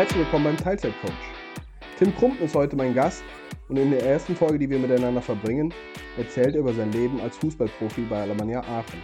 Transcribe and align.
Herzlich 0.00 0.20
willkommen 0.20 0.44
beim 0.44 0.56
Teilzeitcoach. 0.56 1.12
Tim 1.98 2.16
Krumpen 2.16 2.46
ist 2.46 2.54
heute 2.54 2.74
mein 2.74 2.94
Gast 2.94 3.22
und 3.68 3.76
in 3.76 3.90
der 3.90 4.02
ersten 4.02 4.34
Folge, 4.34 4.58
die 4.58 4.70
wir 4.70 4.78
miteinander 4.78 5.20
verbringen, 5.20 5.74
erzählt 6.16 6.54
er 6.54 6.62
über 6.62 6.72
sein 6.72 6.90
Leben 6.92 7.20
als 7.20 7.36
Fußballprofi 7.36 8.06
bei 8.08 8.22
Alemannia 8.22 8.60
Aachen. 8.60 9.02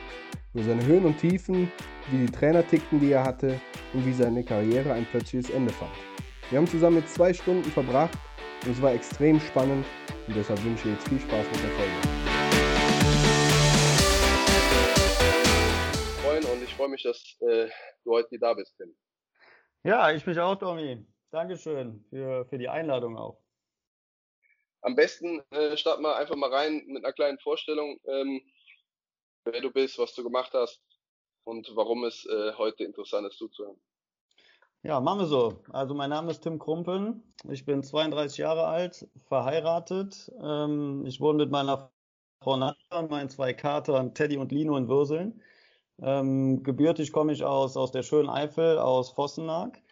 Über 0.55 0.65
seine 0.65 0.87
Höhen 0.87 1.05
und 1.05 1.19
Tiefen, 1.19 1.71
wie 2.11 2.25
die 2.25 2.33
Trainer 2.33 2.67
tickten, 2.67 2.99
die 2.99 3.13
er 3.13 3.25
hatte 3.25 3.61
und 3.93 4.07
wie 4.07 4.13
seine 4.15 4.43
Karriere 4.43 4.95
ein 4.95 5.05
plötzliches 5.05 5.51
Ende 5.51 5.71
fand. 5.71 5.93
Wir 6.49 6.57
haben 6.57 6.67
zusammen 6.67 6.97
jetzt 6.97 7.15
zwei 7.15 7.35
Stunden 7.35 7.71
verbracht 7.71 8.17
und 8.65 8.73
es 8.73 8.81
war 8.81 8.95
extrem 8.95 9.39
spannend 9.39 9.85
und 10.27 10.35
deshalb 10.35 10.65
wünsche 10.65 10.89
ich 10.89 10.95
jetzt 10.95 11.09
viel 11.09 11.21
Spaß 11.21 11.45
mit 11.45 11.63
der 11.63 11.71
Folge. 11.73 11.93
Moin 16.25 16.45
und 16.55 16.63
ich 16.65 16.75
freue 16.75 16.89
mich, 16.89 17.03
dass 17.03 17.37
äh, 17.41 17.69
du 18.03 18.13
heute 18.13 18.29
hier 18.31 18.41
da 18.41 18.55
bist, 18.55 18.75
Tim. 18.79 18.95
Ja, 19.87 20.11
ich 20.11 20.27
mich 20.27 20.41
auch, 20.41 20.57
Tommy. 20.57 21.07
Dankeschön 21.31 22.05
für, 22.11 22.45
für 22.47 22.59
die 22.59 22.69
Einladung 22.69 23.17
auch. 23.17 23.39
Am 24.83 24.97
besten 24.97 25.45
äh, 25.53 25.77
starten 25.77 26.03
wir 26.03 26.17
einfach 26.17 26.35
mal 26.35 26.53
rein 26.53 26.83
mit 26.89 27.05
einer 27.05 27.13
kleinen 27.13 27.39
Vorstellung, 27.39 28.01
ähm, 28.05 28.43
wer 29.45 29.61
du 29.61 29.71
bist, 29.71 29.97
was 30.01 30.13
du 30.17 30.25
gemacht 30.25 30.53
hast 30.55 30.83
und 31.45 31.71
warum 31.77 32.03
es 32.03 32.27
äh, 32.27 32.55
heute 32.55 32.83
interessant 32.83 33.29
ist 33.29 33.39
zuzuhören. 33.39 33.81
Ja, 34.83 34.99
machen 34.99 35.21
wir 35.21 35.27
so. 35.27 35.63
Also 35.69 35.95
mein 35.95 36.11
Name 36.11 36.33
ist 36.33 36.41
Tim 36.41 36.59
Krumpen. 36.59 37.23
Ich 37.49 37.65
bin 37.65 37.85
32 37.85 38.39
Jahre 38.39 38.67
alt, 38.67 39.09
verheiratet. 39.29 40.33
Ähm, 40.43 41.05
ich 41.07 41.21
wohne 41.21 41.39
mit 41.39 41.53
meiner 41.53 41.93
Frau 42.43 42.57
Nadja 42.57 42.99
und 42.99 43.11
meinen 43.13 43.29
zwei 43.29 43.53
Katern 43.53 44.15
Teddy 44.15 44.37
und 44.37 44.51
Lino 44.51 44.77
in 44.77 44.89
Würseln. 44.89 45.41
Ähm, 46.03 46.63
gebürtig 46.63 47.13
komme 47.13 47.33
ich 47.33 47.43
aus, 47.45 47.77
aus 47.77 47.91
der 47.91 48.03
schönen 48.03 48.29
Eifel, 48.29 48.79
aus 48.79 49.11
Vossenack. 49.11 49.83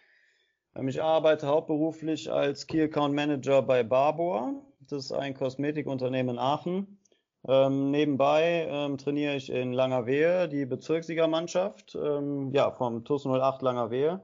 Ähm, 0.76 0.88
ich 0.88 1.02
arbeite 1.02 1.46
hauptberuflich 1.46 2.30
als 2.30 2.66
Key 2.66 2.82
Account 2.82 3.14
Manager 3.14 3.62
bei 3.62 3.82
Barbour. 3.82 4.54
Das 4.80 5.06
ist 5.06 5.12
ein 5.12 5.34
Kosmetikunternehmen 5.34 6.34
in 6.34 6.38
Aachen. 6.38 6.98
Ähm, 7.46 7.90
nebenbei 7.90 8.66
ähm, 8.68 8.98
trainiere 8.98 9.36
ich 9.36 9.50
in 9.50 9.72
Langerwehe 9.72 10.48
die 10.48 10.66
Bezirkssiegermannschaft 10.66 11.94
ähm, 11.94 12.50
ja, 12.52 12.70
vom 12.70 13.04
TUS 13.04 13.26
08 13.26 13.62
Langerwehe. 13.62 14.22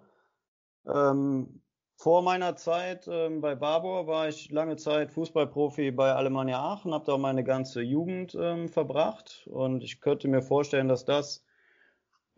Ähm, 0.86 1.62
vor 1.96 2.22
meiner 2.22 2.56
Zeit 2.56 3.08
ähm, 3.10 3.42
bei 3.42 3.54
Barbour 3.54 4.06
war 4.06 4.28
ich 4.28 4.50
lange 4.50 4.76
Zeit 4.76 5.12
Fußballprofi 5.12 5.90
bei 5.90 6.12
Alemannia 6.12 6.60
Aachen, 6.60 6.94
habe 6.94 7.04
da 7.04 7.18
meine 7.18 7.44
ganze 7.44 7.82
Jugend 7.82 8.32
verbracht 8.32 9.46
und 9.50 9.84
ich 9.84 10.00
könnte 10.00 10.28
mir 10.28 10.40
vorstellen, 10.40 10.88
dass 10.88 11.04
das 11.04 11.44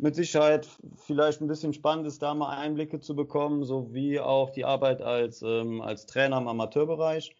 mit 0.02 0.16
Sicherheit 0.16 0.68
vielleicht 0.96 1.40
ein 1.40 1.46
bisschen 1.46 1.72
spannend 1.72 2.08
ist, 2.08 2.20
da 2.22 2.34
mal 2.34 2.56
Einblicke 2.56 2.98
zu 2.98 3.14
bekommen, 3.14 3.62
sowie 3.64 4.18
auch 4.18 4.50
die 4.50 4.64
Arbeit 4.64 5.00
als, 5.00 5.42
ähm, 5.42 5.80
als 5.80 6.06
Trainer 6.06 6.38
im 6.38 6.48
Amateurbereich. 6.48 7.36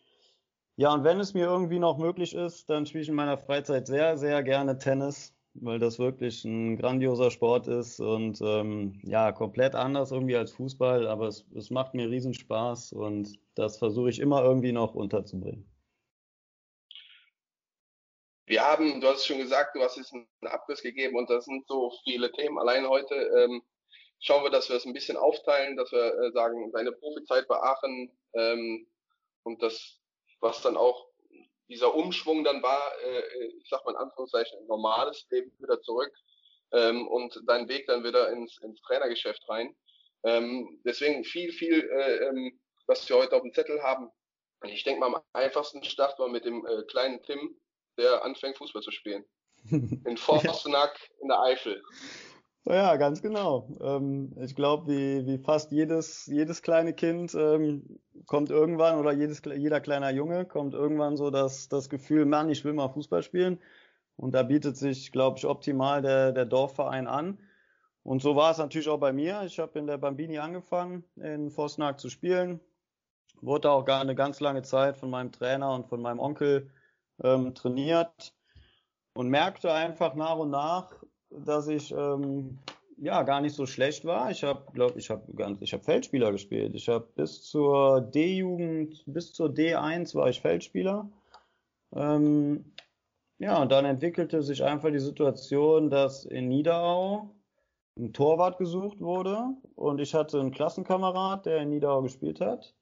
Ja, 0.77 0.95
und 0.95 1.03
wenn 1.03 1.19
es 1.19 1.35
mir 1.35 1.47
irgendwie 1.47 1.81
noch 1.81 1.99
möglich 1.99 2.35
ist, 2.35 2.71
dann 2.71 2.87
spiele 2.87 3.03
ich 3.03 3.09
in 3.09 3.17
meiner 3.17 3.37
Freizeit 3.37 3.89
sehr, 3.89 4.17
sehr 4.17 4.45
gerne 4.45 4.79
Tennis, 4.79 5.35
weil 5.55 5.81
das 5.81 5.99
wirklich 5.99 6.45
ein 6.45 6.77
grandioser 6.77 7.33
Sport 7.33 7.67
ist 7.67 7.99
und 8.01 8.41
ähm, 8.41 9.01
ja, 9.03 9.33
komplett 9.33 9.75
anders 9.75 10.13
irgendwie 10.13 10.37
als 10.37 10.53
Fußball, 10.53 11.09
aber 11.09 11.27
es, 11.27 11.45
es 11.55 11.71
macht 11.71 11.95
mir 11.95 12.09
riesen 12.09 12.33
Spaß 12.33 12.93
und 12.93 13.39
das 13.57 13.79
versuche 13.79 14.09
ich 14.11 14.21
immer 14.21 14.45
irgendwie 14.45 14.73
noch 14.73 14.95
unterzubringen. 14.95 15.72
Wir 18.47 18.63
haben, 18.63 19.01
du 19.01 19.07
hast 19.07 19.19
es 19.19 19.27
schon 19.27 19.39
gesagt, 19.39 19.77
du 19.77 19.83
hast 19.83 19.97
jetzt 19.97 20.13
einen 20.13 20.27
Abriss 20.43 20.83
gegeben 20.83 21.17
und 21.17 21.31
das 21.31 21.45
sind 21.45 21.67
so 21.69 21.93
viele 22.05 22.33
Themen. 22.33 22.59
Allein 22.59 22.89
heute 22.89 23.15
ähm, 23.15 23.63
schauen 24.19 24.43
wir, 24.43 24.51
dass 24.51 24.69
wir 24.69 24.77
es 24.77 24.85
ein 24.85 24.93
bisschen 24.93 25.17
aufteilen, 25.17 25.77
dass 25.77 25.93
wir 25.93 26.15
äh, 26.15 26.33
sagen, 26.33 26.73
deine 26.73 26.93
Profizeit 26.93 27.47
bei 27.47 27.57
Aachen 27.57 28.11
ähm, 28.35 28.87
und 29.45 29.63
das, 29.63 29.99
was 30.41 30.61
dann 30.63 30.77
auch 30.77 31.07
dieser 31.69 31.95
Umschwung 31.95 32.43
dann 32.43 32.63
war, 32.63 32.93
äh, 33.05 33.47
ich 33.59 33.69
sag 33.69 33.85
mal 33.85 33.93
in 33.93 33.99
Anführungszeichen, 33.99 34.59
ein 34.59 34.67
normales 34.67 35.27
Leben 35.31 35.53
wieder 35.59 35.81
zurück 35.81 36.13
ähm, 36.73 37.07
und 37.09 37.41
dein 37.47 37.69
Weg 37.69 37.87
dann 37.87 38.03
wieder 38.05 38.31
ins, 38.31 38.59
ins 38.59 38.81
Trainergeschäft 38.83 39.49
rein. 39.49 39.75
Ähm, 40.25 40.81
deswegen 40.85 41.25
viel, 41.25 41.53
viel, 41.53 41.89
äh, 41.91 42.27
ähm, 42.27 42.61
was 42.87 43.09
wir 43.09 43.17
heute 43.17 43.37
auf 43.37 43.43
dem 43.43 43.53
Zettel 43.53 43.83
haben. 43.83 44.11
Ich 44.65 44.85
denke 44.85 45.01
mal, 45.01 45.15
am 45.15 45.23
einfachsten 45.33 45.83
starten 45.83 46.23
wir 46.23 46.29
mit 46.29 46.45
dem 46.45 46.65
äh, 46.67 46.83
kleinen 46.85 47.23
Tim, 47.23 47.61
der 47.99 48.25
anfängt, 48.25 48.59
Fußball 48.59 48.83
zu 48.83 48.91
spielen. 48.91 49.25
In 49.71 50.17
Forstenack 50.17 50.99
in 51.21 51.29
der 51.29 51.41
Eifel. 51.41 51.83
Ja, 52.65 52.97
ganz 52.97 53.23
genau. 53.23 53.69
Ähm, 53.81 54.37
ich 54.41 54.55
glaube, 54.55 54.87
wie, 54.93 55.27
wie 55.27 55.39
fast 55.39 55.73
jedes, 55.73 56.27
jedes 56.27 56.63
kleine 56.63 56.95
Kind 56.95 57.35
ähm, 57.35 57.99
kommt 58.27 58.51
irgendwann 58.51 58.99
oder 58.99 59.13
jedes, 59.13 59.43
jeder 59.45 59.81
kleiner 59.81 60.11
Junge 60.11 60.45
kommt 60.45 60.75
irgendwann 60.75 61.17
so 61.17 61.31
das, 61.31 61.69
das 61.69 61.89
Gefühl, 61.89 62.25
Mann, 62.25 62.51
ich 62.51 62.65
will 62.65 62.73
mal 62.73 62.89
Fußball 62.89 63.23
spielen. 63.23 63.61
Und 64.17 64.33
da 64.33 64.45
bietet 64.45 64.77
sich, 64.77 65.11
glaube 65.11 65.39
ich, 65.39 65.47
optimal 65.47 66.03
der, 66.03 66.31
der 66.33 66.45
Dorfverein 66.45 67.09
an. 67.09 67.39
Und 68.05 68.23
so 68.23 68.37
war 68.37 68.53
es 68.53 68.59
natürlich 68.59 68.89
auch 68.89 68.99
bei 68.99 69.13
mir. 69.13 69.43
Ich 69.45 69.59
habe 69.59 69.79
in 69.79 69.87
der 69.87 69.99
Bambini 69.99 70.39
angefangen, 70.39 71.05
in 71.17 71.51
Forstenack 71.51 71.99
zu 71.99 72.11
spielen. 72.11 72.61
Wurde 73.41 73.71
auch 73.71 73.85
gar 73.85 74.01
eine 74.01 74.15
ganz 74.15 74.39
lange 74.39 74.63
Zeit 74.63 74.97
von 74.97 75.11
meinem 75.11 75.33
Trainer 75.33 75.75
und 75.75 75.89
von 75.89 76.01
meinem 76.01 76.21
Onkel 76.21 76.71
ähm, 77.23 77.55
trainiert 77.55 78.35
und 79.15 79.29
merkte 79.29 79.73
einfach 79.73 80.15
nach 80.15 80.37
und 80.37 80.51
nach, 80.51 80.93
dass 81.31 81.69
ich 81.69 81.93
ähm, 81.93 82.59
ja 82.99 83.23
gar 83.23 83.41
nicht 83.41 83.55
so 83.55 83.67
schlecht 83.67 84.05
war. 84.05 84.31
Ich 84.31 84.43
habe, 84.45 84.71
glaube 84.73 84.99
ich, 84.99 85.11
habe 85.11 85.33
ganz, 85.35 85.61
ich 85.61 85.73
habe 85.73 85.83
Feldspieler 85.83 86.33
gespielt. 86.33 86.75
Ich 86.75 86.89
habe 86.89 87.07
bis 87.15 87.43
zur 87.43 88.01
D-Jugend, 88.01 89.03
bis 89.07 89.33
zur 89.33 89.49
D1 89.49 90.15
war 90.15 90.29
ich 90.29 90.41
Feldspieler. 90.41 91.11
Ähm, 91.95 92.65
ja, 93.39 93.61
und 93.61 93.73
dann 93.73 93.85
entwickelte 93.85 94.43
sich 94.43 94.63
einfach 94.63 94.91
die 94.91 95.01
Situation, 95.01 95.91
dass 95.91 96.25
in 96.25 96.49
Niederau 96.49 97.35
ein 97.99 98.13
Torwart 98.13 98.57
gesucht 98.59 99.01
wurde 99.01 99.55
und 99.75 100.01
ich 100.01 100.15
hatte 100.15 100.41
einen 100.41 100.53
Klassenkamerad, 100.53 101.45
der 101.47 101.59
in 101.59 101.71
Niederau 101.71 102.03
gespielt 102.03 102.41
hat. 102.41 102.75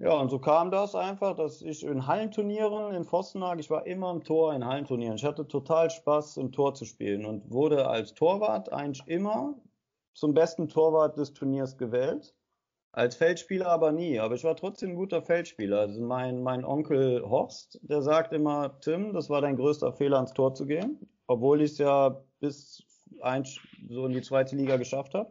Ja, 0.00 0.12
und 0.20 0.30
so 0.30 0.38
kam 0.38 0.70
das 0.70 0.94
einfach, 0.94 1.34
dass 1.34 1.60
ich 1.60 1.82
in 1.82 2.06
Hallenturnieren 2.06 2.94
in 2.94 3.04
Vossenag, 3.04 3.58
ich 3.58 3.68
war 3.68 3.84
immer 3.84 4.12
im 4.12 4.22
Tor 4.22 4.54
in 4.54 4.64
Hallenturnieren. 4.64 5.16
Ich 5.16 5.24
hatte 5.24 5.48
total 5.48 5.90
Spaß, 5.90 6.36
im 6.36 6.52
Tor 6.52 6.74
zu 6.74 6.84
spielen 6.84 7.26
und 7.26 7.50
wurde 7.50 7.88
als 7.88 8.14
Torwart 8.14 8.72
eigentlich 8.72 9.02
immer 9.08 9.56
zum 10.14 10.34
besten 10.34 10.68
Torwart 10.68 11.16
des 11.16 11.32
Turniers 11.34 11.78
gewählt. 11.78 12.32
Als 12.92 13.16
Feldspieler 13.16 13.66
aber 13.66 13.90
nie, 13.90 14.20
aber 14.20 14.36
ich 14.36 14.44
war 14.44 14.54
trotzdem 14.54 14.90
ein 14.90 14.96
guter 14.96 15.20
Feldspieler. 15.20 15.80
Also 15.80 16.00
mein, 16.00 16.42
mein 16.42 16.64
Onkel 16.64 17.28
Horst, 17.28 17.80
der 17.82 18.00
sagt 18.00 18.32
immer, 18.32 18.78
Tim, 18.80 19.12
das 19.12 19.28
war 19.28 19.40
dein 19.40 19.56
größter 19.56 19.92
Fehler, 19.92 20.16
ans 20.16 20.32
Tor 20.32 20.54
zu 20.54 20.64
gehen, 20.64 21.08
obwohl 21.26 21.60
ich 21.60 21.72
es 21.72 21.78
ja 21.78 22.24
bis 22.38 22.84
ein, 23.20 23.44
so 23.88 24.06
in 24.06 24.12
die 24.12 24.22
zweite 24.22 24.54
Liga 24.54 24.76
geschafft 24.76 25.14
habe. 25.14 25.30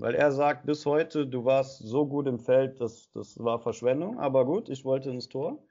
Weil 0.00 0.14
er 0.14 0.32
sagt 0.32 0.64
bis 0.64 0.86
heute, 0.86 1.26
du 1.26 1.44
warst 1.44 1.78
so 1.80 2.06
gut 2.06 2.26
im 2.26 2.38
Feld, 2.38 2.80
das, 2.80 3.10
das 3.12 3.38
war 3.38 3.58
Verschwendung. 3.58 4.18
Aber 4.18 4.46
gut, 4.46 4.70
ich 4.70 4.84
wollte 4.84 5.10
ins 5.10 5.28
Tor. 5.28 5.62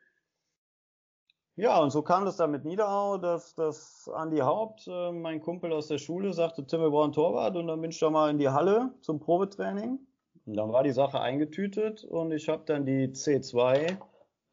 Ja, 1.56 1.82
und 1.82 1.90
so 1.90 2.04
kam 2.04 2.26
das 2.26 2.38
dann 2.38 2.52
mit 2.52 2.64
Niederau, 2.64 3.18
dass, 3.18 3.56
dass 3.56 4.08
Andi 4.14 4.38
Haupt, 4.38 4.88
äh, 4.88 5.12
mein 5.12 5.42
Kumpel 5.42 5.74
aus 5.74 5.88
der 5.88 5.98
Schule, 5.98 6.32
sagte, 6.32 6.66
Tim, 6.66 6.82
wir 6.82 6.92
brauchen 6.92 7.12
Torwart. 7.12 7.58
Und 7.58 7.68
dann 7.68 7.82
bin 7.82 7.90
ich 7.90 8.00
da 8.00 8.12
mal 8.12 8.30
in 8.30 8.38
die 8.38 8.50
Halle 8.50 8.94
zum 9.02 9.20
Probetraining. 9.20 10.00
Und 10.46 10.54
dann 10.54 10.72
war 10.72 10.84
die 10.84 10.92
Sache 10.92 11.20
eingetütet 11.20 12.04
und 12.04 12.32
ich 12.32 12.50
habe 12.50 12.64
dann 12.66 12.86
die 12.86 13.08
C2 13.08 13.98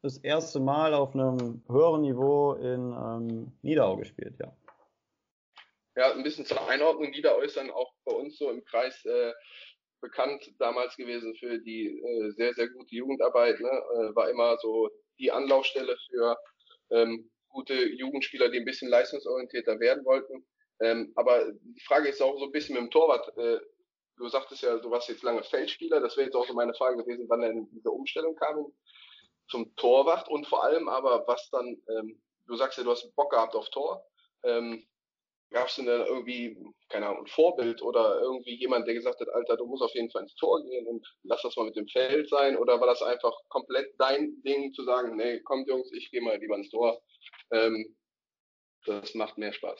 das 0.01 0.17
erste 0.17 0.59
Mal 0.59 0.93
auf 0.93 1.13
einem 1.13 1.63
höheren 1.69 2.01
Niveau 2.01 2.53
in 2.53 2.93
ähm, 2.93 3.51
Niederau 3.61 3.95
gespielt, 3.95 4.35
ja. 4.39 4.51
Ja, 5.95 6.11
ein 6.13 6.21
bisschen 6.21 6.45
zur 6.45 6.67
Einordnung. 6.67 7.09
Niederau 7.09 7.39
ist 7.39 7.57
dann 7.57 7.71
auch 7.71 7.91
bei 8.05 8.13
uns 8.13 8.37
so 8.37 8.51
im 8.51 8.63
Kreis 8.65 9.03
äh, 9.05 9.33
bekannt 10.01 10.51
damals 10.59 10.95
gewesen 10.95 11.35
für 11.35 11.59
die 11.59 11.87
äh, 11.87 12.31
sehr, 12.31 12.53
sehr 12.53 12.69
gute 12.69 12.95
Jugendarbeit. 12.95 13.59
Ne? 13.59 13.69
Äh, 13.69 14.15
war 14.15 14.29
immer 14.29 14.57
so 14.57 14.89
die 15.19 15.31
Anlaufstelle 15.31 15.97
für 16.09 16.37
ähm, 16.91 17.29
gute 17.49 17.73
Jugendspieler, 17.73 18.49
die 18.49 18.59
ein 18.59 18.65
bisschen 18.65 18.89
leistungsorientierter 18.89 19.79
werden 19.79 20.05
wollten. 20.05 20.45
Ähm, 20.79 21.11
aber 21.15 21.51
die 21.51 21.83
Frage 21.85 22.09
ist 22.09 22.21
auch 22.21 22.37
so 22.37 22.45
ein 22.45 22.51
bisschen 22.51 22.75
mit 22.75 22.83
dem 22.83 22.91
Torwart. 22.91 23.35
Äh, 23.37 23.59
du 24.17 24.27
sagtest 24.27 24.61
ja, 24.63 24.77
du 24.77 24.91
warst 24.91 25.09
jetzt 25.09 25.23
lange 25.23 25.43
Feldspieler. 25.43 25.99
Das 25.99 26.17
wäre 26.17 26.25
jetzt 26.25 26.35
auch 26.35 26.47
so 26.47 26.53
meine 26.53 26.73
Frage 26.73 26.97
gewesen, 26.97 27.25
wann 27.29 27.41
denn 27.41 27.67
diese 27.71 27.89
Umstellung 27.89 28.35
kam 28.35 28.67
zum 29.49 29.75
Torwart 29.75 30.27
und 30.29 30.45
vor 30.45 30.63
allem 30.63 30.89
aber, 30.89 31.25
was 31.27 31.49
dann, 31.51 31.81
ähm, 31.87 32.21
du 32.47 32.55
sagst 32.55 32.77
ja, 32.77 32.83
du 32.83 32.91
hast 32.91 33.15
Bock 33.15 33.31
gehabt 33.31 33.55
auf 33.55 33.69
Tor. 33.69 34.05
Ähm, 34.43 34.85
Gab 35.51 35.67
es 35.67 35.75
denn 35.75 35.85
da 35.85 36.05
irgendwie, 36.05 36.57
keine 36.89 37.07
Ahnung, 37.07 37.21
ein 37.23 37.27
Vorbild 37.27 37.81
oder 37.81 38.19
irgendwie 38.21 38.55
jemand, 38.55 38.85
der 38.85 38.95
gesagt 38.95 39.19
hat, 39.19 39.29
Alter, 39.29 39.55
du 39.55 39.65
musst 39.65 39.81
auf 39.81 39.93
jeden 39.93 40.11
Fall 40.11 40.23
ins 40.23 40.35
Tor 40.35 40.61
gehen 40.63 40.85
und 40.87 41.07
lass 41.23 41.41
das 41.41 41.55
mal 41.55 41.65
mit 41.65 41.75
dem 41.75 41.87
Feld 41.87 42.29
sein? 42.29 42.57
Oder 42.57 42.79
war 42.79 42.87
das 42.87 43.01
einfach 43.01 43.33
komplett 43.47 43.93
dein 43.97 44.41
Ding 44.43 44.73
zu 44.73 44.83
sagen, 44.83 45.15
nee, 45.15 45.39
kommt 45.41 45.67
Jungs, 45.67 45.91
ich 45.93 46.11
gehe 46.11 46.21
mal 46.21 46.37
lieber 46.37 46.57
ins 46.57 46.69
Tor. 46.69 47.01
Ähm, 47.51 47.95
das 48.85 49.13
macht 49.15 49.37
mehr 49.37 49.53
Spaß. 49.53 49.79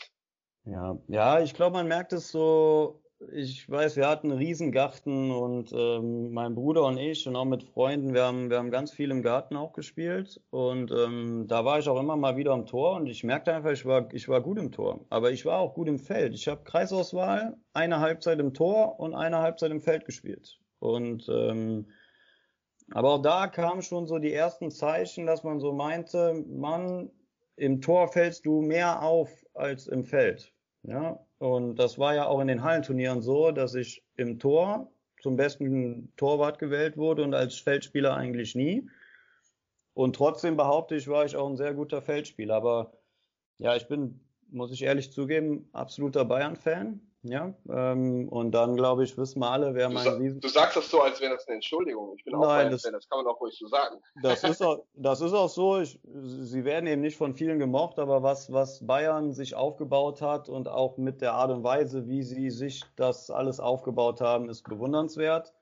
Ja, 0.65 0.97
ja, 1.07 1.41
ich 1.41 1.53
glaube, 1.53 1.77
man 1.77 1.87
merkt 1.87 2.13
es 2.13 2.29
so 2.29 3.01
ich 3.33 3.69
weiß, 3.69 3.95
wir 3.95 4.07
hatten 4.07 4.31
einen 4.31 4.39
Riesengarten 4.39 5.31
und 5.31 5.71
ähm, 5.73 6.31
mein 6.31 6.53
Bruder 6.53 6.83
und 6.85 6.97
ich 6.97 7.27
und 7.27 7.35
auch 7.35 7.45
mit 7.45 7.63
Freunden, 7.63 8.13
wir 8.13 8.23
haben, 8.23 8.49
wir 8.49 8.57
haben 8.57 8.69
ganz 8.69 8.91
viel 8.91 9.09
im 9.09 9.23
Garten 9.23 9.55
auch 9.55 9.73
gespielt 9.73 10.39
und 10.51 10.91
ähm, 10.91 11.45
da 11.47 11.65
war 11.65 11.79
ich 11.79 11.89
auch 11.89 11.99
immer 11.99 12.15
mal 12.15 12.37
wieder 12.37 12.51
am 12.51 12.65
Tor 12.65 12.95
und 12.95 13.07
ich 13.07 13.23
merkte 13.23 13.53
einfach, 13.53 13.71
ich 13.71 13.85
war, 13.85 14.07
ich 14.13 14.29
war 14.29 14.41
gut 14.41 14.59
im 14.59 14.71
Tor, 14.71 15.05
aber 15.09 15.31
ich 15.31 15.45
war 15.45 15.59
auch 15.59 15.73
gut 15.73 15.87
im 15.87 15.97
Feld. 15.97 16.35
Ich 16.35 16.47
habe 16.47 16.63
Kreisauswahl, 16.63 17.57
eine 17.73 17.99
Halbzeit 17.99 18.39
im 18.39 18.53
Tor 18.53 18.99
und 18.99 19.15
eine 19.15 19.39
Halbzeit 19.39 19.71
im 19.71 19.81
Feld 19.81 20.05
gespielt 20.05 20.59
und 20.79 21.27
ähm, 21.29 21.87
aber 22.91 23.15
auch 23.15 23.21
da 23.21 23.47
kamen 23.47 23.81
schon 23.81 24.07
so 24.07 24.19
die 24.19 24.31
ersten 24.31 24.71
Zeichen, 24.71 25.25
dass 25.25 25.43
man 25.43 25.59
so 25.59 25.73
meinte, 25.73 26.45
Mann, 26.47 27.11
im 27.57 27.81
Tor 27.81 28.07
fällst 28.07 28.45
du 28.45 28.61
mehr 28.61 29.01
auf 29.01 29.29
als 29.53 29.87
im 29.87 30.05
Feld. 30.05 30.53
Ja, 30.87 31.19
und 31.37 31.75
das 31.75 31.99
war 31.99 32.15
ja 32.15 32.27
auch 32.27 32.39
in 32.39 32.47
den 32.47 32.63
Hallenturnieren 32.63 33.21
so, 33.21 33.51
dass 33.51 33.75
ich 33.75 34.05
im 34.15 34.39
Tor 34.39 34.89
zum 35.21 35.35
besten 35.35 36.13
Torwart 36.15 36.59
gewählt 36.59 36.95
wurde 36.95 37.23
und 37.23 37.33
als 37.33 37.55
Feldspieler 37.55 38.15
eigentlich 38.15 38.55
nie. 38.55 38.89
Und 39.93 40.15
trotzdem 40.15 40.55
behaupte 40.55 40.95
ich, 40.95 41.09
war 41.09 41.25
ich 41.25 41.35
auch 41.35 41.49
ein 41.49 41.57
sehr 41.57 41.73
guter 41.73 42.01
Feldspieler. 42.01 42.55
Aber 42.55 42.93
ja, 43.57 43.75
ich 43.75 43.89
bin, 43.89 44.21
muss 44.49 44.71
ich 44.71 44.81
ehrlich 44.81 45.11
zugeben, 45.11 45.67
absoluter 45.73 46.23
Bayern-Fan. 46.23 47.06
Ja, 47.23 47.53
ähm, 47.69 48.29
und 48.29 48.51
dann 48.51 48.75
glaube 48.77 49.03
ich, 49.03 49.17
wissen 49.17 49.39
wir 49.39 49.49
alle, 49.49 49.73
wer 49.73 49.87
du 49.87 49.93
mein 49.95 50.03
sa 50.03 50.11
Riesen. 50.13 50.39
Du 50.39 50.47
sagst 50.47 50.77
das 50.77 50.89
so, 50.89 51.01
als 51.01 51.19
wäre 51.19 51.33
das 51.33 51.47
eine 51.47 51.55
Entschuldigung. 51.55 52.13
Ich 52.15 52.23
bin 52.23 52.35
auch 52.35 52.41
Nein, 52.41 52.47
Bayern 52.49 52.71
das- 52.71 52.83
Fan, 52.83 52.93
das 52.93 53.09
kann 53.09 53.23
man 53.23 53.33
auch 53.33 53.41
ruhig 53.41 53.57
so 53.57 53.67
sagen. 53.67 53.97
Das 54.21 54.43
ist 54.43 54.61
auch, 54.63 54.85
das 54.93 55.21
ist 55.21 55.33
auch 55.33 55.49
so. 55.49 55.79
Ich, 55.79 55.99
sie 56.03 56.63
werden 56.63 56.87
eben 56.87 57.01
nicht 57.01 57.17
von 57.17 57.33
vielen 57.33 57.59
gemocht, 57.59 57.99
aber 57.99 58.23
was, 58.23 58.51
was 58.53 58.85
Bayern 58.85 59.33
sich 59.33 59.55
aufgebaut 59.55 60.21
hat 60.21 60.47
und 60.47 60.67
auch 60.69 60.97
mit 60.97 61.21
der 61.21 61.33
Art 61.33 61.51
und 61.51 61.63
Weise, 61.63 62.07
wie 62.07 62.21
sie 62.23 62.49
sich 62.49 62.83
das 62.95 63.29
alles 63.29 63.59
aufgebaut 63.59 64.21
haben, 64.21 64.47
ist 64.49 64.63
bewundernswert. 64.63 65.53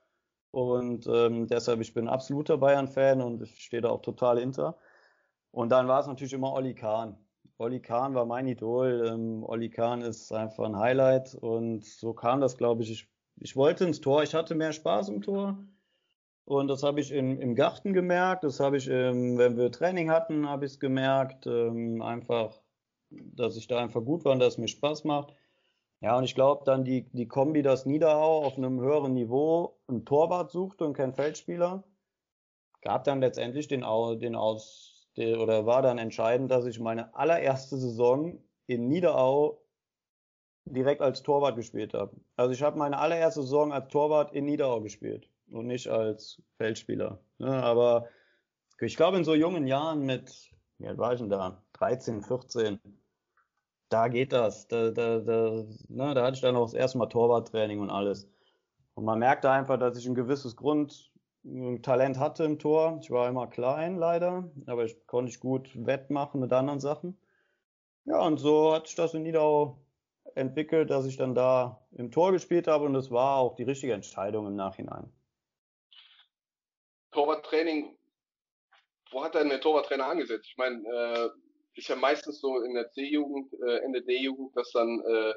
Und 0.52 1.08
ähm, 1.08 1.48
deshalb, 1.48 1.82
ich 1.82 1.94
bin 1.94 2.08
absoluter 2.08 2.58
Bayern-Fan 2.58 3.22
und 3.22 3.42
ich 3.42 3.60
stehe 3.60 3.82
da 3.82 3.90
auch 3.90 4.02
total 4.02 4.40
hinter. 4.40 4.78
Und 5.52 5.70
dann 5.70 5.88
war 5.88 6.00
es 6.02 6.08
natürlich 6.08 6.34
immer 6.34 6.54
Olli 6.54 6.76
Kahn. 6.76 7.18
Olli 7.58 7.80
Kahn 7.80 8.14
war 8.16 8.26
mein 8.26 8.48
Idol. 8.48 9.08
Ähm, 9.08 9.44
Olli 9.44 9.70
Kahn 9.70 10.02
ist 10.02 10.32
einfach 10.32 10.66
ein 10.66 10.78
Highlight 10.78 11.36
und 11.36 11.86
so 11.86 12.14
kam 12.14 12.42
das, 12.42 12.58
glaube 12.58 12.84
ich. 12.84 12.92
ich. 12.92 13.10
Ich 13.38 13.56
wollte 13.56 13.84
ins 13.86 14.02
Tor, 14.02 14.24
ich 14.24 14.34
hatte 14.34 14.56
mehr 14.56 14.72
Spaß 14.72 15.10
im 15.10 15.22
Tor. 15.22 15.58
Und 16.46 16.68
das 16.68 16.84
habe 16.84 17.00
ich 17.02 17.12
im, 17.12 17.40
im 17.42 17.56
Garten 17.56 17.94
gemerkt, 17.94 18.44
das 18.44 18.60
habe 18.60 18.78
ich, 18.78 18.88
ähm, 18.88 19.38
wenn 19.38 19.58
wir 19.58 19.72
Training 19.72 20.12
hatten, 20.12 20.48
habe 20.48 20.66
ich 20.66 20.74
es 20.74 20.80
gemerkt. 20.80 21.48
Ähm, 21.48 22.02
einfach, 22.02 22.62
dass 23.10 23.58
ich 23.58 23.68
da 23.68 23.80
einfach 23.80 24.04
gut 24.04 24.26
war 24.26 24.34
und 24.34 24.40
dass 24.40 24.54
es 24.54 24.58
mir 24.60 24.68
Spaß 24.68 25.06
macht. 25.06 25.34
Ja, 26.02 26.18
und 26.18 26.24
ich 26.24 26.36
glaube 26.36 26.64
dann 26.66 26.84
die, 26.84 27.10
die 27.14 27.28
Kombi, 27.28 27.62
dass 27.62 27.86
Niederau 27.86 28.44
auf 28.44 28.58
einem 28.58 28.80
höheren 28.80 29.14
Niveau 29.14 29.80
einen 29.88 30.06
Torwart 30.06 30.52
suchte 30.52 30.86
und 30.86 30.94
keinen 30.94 31.14
Feldspieler, 31.14 31.84
gab 32.82 33.06
dann 33.06 33.22
letztendlich 33.22 33.68
den, 33.68 33.82
den 34.20 34.36
Aus, 34.36 34.95
oder 35.18 35.66
war 35.66 35.82
dann 35.82 35.98
entscheidend, 35.98 36.52
dass 36.52 36.66
ich 36.66 36.80
meine 36.80 37.16
allererste 37.16 37.78
Saison 37.78 38.44
in 38.68 38.88
Niederau 38.88 39.62
direkt 40.66 41.02
als 41.02 41.24
Torwart 41.24 41.56
gespielt 41.56 41.94
habe. 41.94 42.16
Also 42.36 42.54
ich 42.54 42.64
habe 42.64 42.78
meine 42.78 42.98
allererste 42.98 43.42
Saison 43.42 43.72
als 43.72 43.88
Torwart 43.90 44.34
in 44.34 44.46
Niederau 44.46 44.82
gespielt 44.82 45.30
und 45.52 45.68
nicht 45.68 45.88
als 45.88 46.42
Feldspieler. 46.58 47.20
Ne, 47.38 47.52
aber 47.64 48.08
ich 48.80 48.98
glaube, 48.98 49.18
in 49.18 49.24
so 49.24 49.36
jungen 49.36 49.68
Jahren 49.68 50.06
mit, 50.06 50.52
wie 50.80 50.88
alt 50.88 50.98
war 50.98 51.14
ich 51.14 51.20
denn 51.20 51.30
da? 51.30 51.64
13, 51.74 52.22
14, 52.22 52.80
da 53.90 54.08
geht 54.08 54.34
das. 54.34 54.68
Da, 54.68 54.92
da, 54.92 55.20
da, 55.20 55.66
ne, 55.88 56.14
da 56.14 56.24
hatte 56.24 56.36
ich 56.36 56.42
dann 56.42 56.56
auch 56.56 56.66
das 56.66 56.74
erste 56.74 56.98
Mal 56.98 57.08
Torwarttraining 57.08 57.80
und 57.80 57.90
alles. 57.90 58.28
Und 58.96 59.06
man 59.06 59.20
merkte 59.20 59.50
einfach, 59.52 59.78
dass 59.78 59.98
ich 59.98 60.08
ein 60.08 60.16
gewisses 60.16 60.56
Grundtalent 61.46 62.18
hatte 62.18 62.44
im 62.44 62.58
Tor. 62.58 63.00
Ich 63.02 63.12
war 63.12 63.30
immer 63.30 63.48
klein, 63.48 63.98
leider, 63.98 64.50
aber 64.66 64.86
ich 64.86 65.06
konnte 65.06 65.32
ich 65.32 65.40
gut 65.40 65.70
wettmachen 65.76 66.42
mit 66.42 66.52
anderen 66.52 66.80
Sachen. 66.80 67.20
Ja, 68.06 68.22
und 68.22 68.38
so 68.38 68.74
hat 68.74 68.88
sich 68.88 68.96
das 68.96 69.14
in 69.14 69.24
Niederau 69.24 69.80
entwickelt, 70.34 70.90
dass 70.90 71.06
ich 71.06 71.18
dann 71.18 71.36
da 71.36 71.86
im 71.92 72.12
Tor 72.12 72.32
gespielt 72.32 72.68
habe 72.68 72.86
und 72.86 72.96
es 72.96 73.12
war 73.12 73.38
auch 73.38 73.56
die 73.56 73.64
richtige 73.64 73.94
Entscheidung 73.94 74.48
im 74.48 74.56
Nachhinein. 74.56 75.12
Torwarttraining, 77.12 77.98
wo 79.12 79.24
hat 79.24 79.36
denn 79.36 79.50
der 79.50 79.62
Torwarttrainer 79.62 80.08
angesetzt? 80.08 80.48
Ich 80.50 80.58
meine, 80.58 80.84
äh, 80.84 81.30
ist 81.76 81.88
ja 81.88 81.96
meistens 81.96 82.42
so 82.42 82.62
in 82.62 82.74
der 82.74 82.90
C-Jugend, 82.92 83.54
äh, 83.66 83.78
Ende 83.78 84.02
D-Jugend, 84.02 84.56
dass 84.56 84.72
dann 84.72 85.02
äh, 85.02 85.34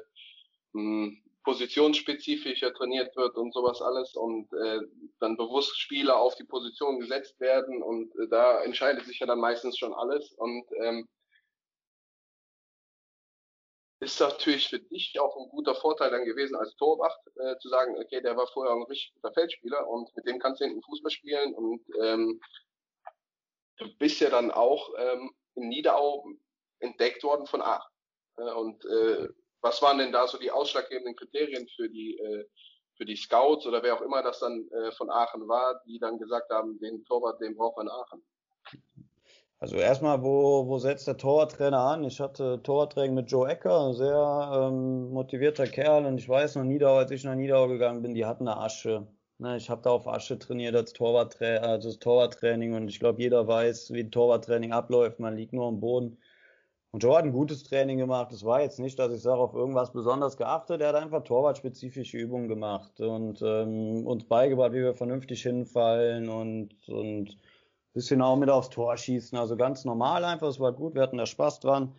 mh, 0.73 1.17
positionsspezifischer 1.49 2.75
trainiert 2.75 3.15
wird 3.15 3.35
und 3.35 3.51
sowas 3.55 3.81
alles 3.81 4.15
und 4.15 4.53
äh, 4.53 4.81
dann 5.19 5.35
bewusst 5.35 5.79
Spieler 5.79 6.15
auf 6.19 6.35
die 6.35 6.43
Position 6.43 6.99
gesetzt 6.99 7.39
werden 7.39 7.81
und 7.81 8.15
äh, 8.17 8.27
da 8.29 8.61
entscheidet 8.61 9.05
sich 9.05 9.17
ja 9.19 9.25
dann 9.25 9.39
meistens 9.39 9.75
schon 9.75 9.91
alles 9.91 10.31
und 10.33 10.63
ähm, 10.79 11.09
ist 13.99 14.19
natürlich 14.19 14.69
für 14.69 14.79
dich 14.79 15.19
auch 15.19 15.35
ein 15.37 15.49
guter 15.49 15.73
Vorteil 15.73 16.11
dann 16.11 16.23
gewesen 16.23 16.55
als 16.55 16.75
Torwart, 16.75 17.17
äh, 17.37 17.57
zu 17.57 17.67
sagen, 17.67 17.97
okay, 17.97 18.21
der 18.21 18.37
war 18.37 18.45
vorher 18.53 18.75
ein 18.75 18.83
richtig 18.83 19.15
guter 19.15 19.33
Feldspieler 19.33 19.87
und 19.87 20.15
mit 20.15 20.27
dem 20.27 20.37
kannst 20.37 20.61
du 20.61 20.65
hinten 20.65 20.83
Fußball 20.83 21.11
spielen 21.11 21.55
und 21.55 21.81
ähm, 21.99 22.39
du 23.77 23.87
bist 23.97 24.21
ja 24.21 24.29
dann 24.29 24.51
auch 24.51 24.91
ähm, 24.99 25.31
in 25.55 25.69
Niederau 25.69 26.27
entdeckt 26.77 27.23
worden 27.23 27.47
von 27.47 27.63
Aachen. 27.63 27.91
Äh, 28.37 28.51
und 28.53 28.85
äh, 28.85 29.29
was 29.61 29.81
waren 29.81 29.97
denn 29.97 30.11
da 30.11 30.27
so 30.27 30.37
die 30.37 30.51
ausschlaggebenden 30.51 31.15
Kriterien 31.15 31.67
für 31.75 31.89
die 31.89 32.17
äh, 32.17 32.45
für 32.99 33.05
die 33.05 33.15
Scouts 33.15 33.65
oder 33.65 33.81
wer 33.81 33.95
auch 33.95 34.01
immer 34.01 34.21
das 34.21 34.39
dann 34.39 34.67
äh, 34.71 34.91
von 34.91 35.09
Aachen 35.09 35.47
war, 35.47 35.81
die 35.87 35.99
dann 35.99 36.19
gesagt 36.19 36.51
haben, 36.51 36.77
den 36.79 37.05
Torwart, 37.05 37.39
den 37.41 37.55
braucht 37.55 37.77
man 37.77 37.87
in 37.87 37.93
Aachen. 37.93 38.21
Also 39.61 39.77
erstmal, 39.77 40.21
wo, 40.21 40.67
wo 40.67 40.77
setzt 40.79 41.07
der 41.07 41.17
Torwarttrainer 41.17 41.79
an? 41.79 42.03
Ich 42.03 42.19
hatte 42.19 42.61
Torwarttraining 42.63 43.15
mit 43.15 43.31
Joe 43.31 43.49
Ecker, 43.49 43.87
ein 43.87 43.93
sehr 43.93 44.51
ähm, 44.53 45.11
motivierter 45.11 45.67
Kerl 45.67 46.05
und 46.05 46.17
ich 46.17 46.27
weiß 46.27 46.55
noch 46.55 46.63
Niedau, 46.63 46.97
als 46.97 47.11
ich 47.11 47.23
nach 47.23 47.35
Niedau 47.35 47.67
gegangen 47.67 48.01
bin, 48.01 48.13
die 48.13 48.25
hatten 48.25 48.47
eine 48.47 48.57
Asche. 48.57 49.07
Ne, 49.37 49.55
ich 49.55 49.69
habe 49.69 49.81
da 49.81 49.91
auf 49.91 50.07
Asche 50.07 50.37
trainiert 50.37 50.75
als 50.75 50.91
Torwarttra 50.91 51.57
also 51.57 51.89
das 51.89 51.99
Torwarttraining 51.99 52.73
und 52.73 52.89
ich 52.89 52.99
glaube, 52.99 53.21
jeder 53.21 53.47
weiß, 53.47 53.91
wie 53.93 54.01
ein 54.01 54.11
Torwarttraining 54.11 54.73
abläuft. 54.73 55.19
Man 55.19 55.37
liegt 55.37 55.53
nur 55.53 55.67
am 55.67 55.79
Boden. 55.79 56.17
Und 56.91 57.03
Joe 57.03 57.17
hat 57.17 57.23
ein 57.23 57.31
gutes 57.31 57.63
Training 57.63 57.99
gemacht. 57.99 58.31
Es 58.31 58.43
war 58.43 58.61
jetzt 58.61 58.79
nicht, 58.79 58.97
dass 58.97 59.13
ich 59.13 59.21
sage, 59.21 59.39
auf 59.39 59.53
irgendwas 59.53 59.91
besonders 59.91 60.37
geachtet. 60.37 60.81
Er 60.81 60.89
hat 60.89 60.95
einfach 60.95 61.23
torwartspezifische 61.23 62.17
Übungen 62.17 62.47
gemacht 62.47 62.99
und 62.99 63.41
ähm, 63.43 64.07
uns 64.07 64.25
beigebracht, 64.25 64.71
wie 64.71 64.81
wir 64.81 64.95
vernünftig 64.95 65.43
hinfallen 65.43 66.29
und, 66.29 66.73
und 66.89 67.37
bisschen 67.93 68.21
auch 68.23 68.37
mit 68.37 68.49
aufs 68.49 68.71
Tor 68.71 68.97
schießen. 68.97 69.37
Also 69.37 69.55
ganz 69.55 69.85
normal 69.85 70.25
einfach. 70.25 70.47
Es 70.47 70.59
war 70.59 70.73
gut. 70.73 70.95
Wir 70.95 71.03
hatten 71.03 71.17
da 71.17 71.27
Spaß 71.27 71.59
dran. 71.59 71.93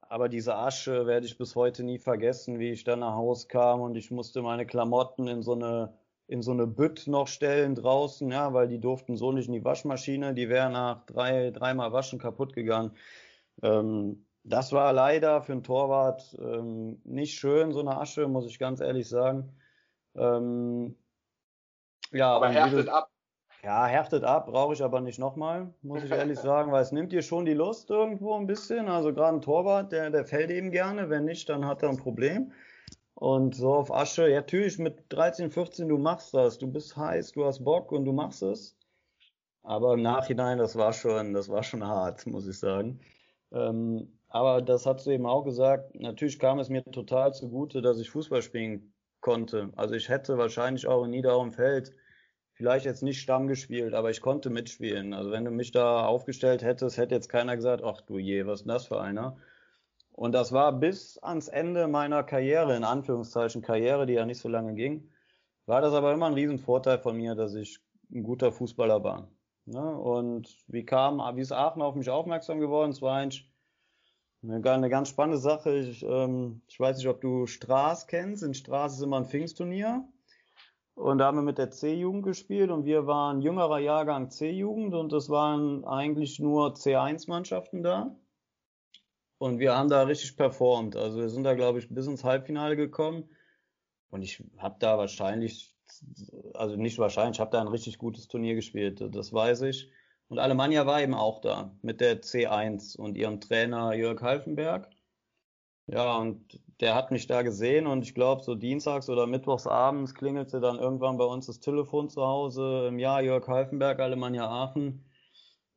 Aber 0.00 0.28
diese 0.28 0.54
Asche 0.56 1.06
werde 1.06 1.26
ich 1.26 1.36
bis 1.36 1.54
heute 1.54 1.82
nie 1.82 1.98
vergessen, 1.98 2.58
wie 2.58 2.70
ich 2.70 2.84
dann 2.84 3.00
nach 3.00 3.14
Hause 3.14 3.48
kam 3.48 3.80
und 3.80 3.96
ich 3.96 4.10
musste 4.10 4.42
meine 4.42 4.66
Klamotten 4.66 5.28
in 5.28 5.42
so 5.42 5.54
eine 5.54 5.94
in 6.26 6.40
so 6.40 6.52
eine 6.52 6.66
Bütt 6.66 7.06
noch 7.06 7.28
stellen 7.28 7.74
draußen, 7.74 8.30
ja, 8.30 8.54
weil 8.54 8.68
die 8.68 8.80
durften 8.80 9.16
so 9.16 9.32
nicht 9.32 9.46
in 9.46 9.52
die 9.52 9.64
Waschmaschine. 9.64 10.32
Die 10.32 10.48
wäre 10.48 10.70
nach 10.70 11.04
drei, 11.04 11.50
dreimal 11.50 11.92
Waschen 11.92 12.18
kaputt 12.18 12.54
gegangen. 12.54 12.92
Ähm, 13.62 14.26
das 14.44 14.72
war 14.72 14.92
leider 14.92 15.42
für 15.42 15.52
einen 15.52 15.62
Torwart 15.62 16.36
ähm, 16.38 17.00
nicht 17.04 17.38
schön, 17.38 17.72
so 17.72 17.80
eine 17.80 17.96
Asche, 17.98 18.28
muss 18.28 18.46
ich 18.46 18.58
ganz 18.58 18.80
ehrlich 18.80 19.08
sagen. 19.08 19.56
Ähm, 20.14 20.96
ja, 22.12 22.36
Aber 22.36 22.48
härtet 22.48 22.88
ab. 22.88 23.10
ja, 23.62 23.86
härtet 23.86 24.22
ab, 24.22 24.46
brauche 24.46 24.74
ich 24.74 24.82
aber 24.82 25.00
nicht 25.00 25.18
nochmal, 25.18 25.72
muss 25.82 26.04
ich 26.04 26.10
ehrlich 26.10 26.38
sagen, 26.40 26.72
weil 26.72 26.82
es 26.82 26.92
nimmt 26.92 27.12
dir 27.12 27.22
schon 27.22 27.46
die 27.46 27.54
Lust 27.54 27.90
irgendwo 27.90 28.34
ein 28.34 28.46
bisschen. 28.46 28.88
Also 28.88 29.14
gerade 29.14 29.38
ein 29.38 29.42
Torwart, 29.42 29.92
der, 29.92 30.10
der 30.10 30.26
fällt 30.26 30.50
eben 30.50 30.70
gerne, 30.70 31.08
wenn 31.08 31.24
nicht, 31.24 31.48
dann 31.48 31.66
hat 31.66 31.82
er 31.82 31.88
ein 31.88 31.96
Problem. 31.96 32.52
Und 33.14 33.54
so 33.54 33.74
auf 33.74 33.92
Asche, 33.92 34.28
ja, 34.28 34.40
natürlich 34.40 34.78
mit 34.78 35.04
13, 35.08 35.50
14, 35.50 35.88
du 35.88 35.96
machst 35.98 36.34
das, 36.34 36.58
du 36.58 36.66
bist 36.70 36.96
heiß, 36.96 37.32
du 37.32 37.44
hast 37.46 37.64
Bock 37.64 37.92
und 37.92 38.04
du 38.04 38.12
machst 38.12 38.42
es. 38.42 38.76
Aber 39.62 39.94
im 39.94 40.02
Nachhinein, 40.02 40.58
das 40.58 40.76
war 40.76 40.92
schon, 40.92 41.32
das 41.32 41.48
war 41.48 41.62
schon 41.62 41.86
hart, 41.86 42.26
muss 42.26 42.46
ich 42.46 42.58
sagen. 42.58 43.00
Ähm, 43.54 44.18
aber 44.28 44.62
das 44.62 44.84
hast 44.84 45.06
du 45.06 45.10
eben 45.10 45.26
auch 45.26 45.44
gesagt, 45.44 45.94
natürlich 45.94 46.38
kam 46.38 46.58
es 46.58 46.68
mir 46.68 46.84
total 46.84 47.32
zugute, 47.32 47.80
dass 47.82 48.00
ich 48.00 48.10
Fußball 48.10 48.42
spielen 48.42 48.92
konnte. 49.20 49.70
Also 49.76 49.94
ich 49.94 50.08
hätte 50.08 50.36
wahrscheinlich 50.38 50.86
auch 50.88 51.04
in 51.04 51.10
Niederau 51.10 51.48
Feld 51.50 51.94
vielleicht 52.52 52.84
jetzt 52.84 53.02
nicht 53.02 53.20
Stamm 53.20 53.46
gespielt, 53.46 53.94
aber 53.94 54.10
ich 54.10 54.20
konnte 54.20 54.50
mitspielen. 54.50 55.14
Also 55.14 55.30
wenn 55.30 55.44
du 55.44 55.50
mich 55.50 55.72
da 55.72 56.04
aufgestellt 56.04 56.62
hättest, 56.62 56.98
hätte 56.98 57.14
jetzt 57.14 57.28
keiner 57.28 57.54
gesagt, 57.56 57.82
ach 57.84 58.00
du 58.00 58.18
je, 58.18 58.46
was 58.46 58.62
ist 58.62 58.68
das 58.68 58.86
für 58.86 59.00
einer? 59.00 59.36
Und 60.12 60.32
das 60.32 60.52
war 60.52 60.72
bis 60.78 61.18
ans 61.18 61.48
Ende 61.48 61.88
meiner 61.88 62.22
Karriere, 62.22 62.76
in 62.76 62.84
Anführungszeichen 62.84 63.62
Karriere, 63.62 64.06
die 64.06 64.14
ja 64.14 64.26
nicht 64.26 64.38
so 64.38 64.48
lange 64.48 64.74
ging, 64.74 65.10
war 65.66 65.80
das 65.80 65.94
aber 65.94 66.12
immer 66.12 66.26
ein 66.26 66.34
Riesenvorteil 66.34 66.98
von 66.98 67.16
mir, 67.16 67.34
dass 67.34 67.54
ich 67.54 67.80
ein 68.12 68.22
guter 68.22 68.52
Fußballer 68.52 69.02
war. 69.02 69.33
Ne? 69.66 69.80
Und 69.98 70.56
wie 70.68 70.84
kam, 70.84 71.18
wie 71.36 71.40
ist 71.40 71.52
Aachen 71.52 71.82
auf 71.82 71.94
mich 71.94 72.10
aufmerksam 72.10 72.60
geworden? 72.60 72.90
Es 72.90 73.02
war 73.02 73.16
eigentlich 73.16 73.50
Eine, 74.42 74.62
eine 74.70 74.90
ganz 74.90 75.08
spannende 75.08 75.38
Sache. 75.38 75.74
Ich, 75.76 76.02
ähm, 76.04 76.62
ich 76.68 76.78
weiß 76.78 76.98
nicht, 76.98 77.08
ob 77.08 77.20
du 77.20 77.46
Straß 77.46 78.06
kennst. 78.06 78.42
In 78.42 78.54
Straß 78.54 78.94
ist 78.94 79.02
immer 79.02 79.18
ein 79.18 79.26
Pfingstturnier. 79.26 80.06
Und 80.94 81.18
da 81.18 81.26
haben 81.26 81.38
wir 81.38 81.42
mit 81.42 81.58
der 81.58 81.70
C-Jugend 81.70 82.22
gespielt 82.24 82.70
und 82.70 82.84
wir 82.84 83.06
waren 83.06 83.42
jüngerer 83.42 83.80
Jahrgang 83.80 84.30
C-Jugend 84.30 84.94
und 84.94 85.12
es 85.12 85.28
waren 85.28 85.84
eigentlich 85.84 86.38
nur 86.38 86.74
C1-Mannschaften 86.74 87.82
da. 87.82 88.16
Und 89.38 89.58
wir 89.58 89.76
haben 89.76 89.88
da 89.88 90.02
richtig 90.02 90.36
performt. 90.36 90.96
Also 90.96 91.18
wir 91.18 91.28
sind 91.28 91.44
da, 91.44 91.54
glaube 91.54 91.78
ich, 91.78 91.88
bis 91.88 92.06
ins 92.06 92.22
Halbfinale 92.24 92.76
gekommen. 92.76 93.28
Und 94.10 94.22
ich 94.22 94.42
habe 94.58 94.76
da 94.78 94.96
wahrscheinlich, 94.96 95.73
also 96.54 96.76
nicht 96.76 96.98
wahrscheinlich, 96.98 97.36
ich 97.36 97.40
habe 97.40 97.50
da 97.50 97.60
ein 97.60 97.68
richtig 97.68 97.98
gutes 97.98 98.28
Turnier 98.28 98.54
gespielt, 98.54 99.02
das 99.12 99.32
weiß 99.32 99.62
ich. 99.62 99.90
Und 100.28 100.38
Alemannia 100.38 100.86
war 100.86 101.02
eben 101.02 101.14
auch 101.14 101.40
da 101.40 101.76
mit 101.82 102.00
der 102.00 102.22
C1 102.22 102.96
und 102.96 103.16
ihrem 103.16 103.40
Trainer 103.40 103.92
Jörg 103.94 104.20
Halfenberg. 104.22 104.88
Ja, 105.86 106.16
und 106.16 106.60
der 106.80 106.94
hat 106.94 107.10
mich 107.10 107.26
da 107.26 107.42
gesehen 107.42 107.86
und 107.86 108.02
ich 108.02 108.14
glaube, 108.14 108.42
so 108.42 108.54
dienstags 108.54 109.10
oder 109.10 109.26
mittwochs 109.26 109.66
abends 109.66 110.14
klingelte 110.14 110.60
dann 110.60 110.78
irgendwann 110.78 111.18
bei 111.18 111.24
uns 111.24 111.46
das 111.46 111.60
Telefon 111.60 112.08
zu 112.08 112.22
Hause. 112.22 112.90
Jahr 112.96 113.22
Jörg 113.22 113.46
Halfenberg, 113.46 114.00
Alemannia 114.00 114.48
Aachen. 114.48 115.04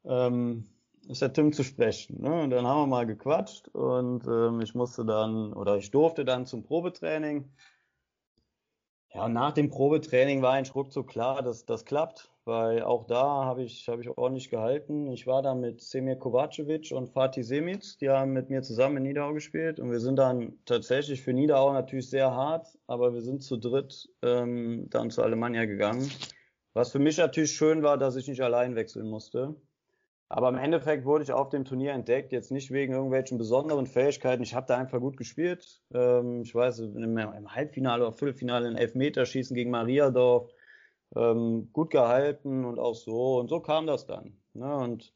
Ähm, 0.05 0.69
ist 1.07 1.21
der 1.21 1.33
Tim 1.33 1.53
zu 1.53 1.63
sprechen. 1.63 2.21
Ne? 2.21 2.43
Und 2.43 2.49
dann 2.49 2.67
haben 2.67 2.81
wir 2.81 2.87
mal 2.87 3.05
gequatscht 3.05 3.67
und 3.69 4.25
ähm, 4.27 4.61
ich 4.61 4.75
musste 4.75 5.05
dann 5.05 5.53
oder 5.53 5.77
ich 5.77 5.91
durfte 5.91 6.25
dann 6.25 6.45
zum 6.45 6.63
Probetraining. 6.63 7.49
Ja, 9.17 9.27
nach 9.27 9.51
dem 9.51 9.69
Probetraining 9.69 10.41
war 10.41 10.53
ein 10.53 10.65
ruckzuck 10.65 11.07
klar, 11.07 11.41
dass 11.41 11.65
das 11.65 11.85
klappt 11.85 12.31
weil 12.47 12.81
auch 12.81 13.05
da 13.05 13.43
habe 13.43 13.61
ich, 13.61 13.87
hab 13.89 13.99
ich 13.99 14.09
ordentlich 14.17 14.49
gehalten. 14.49 15.11
Ich 15.11 15.27
war 15.27 15.41
da 15.41 15.53
mit 15.53 15.81
Semir 15.81 16.15
Kovacevic 16.15 16.91
und 16.93 17.09
Fatih 17.09 17.43
Semic, 17.43 17.99
die 17.99 18.09
haben 18.09 18.31
mit 18.31 18.49
mir 18.49 18.63
zusammen 18.63 18.97
in 18.97 19.03
Niederau 19.03 19.33
gespielt 19.33 19.81
und 19.81 19.91
wir 19.91 19.99
sind 19.99 20.15
dann 20.15 20.53
tatsächlich 20.65 21.21
für 21.21 21.33
Niederau 21.33 21.73
natürlich 21.73 22.09
sehr 22.09 22.31
hart, 22.31 22.79
aber 22.87 23.13
wir 23.13 23.21
sind 23.21 23.43
zu 23.43 23.57
dritt 23.57 24.09
ähm, 24.21 24.87
dann 24.89 25.11
zu 25.11 25.21
Alemannia 25.21 25.65
gegangen. 25.65 26.09
Was 26.73 26.91
für 26.91 26.99
mich 26.99 27.17
natürlich 27.17 27.51
schön 27.51 27.83
war, 27.83 27.97
dass 27.97 28.15
ich 28.15 28.29
nicht 28.29 28.41
allein 28.41 28.75
wechseln 28.75 29.09
musste. 29.09 29.55
Aber 30.29 30.49
im 30.49 30.57
Endeffekt 30.57 31.05
wurde 31.05 31.23
ich 31.23 31.31
auf 31.31 31.49
dem 31.49 31.63
Turnier 31.63 31.93
entdeckt, 31.93 32.33
jetzt 32.33 32.51
nicht 32.51 32.71
wegen 32.71 32.93
irgendwelchen 32.93 33.37
besonderen 33.37 33.85
Fähigkeiten. 33.85 34.43
Ich 34.43 34.53
habe 34.53 34.67
da 34.67 34.77
einfach 34.77 34.99
gut 34.99 35.15
gespielt. 35.15 35.81
Ähm, 35.93 36.41
ich 36.41 36.53
weiß, 36.53 36.79
im, 36.79 37.55
Halbfinale 37.55 38.05
oder 38.05 38.13
Viertelfinale 38.13 38.67
in 38.67 38.75
Elfmeterschießen 38.75 39.55
gegen 39.55 39.71
Mariadorf 39.71 40.51
ähm, 41.15 41.69
gut 41.71 41.91
gehalten 41.91 42.65
und 42.65 42.77
auch 42.77 42.95
so. 42.95 43.39
Und 43.39 43.47
so 43.49 43.61
kam 43.61 43.87
das 43.87 44.05
dann. 44.05 44.37
Ne? 44.53 44.75
Und 44.75 45.13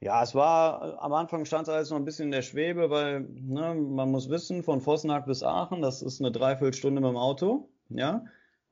ja, 0.00 0.22
es 0.22 0.34
war, 0.34 1.02
am 1.02 1.12
Anfang 1.12 1.44
stand 1.44 1.68
es 1.68 1.74
alles 1.74 1.90
noch 1.90 1.98
ein 1.98 2.04
bisschen 2.04 2.26
in 2.26 2.32
der 2.32 2.42
Schwebe, 2.42 2.88
weil 2.88 3.20
ne, 3.20 3.74
man 3.74 4.10
muss 4.10 4.30
wissen, 4.30 4.62
von 4.62 4.80
Vossenhack 4.80 5.26
bis 5.26 5.42
Aachen, 5.42 5.82
das 5.82 6.02
ist 6.02 6.20
eine 6.20 6.30
Dreiviertelstunde 6.30 7.00
mit 7.00 7.10
dem 7.10 7.16
Auto. 7.16 7.68
Ja. 7.88 8.24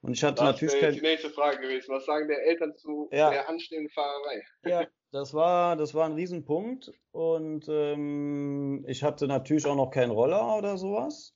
Und 0.02 0.12
ich 0.12 0.22
hatte 0.22 0.36
das 0.36 0.44
natürlich. 0.44 0.80
Das 0.80 0.94
die 0.94 1.00
nächste 1.00 1.30
Frage 1.30 1.58
gewesen. 1.60 1.92
Was 1.92 2.06
sagen 2.06 2.28
der 2.28 2.44
Eltern 2.46 2.76
zu 2.76 3.08
ja. 3.12 3.30
der 3.30 3.48
anstehenden 3.48 3.90
Fahrerei? 3.90 4.42
Ja, 4.64 4.86
das 5.12 5.34
war, 5.34 5.76
das 5.76 5.94
war 5.94 6.06
ein 6.06 6.12
Riesenpunkt. 6.12 6.92
Und 7.12 7.66
ähm, 7.68 8.84
ich 8.86 9.02
hatte 9.02 9.26
natürlich 9.26 9.66
auch 9.66 9.76
noch 9.76 9.90
keinen 9.90 10.10
Roller 10.10 10.56
oder 10.56 10.76
sowas. 10.76 11.34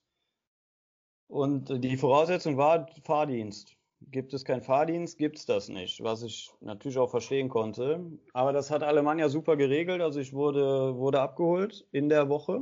Und 1.27 1.83
die 1.83 1.97
Voraussetzung 1.97 2.57
war 2.57 2.87
Fahrdienst. 3.03 3.77
Gibt 4.09 4.33
es 4.33 4.43
keinen 4.43 4.63
Fahrdienst, 4.63 5.17
gibt 5.17 5.37
es 5.37 5.45
das 5.45 5.69
nicht, 5.69 6.01
was 6.03 6.23
ich 6.23 6.51
natürlich 6.59 6.97
auch 6.97 7.11
verstehen 7.11 7.49
konnte. 7.49 8.03
Aber 8.33 8.51
das 8.51 8.71
hat 8.71 8.81
Alemannia 8.81 9.29
super 9.29 9.55
geregelt. 9.55 10.01
Also 10.01 10.19
ich 10.19 10.33
wurde, 10.33 10.95
wurde 10.97 11.21
abgeholt 11.21 11.85
in 11.91 12.09
der 12.09 12.27
Woche. 12.27 12.61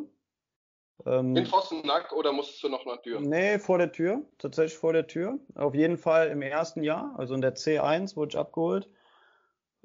Ähm, 1.05 1.35
in 1.35 1.45
Vossenack 1.45 2.11
oder 2.13 2.31
musstest 2.31 2.63
du 2.63 2.69
noch 2.69 2.85
nach 2.85 3.01
Tür? 3.01 3.19
Nee, 3.21 3.59
vor 3.59 3.77
der 3.77 3.91
Tür, 3.91 4.21
tatsächlich 4.37 4.77
vor 4.77 4.93
der 4.93 5.07
Tür. 5.07 5.39
Auf 5.55 5.73
jeden 5.73 5.97
Fall 5.97 6.27
im 6.29 6.41
ersten 6.41 6.83
Jahr, 6.83 7.13
also 7.17 7.33
in 7.33 7.41
der 7.41 7.55
C1 7.55 8.15
wurde 8.15 8.29
ich 8.29 8.37
abgeholt. 8.37 8.89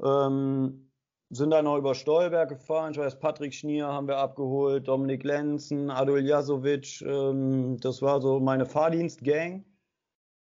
Ähm, 0.02 0.90
sind 1.30 1.50
dann 1.50 1.64
noch 1.64 1.78
über 1.78 1.94
Stolberg 1.94 2.48
gefahren. 2.48 2.92
Ich 2.92 2.98
weiß, 2.98 3.18
Patrick 3.18 3.54
Schnier 3.54 3.86
haben 3.86 4.08
wir 4.08 4.18
abgeholt, 4.18 4.86
Dominik 4.88 5.24
Lenzen, 5.24 5.90
Adol 5.90 6.20
Jasovic. 6.20 7.02
Ähm, 7.02 7.78
das 7.80 8.02
war 8.02 8.20
so 8.20 8.40
meine 8.40 8.66
Fahrdienstgang. 8.66 9.64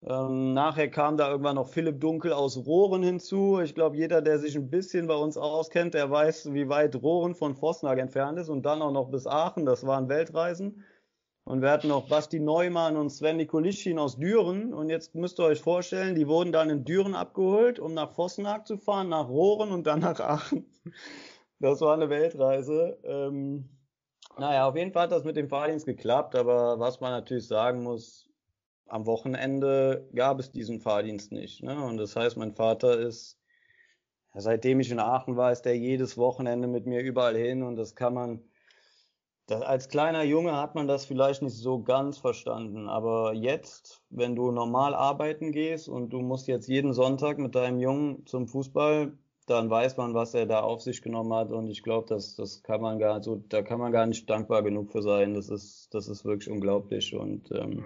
Ähm, 0.06 0.52
nachher 0.52 0.90
kam 0.90 1.16
da 1.16 1.30
irgendwann 1.30 1.56
noch 1.56 1.68
Philipp 1.68 1.98
Dunkel 2.00 2.32
aus 2.34 2.58
Rohren 2.66 3.02
hinzu. 3.02 3.60
Ich 3.60 3.74
glaube, 3.74 3.96
jeder, 3.96 4.20
der 4.20 4.38
sich 4.38 4.54
ein 4.54 4.68
bisschen 4.68 5.06
bei 5.06 5.14
uns 5.14 5.38
auskennt, 5.38 5.94
der 5.94 6.10
weiß, 6.10 6.52
wie 6.52 6.68
weit 6.68 6.96
Rohren 6.96 7.34
von 7.34 7.54
Vosnag 7.54 7.98
entfernt 7.98 8.38
ist 8.38 8.50
und 8.50 8.66
dann 8.66 8.82
auch 8.82 8.92
noch 8.92 9.10
bis 9.10 9.26
Aachen. 9.26 9.64
Das 9.64 9.86
waren 9.86 10.08
Weltreisen. 10.10 10.84
Und 11.44 11.62
wir 11.62 11.70
hatten 11.70 11.88
noch 11.88 12.08
Basti 12.08 12.38
Neumann 12.38 12.96
und 12.96 13.10
Sven 13.10 13.38
Nikolischin 13.38 13.98
aus 13.98 14.18
Düren. 14.18 14.74
Und 14.74 14.90
jetzt 14.90 15.14
müsst 15.14 15.38
ihr 15.40 15.44
euch 15.44 15.60
vorstellen, 15.60 16.14
die 16.14 16.28
wurden 16.28 16.52
dann 16.52 16.70
in 16.70 16.84
Düren 16.84 17.14
abgeholt, 17.14 17.78
um 17.78 17.94
nach 17.94 18.12
Vosnag 18.12 18.66
zu 18.66 18.76
fahren, 18.76 19.08
nach 19.08 19.28
Rohren 19.28 19.70
und 19.70 19.86
dann 19.86 20.00
nach 20.00 20.20
Aachen. 20.20 20.66
Das 21.60 21.80
war 21.80 21.94
eine 21.94 22.10
Weltreise. 22.10 22.98
Ähm, 23.04 23.70
naja, 24.38 24.68
auf 24.68 24.76
jeden 24.76 24.92
Fall 24.92 25.04
hat 25.04 25.12
das 25.12 25.24
mit 25.24 25.36
dem 25.36 25.48
Fahrdienst 25.48 25.86
geklappt. 25.86 26.34
Aber 26.34 26.78
was 26.78 27.00
man 27.00 27.10
natürlich 27.10 27.46
sagen 27.46 27.82
muss, 27.82 28.23
am 28.86 29.06
Wochenende 29.06 30.08
gab 30.14 30.38
es 30.38 30.50
diesen 30.50 30.80
Fahrdienst 30.80 31.32
nicht. 31.32 31.62
Ne? 31.62 31.82
Und 31.84 31.96
das 31.96 32.16
heißt, 32.16 32.36
mein 32.36 32.54
Vater 32.54 32.98
ist, 32.98 33.38
seitdem 34.34 34.80
ich 34.80 34.90
in 34.90 35.00
Aachen 35.00 35.36
war, 35.36 35.52
ist 35.52 35.62
der 35.62 35.76
jedes 35.76 36.16
Wochenende 36.18 36.68
mit 36.68 36.86
mir 36.86 37.00
überall 37.00 37.36
hin 37.36 37.62
und 37.62 37.76
das 37.76 37.94
kann 37.94 38.14
man, 38.14 38.44
das, 39.46 39.62
als 39.62 39.88
kleiner 39.88 40.22
Junge 40.24 40.56
hat 40.56 40.74
man 40.74 40.88
das 40.88 41.04
vielleicht 41.04 41.42
nicht 41.42 41.56
so 41.56 41.82
ganz 41.82 42.18
verstanden, 42.18 42.88
aber 42.88 43.34
jetzt, 43.34 44.02
wenn 44.10 44.34
du 44.34 44.50
normal 44.50 44.94
arbeiten 44.94 45.52
gehst 45.52 45.88
und 45.88 46.10
du 46.10 46.20
musst 46.20 46.46
jetzt 46.46 46.68
jeden 46.68 46.92
Sonntag 46.92 47.38
mit 47.38 47.54
deinem 47.54 47.78
Jungen 47.78 48.26
zum 48.26 48.48
Fußball, 48.48 49.16
dann 49.46 49.68
weiß 49.68 49.98
man, 49.98 50.14
was 50.14 50.32
er 50.34 50.46
da 50.46 50.60
auf 50.60 50.80
sich 50.80 51.02
genommen 51.02 51.34
hat 51.34 51.52
und 51.52 51.68
ich 51.68 51.82
glaube, 51.82 52.06
das, 52.08 52.34
das 52.34 52.62
kann 52.62 52.80
man 52.80 52.98
gar 52.98 53.22
so, 53.22 53.36
da 53.48 53.62
kann 53.62 53.78
man 53.78 53.92
gar 53.92 54.06
nicht 54.06 54.28
dankbar 54.28 54.62
genug 54.62 54.90
für 54.90 55.02
sein. 55.02 55.34
Das 55.34 55.50
ist, 55.50 55.92
das 55.92 56.08
ist 56.08 56.24
wirklich 56.24 56.50
unglaublich 56.50 57.14
und 57.14 57.50
ähm, 57.52 57.84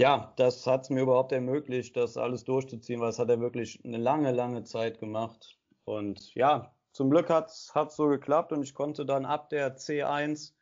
ja, 0.00 0.32
das 0.38 0.66
hat 0.66 0.84
es 0.84 0.90
mir 0.90 1.02
überhaupt 1.02 1.30
ermöglicht, 1.30 1.94
das 1.94 2.16
alles 2.16 2.44
durchzuziehen, 2.44 3.02
weil 3.02 3.10
es 3.10 3.18
hat 3.18 3.28
er 3.28 3.38
wirklich 3.38 3.78
eine 3.84 3.98
lange, 3.98 4.32
lange 4.32 4.64
Zeit 4.64 4.98
gemacht. 4.98 5.58
Und 5.84 6.34
ja, 6.34 6.74
zum 6.92 7.10
Glück 7.10 7.28
hat 7.28 7.50
es 7.50 7.70
so 7.90 8.06
geklappt 8.08 8.50
und 8.52 8.62
ich 8.62 8.72
konnte 8.72 9.04
dann 9.04 9.26
ab 9.26 9.50
der 9.50 9.76
C1 9.76 10.54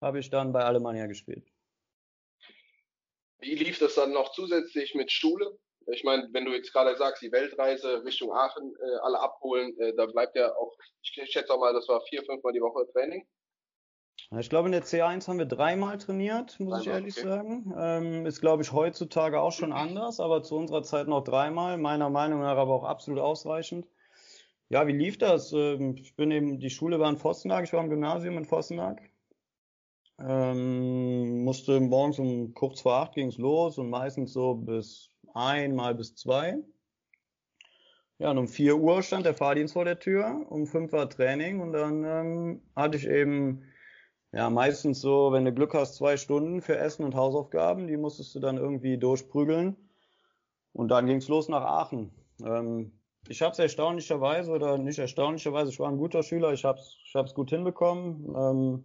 habe 0.00 0.18
ich 0.18 0.30
dann 0.30 0.52
bei 0.52 0.64
Alemannia 0.64 1.06
gespielt. 1.06 1.46
Wie 3.38 3.54
lief 3.54 3.78
das 3.78 3.94
dann 3.94 4.12
noch 4.12 4.32
zusätzlich 4.32 4.96
mit 4.96 5.12
Schule? 5.12 5.56
Ich 5.86 6.02
meine, 6.02 6.28
wenn 6.32 6.44
du 6.44 6.52
jetzt 6.52 6.72
gerade 6.72 6.96
sagst, 6.96 7.22
die 7.22 7.30
Weltreise 7.30 8.04
Richtung 8.04 8.32
Aachen, 8.32 8.74
äh, 8.74 8.96
alle 9.02 9.20
abholen, 9.20 9.78
äh, 9.78 9.94
da 9.94 10.06
bleibt 10.06 10.34
ja 10.34 10.52
auch, 10.56 10.76
ich 11.02 11.30
schätze 11.30 11.54
auch 11.54 11.60
mal, 11.60 11.72
das 11.72 11.86
war 11.86 12.00
vier, 12.08 12.24
fünf 12.24 12.42
Mal 12.42 12.52
die 12.52 12.60
Woche 12.60 12.90
Training. 12.92 13.24
Ich 14.38 14.48
glaube, 14.48 14.68
in 14.68 14.72
der 14.72 14.84
C1 14.84 15.26
haben 15.26 15.38
wir 15.38 15.46
dreimal 15.46 15.98
trainiert, 15.98 16.60
muss 16.60 16.68
dreimal, 16.68 16.80
ich 16.82 16.86
ehrlich 16.86 17.18
okay. 17.18 17.26
sagen. 17.26 17.74
Ähm, 17.76 18.26
ist, 18.26 18.40
glaube 18.40 18.62
ich, 18.62 18.72
heutzutage 18.72 19.40
auch 19.40 19.50
schon 19.50 19.72
anders, 19.72 20.20
aber 20.20 20.44
zu 20.44 20.54
unserer 20.56 20.84
Zeit 20.84 21.08
noch 21.08 21.24
dreimal. 21.24 21.78
Meiner 21.78 22.10
Meinung 22.10 22.40
nach 22.40 22.56
aber 22.56 22.72
auch 22.72 22.84
absolut 22.84 23.18
ausreichend. 23.18 23.88
Ja, 24.68 24.86
wie 24.86 24.92
lief 24.92 25.18
das? 25.18 25.52
Ähm, 25.52 25.96
ich 25.96 26.14
bin 26.14 26.30
eben, 26.30 26.60
die 26.60 26.70
Schule 26.70 27.00
war 27.00 27.10
in 27.10 27.16
Vossenberg, 27.16 27.64
ich 27.64 27.72
war 27.72 27.82
im 27.82 27.90
Gymnasium 27.90 28.38
in 28.38 28.44
Vossenberg. 28.44 29.00
Ähm, 30.20 31.42
musste 31.42 31.80
morgens 31.80 32.20
um 32.20 32.54
kurz 32.54 32.82
vor 32.82 32.94
acht 32.94 33.14
ging's 33.14 33.36
los 33.36 33.78
und 33.78 33.90
meistens 33.90 34.32
so 34.32 34.54
bis 34.54 35.10
ein, 35.34 35.74
mal 35.74 35.96
bis 35.96 36.14
zwei. 36.14 36.58
Ja, 38.18 38.30
und 38.30 38.38
um 38.38 38.46
vier 38.46 38.76
Uhr 38.76 39.02
stand 39.02 39.26
der 39.26 39.34
Fahrdienst 39.34 39.72
vor 39.72 39.84
der 39.84 39.98
Tür, 39.98 40.46
um 40.50 40.66
fünf 40.66 40.92
war 40.92 41.08
Training 41.10 41.60
und 41.60 41.72
dann 41.72 42.04
ähm, 42.04 42.62
hatte 42.76 42.96
ich 42.96 43.08
eben 43.08 43.64
ja, 44.32 44.48
meistens 44.48 45.00
so, 45.00 45.32
wenn 45.32 45.44
du 45.44 45.52
Glück 45.52 45.74
hast, 45.74 45.96
zwei 45.96 46.16
Stunden 46.16 46.62
für 46.62 46.76
Essen 46.76 47.04
und 47.04 47.16
Hausaufgaben. 47.16 47.88
Die 47.88 47.96
musstest 47.96 48.34
du 48.34 48.40
dann 48.40 48.58
irgendwie 48.58 48.96
durchprügeln. 48.96 49.76
Und 50.72 50.88
dann 50.88 51.06
ging's 51.06 51.26
los 51.28 51.48
nach 51.48 51.64
Aachen. 51.64 52.12
Ähm, 52.44 52.92
ich 53.28 53.42
habe 53.42 53.52
es 53.52 53.58
erstaunlicherweise 53.58 54.52
oder 54.52 54.78
nicht 54.78 54.98
erstaunlicherweise, 54.98 55.70
ich 55.70 55.80
war 55.80 55.90
ein 55.90 55.98
guter 55.98 56.22
Schüler, 56.22 56.52
ich 56.52 56.64
habe 56.64 56.78
es 56.78 56.96
ich 57.04 57.14
hab's 57.14 57.34
gut 57.34 57.50
hinbekommen. 57.50 58.34
Ähm, 58.36 58.84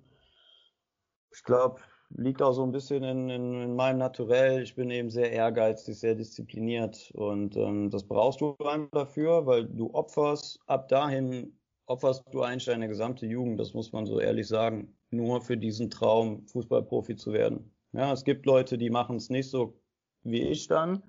ich 1.32 1.44
glaube, 1.44 1.80
liegt 2.10 2.42
auch 2.42 2.54
so 2.54 2.64
ein 2.64 2.72
bisschen 2.72 3.04
in, 3.04 3.30
in, 3.30 3.62
in 3.62 3.76
meinem 3.76 4.00
Naturell. 4.00 4.64
Ich 4.64 4.76
bin 4.76 4.90
eben 4.90 5.10
sehr 5.10 5.32
ehrgeizig, 5.32 6.00
sehr 6.00 6.16
diszipliniert 6.16 7.12
und 7.14 7.56
ähm, 7.56 7.92
das 7.92 8.04
brauchst 8.04 8.42
du 8.42 8.56
einfach 8.66 8.92
dafür, 8.92 9.46
weil 9.46 9.66
du 9.66 9.94
opferst 9.94 10.60
ab 10.66 10.90
dahin 10.90 11.58
opferst 11.86 12.24
du 12.32 12.42
eigentlich 12.42 12.66
deine 12.66 12.88
gesamte 12.88 13.28
Jugend, 13.28 13.60
das 13.60 13.76
muss 13.76 13.92
man 13.92 14.08
so 14.08 14.20
ehrlich 14.20 14.48
sagen 14.48 14.95
nur 15.12 15.42
für 15.42 15.58
diesen 15.58 15.90
Traum, 15.90 16.48
Fußballprofi 16.48 17.16
zu 17.16 17.34
werden. 17.34 17.76
Ja, 17.94 18.12
es 18.12 18.24
gibt 18.24 18.46
Leute, 18.46 18.78
die 18.78 18.90
machen 18.90 19.18
es 19.18 19.30
nicht 19.30 19.50
so 19.50 19.80
wie 20.24 20.42
ich 20.42 20.68
dann. 20.68 21.04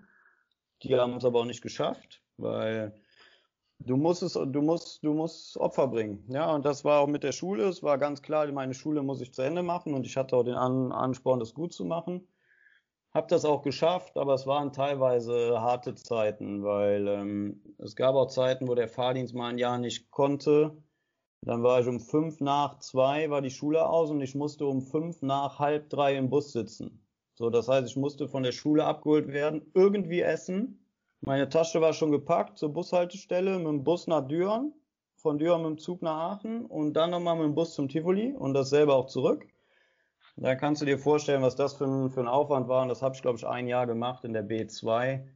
Die 0.83 0.95
haben 0.95 1.17
es 1.17 1.25
aber 1.25 1.41
auch 1.41 1.45
nicht 1.47 1.63
geschafft, 1.63 2.23
weil 2.37 2.95
du 3.79 3.97
musst 3.97 4.23
es, 4.23 4.35
du 4.35 4.63
musst, 4.63 5.03
du 5.03 5.15
musst 5.15 5.57
Opfer 5.57 5.89
bringen. 5.89 6.25
Ja, 6.29 6.55
und 6.55 6.65
das 6.65 6.85
war 6.85 7.01
auch 7.01 7.07
mit 7.07 7.23
der 7.23 7.33
Schule. 7.33 7.65
Es 7.65 7.83
war 7.83 7.99
ganz 7.99 8.23
klar, 8.23 8.51
meine 8.53 8.75
Schule 8.75 9.03
muss 9.03 9.21
ich 9.21 9.33
zu 9.33 9.43
Ende 9.43 9.63
machen 9.63 9.95
und 9.95 10.07
ich 10.07 10.17
hatte 10.17 10.37
auch 10.37 10.45
den 10.45 10.55
An 10.55 10.93
Ansporn, 10.93 11.41
das 11.41 11.55
gut 11.55 11.73
zu 11.73 11.85
machen. 11.85 12.29
Hab 13.15 13.29
das 13.29 13.47
auch 13.47 13.63
geschafft, 13.63 14.19
aber 14.19 14.35
es 14.35 14.47
waren 14.47 14.73
teilweise 14.73 15.59
harte 15.61 15.95
Zeiten, 15.95 16.63
weil 16.63 17.09
ähm, 17.09 17.63
es 17.79 17.97
gab 17.97 18.15
auch 18.15 18.27
Zeiten, 18.27 18.69
wo 18.69 18.75
der 18.75 18.89
Fahrdienst 18.89 19.35
mal 19.35 19.49
ein 19.49 19.59
Jahr 19.59 19.79
nicht 19.79 20.11
konnte. 20.11 20.77
Dann 21.43 21.63
war 21.63 21.81
ich 21.81 21.87
um 21.87 22.01
fünf 22.01 22.41
nach 22.41 22.79
zwei, 22.79 23.31
war 23.31 23.43
die 23.43 23.51
Schule 23.51 23.89
aus 23.89 24.11
und 24.11 24.21
ich 24.21 24.35
musste 24.35 24.67
um 24.67 24.83
fünf 24.83 25.23
nach 25.23 25.59
halb 25.59 25.91
drei 25.91 26.17
im 26.17 26.29
Bus 26.31 26.53
sitzen. 26.53 27.07
So, 27.35 27.51
das 27.51 27.69
heißt, 27.69 27.89
ich 27.89 27.97
musste 27.97 28.29
von 28.29 28.43
der 28.43 28.53
Schule 28.53 28.85
abgeholt 28.85 29.29
werden, 29.29 29.71
irgendwie 29.75 30.23
essen 30.23 30.87
meine 31.21 31.49
Tasche 31.49 31.81
war 31.81 31.93
schon 31.93 32.13
gepackt 32.13 32.59
zur 32.59 32.73
Bushaltestelle 32.73 33.59
mit 33.59 33.67
dem 33.67 33.85
Bus 33.85 34.07
nach 34.07 34.27
Düren, 34.29 34.73
von 35.17 35.39
Düren 35.39 35.63
mit 35.63 35.71
dem 35.71 35.79
Zug 35.79 36.03
nach 36.03 36.35
Aachen 36.35 36.67
und 36.67 36.93
dann 36.93 37.11
nochmal 37.11 37.37
mit 37.37 37.47
dem 37.47 37.55
Bus 37.55 37.75
zum 37.75 37.89
Tivoli 37.89 38.33
und 38.33 38.55
dasselbe 38.55 38.95
auch 38.95 39.07
zurück. 39.07 39.47
Da 40.37 40.55
kannst 40.55 40.83
du 40.83 40.87
dir 40.87 40.99
vorstellen, 40.99 41.43
was 41.43 41.57
das 41.57 41.75
für 41.75 41.87
ein, 41.87 42.11
für 42.11 42.21
ein 42.21 42.29
Aufwand 42.29 42.69
war. 42.69 42.83
Und 42.83 42.91
das 42.91 43.01
habe 43.01 43.15
ich, 43.15 43.23
glaube 43.23 43.39
ich, 43.39 43.47
ein 43.47 43.67
Jahr 43.67 43.87
gemacht 43.87 44.25
in 44.25 44.35
der 44.35 44.47
B2. 44.47 45.27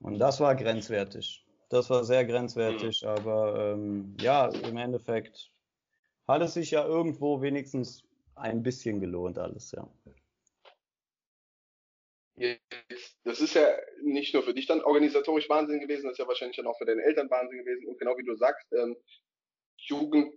Und 0.00 0.18
das 0.18 0.38
war 0.38 0.54
grenzwertig. 0.54 1.41
Das 1.72 1.88
war 1.88 2.04
sehr 2.04 2.26
grenzwertig. 2.26 3.00
Mhm. 3.00 3.08
Aber 3.08 3.72
ähm, 3.72 4.14
ja, 4.20 4.48
im 4.48 4.76
Endeffekt 4.76 5.50
hat 6.28 6.42
es 6.42 6.52
sich 6.52 6.70
ja 6.70 6.86
irgendwo 6.86 7.40
wenigstens 7.40 8.04
ein 8.34 8.62
bisschen 8.62 9.00
gelohnt, 9.00 9.38
alles, 9.38 9.72
ja. 9.72 9.88
Jetzt, 12.34 13.16
das 13.24 13.40
ist 13.40 13.54
ja 13.54 13.66
nicht 14.02 14.34
nur 14.34 14.42
für 14.42 14.52
dich 14.52 14.66
dann 14.66 14.82
organisatorisch 14.82 15.48
Wahnsinn 15.48 15.80
gewesen, 15.80 16.04
das 16.04 16.12
ist 16.12 16.18
ja 16.18 16.28
wahrscheinlich 16.28 16.56
dann 16.56 16.66
auch 16.66 16.76
für 16.76 16.84
deine 16.84 17.02
Eltern 17.02 17.30
Wahnsinn 17.30 17.64
gewesen. 17.64 17.86
Und 17.86 17.98
genau 17.98 18.18
wie 18.18 18.24
du 18.24 18.34
sagst, 18.34 18.70
ähm, 18.72 18.94
Jugend, 19.78 20.34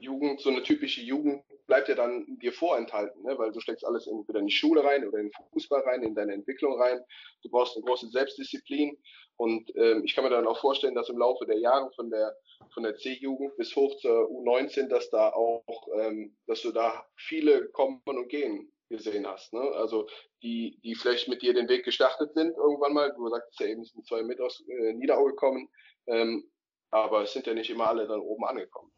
Jugend, 0.00 0.40
so 0.40 0.50
eine 0.50 0.62
typische 0.62 1.02
Jugend 1.02 1.42
bleibt 1.66 1.88
ja 1.88 1.94
dann 1.94 2.26
dir 2.40 2.52
vorenthalten, 2.52 3.22
ne? 3.22 3.38
weil 3.38 3.52
du 3.52 3.60
steckst 3.60 3.84
alles 3.84 4.06
entweder 4.06 4.40
in 4.40 4.46
die 4.46 4.52
Schule 4.52 4.82
rein 4.82 5.06
oder 5.06 5.18
in 5.18 5.26
den 5.26 5.50
Fußball 5.52 5.82
rein, 5.82 6.02
in 6.02 6.14
deine 6.14 6.34
Entwicklung 6.34 6.80
rein. 6.80 7.00
Du 7.42 7.50
brauchst 7.50 7.76
eine 7.76 7.84
große 7.84 8.08
Selbstdisziplin. 8.08 8.96
Und 9.36 9.74
ähm, 9.76 10.02
ich 10.04 10.14
kann 10.14 10.24
mir 10.24 10.30
dann 10.30 10.46
auch 10.46 10.60
vorstellen, 10.60 10.94
dass 10.94 11.08
im 11.08 11.18
Laufe 11.18 11.46
der 11.46 11.58
Jahre 11.58 11.90
von 11.92 12.10
der 12.10 12.36
von 12.74 12.82
der 12.82 12.96
C-Jugend 12.96 13.56
bis 13.56 13.74
hoch 13.74 13.96
zur 13.98 14.28
U19, 14.28 14.88
dass 14.88 15.10
da 15.10 15.30
auch, 15.30 15.88
ähm, 15.98 16.36
dass 16.46 16.62
du 16.62 16.72
da 16.72 17.06
viele 17.16 17.68
kommen 17.70 18.00
und 18.04 18.28
gehen 18.28 18.72
gesehen 18.88 19.26
hast. 19.26 19.52
Ne? 19.52 19.60
Also 19.60 20.08
die, 20.42 20.78
die 20.82 20.94
vielleicht 20.94 21.28
mit 21.28 21.42
dir 21.42 21.54
den 21.54 21.68
Weg 21.68 21.84
gestartet 21.84 22.34
sind 22.34 22.56
irgendwann 22.56 22.92
mal. 22.92 23.12
Du 23.14 23.28
sagst 23.28 23.58
ja 23.60 23.66
eben, 23.66 23.82
es 23.82 23.90
sind 23.90 24.06
zwei 24.06 24.22
mit 24.22 24.40
aus 24.40 24.62
äh, 24.68 24.92
Niederau 24.92 25.24
gekommen, 25.24 25.68
ähm, 26.06 26.50
aber 26.90 27.22
es 27.22 27.32
sind 27.32 27.46
ja 27.46 27.54
nicht 27.54 27.70
immer 27.70 27.88
alle 27.88 28.06
dann 28.06 28.20
oben 28.20 28.44
angekommen. 28.44 28.90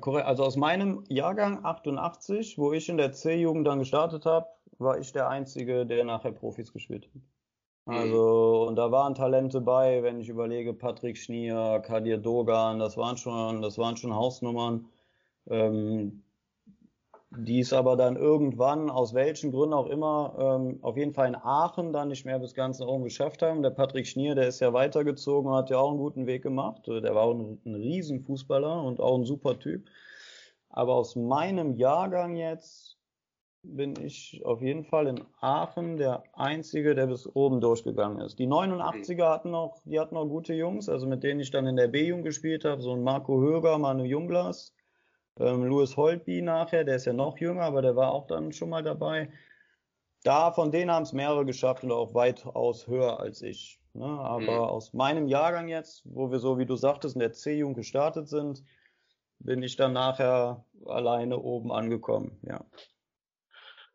Also 0.00 0.44
aus 0.44 0.56
meinem 0.56 1.04
Jahrgang 1.08 1.64
88, 1.64 2.58
wo 2.58 2.72
ich 2.72 2.88
in 2.88 2.96
der 2.96 3.12
C-Jugend 3.12 3.66
dann 3.66 3.78
gestartet 3.78 4.26
habe, 4.26 4.46
war 4.78 4.98
ich 4.98 5.12
der 5.12 5.28
Einzige, 5.28 5.86
der 5.86 6.04
nachher 6.04 6.32
Profis 6.32 6.72
gespielt 6.72 7.06
hat. 7.06 7.22
Mhm. 7.86 7.94
Also, 7.94 8.66
und 8.68 8.76
da 8.76 8.90
waren 8.90 9.14
Talente 9.14 9.60
bei, 9.60 10.02
wenn 10.02 10.20
ich 10.20 10.28
überlege, 10.28 10.72
Patrick 10.72 11.18
Schnier, 11.18 11.82
Kadir 11.84 12.18
Dogan, 12.18 12.78
das 12.78 12.96
waren 12.96 13.16
schon, 13.16 13.62
das 13.62 13.78
waren 13.78 13.96
schon 13.96 14.14
Hausnummern. 14.14 14.86
Ähm, 15.48 16.22
die 17.36 17.60
es 17.60 17.72
aber 17.72 17.96
dann 17.96 18.16
irgendwann, 18.16 18.90
aus 18.90 19.14
welchen 19.14 19.52
Gründen 19.52 19.74
auch 19.74 19.86
immer, 19.86 20.36
ähm, 20.38 20.78
auf 20.82 20.96
jeden 20.96 21.14
Fall 21.14 21.28
in 21.28 21.36
Aachen 21.36 21.92
dann 21.92 22.08
nicht 22.08 22.26
mehr 22.26 22.38
bis 22.38 22.54
ganz 22.54 22.78
nach 22.78 22.86
oben 22.86 23.04
geschafft 23.04 23.42
haben. 23.42 23.62
Der 23.62 23.70
Patrick 23.70 24.06
Schnier, 24.06 24.34
der 24.34 24.48
ist 24.48 24.60
ja 24.60 24.72
weitergezogen, 24.72 25.52
hat 25.52 25.70
ja 25.70 25.78
auch 25.78 25.90
einen 25.90 25.98
guten 25.98 26.26
Weg 26.26 26.42
gemacht. 26.42 26.86
Der 26.86 27.14
war 27.14 27.22
auch 27.22 27.34
ein, 27.34 27.60
ein 27.64 27.74
Riesenfußballer 27.74 28.82
und 28.82 29.00
auch 29.00 29.16
ein 29.16 29.24
super 29.24 29.58
Typ. 29.58 29.88
Aber 30.68 30.94
aus 30.94 31.16
meinem 31.16 31.74
Jahrgang 31.74 32.36
jetzt 32.36 32.98
bin 33.62 33.94
ich 34.00 34.42
auf 34.44 34.60
jeden 34.60 34.84
Fall 34.84 35.06
in 35.06 35.20
Aachen 35.40 35.96
der 35.96 36.24
Einzige, 36.32 36.94
der 36.94 37.06
bis 37.06 37.26
oben 37.34 37.60
durchgegangen 37.60 38.20
ist. 38.20 38.38
Die 38.38 38.48
89er 38.48 39.28
hatten 39.28 39.50
noch, 39.50 39.80
die 39.84 40.00
hatten 40.00 40.16
noch 40.16 40.26
gute 40.26 40.52
Jungs, 40.52 40.88
also 40.88 41.06
mit 41.06 41.22
denen 41.22 41.40
ich 41.40 41.50
dann 41.50 41.66
in 41.66 41.76
der 41.76 41.88
B-Jugend 41.88 42.24
gespielt 42.24 42.64
habe, 42.64 42.82
so 42.82 42.92
ein 42.92 43.04
Marco 43.04 43.40
Höger, 43.40 43.78
Manu 43.78 44.04
Jungglas, 44.04 44.74
ähm, 45.38 45.64
Louis 45.64 45.96
Holtby 45.96 46.42
nachher, 46.42 46.84
der 46.84 46.96
ist 46.96 47.06
ja 47.06 47.12
noch 47.12 47.38
jünger, 47.38 47.62
aber 47.62 47.82
der 47.82 47.96
war 47.96 48.12
auch 48.12 48.26
dann 48.26 48.52
schon 48.52 48.70
mal 48.70 48.82
dabei. 48.82 49.32
Da, 50.24 50.52
von 50.52 50.70
denen 50.70 50.90
haben 50.90 51.02
es 51.02 51.12
mehrere 51.12 51.44
geschafft 51.44 51.82
und 51.82 51.92
auch 51.92 52.14
weitaus 52.14 52.86
höher 52.86 53.18
als 53.18 53.42
ich. 53.42 53.80
Ne? 53.94 54.04
Aber 54.04 54.40
mhm. 54.40 54.48
aus 54.48 54.92
meinem 54.92 55.26
Jahrgang 55.26 55.68
jetzt, 55.68 56.02
wo 56.04 56.30
wir 56.30 56.38
so, 56.38 56.58
wie 56.58 56.66
du 56.66 56.76
sagtest, 56.76 57.16
in 57.16 57.20
der 57.20 57.32
C-Jugend 57.32 57.76
gestartet 57.76 58.28
sind, 58.28 58.62
bin 59.40 59.62
ich 59.62 59.76
dann 59.76 59.92
nachher 59.92 60.64
alleine 60.86 61.38
oben 61.38 61.72
angekommen, 61.72 62.38
ja. 62.42 62.64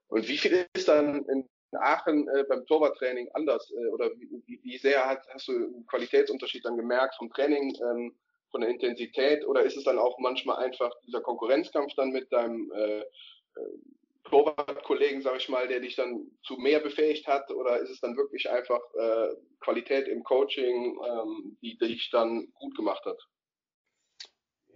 Und 0.10 0.28
wie 0.28 0.38
viel 0.38 0.66
ist 0.74 0.88
dann 0.88 1.26
in 1.26 1.50
Aachen 1.74 2.28
äh, 2.30 2.44
beim 2.48 2.66
Torwarttraining 2.66 3.30
anders? 3.34 3.72
Äh, 3.72 3.90
oder 3.90 4.10
wie, 4.18 4.60
wie 4.64 4.78
sehr 4.78 5.06
hat, 5.06 5.26
hast 5.34 5.48
du 5.48 5.54
einen 5.54 5.86
Qualitätsunterschied 5.88 6.66
dann 6.66 6.78
gemerkt 6.78 7.16
vom 7.16 7.30
Training 7.32 7.76
ähm, 7.82 8.16
von 8.52 8.62
der 8.62 8.70
Intensität 8.70 9.46
oder 9.46 9.64
ist 9.64 9.78
es 9.78 9.84
dann 9.84 10.00
auch 10.00 10.18
manchmal 10.20 10.64
einfach 10.64 10.92
dieser 11.06 11.22
Konkurrenzkampf 11.22 11.94
dann 11.96 12.12
mit 12.12 12.32
deinem 12.32 12.72
äh, 12.72 13.00
äh, 13.00 13.06
Torwartkollegen, 14.24 15.22
sag 15.22 15.38
ich 15.38 15.50
mal, 15.50 15.68
der 15.68 15.80
dich 15.80 15.96
dann 15.96 16.30
zu 16.44 16.58
mehr 16.58 16.80
befähigt 16.80 17.28
hat 17.28 17.50
oder 17.52 17.80
ist 17.80 17.90
es 17.90 18.02
dann 18.02 18.18
wirklich 18.18 18.50
einfach 18.50 18.82
äh, 18.96 19.30
Qualität 19.62 20.08
im 20.08 20.24
Coaching, 20.24 21.00
ähm, 21.06 21.58
die 21.62 21.78
dich 21.78 22.10
dann 22.12 22.52
gut 22.56 22.76
gemacht 22.76 23.06
hat? 23.06 23.20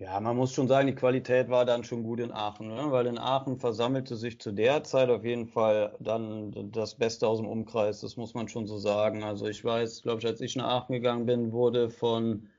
Ja, 0.01 0.19
man 0.19 0.35
muss 0.35 0.53
schon 0.53 0.67
sagen, 0.67 0.87
die 0.87 0.95
Qualität 0.95 1.49
war 1.49 1.63
dann 1.63 1.83
schon 1.83 2.01
gut 2.01 2.21
in 2.21 2.31
Aachen, 2.31 2.69
ne? 2.69 2.87
weil 2.91 3.05
in 3.05 3.19
Aachen 3.19 3.59
versammelte 3.59 4.15
sich 4.15 4.39
zu 4.39 4.51
der 4.51 4.83
Zeit 4.83 5.09
auf 5.09 5.23
jeden 5.23 5.45
Fall 5.45 5.95
dann 5.99 6.71
das 6.71 6.95
Beste 6.95 7.27
aus 7.27 7.37
dem 7.37 7.47
Umkreis, 7.47 8.01
das 8.01 8.17
muss 8.17 8.33
man 8.33 8.47
schon 8.47 8.65
so 8.65 8.79
sagen. 8.79 9.23
Also 9.23 9.45
ich 9.45 9.63
weiß, 9.63 10.01
glaube 10.01 10.19
ich, 10.19 10.25
als 10.25 10.41
ich 10.41 10.55
nach 10.55 10.69
Aachen 10.69 10.93
gegangen 10.93 11.27
bin, 11.27 11.51
wurde 11.51 11.91
von 11.91 12.49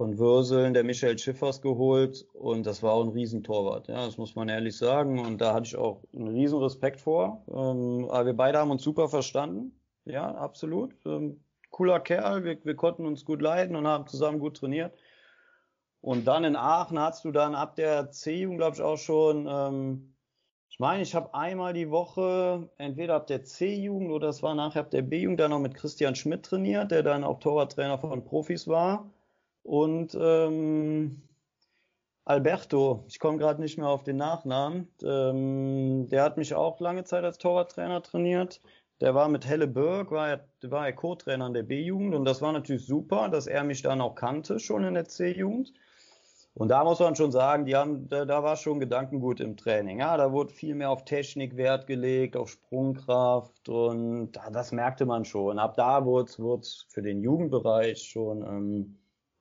von 0.00 0.16
Würseln 0.16 0.72
der 0.72 0.82
Michael 0.82 1.18
Schiffers 1.18 1.60
geholt 1.60 2.26
und 2.32 2.64
das 2.64 2.82
war 2.82 2.94
auch 2.94 3.04
ein 3.04 3.10
Riesentorwart, 3.10 3.88
ja, 3.88 4.06
das 4.06 4.16
muss 4.16 4.34
man 4.34 4.48
ehrlich 4.48 4.74
sagen 4.74 5.18
und 5.18 5.42
da 5.42 5.52
hatte 5.52 5.66
ich 5.66 5.76
auch 5.76 6.00
einen 6.14 6.28
riesen 6.28 6.58
Respekt 6.58 7.02
vor. 7.02 7.44
Ähm, 7.48 8.08
aber 8.08 8.24
wir 8.24 8.32
beide 8.32 8.56
haben 8.56 8.70
uns 8.70 8.82
super 8.82 9.10
verstanden, 9.10 9.78
ja, 10.06 10.34
absolut. 10.36 10.94
Ähm, 11.04 11.44
cooler 11.68 12.00
Kerl, 12.00 12.44
wir, 12.44 12.56
wir 12.64 12.76
konnten 12.76 13.04
uns 13.04 13.26
gut 13.26 13.42
leiden 13.42 13.76
und 13.76 13.86
haben 13.86 14.06
zusammen 14.06 14.38
gut 14.38 14.56
trainiert. 14.56 14.94
Und 16.00 16.26
dann 16.26 16.44
in 16.44 16.56
Aachen 16.56 16.98
hast 16.98 17.26
du 17.26 17.30
dann 17.30 17.54
ab 17.54 17.76
der 17.76 18.10
C-Jugend, 18.10 18.56
glaube 18.56 18.76
ich, 18.76 18.80
auch 18.80 18.96
schon, 18.96 19.46
ähm, 19.46 20.14
ich 20.70 20.78
meine, 20.78 21.02
ich 21.02 21.14
habe 21.14 21.34
einmal 21.34 21.74
die 21.74 21.90
Woche, 21.90 22.70
entweder 22.78 23.16
ab 23.16 23.26
der 23.26 23.44
C-Jugend 23.44 24.12
oder 24.12 24.28
es 24.30 24.42
war 24.42 24.54
nachher 24.54 24.80
ab 24.80 24.90
der 24.90 25.02
B-Jugend, 25.02 25.40
dann 25.40 25.50
noch 25.50 25.60
mit 25.60 25.74
Christian 25.74 26.14
Schmidt 26.14 26.46
trainiert, 26.46 26.90
der 26.90 27.02
dann 27.02 27.22
auch 27.22 27.38
Torwarttrainer 27.38 27.98
von 27.98 28.24
Profis 28.24 28.66
war. 28.66 29.04
Und 29.62 30.16
ähm, 30.20 31.22
Alberto, 32.24 33.04
ich 33.08 33.18
komme 33.18 33.38
gerade 33.38 33.60
nicht 33.60 33.78
mehr 33.78 33.88
auf 33.88 34.04
den 34.04 34.16
Nachnamen, 34.16 34.88
ähm, 35.02 36.08
der 36.08 36.22
hat 36.22 36.36
mich 36.36 36.54
auch 36.54 36.80
lange 36.80 37.04
Zeit 37.04 37.24
als 37.24 37.38
Torwarttrainer 37.38 38.02
trainiert. 38.02 38.60
Der 39.00 39.14
war 39.14 39.28
mit 39.28 39.46
Helle 39.46 39.66
Berg, 39.66 40.10
war 40.10 40.28
er, 40.28 40.48
war 40.62 40.86
er 40.86 40.92
Co-Trainer 40.92 41.46
in 41.46 41.54
der 41.54 41.62
B-Jugend 41.62 42.14
und 42.14 42.24
das 42.24 42.42
war 42.42 42.52
natürlich 42.52 42.86
super, 42.86 43.28
dass 43.30 43.46
er 43.46 43.64
mich 43.64 43.82
dann 43.82 44.00
auch 44.00 44.14
kannte, 44.14 44.58
schon 44.58 44.84
in 44.84 44.94
der 44.94 45.06
C-Jugend. 45.06 45.72
Und 46.54 46.68
da 46.68 46.84
muss 46.84 46.98
man 46.98 47.16
schon 47.16 47.32
sagen, 47.32 47.64
die 47.64 47.76
haben, 47.76 48.08
da, 48.08 48.24
da 48.24 48.42
war 48.42 48.56
schon 48.56 48.80
Gedankengut 48.80 49.40
im 49.40 49.56
Training. 49.56 50.00
Ja, 50.00 50.16
da 50.16 50.32
wurde 50.32 50.52
viel 50.52 50.74
mehr 50.74 50.90
auf 50.90 51.04
Technik 51.04 51.56
Wert 51.56 51.86
gelegt, 51.86 52.36
auf 52.36 52.50
Sprungkraft 52.50 53.68
und 53.68 54.32
da, 54.32 54.50
das 54.50 54.72
merkte 54.72 55.06
man 55.06 55.24
schon. 55.24 55.58
Ab 55.58 55.74
da 55.76 56.04
wurde 56.04 56.30
es 56.60 56.86
für 56.88 57.02
den 57.02 57.22
Jugendbereich 57.22 58.02
schon 58.02 58.42
ähm, 58.42 58.98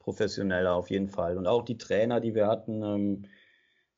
professioneller 0.10 0.74
auf 0.74 0.90
jeden 0.90 1.08
Fall. 1.08 1.38
Und 1.38 1.46
auch 1.46 1.64
die 1.64 1.78
Trainer, 1.78 2.20
die 2.20 2.34
wir 2.34 2.48
hatten, 2.48 2.82
ähm, 2.82 3.26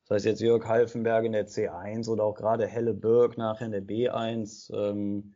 das 0.02 0.16
heißt 0.16 0.26
jetzt 0.26 0.40
Jörg 0.42 0.66
Halfenberg 0.66 1.24
in 1.24 1.32
der 1.32 1.46
C1 1.46 2.06
oder 2.06 2.24
auch 2.24 2.34
gerade 2.34 2.66
Helle 2.66 2.92
Birk 2.92 3.38
nachher 3.38 3.64
in 3.64 3.72
der 3.72 3.82
B1, 3.82 4.70
ähm, 4.74 5.34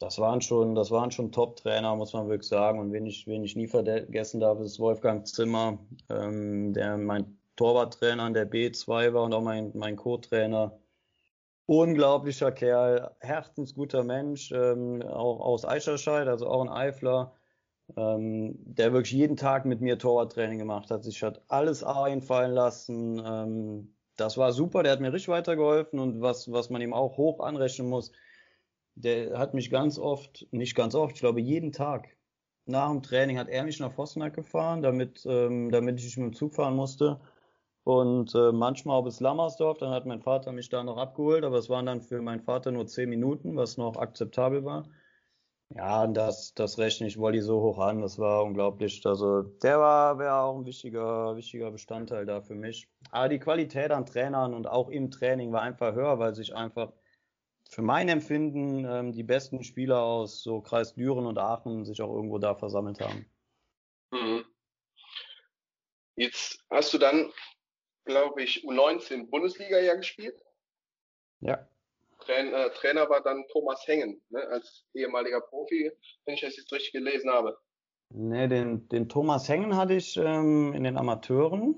das 0.00 0.18
waren 0.18 0.40
schon, 0.40 0.74
das 0.74 0.90
waren 0.90 1.10
schon 1.10 1.30
Top-Trainer, 1.30 1.94
muss 1.94 2.14
man 2.14 2.28
wirklich 2.28 2.48
sagen. 2.48 2.78
Und 2.78 2.92
wen 2.92 3.04
ich, 3.04 3.26
wen 3.26 3.44
ich 3.44 3.54
nie 3.54 3.66
vergessen 3.66 4.40
darf, 4.40 4.60
ist 4.60 4.78
Wolfgang 4.78 5.26
Zimmer, 5.26 5.78
ähm, 6.08 6.72
der 6.72 6.96
mein 6.96 7.38
Torwarttrainer 7.56 8.26
in 8.26 8.34
der 8.34 8.50
B2 8.50 9.12
war 9.12 9.24
und 9.24 9.34
auch 9.34 9.42
mein, 9.42 9.72
mein 9.74 9.96
Co-Trainer. 9.96 10.78
Unglaublicher 11.66 12.52
Kerl, 12.52 13.10
herzensguter 13.20 14.04
Mensch, 14.04 14.52
ähm, 14.52 15.02
auch 15.02 15.40
aus 15.40 15.66
Eischerscheid, 15.66 16.28
also 16.28 16.46
auch 16.46 16.62
ein 16.62 16.68
Eifler 16.68 17.34
ähm, 17.96 18.56
der 18.64 18.92
wirklich 18.92 19.12
jeden 19.12 19.36
Tag 19.36 19.64
mit 19.64 19.80
mir 19.80 19.98
Torwarttraining 19.98 20.58
gemacht 20.58 20.90
hat, 20.90 21.04
sich 21.04 21.22
hat 21.22 21.42
alles 21.48 21.84
einfallen 21.84 22.52
lassen. 22.52 23.22
Ähm, 23.24 23.94
das 24.16 24.36
war 24.38 24.52
super, 24.52 24.82
der 24.82 24.92
hat 24.92 25.00
mir 25.00 25.12
richtig 25.12 25.28
weitergeholfen 25.28 25.98
und 25.98 26.20
was, 26.20 26.50
was 26.50 26.70
man 26.70 26.80
ihm 26.82 26.94
auch 26.94 27.16
hoch 27.16 27.40
anrechnen 27.40 27.88
muss, 27.88 28.12
der 28.94 29.38
hat 29.38 29.54
mich 29.54 29.70
ganz 29.70 29.98
oft, 29.98 30.46
nicht 30.52 30.74
ganz 30.74 30.94
oft, 30.94 31.14
ich 31.14 31.20
glaube 31.20 31.40
jeden 31.40 31.72
Tag 31.72 32.16
nach 32.66 32.90
dem 32.90 33.02
Training 33.02 33.38
hat 33.38 33.48
er 33.48 33.64
mich 33.64 33.80
nach 33.80 33.92
Vossenheim 33.92 34.32
gefahren, 34.32 34.82
damit, 34.82 35.24
ähm, 35.26 35.70
damit 35.70 36.00
ich 36.00 36.16
mit 36.16 36.26
dem 36.26 36.34
Zug 36.34 36.54
fahren 36.54 36.76
musste. 36.76 37.20
Und 37.84 38.34
äh, 38.34 38.50
manchmal 38.52 38.96
auch 38.96 39.04
bis 39.04 39.20
Lammersdorf, 39.20 39.78
dann 39.78 39.90
hat 39.92 40.06
mein 40.06 40.20
Vater 40.20 40.50
mich 40.50 40.68
da 40.68 40.82
noch 40.82 40.96
abgeholt, 40.96 41.44
aber 41.44 41.58
es 41.58 41.70
waren 41.70 41.86
dann 41.86 42.02
für 42.02 42.20
meinen 42.20 42.40
Vater 42.40 42.72
nur 42.72 42.86
zehn 42.88 43.08
Minuten, 43.08 43.56
was 43.56 43.76
noch 43.76 43.96
akzeptabel 43.96 44.64
war. 44.64 44.88
Ja, 45.74 46.04
und 46.04 46.14
das, 46.14 46.54
das 46.54 46.78
rechne 46.78 47.08
ich 47.08 47.18
Wolli 47.18 47.40
so 47.40 47.60
hoch 47.60 47.78
an, 47.78 48.00
das 48.00 48.18
war 48.18 48.44
unglaublich. 48.44 49.04
Also 49.04 49.42
der 49.42 49.80
war 49.80 50.18
wäre 50.18 50.34
auch 50.34 50.58
ein 50.58 50.64
wichtiger, 50.64 51.36
wichtiger 51.36 51.70
Bestandteil 51.72 52.24
da 52.24 52.40
für 52.40 52.54
mich. 52.54 52.88
Aber 53.10 53.28
die 53.28 53.40
Qualität 53.40 53.90
an 53.90 54.06
Trainern 54.06 54.54
und 54.54 54.68
auch 54.68 54.88
im 54.88 55.10
Training 55.10 55.52
war 55.52 55.62
einfach 55.62 55.94
höher, 55.94 56.18
weil 56.18 56.34
sich 56.34 56.54
einfach 56.54 56.92
für 57.68 57.82
mein 57.82 58.08
Empfinden 58.08 58.84
ähm, 58.84 59.12
die 59.12 59.24
besten 59.24 59.64
Spieler 59.64 60.00
aus 60.02 60.42
so 60.42 60.60
Kreis 60.60 60.94
Düren 60.94 61.26
und 61.26 61.38
Aachen 61.38 61.84
sich 61.84 62.00
auch 62.00 62.14
irgendwo 62.14 62.38
da 62.38 62.54
versammelt 62.54 63.00
haben. 63.00 63.26
Mhm. 64.12 64.44
Jetzt 66.14 66.64
hast 66.70 66.94
du 66.94 66.98
dann, 66.98 67.32
glaube 68.04 68.42
ich, 68.42 68.64
U19 68.64 69.28
Bundesliga 69.28 69.80
ja 69.80 69.96
gespielt. 69.96 70.40
Ja. 71.40 71.68
Trainer, 72.26 72.66
äh, 72.66 72.70
Trainer 72.70 73.08
war 73.08 73.22
dann 73.22 73.44
Thomas 73.52 73.86
Hengen, 73.86 74.20
ne, 74.30 74.40
als 74.48 74.84
ehemaliger 74.94 75.40
Profi, 75.40 75.90
wenn 76.24 76.34
ich 76.34 76.40
das 76.40 76.56
jetzt 76.56 76.72
richtig 76.72 76.92
gelesen 76.92 77.30
habe. 77.30 77.56
Ne, 78.10 78.48
den, 78.48 78.88
den 78.88 79.08
Thomas 79.08 79.48
Hengen 79.48 79.76
hatte 79.76 79.94
ich 79.94 80.16
ähm, 80.16 80.72
in 80.74 80.84
den 80.84 80.96
Amateuren. 80.96 81.76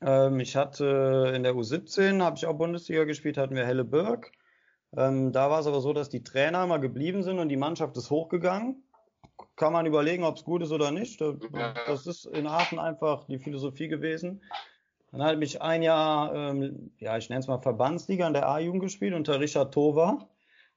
Ähm, 0.00 0.40
ich 0.40 0.56
hatte 0.56 1.32
in 1.34 1.42
der 1.42 1.54
U17 1.54 2.22
habe 2.22 2.36
ich 2.36 2.46
auch 2.46 2.54
Bundesliga 2.54 3.04
gespielt, 3.04 3.38
hatten 3.38 3.54
wir 3.54 3.66
Helle 3.66 3.84
Birk. 3.84 4.32
Ähm, 4.96 5.32
da 5.32 5.50
war 5.50 5.60
es 5.60 5.66
aber 5.66 5.80
so, 5.80 5.92
dass 5.92 6.08
die 6.08 6.22
Trainer 6.22 6.66
mal 6.66 6.78
geblieben 6.78 7.22
sind 7.22 7.38
und 7.38 7.48
die 7.48 7.56
Mannschaft 7.56 7.96
ist 7.96 8.10
hochgegangen. 8.10 8.82
Kann 9.56 9.72
man 9.72 9.86
überlegen, 9.86 10.24
ob 10.24 10.36
es 10.36 10.44
gut 10.44 10.62
ist 10.62 10.72
oder 10.72 10.90
nicht. 10.90 11.20
Das 11.20 12.06
ist 12.06 12.26
in 12.26 12.46
Aachen 12.46 12.78
einfach 12.78 13.24
die 13.24 13.38
Philosophie 13.38 13.88
gewesen. 13.88 14.42
Dann 15.14 15.22
hat 15.22 15.38
mich 15.38 15.62
ein 15.62 15.82
Jahr, 15.82 16.34
ähm, 16.34 16.90
ja, 16.98 17.16
ich 17.16 17.28
nenne 17.28 17.38
es 17.40 17.46
mal 17.46 17.60
Verbandsliga 17.60 18.26
in 18.26 18.32
der 18.32 18.48
A-Jugend 18.48 18.82
gespielt 18.82 19.14
unter 19.14 19.38
Richard 19.38 19.72
Tova. 19.72 20.28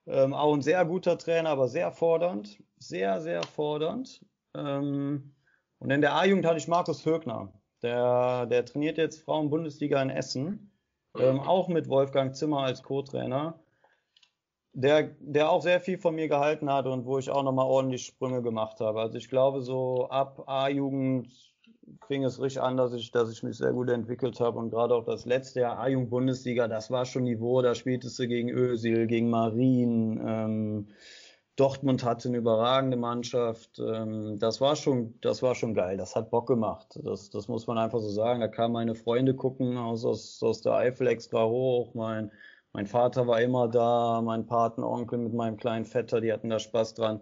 Ähm, 0.06 0.36
auch 0.36 0.54
ein 0.54 0.62
sehr 0.62 0.86
guter 0.86 1.17
Trainer, 1.17 1.50
aber 1.50 1.67
sehr 1.67 1.91
fordernd. 1.91 2.62
Sehr, 2.78 3.19
sehr 3.19 3.41
fordernd. 3.41 4.23
Ähm, 4.56 5.34
und 5.80 5.89
in 5.89 6.02
der 6.02 6.13
A-Jugend 6.15 6.45
hatte 6.45 6.60
ich 6.60 6.67
Markus 6.67 7.04
Högner. 7.04 7.52
Der, 7.82 8.45
der 8.45 8.63
trainiert 8.63 9.00
jetzt 9.00 9.23
Frauen-Bundesliga 9.23 10.00
in 10.04 10.12
Essen. 10.12 10.71
Ähm, 11.17 11.39
auch 11.39 11.67
mit 11.67 11.89
Wolfgang 11.89 12.36
Zimmer 12.36 12.60
als 12.60 12.84
Co-Trainer 12.84 13.60
der, 14.78 15.15
der 15.19 15.50
auch 15.50 15.63
sehr 15.63 15.82
viel 15.82 15.97
von 15.97 16.13
mir 16.13 16.28
gehalten 16.28 16.71
hat 16.71 16.86
und 16.86 17.08
wo 17.08 17.17
ich 17.17 17.32
auch 17.32 17.41
nochmal 17.41 17.65
ordentlich 17.65 18.06
Sprünge 18.06 18.43
gemacht 18.43 18.80
habe. 18.80 19.02
Also 19.02 19.17
ich 19.17 19.28
glaube, 19.28 19.63
so 19.63 20.08
ab 20.10 20.43
A-Jugend 20.45 21.30
fing 22.08 22.23
es 22.23 22.41
richtig 22.41 22.62
an, 22.62 22.78
dass 22.78 22.93
ich, 22.93 23.12
dass 23.12 23.32
ich 23.32 23.43
mich 23.43 23.58
sehr 23.58 23.73
gut 23.73 23.89
entwickelt 23.89 24.39
habe 24.39 24.60
und 24.60 24.69
gerade 24.69 24.95
auch 24.95 25.06
das 25.06 25.26
letzte 25.26 25.62
Jahr 25.62 25.80
A-Jugend 25.80 26.10
Bundesliga, 26.10 26.67
das 26.67 26.91
war 26.91 27.06
schon 27.06 27.23
Niveau, 27.23 27.62
da 27.62 27.76
spieltest 27.76 28.19
du 28.19 28.28
gegen 28.28 28.50
Ösil, 28.50 29.08
gegen 29.08 29.30
Marien, 29.30 30.21
ähm, 30.26 30.88
Dortmund 31.58 32.04
hatte 32.04 32.28
eine 32.28 32.38
überragende 32.38 32.97
Mannschaft. 32.97 33.80
Ähm, 33.80 34.38
das 34.38 34.62
war 34.62 34.76
schon, 34.76 35.15
das 35.21 35.41
war 35.41 35.56
schon 35.56 35.73
geil. 35.73 35.97
Das 35.97 36.15
hat 36.15 36.30
Bock 36.30 36.47
gemacht. 36.47 37.00
Das, 37.04 37.32
das 37.32 37.47
muss 37.47 37.65
man 37.65 37.80
einfach 37.80 38.00
so 38.00 38.10
sagen. 38.10 38.41
Da 38.41 38.47
kamen 38.47 38.73
meine 38.73 38.93
Freunde 38.93 39.34
gucken 39.34 39.76
aus, 39.76 40.06
aus, 40.06 40.41
aus 40.43 40.62
der 40.62 40.73
Eifel 40.73 41.08
extra 41.08 41.45
hoch. 41.45 41.95
Mein, 41.95 42.32
mein 42.73 42.86
Vater 42.86 43.26
war 43.26 43.41
immer 43.41 43.67
da, 43.67 44.21
mein 44.21 44.45
Patenonkel 44.45 45.17
mit 45.17 45.34
meinem 45.34 45.58
kleinen 45.58 45.86
Vetter, 45.86 46.21
die 46.21 46.32
hatten 46.32 46.50
da 46.50 46.60
Spaß 46.60 46.93
dran. 46.93 47.21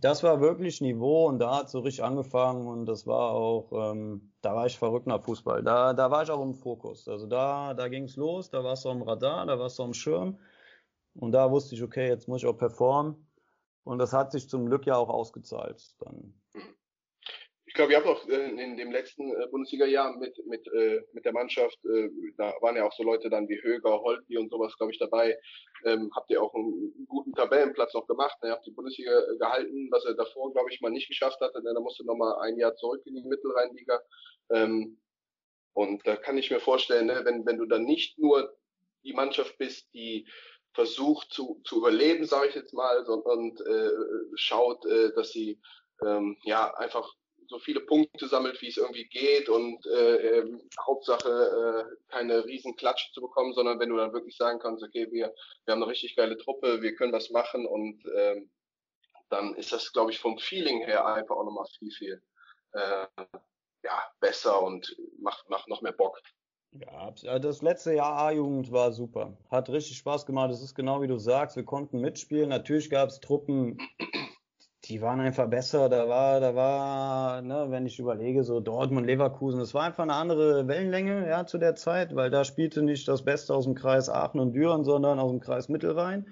Das 0.00 0.22
war 0.22 0.40
wirklich 0.40 0.82
Niveau 0.82 1.26
und 1.26 1.38
da 1.38 1.56
hat 1.56 1.70
so 1.70 1.80
richtig 1.80 2.04
angefangen 2.04 2.66
und 2.66 2.84
das 2.84 3.06
war 3.06 3.30
auch, 3.30 3.72
ähm, 3.72 4.32
da 4.42 4.54
war 4.54 4.66
ich 4.66 4.78
verrückt 4.78 5.06
nach 5.06 5.22
Fußball. 5.22 5.62
Da, 5.62 5.94
da 5.94 6.10
war 6.10 6.22
ich 6.22 6.30
auch 6.30 6.42
im 6.42 6.54
Fokus. 6.54 7.08
Also 7.08 7.26
da, 7.26 7.72
da 7.72 7.88
ging 7.88 8.04
es 8.04 8.16
los, 8.16 8.50
da 8.50 8.62
warst 8.62 8.84
du 8.84 8.90
am 8.90 9.02
Radar, 9.02 9.46
da 9.46 9.58
warst 9.58 9.78
du 9.78 9.84
am 9.84 9.94
Schirm 9.94 10.38
und 11.14 11.32
da 11.32 11.50
wusste 11.50 11.74
ich, 11.74 11.82
okay, 11.82 12.08
jetzt 12.08 12.28
muss 12.28 12.42
ich 12.42 12.46
auch 12.46 12.58
performen. 12.58 13.26
Und 13.84 13.98
das 13.98 14.12
hat 14.12 14.32
sich 14.32 14.48
zum 14.50 14.66
Glück 14.66 14.84
ja 14.84 14.96
auch 14.96 15.08
ausgezahlt. 15.08 15.94
Dann 16.00 16.34
glaube, 17.76 17.92
ihr 17.92 17.98
habt 17.98 18.08
auch 18.08 18.28
äh, 18.28 18.50
in 18.50 18.76
dem 18.76 18.90
letzten 18.90 19.30
äh, 19.30 19.46
Bundesliga-Jahr 19.48 20.16
mit, 20.16 20.36
mit, 20.46 20.66
äh, 20.72 21.02
mit 21.12 21.24
der 21.24 21.32
Mannschaft, 21.32 21.78
da 22.36 22.54
waren 22.60 22.76
ja 22.76 22.86
auch 22.86 22.92
so 22.92 23.02
Leute 23.02 23.30
dann 23.30 23.48
wie 23.48 23.62
Höger, 23.62 24.00
Holtby 24.00 24.38
und 24.38 24.50
sowas, 24.50 24.76
glaube 24.76 24.92
ich, 24.92 24.98
dabei. 24.98 25.38
Ähm, 25.84 26.10
habt 26.14 26.30
ihr 26.30 26.42
auch 26.42 26.54
einen 26.54 27.06
guten 27.06 27.32
Tabellenplatz 27.34 27.94
noch 27.94 28.06
gemacht. 28.06 28.36
Ne? 28.42 28.48
Ihr 28.48 28.52
habt 28.52 28.66
die 28.66 28.72
Bundesliga 28.72 29.12
gehalten, 29.38 29.88
was 29.90 30.04
er 30.04 30.14
davor, 30.14 30.52
glaube 30.52 30.70
ich, 30.70 30.80
mal 30.80 30.90
nicht 30.90 31.08
geschafft 31.08 31.40
hatte. 31.40 31.62
Denn 31.62 31.74
da 31.74 31.80
musste 31.80 32.04
noch 32.04 32.16
mal 32.16 32.38
ein 32.40 32.58
Jahr 32.58 32.74
zurück 32.76 33.02
in 33.06 33.14
die 33.14 33.22
Mittelrheinliga. 33.22 34.00
Ähm, 34.50 34.98
und 35.74 36.06
da 36.06 36.16
kann 36.16 36.38
ich 36.38 36.50
mir 36.50 36.60
vorstellen, 36.60 37.06
ne, 37.06 37.20
wenn, 37.24 37.46
wenn 37.46 37.58
du 37.58 37.66
dann 37.66 37.84
nicht 37.84 38.18
nur 38.18 38.56
die 39.04 39.12
Mannschaft 39.12 39.56
bist, 39.58 39.92
die 39.94 40.28
versucht 40.72 41.32
zu, 41.32 41.60
zu 41.64 41.78
überleben, 41.78 42.26
sage 42.26 42.48
ich 42.48 42.54
jetzt 42.54 42.74
mal, 42.74 43.04
sondern 43.06 43.56
äh, 43.66 43.90
schaut, 44.34 44.84
dass 45.14 45.30
sie 45.30 45.60
ähm, 46.02 46.36
ja 46.44 46.74
einfach 46.74 47.10
so 47.48 47.58
viele 47.58 47.80
Punkte 47.80 48.28
sammelt, 48.28 48.60
wie 48.62 48.68
es 48.68 48.76
irgendwie 48.76 49.06
geht 49.06 49.48
und 49.48 49.84
äh, 49.86 50.38
äh, 50.38 50.58
Hauptsache 50.86 51.28
äh, 51.28 51.96
keine 52.08 52.44
riesen 52.44 52.76
Klatsch 52.76 53.12
zu 53.12 53.20
bekommen, 53.20 53.52
sondern 53.54 53.78
wenn 53.78 53.88
du 53.88 53.96
dann 53.96 54.12
wirklich 54.12 54.36
sagen 54.36 54.58
kannst, 54.58 54.82
okay, 54.82 55.06
wir, 55.10 55.34
wir 55.64 55.72
haben 55.72 55.82
eine 55.82 55.90
richtig 55.90 56.16
geile 56.16 56.36
Truppe, 56.36 56.82
wir 56.82 56.94
können 56.94 57.12
was 57.12 57.30
machen 57.30 57.66
und 57.66 58.02
ähm, 58.16 58.50
dann 59.28 59.54
ist 59.54 59.72
das, 59.72 59.92
glaube 59.92 60.12
ich, 60.12 60.18
vom 60.18 60.38
Feeling 60.38 60.84
her 60.84 61.06
einfach 61.06 61.36
auch 61.36 61.44
nochmal 61.44 61.66
viel, 61.78 61.90
viel 61.90 62.22
äh, 62.72 63.06
ja, 63.84 64.02
besser 64.20 64.62
und 64.62 64.96
macht, 65.20 65.48
macht 65.48 65.68
noch 65.68 65.82
mehr 65.82 65.92
Bock. 65.92 66.20
Ja, 66.72 67.38
das 67.38 67.62
letzte 67.62 67.94
Jahr 67.94 68.18
A-Jugend 68.18 68.70
war 68.70 68.92
super. 68.92 69.36
Hat 69.50 69.70
richtig 69.70 69.96
Spaß 69.96 70.26
gemacht. 70.26 70.50
Es 70.50 70.62
ist 70.62 70.74
genau 70.74 71.00
wie 71.00 71.06
du 71.06 71.16
sagst, 71.16 71.56
wir 71.56 71.64
konnten 71.64 72.00
mitspielen. 72.00 72.50
Natürlich 72.50 72.90
gab 72.90 73.08
es 73.08 73.20
Truppen, 73.20 73.78
die 74.88 75.02
waren 75.02 75.20
einfach 75.20 75.48
besser. 75.48 75.88
Da 75.88 76.08
war, 76.08 76.40
da 76.40 76.54
war, 76.54 77.42
ne, 77.42 77.66
wenn 77.70 77.86
ich 77.86 77.98
überlege, 77.98 78.44
so 78.44 78.60
Dortmund, 78.60 79.06
Leverkusen, 79.06 79.60
das 79.60 79.74
war 79.74 79.84
einfach 79.84 80.04
eine 80.04 80.14
andere 80.14 80.68
Wellenlänge, 80.68 81.28
ja, 81.28 81.46
zu 81.46 81.58
der 81.58 81.74
Zeit, 81.74 82.14
weil 82.14 82.30
da 82.30 82.44
spielte 82.44 82.82
nicht 82.82 83.08
das 83.08 83.24
Beste 83.24 83.54
aus 83.54 83.64
dem 83.64 83.74
Kreis 83.74 84.08
Aachen 84.08 84.40
und 84.40 84.52
Düren, 84.52 84.84
sondern 84.84 85.18
aus 85.18 85.30
dem 85.30 85.40
Kreis 85.40 85.68
Mittelrhein. 85.68 86.26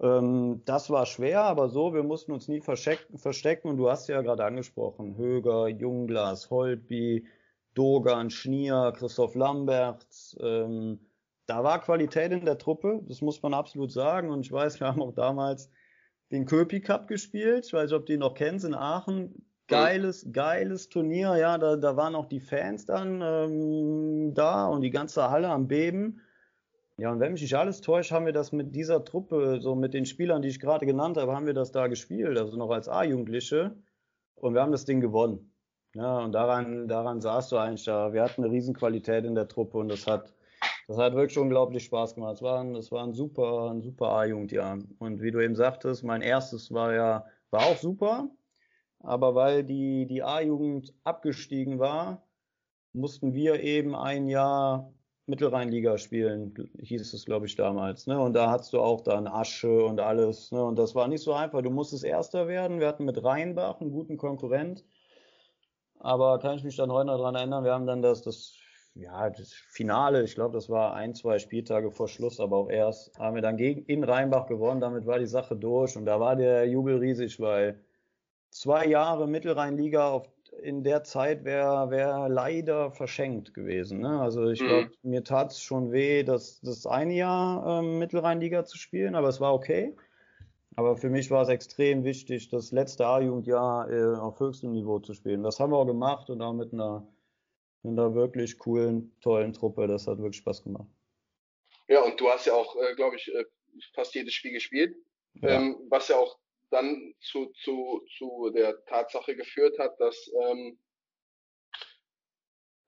Ähm, 0.00 0.62
das 0.64 0.90
war 0.90 1.06
schwer, 1.06 1.42
aber 1.42 1.68
so, 1.68 1.92
wir 1.94 2.02
mussten 2.02 2.32
uns 2.32 2.48
nie 2.48 2.60
verstecken 2.60 3.68
und 3.68 3.76
du 3.76 3.90
hast 3.90 4.08
ja 4.08 4.22
gerade 4.22 4.44
angesprochen, 4.44 5.16
Höger, 5.16 5.68
Jungglas, 5.68 6.50
Holtby, 6.50 7.26
Dogan, 7.74 8.30
Schnier, 8.30 8.92
Christoph 8.96 9.34
Lambert, 9.34 10.06
ähm, 10.40 11.00
da 11.46 11.64
war 11.64 11.80
Qualität 11.80 12.32
in 12.32 12.44
der 12.44 12.58
Truppe, 12.58 13.00
das 13.08 13.22
muss 13.22 13.42
man 13.42 13.54
absolut 13.54 13.90
sagen 13.90 14.30
und 14.30 14.40
ich 14.40 14.52
weiß, 14.52 14.80
wir 14.80 14.86
haben 14.86 15.02
auch 15.02 15.14
damals 15.14 15.70
den 16.30 16.46
Köpi 16.46 16.80
Cup 16.80 17.08
gespielt. 17.08 17.66
Ich 17.66 17.72
weiß 17.72 17.90
nicht, 17.90 17.98
ob 17.98 18.06
du 18.06 18.14
ihn 18.14 18.20
noch 18.20 18.34
kennst, 18.34 18.64
in 18.64 18.74
Aachen. 18.74 19.46
Geiles, 19.68 20.26
geiles 20.32 20.88
Turnier, 20.88 21.36
ja, 21.36 21.58
da, 21.58 21.76
da 21.76 21.94
waren 21.94 22.14
auch 22.14 22.24
die 22.24 22.40
Fans 22.40 22.86
dann 22.86 23.20
ähm, 23.22 24.32
da 24.32 24.66
und 24.66 24.80
die 24.80 24.90
ganze 24.90 25.28
Halle 25.30 25.48
am 25.48 25.68
Beben. 25.68 26.22
Ja, 26.96 27.12
und 27.12 27.20
wenn 27.20 27.32
mich 27.32 27.42
nicht 27.42 27.54
alles 27.54 27.82
täuscht, 27.82 28.10
haben 28.10 28.24
wir 28.24 28.32
das 28.32 28.50
mit 28.50 28.74
dieser 28.74 29.04
Truppe, 29.04 29.60
so 29.60 29.74
mit 29.74 29.92
den 29.92 30.06
Spielern, 30.06 30.40
die 30.40 30.48
ich 30.48 30.58
gerade 30.58 30.86
genannt 30.86 31.18
habe, 31.18 31.34
haben 31.34 31.46
wir 31.46 31.52
das 31.52 31.70
da 31.70 31.86
gespielt, 31.86 32.38
also 32.38 32.56
noch 32.56 32.70
als 32.70 32.88
A-Jugendliche. 32.88 33.76
Und 34.36 34.54
wir 34.54 34.62
haben 34.62 34.72
das 34.72 34.86
Ding 34.86 35.00
gewonnen. 35.00 35.52
Ja, 35.94 36.18
und 36.18 36.32
daran, 36.32 36.88
daran 36.88 37.20
sahst 37.20 37.52
du 37.52 37.56
eigentlich 37.56 37.84
da. 37.84 38.12
Wir 38.12 38.22
hatten 38.22 38.42
eine 38.42 38.52
Riesenqualität 38.52 39.24
in 39.24 39.34
der 39.34 39.48
Truppe 39.48 39.78
und 39.78 39.88
das 39.88 40.06
hat, 40.06 40.32
das 40.88 40.96
hat 40.96 41.14
wirklich 41.14 41.38
unglaublich 41.38 41.84
Spaß 41.84 42.14
gemacht. 42.14 42.36
Es 42.36 42.42
war 42.42 42.60
ein, 42.60 42.74
es 42.74 42.90
war 42.90 43.12
super, 43.12 43.70
ein 43.70 43.82
super 43.82 44.08
A-Jugendjahr. 44.08 44.78
Und 44.98 45.20
wie 45.20 45.30
du 45.30 45.38
eben 45.38 45.54
sagtest, 45.54 46.02
mein 46.02 46.22
erstes 46.22 46.72
war 46.72 46.94
ja, 46.94 47.26
war 47.50 47.66
auch 47.66 47.76
super. 47.76 48.30
Aber 49.00 49.34
weil 49.34 49.64
die, 49.64 50.06
die 50.06 50.22
A-Jugend 50.22 50.94
abgestiegen 51.04 51.78
war, 51.78 52.26
mussten 52.94 53.34
wir 53.34 53.62
eben 53.62 53.94
ein 53.94 54.28
Jahr 54.28 54.90
Mittelrheinliga 55.26 55.98
spielen, 55.98 56.54
hieß 56.78 57.12
es, 57.12 57.26
glaube 57.26 57.44
ich, 57.44 57.54
damals. 57.54 58.06
Ne? 58.06 58.18
Und 58.18 58.32
da 58.32 58.50
hattest 58.50 58.72
du 58.72 58.80
auch 58.80 59.02
dann 59.02 59.26
Asche 59.26 59.84
und 59.84 60.00
alles. 60.00 60.50
Ne? 60.52 60.64
Und 60.64 60.78
das 60.78 60.94
war 60.94 61.06
nicht 61.06 61.22
so 61.22 61.34
einfach. 61.34 61.60
Du 61.60 61.70
musstest 61.70 62.02
Erster 62.02 62.48
werden. 62.48 62.80
Wir 62.80 62.88
hatten 62.88 63.04
mit 63.04 63.22
Rheinbach 63.22 63.82
einen 63.82 63.90
guten 63.90 64.16
Konkurrent. 64.16 64.86
Aber 65.98 66.38
kann 66.38 66.56
ich 66.56 66.64
mich 66.64 66.76
dann 66.76 66.90
heute 66.90 67.08
noch 67.08 67.18
dran 67.18 67.34
erinnern, 67.34 67.64
wir 67.64 67.74
haben 67.74 67.86
dann 67.86 68.00
das, 68.00 68.22
das 68.22 68.56
ja, 68.98 69.30
das 69.30 69.52
Finale, 69.52 70.24
ich 70.24 70.34
glaube, 70.34 70.54
das 70.54 70.68
war 70.68 70.94
ein, 70.94 71.14
zwei 71.14 71.38
Spieltage 71.38 71.90
vor 71.90 72.08
Schluss, 72.08 72.40
aber 72.40 72.56
auch 72.56 72.68
erst, 72.68 73.16
haben 73.18 73.36
wir 73.36 73.42
dann 73.42 73.56
gegen, 73.56 73.84
in 73.84 74.02
Rheinbach 74.02 74.46
gewonnen, 74.46 74.80
damit 74.80 75.06
war 75.06 75.18
die 75.18 75.26
Sache 75.26 75.56
durch 75.56 75.96
und 75.96 76.04
da 76.04 76.18
war 76.18 76.34
der 76.34 76.66
Jubel 76.66 76.98
riesig, 76.98 77.38
weil 77.38 77.80
zwei 78.50 78.86
Jahre 78.86 79.28
Mittelrheinliga 79.28 80.10
auf, 80.10 80.28
in 80.62 80.82
der 80.82 81.04
Zeit 81.04 81.44
wäre 81.44 81.90
wär 81.90 82.28
leider 82.28 82.90
verschenkt 82.90 83.54
gewesen. 83.54 84.00
Ne? 84.00 84.20
Also 84.20 84.48
ich 84.48 84.58
glaube, 84.58 84.90
mhm. 85.02 85.10
mir 85.10 85.22
tat 85.22 85.52
es 85.52 85.60
schon 85.60 85.92
weh, 85.92 86.24
das, 86.24 86.60
das 86.60 86.84
eine 86.86 87.14
Jahr 87.14 87.80
ähm, 87.80 87.98
Mittelrheinliga 87.98 88.64
zu 88.64 88.76
spielen, 88.78 89.14
aber 89.14 89.28
es 89.28 89.40
war 89.40 89.54
okay. 89.54 89.94
Aber 90.74 90.96
für 90.96 91.10
mich 91.10 91.30
war 91.30 91.42
es 91.42 91.48
extrem 91.48 92.04
wichtig, 92.04 92.48
das 92.50 92.72
letzte 92.72 93.06
A-Jugendjahr 93.06 93.90
äh, 93.90 94.16
auf 94.16 94.40
höchstem 94.40 94.72
Niveau 94.72 94.98
zu 94.98 95.12
spielen. 95.12 95.42
Das 95.42 95.60
haben 95.60 95.72
wir 95.72 95.76
auch 95.76 95.86
gemacht 95.86 96.30
und 96.30 96.40
auch 96.40 96.52
mit 96.52 96.72
einer, 96.72 97.06
mit 97.82 97.98
einer 97.98 98.14
wirklich 98.14 98.58
coolen, 98.58 99.16
tollen 99.20 99.52
Truppe. 99.52 99.86
Das 99.86 100.06
hat 100.06 100.18
wirklich 100.18 100.38
Spaß 100.38 100.64
gemacht. 100.64 100.88
Ja, 101.88 102.02
und 102.02 102.20
du 102.20 102.28
hast 102.28 102.46
ja 102.46 102.54
auch, 102.54 102.76
äh, 102.76 102.94
glaube 102.94 103.16
ich, 103.16 103.32
äh, 103.32 103.44
fast 103.94 104.14
jedes 104.14 104.34
Spiel 104.34 104.52
gespielt, 104.52 104.96
ja. 105.34 105.50
ähm, 105.50 105.86
was 105.88 106.08
ja 106.08 106.16
auch 106.16 106.38
dann 106.70 107.14
zu, 107.20 107.46
zu, 107.64 108.04
zu 108.18 108.50
der 108.50 108.84
Tatsache 108.84 109.34
geführt 109.34 109.78
hat, 109.78 109.98
dass, 109.98 110.30
ähm, 110.42 110.78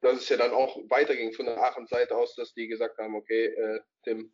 dass 0.02 0.18
es 0.18 0.28
ja 0.28 0.36
dann 0.36 0.52
auch 0.52 0.76
weiterging 0.88 1.32
von 1.32 1.46
der 1.46 1.58
Aachen-Seite 1.58 2.14
aus, 2.16 2.34
dass 2.34 2.52
die 2.52 2.68
gesagt 2.68 2.98
haben, 2.98 3.14
okay, 3.14 3.46
äh, 3.46 3.80
Tim, 4.04 4.32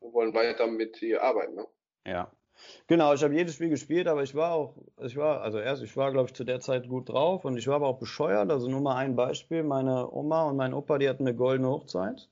wir 0.00 0.12
wollen 0.12 0.34
weiter 0.34 0.66
mit 0.66 1.00
dir 1.00 1.22
arbeiten. 1.22 1.54
Ne? 1.54 1.66
Ja, 2.06 2.37
Genau, 2.86 3.14
ich 3.14 3.22
habe 3.22 3.34
jedes 3.34 3.54
Spiel 3.54 3.68
gespielt, 3.68 4.08
aber 4.08 4.22
ich 4.22 4.34
war 4.34 4.52
auch, 4.52 4.76
ich 5.00 5.16
war, 5.16 5.42
also 5.42 5.58
erst, 5.58 5.82
ich 5.82 5.96
war, 5.96 6.12
glaube 6.12 6.28
ich, 6.28 6.34
zu 6.34 6.44
der 6.44 6.60
Zeit 6.60 6.88
gut 6.88 7.08
drauf 7.08 7.44
und 7.44 7.56
ich 7.56 7.66
war 7.66 7.76
aber 7.76 7.88
auch 7.88 7.98
bescheuert. 7.98 8.50
Also 8.50 8.68
nur 8.68 8.80
mal 8.80 8.96
ein 8.96 9.16
Beispiel. 9.16 9.62
Meine 9.62 10.10
Oma 10.10 10.44
und 10.44 10.56
mein 10.56 10.74
Opa, 10.74 10.98
die 10.98 11.08
hatten 11.08 11.26
eine 11.26 11.36
goldene 11.36 11.68
Hochzeit 11.68 12.28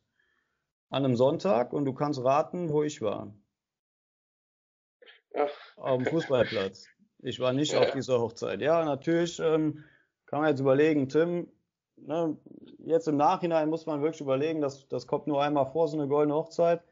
an 0.91 1.05
einem 1.05 1.17
Sonntag 1.17 1.73
und 1.73 1.85
du 1.85 1.93
kannst 1.93 2.23
raten, 2.23 2.71
wo 2.71 2.83
ich 2.83 3.03
war. 3.03 3.35
Ja. 5.35 5.49
Auf 5.77 6.03
dem 6.03 6.07
Fußballplatz. 6.07 6.89
Ich 7.19 7.41
war 7.41 7.53
nicht 7.53 7.73
ja. 7.73 7.81
auf 7.81 7.91
dieser 7.93 8.21
Hochzeit. 8.21 8.61
Ja, 8.61 8.85
natürlich 8.85 9.39
ähm, 9.41 9.85
kann 10.27 10.41
man 10.41 10.51
jetzt 10.51 10.61
überlegen, 10.61 11.09
Tim, 11.09 11.49
ne, 11.97 12.37
jetzt 12.79 13.09
im 13.09 13.17
Nachhinein 13.17 13.69
muss 13.69 13.87
man 13.87 14.01
wirklich 14.03 14.21
überlegen, 14.21 14.61
das, 14.61 14.87
das 14.89 15.07
kommt 15.07 15.27
nur 15.27 15.43
einmal 15.43 15.67
vor, 15.67 15.89
so 15.89 15.99
eine 15.99 16.09
goldene 16.09 16.35
Hochzeit. 16.35 16.83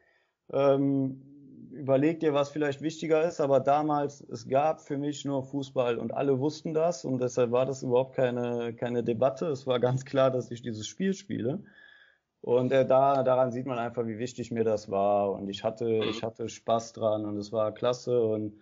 Ähm, 0.52 1.33
überleg 1.74 2.20
dir, 2.20 2.32
was 2.34 2.50
vielleicht 2.50 2.80
wichtiger 2.80 3.22
ist, 3.24 3.40
aber 3.40 3.60
damals, 3.60 4.20
es 4.20 4.48
gab 4.48 4.80
für 4.80 4.96
mich 4.96 5.24
nur 5.24 5.42
Fußball 5.42 5.98
und 5.98 6.14
alle 6.14 6.38
wussten 6.38 6.74
das 6.74 7.04
und 7.04 7.20
deshalb 7.20 7.50
war 7.52 7.66
das 7.66 7.82
überhaupt 7.82 8.14
keine, 8.14 8.74
keine 8.74 9.04
Debatte. 9.04 9.46
Es 9.46 9.66
war 9.66 9.80
ganz 9.80 10.04
klar, 10.04 10.30
dass 10.30 10.50
ich 10.50 10.62
dieses 10.62 10.86
Spiel 10.86 11.14
spiele. 11.14 11.64
Und 12.40 12.72
äh, 12.72 12.86
da, 12.86 13.22
daran 13.22 13.52
sieht 13.52 13.66
man 13.66 13.78
einfach, 13.78 14.06
wie 14.06 14.18
wichtig 14.18 14.50
mir 14.50 14.64
das 14.64 14.90
war. 14.90 15.32
Und 15.32 15.48
ich 15.48 15.64
hatte, 15.64 15.86
mhm. 15.86 16.02
ich 16.02 16.22
hatte 16.22 16.48
Spaß 16.48 16.92
dran 16.92 17.24
und 17.24 17.38
es 17.38 17.52
war 17.52 17.72
klasse. 17.72 18.22
Und 18.22 18.60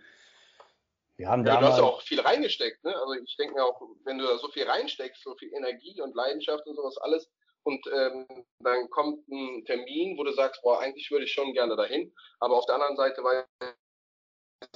wir 1.16 1.28
haben 1.28 1.44
ja, 1.44 1.54
damals. 1.54 1.76
Du 1.76 1.82
hast 1.82 1.88
auch 1.88 2.02
viel 2.02 2.20
reingesteckt, 2.20 2.84
ne? 2.84 2.94
Also 2.94 3.14
ich 3.14 3.36
denke 3.36 3.54
mir 3.54 3.64
auch, 3.64 3.82
wenn 4.04 4.18
du 4.18 4.24
da 4.24 4.38
so 4.38 4.48
viel 4.48 4.64
reinsteckst, 4.64 5.22
so 5.22 5.34
viel 5.34 5.52
Energie 5.52 6.00
und 6.00 6.14
Leidenschaft 6.14 6.66
und 6.66 6.76
sowas 6.76 6.96
alles, 6.98 7.28
und 7.64 7.86
ähm, 7.92 8.26
dann 8.60 8.90
kommt 8.90 9.26
ein 9.28 9.64
Termin, 9.64 10.18
wo 10.18 10.24
du 10.24 10.32
sagst, 10.32 10.62
boah, 10.62 10.80
eigentlich 10.80 11.10
würde 11.10 11.24
ich 11.24 11.32
schon 11.32 11.52
gerne 11.52 11.76
dahin, 11.76 12.12
aber 12.40 12.56
auf 12.56 12.66
der 12.66 12.76
anderen 12.76 12.96
Seite 12.96 13.22
weiß 13.22 13.46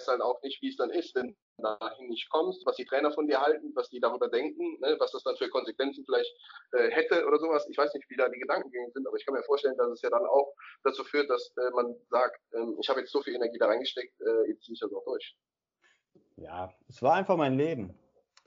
dann 0.07 0.22
auch 0.22 0.40
nicht, 0.42 0.61
wie 0.62 0.68
es 0.68 0.77
dann 0.77 0.90
ist, 0.90 1.14
wenn 1.14 1.37
du 1.59 1.62
dahin 1.62 2.09
nicht 2.09 2.29
kommst, 2.31 2.64
was 2.66 2.77
die 2.77 2.85
Trainer 2.85 3.12
von 3.12 3.27
dir 3.27 3.40
halten, 3.40 3.72
was 3.75 3.88
die 3.88 4.01
darüber 4.01 4.29
denken, 4.29 4.79
ne, 4.81 4.96
was 4.99 5.12
das 5.12 5.22
dann 5.22 5.37
für 5.37 5.49
Konsequenzen 5.49 6.05
vielleicht 6.05 6.31
äh, 6.72 6.90
hätte 6.90 7.27
oder 7.27 7.38
sowas. 7.38 7.66
Ich 7.70 7.79
weiß 7.79 7.92
nicht, 7.94 8.09
wie 8.11 8.16
da 8.16 8.29
die 8.29 8.38
Gedankengänge 8.38 8.90
sind, 8.92 9.07
aber 9.07 9.16
ich 9.16 9.25
kann 9.25 9.35
mir 9.35 9.42
vorstellen, 9.44 9.77
dass 9.77 9.90
es 9.90 10.03
ja 10.03 10.11
dann 10.11 10.27
auch 10.27 10.53
dazu 10.85 11.05
führt, 11.05 11.31
dass 11.31 11.53
äh, 11.57 11.70
man 11.70 11.96
sagt, 12.11 12.40
ähm, 12.55 12.77
ich 12.81 12.88
habe 12.88 13.01
jetzt 13.01 13.12
so 13.12 13.22
viel 13.22 13.35
Energie 13.35 13.59
da 13.59 13.66
reingesteckt, 13.66 14.20
äh, 14.20 14.49
jetzt 14.49 14.64
ziehe 14.64 14.75
ich 14.75 14.81
das 14.81 14.92
auch 14.92 15.05
durch. 15.05 15.37
Ja, 16.37 16.72
es 16.88 17.03
war 17.03 17.14
einfach 17.14 17.37
mein 17.37 17.57
Leben. 17.57 17.94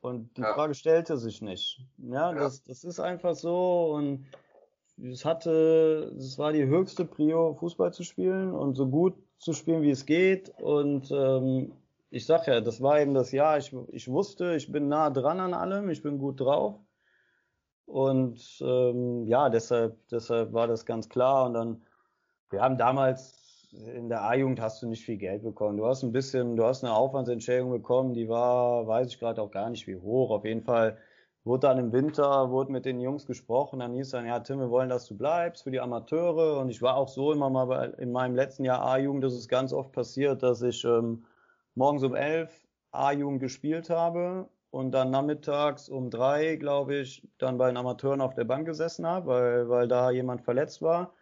Und 0.02 0.38
die 0.38 0.42
ja. 0.42 0.54
Frage 0.54 0.74
stellte 0.74 1.18
sich 1.18 1.42
nicht. 1.42 1.82
Ja, 1.98 2.32
ja, 2.32 2.34
Das, 2.34 2.64
das 2.64 2.84
ist 2.84 3.00
einfach 3.00 3.36
so 3.36 3.94
und 3.94 4.26
es 5.02 5.24
hatte, 5.26 6.14
es 6.18 6.38
war 6.38 6.52
die 6.52 6.66
höchste 6.66 7.06
Prio, 7.06 7.54
Fußball 7.54 7.94
zu 7.94 8.04
spielen 8.04 8.54
und 8.54 8.76
so 8.76 8.88
gut 8.88 9.16
zu 9.38 9.54
spielen, 9.54 9.82
wie 9.82 9.92
es 9.92 10.06
geht. 10.06 10.50
Und 10.60 11.10
ähm, 11.12 11.72
ich 12.10 12.26
sag 12.26 12.48
ja, 12.48 12.60
das 12.60 12.82
war 12.82 13.00
eben 13.00 13.14
das 13.14 13.32
Jahr, 13.32 13.58
ich, 13.58 13.74
ich 13.90 14.10
wusste, 14.10 14.56
ich 14.56 14.72
bin 14.72 14.88
nah 14.90 15.10
dran 15.10 15.40
an 15.40 15.54
allem, 15.54 15.90
ich 15.90 16.02
bin 16.02 16.18
gut 16.18 16.42
drauf. 16.42 16.80
Und 17.86 18.60
ähm, 18.62 19.26
ja, 19.26 19.50
deshalb, 19.50 19.98
deshalb 20.10 20.54
war 20.54 20.68
das 20.68 20.86
ganz 20.86 21.10
klar. 21.10 21.46
Und 21.46 21.54
dann, 21.54 21.82
wir 22.50 22.62
haben 22.62 22.78
damals 22.78 23.49
in 23.72 24.10
der 24.10 24.24
A-Jugend 24.24 24.60
hast 24.60 24.82
du 24.82 24.88
nicht 24.88 25.06
viel 25.06 25.18
Geld 25.18 25.44
bekommen. 25.44 25.78
Du 25.78 25.86
hast 25.86 26.04
ein 26.04 26.12
bisschen, 26.12 26.56
du 26.56 26.64
hast 26.66 26.84
eine 26.84 26.94
Aufwandsentschädigung 26.94 27.72
bekommen, 27.72 28.14
die 28.14 28.28
war, 28.28 28.88
weiß 28.88 29.10
ich 29.10 29.20
gerade 29.20 29.42
auch 29.42 29.52
gar 29.52 29.70
nicht 29.70 29.88
wie 29.88 29.98
hoch. 29.98 30.32
Auf 30.32 30.46
jeden 30.46 30.64
Fall 30.64 30.98
wurde 31.44 31.68
dann 31.68 31.78
im 31.78 31.92
Winter, 31.92 32.50
wurde 32.50 32.72
mit 32.72 32.86
den 32.86 33.00
Jungs 33.00 33.26
gesprochen, 33.26 33.80
dann 33.80 33.94
hieß 33.94 34.10
dann, 34.12 34.26
ja, 34.26 34.40
Tim, 34.40 34.60
wir 34.60 34.70
wollen, 34.70 34.90
dass 34.90 35.08
du 35.08 35.18
bleibst 35.18 35.64
für 35.64 35.72
die 35.72 35.80
Amateure. 35.80 36.60
Und 36.60 36.70
ich 36.70 36.82
war 36.82 36.96
auch 36.96 37.08
so 37.08 37.32
immer 37.32 37.50
mal 37.50 37.66
bei, 37.66 37.86
in 37.98 38.12
meinem 38.12 38.36
letzten 38.36 38.66
Jahr 38.66 38.84
A-Jugend, 38.86 39.24
das 39.24 39.34
ist 39.34 39.48
ganz 39.48 39.72
oft 39.74 39.92
passiert, 39.92 40.44
dass 40.44 40.62
ich 40.62 40.84
ähm, 40.84 41.26
morgens 41.76 42.04
um 42.04 42.16
elf 42.16 42.68
A-Jugend 42.92 43.40
gespielt 43.40 43.90
habe 43.90 44.50
und 44.72 44.92
dann 44.92 45.12
nachmittags 45.12 45.90
um 45.90 46.10
drei, 46.10 46.56
glaube 46.56 46.96
ich, 46.96 47.28
dann 47.38 47.58
bei 47.58 47.68
den 47.68 47.78
Amateuren 47.78 48.22
auf 48.22 48.34
der 48.34 48.44
Bank 48.46 48.66
gesessen 48.66 49.06
habe, 49.08 49.28
weil, 49.28 49.70
weil 49.70 49.88
da 49.88 50.12
jemand 50.12 50.42
verletzt 50.42 50.82
war. 50.82 51.14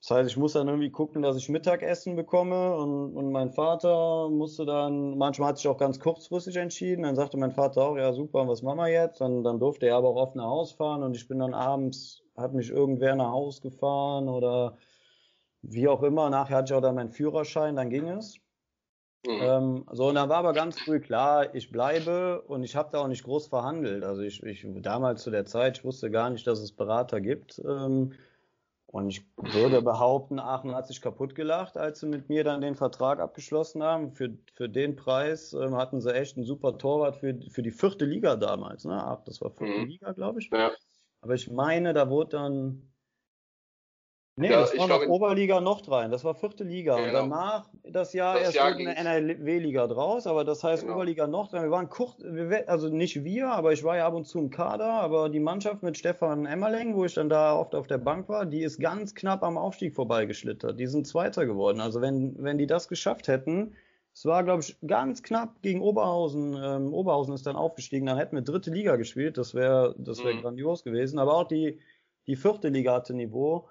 Das 0.00 0.10
heißt, 0.10 0.30
ich 0.30 0.36
muss 0.38 0.54
dann 0.54 0.66
irgendwie 0.66 0.90
gucken, 0.90 1.20
dass 1.20 1.36
ich 1.36 1.50
Mittagessen 1.50 2.16
bekomme 2.16 2.74
und, 2.74 3.14
und 3.14 3.32
mein 3.32 3.50
Vater 3.50 4.30
musste 4.30 4.64
dann, 4.64 5.18
manchmal 5.18 5.50
hat 5.50 5.58
sich 5.58 5.68
auch 5.68 5.76
ganz 5.76 6.00
kurzfristig 6.00 6.56
entschieden, 6.56 7.02
dann 7.02 7.16
sagte 7.16 7.36
mein 7.36 7.52
Vater 7.52 7.82
auch, 7.82 7.96
ja 7.96 8.12
super, 8.14 8.48
was 8.48 8.62
machen 8.62 8.78
wir 8.78 8.88
jetzt? 8.88 9.20
Dann, 9.20 9.44
dann 9.44 9.58
durfte 9.60 9.86
er 9.86 9.96
aber 9.96 10.08
auch 10.08 10.16
oft 10.16 10.36
nach 10.36 10.46
Haus 10.46 10.72
fahren 10.72 11.02
und 11.02 11.14
ich 11.16 11.28
bin 11.28 11.38
dann 11.38 11.52
abends, 11.52 12.22
hat 12.34 12.54
mich 12.54 12.70
irgendwer 12.70 13.14
nach 13.14 13.30
Haus 13.30 13.60
gefahren 13.60 14.30
oder 14.30 14.78
wie 15.60 15.86
auch 15.86 16.02
immer. 16.02 16.30
Nachher 16.30 16.56
hatte 16.56 16.72
ich 16.72 16.78
auch 16.78 16.82
dann 16.82 16.94
meinen 16.94 17.10
Führerschein, 17.10 17.76
dann 17.76 17.90
ging 17.90 18.08
es. 18.08 18.38
Mhm. 19.26 19.38
Ähm, 19.42 19.84
so, 19.92 20.08
und 20.08 20.14
dann 20.14 20.30
war 20.30 20.38
aber 20.38 20.54
ganz 20.54 20.80
früh 20.80 21.00
klar, 21.00 21.54
ich 21.54 21.70
bleibe 21.70 22.40
und 22.40 22.64
ich 22.64 22.74
habe 22.74 22.88
da 22.90 23.00
auch 23.00 23.08
nicht 23.08 23.24
groß 23.24 23.48
verhandelt. 23.48 24.02
Also 24.02 24.22
ich, 24.22 24.42
ich 24.42 24.66
damals 24.80 25.22
zu 25.22 25.30
der 25.30 25.44
Zeit, 25.44 25.76
ich 25.76 25.84
wusste 25.84 26.10
gar 26.10 26.30
nicht, 26.30 26.46
dass 26.46 26.60
es 26.60 26.72
Berater 26.72 27.20
gibt. 27.20 27.60
Ähm, 27.68 28.14
und 28.92 29.08
ich 29.08 29.24
würde 29.36 29.82
behaupten, 29.82 30.40
Aachen 30.40 30.74
hat 30.74 30.88
sich 30.88 31.00
kaputt 31.00 31.36
gelacht, 31.36 31.76
als 31.76 32.00
sie 32.00 32.06
mit 32.06 32.28
mir 32.28 32.42
dann 32.42 32.60
den 32.60 32.74
Vertrag 32.74 33.20
abgeschlossen 33.20 33.84
haben. 33.84 34.10
Für, 34.14 34.36
für 34.54 34.68
den 34.68 34.96
Preis 34.96 35.52
ähm, 35.52 35.76
hatten 35.76 36.00
sie 36.00 36.12
echt 36.12 36.36
einen 36.36 36.44
super 36.44 36.76
Torwart 36.76 37.16
für, 37.16 37.38
für 37.50 37.62
die 37.62 37.70
vierte 37.70 38.04
Liga 38.04 38.34
damals. 38.34 38.84
Ne? 38.84 39.00
Ach, 39.00 39.22
das 39.22 39.40
war 39.40 39.52
vierte 39.52 39.78
mhm. 39.78 39.86
Liga, 39.86 40.10
glaube 40.10 40.40
ich. 40.40 40.50
Ja. 40.52 40.72
Aber 41.20 41.34
ich 41.34 41.48
meine, 41.48 41.92
da 41.92 42.10
wurde 42.10 42.30
dann 42.30 42.89
Nee, 44.36 44.50
ja, 44.50 44.60
das 44.60 44.76
war 44.78 44.86
noch 44.86 45.06
Oberliga 45.06 45.60
Nordrhein, 45.60 46.10
das 46.10 46.24
war 46.24 46.34
vierte 46.34 46.64
Liga. 46.64 46.96
Genau. 46.96 47.08
Und 47.08 47.30
danach 47.30 47.68
das 47.84 48.12
Jahr 48.14 48.34
das 48.34 48.54
erst 48.54 48.56
Jahr 48.56 48.74
eine 48.74 48.96
NRW-Liga 48.96 49.86
draus, 49.86 50.26
aber 50.26 50.44
das 50.44 50.64
heißt 50.64 50.82
genau. 50.82 50.94
Oberliga 50.94 51.26
Nordrhein, 51.26 51.64
wir 51.64 51.70
waren 51.70 51.88
kurz, 51.90 52.16
also 52.66 52.88
nicht 52.88 53.22
wir, 53.24 53.50
aber 53.50 53.72
ich 53.72 53.84
war 53.84 53.96
ja 53.96 54.06
ab 54.06 54.14
und 54.14 54.26
zu 54.26 54.38
im 54.38 54.50
Kader, 54.50 54.86
aber 54.86 55.28
die 55.28 55.40
Mannschaft 55.40 55.82
mit 55.82 55.98
Stefan 55.98 56.46
Emmerling, 56.46 56.94
wo 56.94 57.04
ich 57.04 57.14
dann 57.14 57.28
da 57.28 57.54
oft 57.54 57.74
auf 57.74 57.86
der 57.86 57.98
Bank 57.98 58.28
war, 58.28 58.46
die 58.46 58.62
ist 58.62 58.78
ganz 58.78 59.14
knapp 59.14 59.42
am 59.42 59.58
Aufstieg 59.58 59.94
vorbeigeschlittert. 59.94 60.78
Die 60.78 60.86
sind 60.86 61.06
Zweiter 61.06 61.44
geworden. 61.44 61.80
Also 61.80 62.00
wenn, 62.00 62.36
wenn 62.38 62.56
die 62.56 62.66
das 62.66 62.88
geschafft 62.88 63.28
hätten, 63.28 63.74
es 64.12 64.24
war, 64.24 64.44
glaube 64.44 64.62
ich, 64.62 64.76
ganz 64.86 65.22
knapp 65.22 65.62
gegen 65.62 65.80
Oberhausen. 65.80 66.54
Ähm, 66.62 66.92
Oberhausen 66.92 67.34
ist 67.34 67.46
dann 67.46 67.56
aufgestiegen, 67.56 68.06
dann 68.06 68.18
hätten 68.18 68.36
wir 68.36 68.42
dritte 68.42 68.70
Liga 68.70 68.96
gespielt, 68.96 69.38
das 69.38 69.54
wäre 69.54 69.94
das 69.98 70.22
wär 70.22 70.34
mhm. 70.34 70.42
grandios 70.42 70.84
gewesen. 70.84 71.18
Aber 71.18 71.36
auch 71.36 71.48
die, 71.48 71.78
die 72.26 72.36
vierte 72.36 72.68
Liga 72.68 72.94
hatte 72.94 73.14
Niveau. 73.14 73.68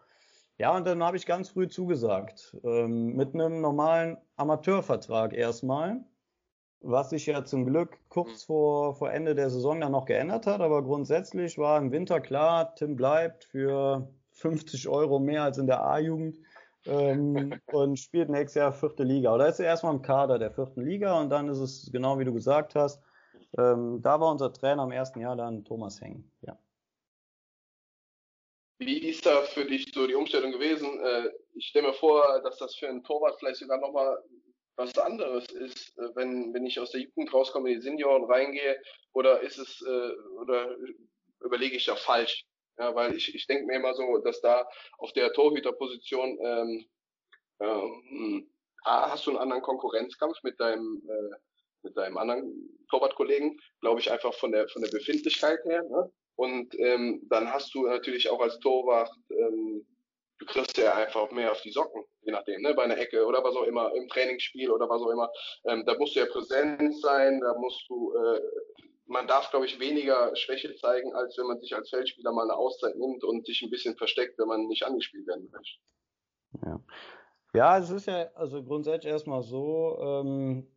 Ja, 0.59 0.75
und 0.75 0.85
dann 0.85 1.01
habe 1.01 1.15
ich 1.15 1.25
ganz 1.25 1.49
früh 1.49 1.69
zugesagt. 1.69 2.57
Ähm, 2.63 3.15
mit 3.15 3.33
einem 3.33 3.61
normalen 3.61 4.17
Amateurvertrag 4.35 5.33
erstmal. 5.33 6.03
Was 6.81 7.09
sich 7.11 7.25
ja 7.25 7.45
zum 7.45 7.65
Glück 7.65 7.97
kurz 8.09 8.43
vor, 8.43 8.95
vor 8.95 9.11
Ende 9.11 9.35
der 9.35 9.49
Saison 9.49 9.79
dann 9.79 9.93
noch 9.93 10.05
geändert 10.05 10.47
hat. 10.47 10.59
Aber 10.59 10.83
grundsätzlich 10.83 11.57
war 11.57 11.77
im 11.77 11.91
Winter 11.93 12.19
klar, 12.19 12.75
Tim 12.75 12.97
bleibt 12.97 13.45
für 13.45 14.09
50 14.33 14.89
Euro 14.89 15.19
mehr 15.19 15.43
als 15.43 15.57
in 15.57 15.67
der 15.67 15.81
A-Jugend 15.81 16.37
ähm, 16.85 17.53
und 17.71 17.97
spielt 17.97 18.29
nächstes 18.29 18.55
Jahr 18.55 18.73
vierte 18.73 19.03
Liga. 19.03 19.33
Oder 19.33 19.47
ist 19.47 19.59
er 19.59 19.67
erstmal 19.67 19.95
im 19.95 20.01
Kader 20.01 20.39
der 20.39 20.51
vierten 20.51 20.81
Liga 20.81 21.19
und 21.21 21.29
dann 21.29 21.47
ist 21.47 21.59
es 21.59 21.89
genau 21.91 22.19
wie 22.19 22.25
du 22.25 22.33
gesagt 22.33 22.75
hast. 22.75 23.01
Ähm, 23.57 24.01
da 24.01 24.19
war 24.19 24.29
unser 24.29 24.51
Trainer 24.51 24.83
im 24.83 24.91
ersten 24.91 25.21
Jahr 25.21 25.37
dann 25.37 25.63
Thomas 25.63 26.01
Heng. 26.01 26.29
Ja. 26.41 26.57
Wie 28.79 29.09
ist 29.09 29.25
da 29.25 29.43
für 29.43 29.65
dich 29.65 29.91
so 29.93 30.07
die 30.07 30.15
Umstellung 30.15 30.53
gewesen? 30.53 30.99
Äh, 31.01 31.29
ich 31.55 31.67
stelle 31.67 31.87
mir 31.87 31.93
vor, 31.93 32.41
dass 32.43 32.57
das 32.57 32.75
für 32.75 32.87
einen 32.87 33.03
Torwart 33.03 33.37
vielleicht 33.37 33.57
sogar 33.57 33.77
nochmal 33.77 34.17
was 34.77 34.97
anderes 34.97 35.45
ist, 35.47 35.97
äh, 35.97 36.15
wenn, 36.15 36.53
wenn 36.53 36.65
ich 36.65 36.79
aus 36.79 36.91
der 36.91 37.01
Jugend 37.01 37.33
rauskomme, 37.33 37.69
in 37.69 37.75
die 37.75 37.81
Senioren 37.81 38.23
reingehe, 38.23 38.81
oder 39.11 39.41
ist 39.41 39.57
es, 39.57 39.81
äh, 39.81 40.11
oder 40.41 40.77
überlege 41.41 41.75
ich 41.75 41.85
da 41.85 41.95
falsch? 41.95 42.45
Ja, 42.77 42.95
weil 42.95 43.13
ich, 43.15 43.35
ich 43.35 43.45
denke 43.47 43.65
mir 43.65 43.75
immer 43.75 43.93
so, 43.93 44.19
dass 44.19 44.39
da 44.39 44.65
auf 44.97 45.11
der 45.11 45.33
Torhüterposition 45.33 46.39
ähm, 46.41 46.89
ähm, 47.59 48.49
A, 48.85 49.11
hast 49.11 49.25
du 49.27 49.31
einen 49.31 49.39
anderen 49.39 49.61
Konkurrenzkampf 49.61 50.41
mit 50.43 50.57
deinem 50.61 51.03
äh, 51.05 51.35
mit 51.81 51.97
deinem 51.97 52.17
anderen 52.17 52.77
Torwartkollegen, 52.89 53.59
glaube 53.81 53.99
ich 53.99 54.09
einfach 54.11 54.33
von 54.33 54.53
der 54.53 54.69
von 54.69 54.81
der 54.81 54.89
Befindlichkeit 54.89 55.59
her. 55.65 55.83
Ne? 55.83 56.09
Und 56.39 56.73
ähm, 56.79 57.21
dann 57.29 57.51
hast 57.51 57.73
du 57.73 57.85
natürlich 57.85 58.29
auch 58.29 58.39
als 58.39 58.59
Torwart 58.59 59.11
ähm, 59.29 59.85
du 60.39 60.45
kriegst 60.45 60.77
ja 60.77 60.95
einfach 60.95 61.29
mehr 61.31 61.51
auf 61.51 61.61
die 61.61 61.71
Socken, 61.71 62.03
je 62.21 62.31
nachdem, 62.31 62.61
ne, 62.61 62.73
bei 62.73 62.83
einer 62.83 62.97
Ecke 62.97 63.25
oder 63.25 63.43
was 63.43 63.55
auch 63.55 63.63
immer, 63.63 63.93
im 63.93 64.07
Trainingsspiel 64.07 64.71
oder 64.71 64.89
was 64.89 65.01
auch 65.01 65.09
immer. 65.09 65.29
Ähm, 65.65 65.83
da 65.85 65.97
musst 65.97 66.15
du 66.15 66.21
ja 66.21 66.25
präsent 66.25 66.99
sein, 67.01 67.41
da 67.41 67.53
musst 67.55 67.83
du, 67.89 68.13
äh, 68.15 68.41
man 69.05 69.27
darf, 69.27 69.49
glaube 69.51 69.65
ich, 69.65 69.79
weniger 69.79 70.35
Schwäche 70.35 70.73
zeigen, 70.75 71.13
als 71.13 71.37
wenn 71.37 71.47
man 71.47 71.59
sich 71.59 71.75
als 71.75 71.89
Feldspieler 71.89 72.31
mal 72.31 72.43
eine 72.43 72.55
Auszeit 72.55 72.95
nimmt 72.95 73.23
und 73.23 73.45
sich 73.45 73.61
ein 73.61 73.69
bisschen 73.69 73.97
versteckt, 73.97 74.39
wenn 74.39 74.47
man 74.47 74.67
nicht 74.67 74.83
angespielt 74.83 75.27
werden 75.27 75.49
möchte. 75.51 75.79
Ja. 76.65 76.79
Ja, 77.53 77.79
es 77.79 77.89
ist 77.89 78.05
ja 78.05 78.29
also 78.35 78.63
grundsätzlich 78.63 79.11
erstmal 79.11 79.41
so, 79.41 79.97
ähm, 79.99 80.67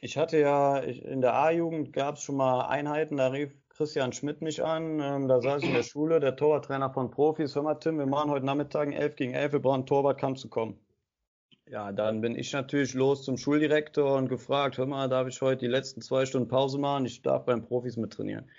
ich 0.00 0.16
hatte 0.16 0.38
ja 0.38 0.82
ich, 0.82 1.04
in 1.04 1.20
der 1.20 1.34
A-Jugend 1.34 1.92
gab 1.92 2.16
es 2.16 2.22
schon 2.22 2.36
mal 2.36 2.62
Einheiten, 2.66 3.18
da 3.18 3.28
rief 3.28 3.52
Christian 3.78 4.12
Schmidt 4.12 4.42
mich 4.42 4.64
an, 4.64 4.98
ähm, 4.98 5.28
da 5.28 5.40
saß 5.40 5.62
ich 5.62 5.68
in 5.68 5.74
der 5.76 5.82
Schule, 5.84 6.18
der 6.18 6.34
Torwarttrainer 6.34 6.90
von 6.90 7.12
Profis, 7.12 7.54
hör 7.54 7.62
mal 7.62 7.76
Tim, 7.76 7.96
wir 7.96 8.06
machen 8.06 8.28
heute 8.28 8.44
Nachmittag 8.44 8.92
11 8.92 9.14
gegen 9.14 9.34
11, 9.34 9.52
wir 9.52 9.58
brauchen 9.60 9.74
einen 9.76 9.86
Torwart, 9.86 10.18
kannst 10.18 10.42
du 10.42 10.48
kommen? 10.48 10.80
Ja, 11.70 11.92
dann 11.92 12.20
bin 12.20 12.34
ich 12.34 12.52
natürlich 12.52 12.94
los 12.94 13.22
zum 13.22 13.36
Schuldirektor 13.36 14.16
und 14.16 14.28
gefragt, 14.28 14.78
hör 14.78 14.86
mal, 14.86 15.08
darf 15.08 15.28
ich 15.28 15.40
heute 15.40 15.60
die 15.60 15.70
letzten 15.70 16.02
zwei 16.02 16.26
Stunden 16.26 16.48
Pause 16.48 16.76
machen? 16.76 17.06
Ich 17.06 17.22
darf 17.22 17.44
beim 17.44 17.62
Profis 17.62 17.96
mit 17.96 18.12
trainieren. 18.12 18.50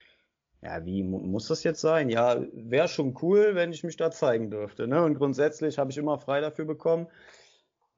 Ja, 0.62 0.86
wie 0.86 1.04
muss 1.04 1.50
das 1.50 1.66
jetzt 1.66 1.82
sein? 1.82 2.10
Ja, 2.10 2.42
wäre 2.54 2.88
schon 2.88 3.14
cool, 3.22 3.56
wenn 3.56 3.74
ich 3.74 3.84
mich 3.84 3.98
da 3.98 4.12
zeigen 4.12 4.50
dürfte. 4.50 4.88
Ne? 4.88 5.04
Und 5.04 5.16
grundsätzlich 5.16 5.78
habe 5.78 5.92
ich 5.92 5.98
immer 5.98 6.18
frei 6.18 6.40
dafür 6.40 6.64
bekommen 6.64 7.08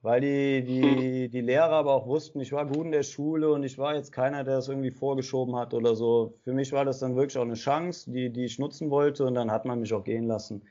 weil 0.01 0.21
die, 0.21 0.63
die, 0.63 1.29
die 1.29 1.41
Lehrer 1.41 1.71
aber 1.71 1.93
auch 1.93 2.07
wussten, 2.07 2.39
ich 2.39 2.51
war 2.51 2.65
gut 2.65 2.85
in 2.85 2.91
der 2.91 3.03
Schule 3.03 3.51
und 3.51 3.63
ich 3.63 3.77
war 3.77 3.95
jetzt 3.95 4.11
keiner, 4.11 4.43
der 4.43 4.55
das 4.55 4.67
irgendwie 4.67 4.91
vorgeschoben 4.91 5.55
hat 5.55 5.73
oder 5.73 5.95
so. 5.95 6.33
Für 6.43 6.53
mich 6.53 6.71
war 6.71 6.85
das 6.85 6.99
dann 6.99 7.15
wirklich 7.15 7.37
auch 7.37 7.43
eine 7.43 7.53
Chance, 7.53 8.11
die, 8.11 8.31
die 8.31 8.45
ich 8.45 8.57
nutzen 8.59 8.89
wollte 8.89 9.25
und 9.25 9.35
dann 9.35 9.51
hat 9.51 9.65
man 9.65 9.79
mich 9.79 9.93
auch 9.93 10.03
gehen 10.03 10.25
lassen. 10.27 10.63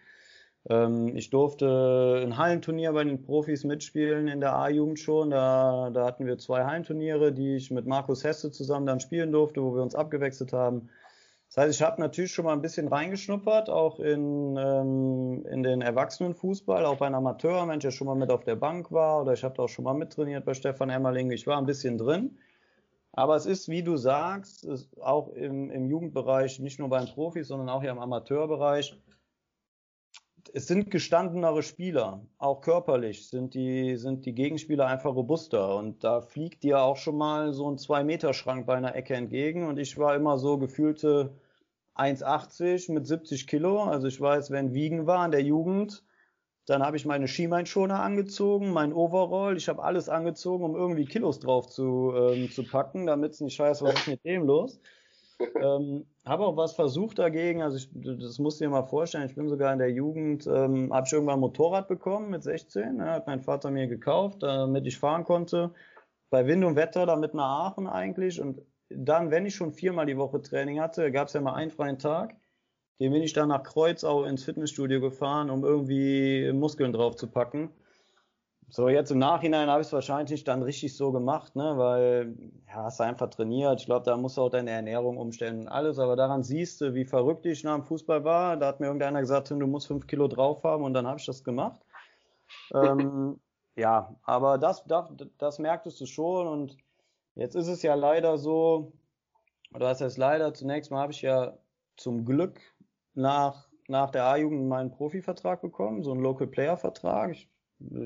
Ähm, 0.69 1.17
ich 1.17 1.31
durfte 1.31 2.21
ein 2.23 2.37
Hallenturnier 2.37 2.93
bei 2.93 3.05
den 3.05 3.23
Profis 3.23 3.65
mitspielen 3.65 4.29
in 4.29 4.41
der 4.41 4.55
A-Jugend 4.55 4.99
schon. 4.99 5.31
Da, 5.31 5.91
da 5.91 6.05
hatten 6.05 6.27
wir 6.27 6.39
zwei 6.39 6.65
Hallenturniere, 6.65 7.33
die 7.33 7.57
ich 7.57 7.71
mit 7.71 7.87
Markus 7.87 8.25
Hesse 8.25 8.51
zusammen 8.51 8.87
dann 8.87 9.01
spielen 9.01 9.33
durfte, 9.33 9.63
wo 9.63 9.75
wir 9.75 9.83
uns 9.83 9.95
abgewechselt 9.95 10.53
haben. 10.53 10.91
Das 11.53 11.65
heißt, 11.65 11.75
ich 11.75 11.83
habe 11.83 12.01
natürlich 12.01 12.31
schon 12.31 12.45
mal 12.45 12.53
ein 12.53 12.63
bisschen 12.63 12.87
reingeschnuppert, 12.87 13.71
auch 13.71 13.99
in, 13.99 14.57
ähm, 14.57 15.45
in 15.51 15.65
den 15.65 15.83
Erwachsenenfußball, 15.83 16.87
auch 16.87 16.99
bei 16.99 17.07
einem 17.07 17.17
Amateur, 17.17 17.67
wenn 17.67 17.79
ich 17.79 17.85
ja 17.85 17.91
schon 17.91 18.07
mal 18.07 18.15
mit 18.15 18.31
auf 18.31 18.45
der 18.45 18.55
Bank 18.55 18.93
war 18.93 19.23
oder 19.23 19.33
ich 19.33 19.43
habe 19.43 19.61
auch 19.61 19.69
schon 19.69 19.85
mal 19.85 19.95
mittrainiert 19.95 20.45
bei 20.45 20.55
Stefan 20.55 20.91
Emmerling. 20.91 21.33
Ich 21.33 21.49
war 21.49 21.59
ein 21.59 21.67
bisschen 21.67 21.99
drin. 21.99 22.39
Aber 23.11 23.35
es 23.35 23.47
ist, 23.47 23.69
wie 23.69 23.83
du 23.83 23.97
sagst, 23.97 24.65
auch 25.01 25.31
im, 25.31 25.73
im 25.73 25.89
Jugendbereich, 25.89 26.61
nicht 26.61 26.79
nur 26.79 26.89
beim 26.89 27.07
Profis, 27.07 27.49
sondern 27.49 27.69
auch 27.69 27.81
hier 27.81 27.91
im 27.91 27.99
Amateurbereich, 27.99 28.97
es 30.53 30.67
sind 30.67 30.91
gestandenere 30.91 31.63
Spieler, 31.63 32.27
auch 32.39 32.61
körperlich 32.61 33.29
sind 33.29 33.55
die, 33.55 33.97
sind 33.97 34.27
die 34.27 34.35
Gegenspieler 34.35 34.87
einfach 34.87 35.15
robuster. 35.15 35.77
Und 35.77 36.05
da 36.05 36.21
fliegt 36.21 36.63
dir 36.63 36.81
auch 36.81 36.97
schon 36.97 37.17
mal 37.17 37.53
so 37.53 37.71
ein 37.71 37.77
2-Meter-Schrank 37.77 38.67
bei 38.67 38.75
einer 38.75 38.95
Ecke 38.95 39.15
entgegen. 39.15 39.67
Und 39.67 39.79
ich 39.79 39.97
war 39.99 40.15
immer 40.15 40.39
so 40.39 40.59
gefühlte 40.59 41.35
1,80 41.97 42.93
mit 42.93 43.07
70 43.07 43.47
Kilo. 43.47 43.85
Also 43.85 44.09
ich 44.09 44.21
weiß, 44.21 44.51
wenn 44.51 44.75
Wiegen 44.75 45.07
war 45.07 45.25
in 45.25 45.31
der 45.31 45.43
Jugend, 45.43 46.05
dann 46.67 46.83
habe 46.83 46.97
ich 46.97 47.07
meine 47.07 47.29
Schienbeinschoner 47.29 48.01
angezogen, 48.01 48.73
mein 48.73 48.93
Overall. 48.93 49.57
Ich 49.57 49.69
habe 49.69 49.83
alles 49.83 50.09
angezogen, 50.09 50.65
um 50.65 50.77
irgendwie 50.77 51.05
Kilos 51.05 51.41
drauf 51.41 51.69
zu, 51.69 52.13
ähm, 52.17 52.51
zu 52.51 52.65
packen, 52.65 53.07
damit 53.07 53.33
es 53.33 53.41
nicht 53.41 53.55
scheiße, 53.55 53.85
was 53.85 53.95
ist 53.95 54.09
mit 54.09 54.25
dem 54.25 54.45
los 54.45 54.81
ähm, 55.63 56.07
habe 56.25 56.45
auch 56.45 56.57
was 56.57 56.75
versucht 56.75 57.19
dagegen. 57.19 57.63
Also 57.63 57.77
ich, 57.77 57.91
das 57.95 58.39
musst 58.39 58.61
du 58.61 58.65
dir 58.65 58.71
mal 58.71 58.85
vorstellen. 58.85 59.27
Ich 59.27 59.35
bin 59.35 59.49
sogar 59.49 59.73
in 59.73 59.79
der 59.79 59.91
Jugend, 59.91 60.47
ähm, 60.47 60.93
habe 60.93 61.07
ich 61.07 61.13
irgendwann 61.13 61.37
ein 61.37 61.41
Motorrad 61.41 61.89
bekommen 61.89 62.31
mit 62.31 62.43
16. 62.43 62.99
Ja, 62.99 63.15
hat 63.15 63.27
mein 63.27 63.41
Vater 63.41 63.71
mir 63.71 63.87
gekauft, 63.87 64.43
damit 64.43 64.87
ich 64.87 64.99
fahren 64.99 65.25
konnte. 65.25 65.73
Bei 66.31 66.47
Wind 66.47 66.65
und 66.65 66.77
Wetter, 66.77 67.07
damit 67.07 67.35
nach 67.35 67.73
Aachen 67.73 67.87
eigentlich. 67.87 68.41
Und 68.41 68.63
dann, 68.89 69.31
wenn 69.31 69.47
ich 69.47 69.55
schon 69.55 69.73
viermal 69.73 70.07
die 70.07 70.17
Woche 70.17 70.43
Training 70.43 70.81
hatte, 70.81 71.11
gab 71.11 71.29
es 71.29 71.35
ja 71.35 71.41
mal 71.41 71.55
einen 71.55 71.71
freien 71.71 71.99
Tag. 71.99 72.37
Den 73.01 73.13
bin 73.13 73.23
ich 73.23 73.33
dann 73.33 73.49
nach 73.49 73.63
Kreuzau 73.63 74.25
ins 74.25 74.45
Fitnessstudio 74.45 75.01
gefahren, 75.01 75.49
um 75.49 75.65
irgendwie 75.65 76.53
Muskeln 76.53 76.93
drauf 76.93 77.17
zu 77.17 77.29
packen. 77.29 77.71
So, 78.73 78.89
jetzt 78.89 79.11
im 79.11 79.19
Nachhinein 79.19 79.69
habe 79.69 79.81
ich 79.81 79.89
es 79.89 79.93
wahrscheinlich 79.93 80.45
dann 80.45 80.63
richtig 80.63 80.97
so 80.97 81.11
gemacht, 81.11 81.57
ne, 81.57 81.77
weil, 81.77 82.37
ja, 82.69 82.85
hast 82.85 83.01
du 83.01 83.05
einfach 83.05 83.29
trainiert. 83.29 83.81
Ich 83.81 83.87
glaube, 83.87 84.05
da 84.05 84.17
musst 84.17 84.37
du 84.37 84.43
auch 84.43 84.49
deine 84.49 84.71
Ernährung 84.71 85.17
umstellen 85.17 85.63
und 85.63 85.69
alles, 85.69 85.99
aber 85.99 86.15
daran 86.15 86.45
siehst 86.45 86.81
du, 86.81 86.95
wie 86.95 87.05
verrückt 87.05 87.45
ich 87.47 87.65
nach 87.65 87.75
dem 87.75 87.83
Fußball 87.85 88.23
war. 88.23 88.57
Da 88.57 88.69
hat 88.69 88.79
mir 88.79 88.87
irgendeiner 88.87 89.21
gesagt, 89.21 89.51
du 89.51 89.57
musst 89.67 89.89
fünf 89.89 90.07
Kilo 90.07 90.29
drauf 90.29 90.63
haben 90.63 90.85
und 90.85 90.95
dann 90.95 91.09
habe 91.09 91.19
ich 91.19 91.27
das 91.27 91.43
gemacht. 91.43 91.81
ähm, 92.73 93.41
ja, 93.77 94.15
aber 94.23 94.57
das, 94.57 94.85
das, 94.85 95.11
das 95.37 95.59
merktest 95.59 96.01
du 96.01 96.07
schon 96.07 96.47
und 96.47 96.77
jetzt 97.35 97.57
ist 97.57 97.67
es 97.67 97.83
ja 97.83 97.95
leider 97.95 98.39
so, 98.39 98.93
oder 99.75 99.87
was 99.87 100.01
heißt 100.01 100.17
leider, 100.17 100.55
zunächst 100.55 100.93
mal 100.93 101.01
habe 101.01 101.13
ich 101.13 101.23
ja 101.23 101.59
zum 101.97 102.25
Glück 102.25 102.61
nach, 103.15 103.69
nach 103.89 104.11
der 104.11 104.27
A-Jugend 104.27 104.69
meinen 104.69 104.93
Profivertrag 104.93 105.61
bekommen, 105.61 106.05
so 106.05 106.13
einen 106.13 106.23
Local 106.23 106.47
Player 106.47 106.77
Vertrag. 106.77 107.33
Ich 107.33 107.49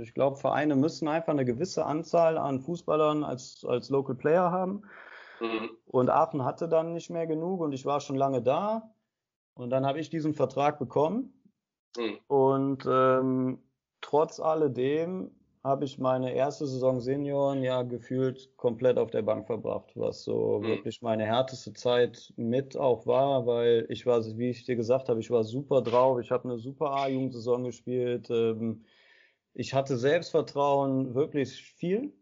ich 0.02 0.14
glaube, 0.14 0.36
Vereine 0.36 0.76
müssen 0.76 1.08
einfach 1.08 1.32
eine 1.32 1.44
gewisse 1.44 1.84
Anzahl 1.84 2.38
an 2.38 2.60
Fußballern 2.60 3.24
als, 3.24 3.64
als 3.68 3.90
Local 3.90 4.14
Player 4.14 4.50
haben. 4.50 4.82
Mhm. 5.40 5.70
Und 5.86 6.10
Aachen 6.10 6.44
hatte 6.44 6.68
dann 6.68 6.92
nicht 6.92 7.10
mehr 7.10 7.26
genug 7.26 7.60
und 7.60 7.72
ich 7.72 7.84
war 7.84 8.00
schon 8.00 8.16
lange 8.16 8.42
da. 8.42 8.94
Und 9.54 9.70
dann 9.70 9.86
habe 9.86 10.00
ich 10.00 10.10
diesen 10.10 10.34
Vertrag 10.34 10.78
bekommen. 10.78 11.32
Mhm. 11.96 12.18
Und 12.26 12.86
ähm, 12.88 13.58
trotz 14.00 14.40
alledem 14.40 15.30
habe 15.62 15.86
ich 15.86 15.98
meine 15.98 16.34
erste 16.34 16.66
Saison 16.66 17.00
Senioren 17.00 17.62
ja 17.62 17.82
gefühlt 17.82 18.54
komplett 18.58 18.98
auf 18.98 19.10
der 19.10 19.22
Bank 19.22 19.46
verbracht, 19.46 19.92
was 19.94 20.22
so 20.22 20.60
mhm. 20.60 20.66
wirklich 20.66 21.00
meine 21.00 21.24
härteste 21.24 21.72
Zeit 21.72 22.32
mit 22.36 22.76
auch 22.76 23.06
war, 23.06 23.46
weil 23.46 23.86
ich 23.88 24.04
war, 24.04 24.22
wie 24.36 24.50
ich 24.50 24.64
dir 24.64 24.76
gesagt 24.76 25.08
habe, 25.08 25.20
ich 25.20 25.30
war 25.30 25.42
super 25.42 25.80
drauf, 25.80 26.20
ich 26.20 26.30
habe 26.30 26.44
eine 26.44 26.58
super 26.58 26.90
A-Jugendsaison 26.92 27.64
gespielt. 27.64 28.28
Ähm, 28.30 28.84
ich 29.54 29.72
hatte 29.72 29.96
Selbstvertrauen 29.96 31.14
wirklich 31.14 31.62
viel. 31.62 32.12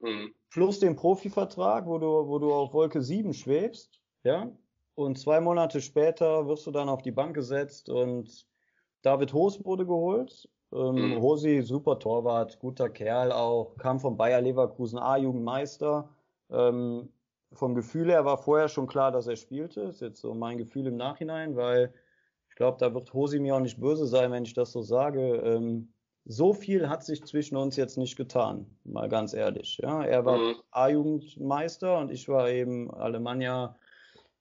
Mhm. 0.00 0.32
Plus 0.50 0.78
den 0.78 0.96
Profivertrag, 0.96 1.86
wo 1.86 1.98
du, 1.98 2.28
wo 2.28 2.38
du 2.38 2.52
auf 2.52 2.72
Wolke 2.72 3.02
7 3.02 3.34
schwebst, 3.34 4.00
ja. 4.22 4.50
Und 4.94 5.18
zwei 5.18 5.40
Monate 5.40 5.80
später 5.80 6.48
wirst 6.48 6.66
du 6.66 6.70
dann 6.70 6.88
auf 6.88 7.02
die 7.02 7.12
Bank 7.12 7.34
gesetzt 7.34 7.88
und 7.88 8.46
David 9.02 9.32
Hoos 9.32 9.64
wurde 9.64 9.86
geholt. 9.86 10.48
Ähm, 10.72 11.14
mhm. 11.14 11.22
Hosi, 11.22 11.62
super 11.62 11.98
Torwart, 11.98 12.58
guter 12.58 12.88
Kerl 12.90 13.32
auch, 13.32 13.76
kam 13.76 14.00
von 14.00 14.16
Bayer 14.16 14.40
Leverkusen 14.40 14.98
A-Jugendmeister. 14.98 16.08
Ähm, 16.50 17.10
vom 17.52 17.74
Gefühl 17.74 18.10
her 18.10 18.24
war 18.24 18.38
vorher 18.38 18.68
schon 18.68 18.86
klar, 18.86 19.12
dass 19.12 19.26
er 19.26 19.36
spielte. 19.36 19.82
Ist 19.82 20.00
jetzt 20.00 20.20
so 20.20 20.34
mein 20.34 20.58
Gefühl 20.58 20.86
im 20.86 20.96
Nachhinein, 20.96 21.56
weil 21.56 21.94
ich 22.48 22.56
glaube, 22.56 22.78
da 22.78 22.92
wird 22.92 23.14
Hosi 23.14 23.38
mir 23.38 23.54
auch 23.54 23.60
nicht 23.60 23.80
böse 23.80 24.06
sein, 24.06 24.32
wenn 24.32 24.44
ich 24.44 24.54
das 24.54 24.72
so 24.72 24.82
sage. 24.82 25.36
Ähm, 25.36 25.92
so 26.28 26.52
viel 26.52 26.90
hat 26.90 27.02
sich 27.02 27.24
zwischen 27.24 27.56
uns 27.56 27.76
jetzt 27.76 27.96
nicht 27.96 28.16
getan, 28.16 28.66
mal 28.84 29.08
ganz 29.08 29.32
ehrlich. 29.32 29.78
Ja, 29.82 30.04
er 30.04 30.26
war 30.26 30.36
mhm. 30.36 30.54
A-Jugendmeister 30.70 31.98
und 31.98 32.12
ich 32.12 32.28
war 32.28 32.50
eben 32.50 32.90
Alemannia 32.92 33.76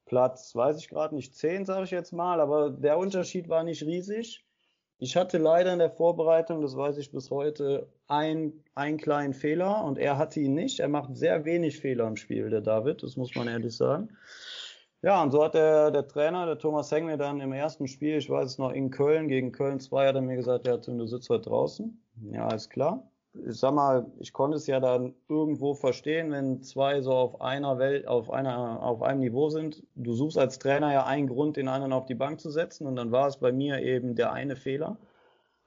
Platz, 0.05 0.53
weiß 0.53 0.77
ich 0.79 0.89
gerade 0.89 1.15
nicht, 1.15 1.33
10, 1.33 1.65
sage 1.65 1.85
ich 1.85 1.91
jetzt 1.91 2.11
mal, 2.11 2.41
aber 2.41 2.69
der 2.69 2.97
Unterschied 2.97 3.47
war 3.47 3.63
nicht 3.63 3.83
riesig. 3.83 4.45
Ich 4.99 5.15
hatte 5.15 5.37
leider 5.37 5.71
in 5.71 5.79
der 5.79 5.91
Vorbereitung, 5.91 6.61
das 6.61 6.75
weiß 6.75 6.97
ich 6.97 7.11
bis 7.11 7.31
heute, 7.31 7.87
ein, 8.07 8.51
einen 8.75 8.97
kleinen 8.97 9.33
Fehler 9.33 9.83
und 9.85 9.97
er 9.97 10.17
hatte 10.17 10.41
ihn 10.41 10.55
nicht. 10.55 10.79
Er 10.81 10.89
macht 10.89 11.15
sehr 11.15 11.45
wenig 11.45 11.79
Fehler 11.79 12.07
im 12.07 12.17
Spiel, 12.17 12.49
der 12.49 12.61
David, 12.61 13.01
das 13.03 13.15
muss 13.15 13.33
man 13.35 13.47
ehrlich 13.47 13.75
sagen. 13.75 14.09
Ja, 15.03 15.21
und 15.21 15.31
so 15.31 15.43
hat 15.43 15.53
der, 15.53 15.91
der 15.91 16.07
Trainer, 16.07 16.45
der 16.45 16.57
Thomas 16.57 16.91
Heng, 16.91 17.05
mir 17.05 17.17
dann 17.17 17.39
im 17.39 17.53
ersten 17.53 17.87
Spiel, 17.87 18.17
ich 18.17 18.29
weiß 18.29 18.51
es 18.51 18.57
noch, 18.57 18.71
in 18.71 18.89
Köln, 18.89 19.27
gegen 19.27 19.51
Köln 19.51 19.79
2, 19.79 20.07
hat 20.07 20.15
er 20.15 20.21
mir 20.21 20.35
gesagt, 20.35 20.65
ja, 20.65 20.77
Tim, 20.77 20.97
du 20.97 21.05
sitzt 21.05 21.29
heute 21.29 21.49
draußen. 21.49 22.01
Ja, 22.31 22.47
alles 22.47 22.69
klar. 22.69 23.11
Ich 23.45 23.59
sag 23.59 23.75
mal, 23.75 24.11
ich 24.17 24.33
konnte 24.33 24.57
es 24.57 24.65
ja 24.65 24.79
dann 24.79 25.13
irgendwo 25.29 25.75
verstehen, 25.75 26.31
wenn 26.31 26.63
zwei 26.63 27.01
so 27.01 27.11
auf 27.13 27.39
einer 27.41 27.77
Welt, 27.77 28.07
auf 28.07 28.31
einer, 28.31 28.81
auf 28.81 29.03
einem 29.03 29.19
Niveau 29.19 29.49
sind. 29.49 29.83
Du 29.93 30.13
suchst 30.13 30.39
als 30.39 30.57
Trainer 30.57 30.91
ja 30.91 31.05
einen 31.05 31.27
Grund, 31.27 31.57
den 31.57 31.67
anderen 31.67 31.93
auf 31.93 32.07
die 32.07 32.15
Bank 32.15 32.39
zu 32.39 32.49
setzen, 32.49 32.87
und 32.87 32.95
dann 32.95 33.11
war 33.11 33.27
es 33.27 33.37
bei 33.37 33.51
mir 33.51 33.79
eben 33.83 34.15
der 34.15 34.33
eine 34.33 34.55
Fehler. 34.55 34.97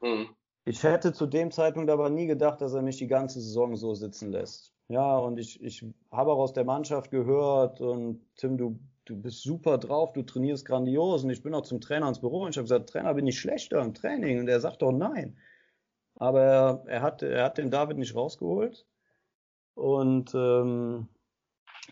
Mhm. 0.01 0.31
Ich 0.65 0.83
hätte 0.83 1.13
zu 1.13 1.27
dem 1.27 1.53
Zeitpunkt 1.53 1.91
aber 1.91 2.11
nie 2.11 2.27
gedacht, 2.27 2.61
dass 2.61 2.75
er 2.75 2.83
mich 2.83 2.97
die 2.97 3.07
ganze 3.07 3.41
Saison 3.41 3.77
so 3.77 3.95
sitzen 3.95 4.33
lässt. 4.33 4.75
Ja, 4.89 5.19
und 5.19 5.39
ich, 5.39 5.63
ich 5.63 5.87
habe 6.11 6.33
auch 6.33 6.39
aus 6.39 6.53
der 6.53 6.65
Mannschaft 6.65 7.13
gehört 7.13 7.81
und 7.81 8.21
Tim, 8.35 8.59
du 8.59 8.81
du 9.11 9.17
bist 9.17 9.43
super 9.43 9.77
drauf, 9.79 10.13
du 10.13 10.23
trainierst 10.23 10.65
grandios. 10.65 11.25
Und 11.25 11.31
ich 11.31 11.43
bin 11.43 11.55
auch 11.55 11.63
zum 11.63 11.81
Trainer 11.81 12.09
ins 12.09 12.21
Büro 12.21 12.45
und 12.45 12.51
ich 12.51 12.57
habe 12.57 12.65
gesagt, 12.65 12.91
Trainer, 12.91 13.15
bin 13.15 13.27
ich 13.27 13.39
schlechter 13.39 13.81
im 13.81 13.93
Training? 13.93 14.41
Und 14.41 14.49
er 14.49 14.61
sagt 14.61 14.83
doch 14.83 14.93
nein. 14.93 15.37
Aber 16.15 16.85
er, 16.87 17.03
hat, 17.03 17.23
er 17.23 17.45
hat 17.45 17.59
den 17.59 17.71
David 17.71 17.99
nicht 17.99 18.15
rausgeholt. 18.15 18.87
Und 19.75 20.35
ähm, 20.35 21.09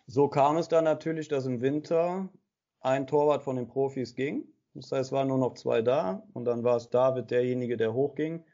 so 0.06 0.28
kam 0.28 0.56
es 0.56 0.68
dann 0.68 0.84
natürlich, 0.84 1.28
dass 1.28 1.46
im 1.46 1.60
Winter 1.60 2.28
ein 2.80 3.06
Torwart 3.06 3.42
von 3.42 3.56
den 3.56 3.66
Profis 3.66 4.14
ging. 4.14 4.44
Das 4.74 4.92
heißt, 4.92 5.08
es 5.08 5.12
waren 5.12 5.28
nur 5.28 5.38
noch 5.38 5.54
zwei 5.54 5.82
da 5.82 6.22
und 6.34 6.44
dann 6.44 6.62
war 6.62 6.76
es 6.76 6.90
David 6.90 7.30
derjenige, 7.30 7.76
der 7.76 7.94
hochging. 7.94 8.44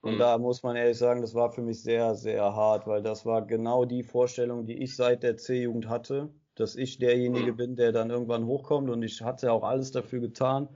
Und 0.00 0.14
mhm. 0.14 0.18
da 0.18 0.38
muss 0.38 0.62
man 0.62 0.76
ehrlich 0.76 0.98
sagen, 0.98 1.22
das 1.22 1.34
war 1.34 1.50
für 1.50 1.62
mich 1.62 1.82
sehr, 1.82 2.14
sehr 2.14 2.54
hart, 2.54 2.86
weil 2.86 3.02
das 3.02 3.26
war 3.26 3.44
genau 3.44 3.84
die 3.84 4.04
Vorstellung, 4.04 4.66
die 4.66 4.80
ich 4.82 4.94
seit 4.94 5.24
der 5.24 5.36
C-Jugend 5.36 5.88
hatte, 5.88 6.30
dass 6.60 6.76
ich 6.76 6.98
derjenige 6.98 7.52
mhm. 7.52 7.56
bin, 7.56 7.76
der 7.76 7.92
dann 7.92 8.10
irgendwann 8.10 8.46
hochkommt 8.46 8.90
und 8.90 9.02
ich 9.02 9.22
hatte 9.22 9.52
auch 9.52 9.62
alles 9.62 9.92
dafür 9.92 10.20
getan. 10.20 10.68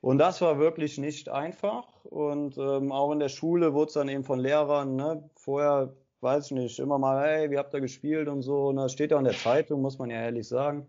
Und 0.00 0.18
das 0.18 0.40
war 0.40 0.58
wirklich 0.58 0.98
nicht 0.98 1.28
einfach. 1.28 2.04
Und 2.04 2.58
ähm, 2.58 2.92
auch 2.92 3.10
in 3.12 3.18
der 3.18 3.28
Schule 3.28 3.74
wurde 3.74 3.88
es 3.88 3.94
dann 3.94 4.08
eben 4.08 4.24
von 4.24 4.38
Lehrern, 4.38 4.94
ne, 4.94 5.28
vorher, 5.34 5.94
weiß 6.20 6.46
ich 6.46 6.52
nicht, 6.52 6.78
immer 6.78 6.98
mal, 6.98 7.24
hey, 7.24 7.50
wie 7.50 7.58
habt 7.58 7.74
ihr 7.74 7.80
gespielt 7.80 8.28
und 8.28 8.42
so. 8.42 8.68
Und 8.68 8.76
das 8.76 8.92
steht 8.92 9.10
ja 9.10 9.18
in 9.18 9.24
der 9.24 9.34
Zeitung, 9.34 9.82
muss 9.82 9.98
man 9.98 10.10
ja 10.10 10.18
ehrlich 10.18 10.46
sagen. 10.46 10.86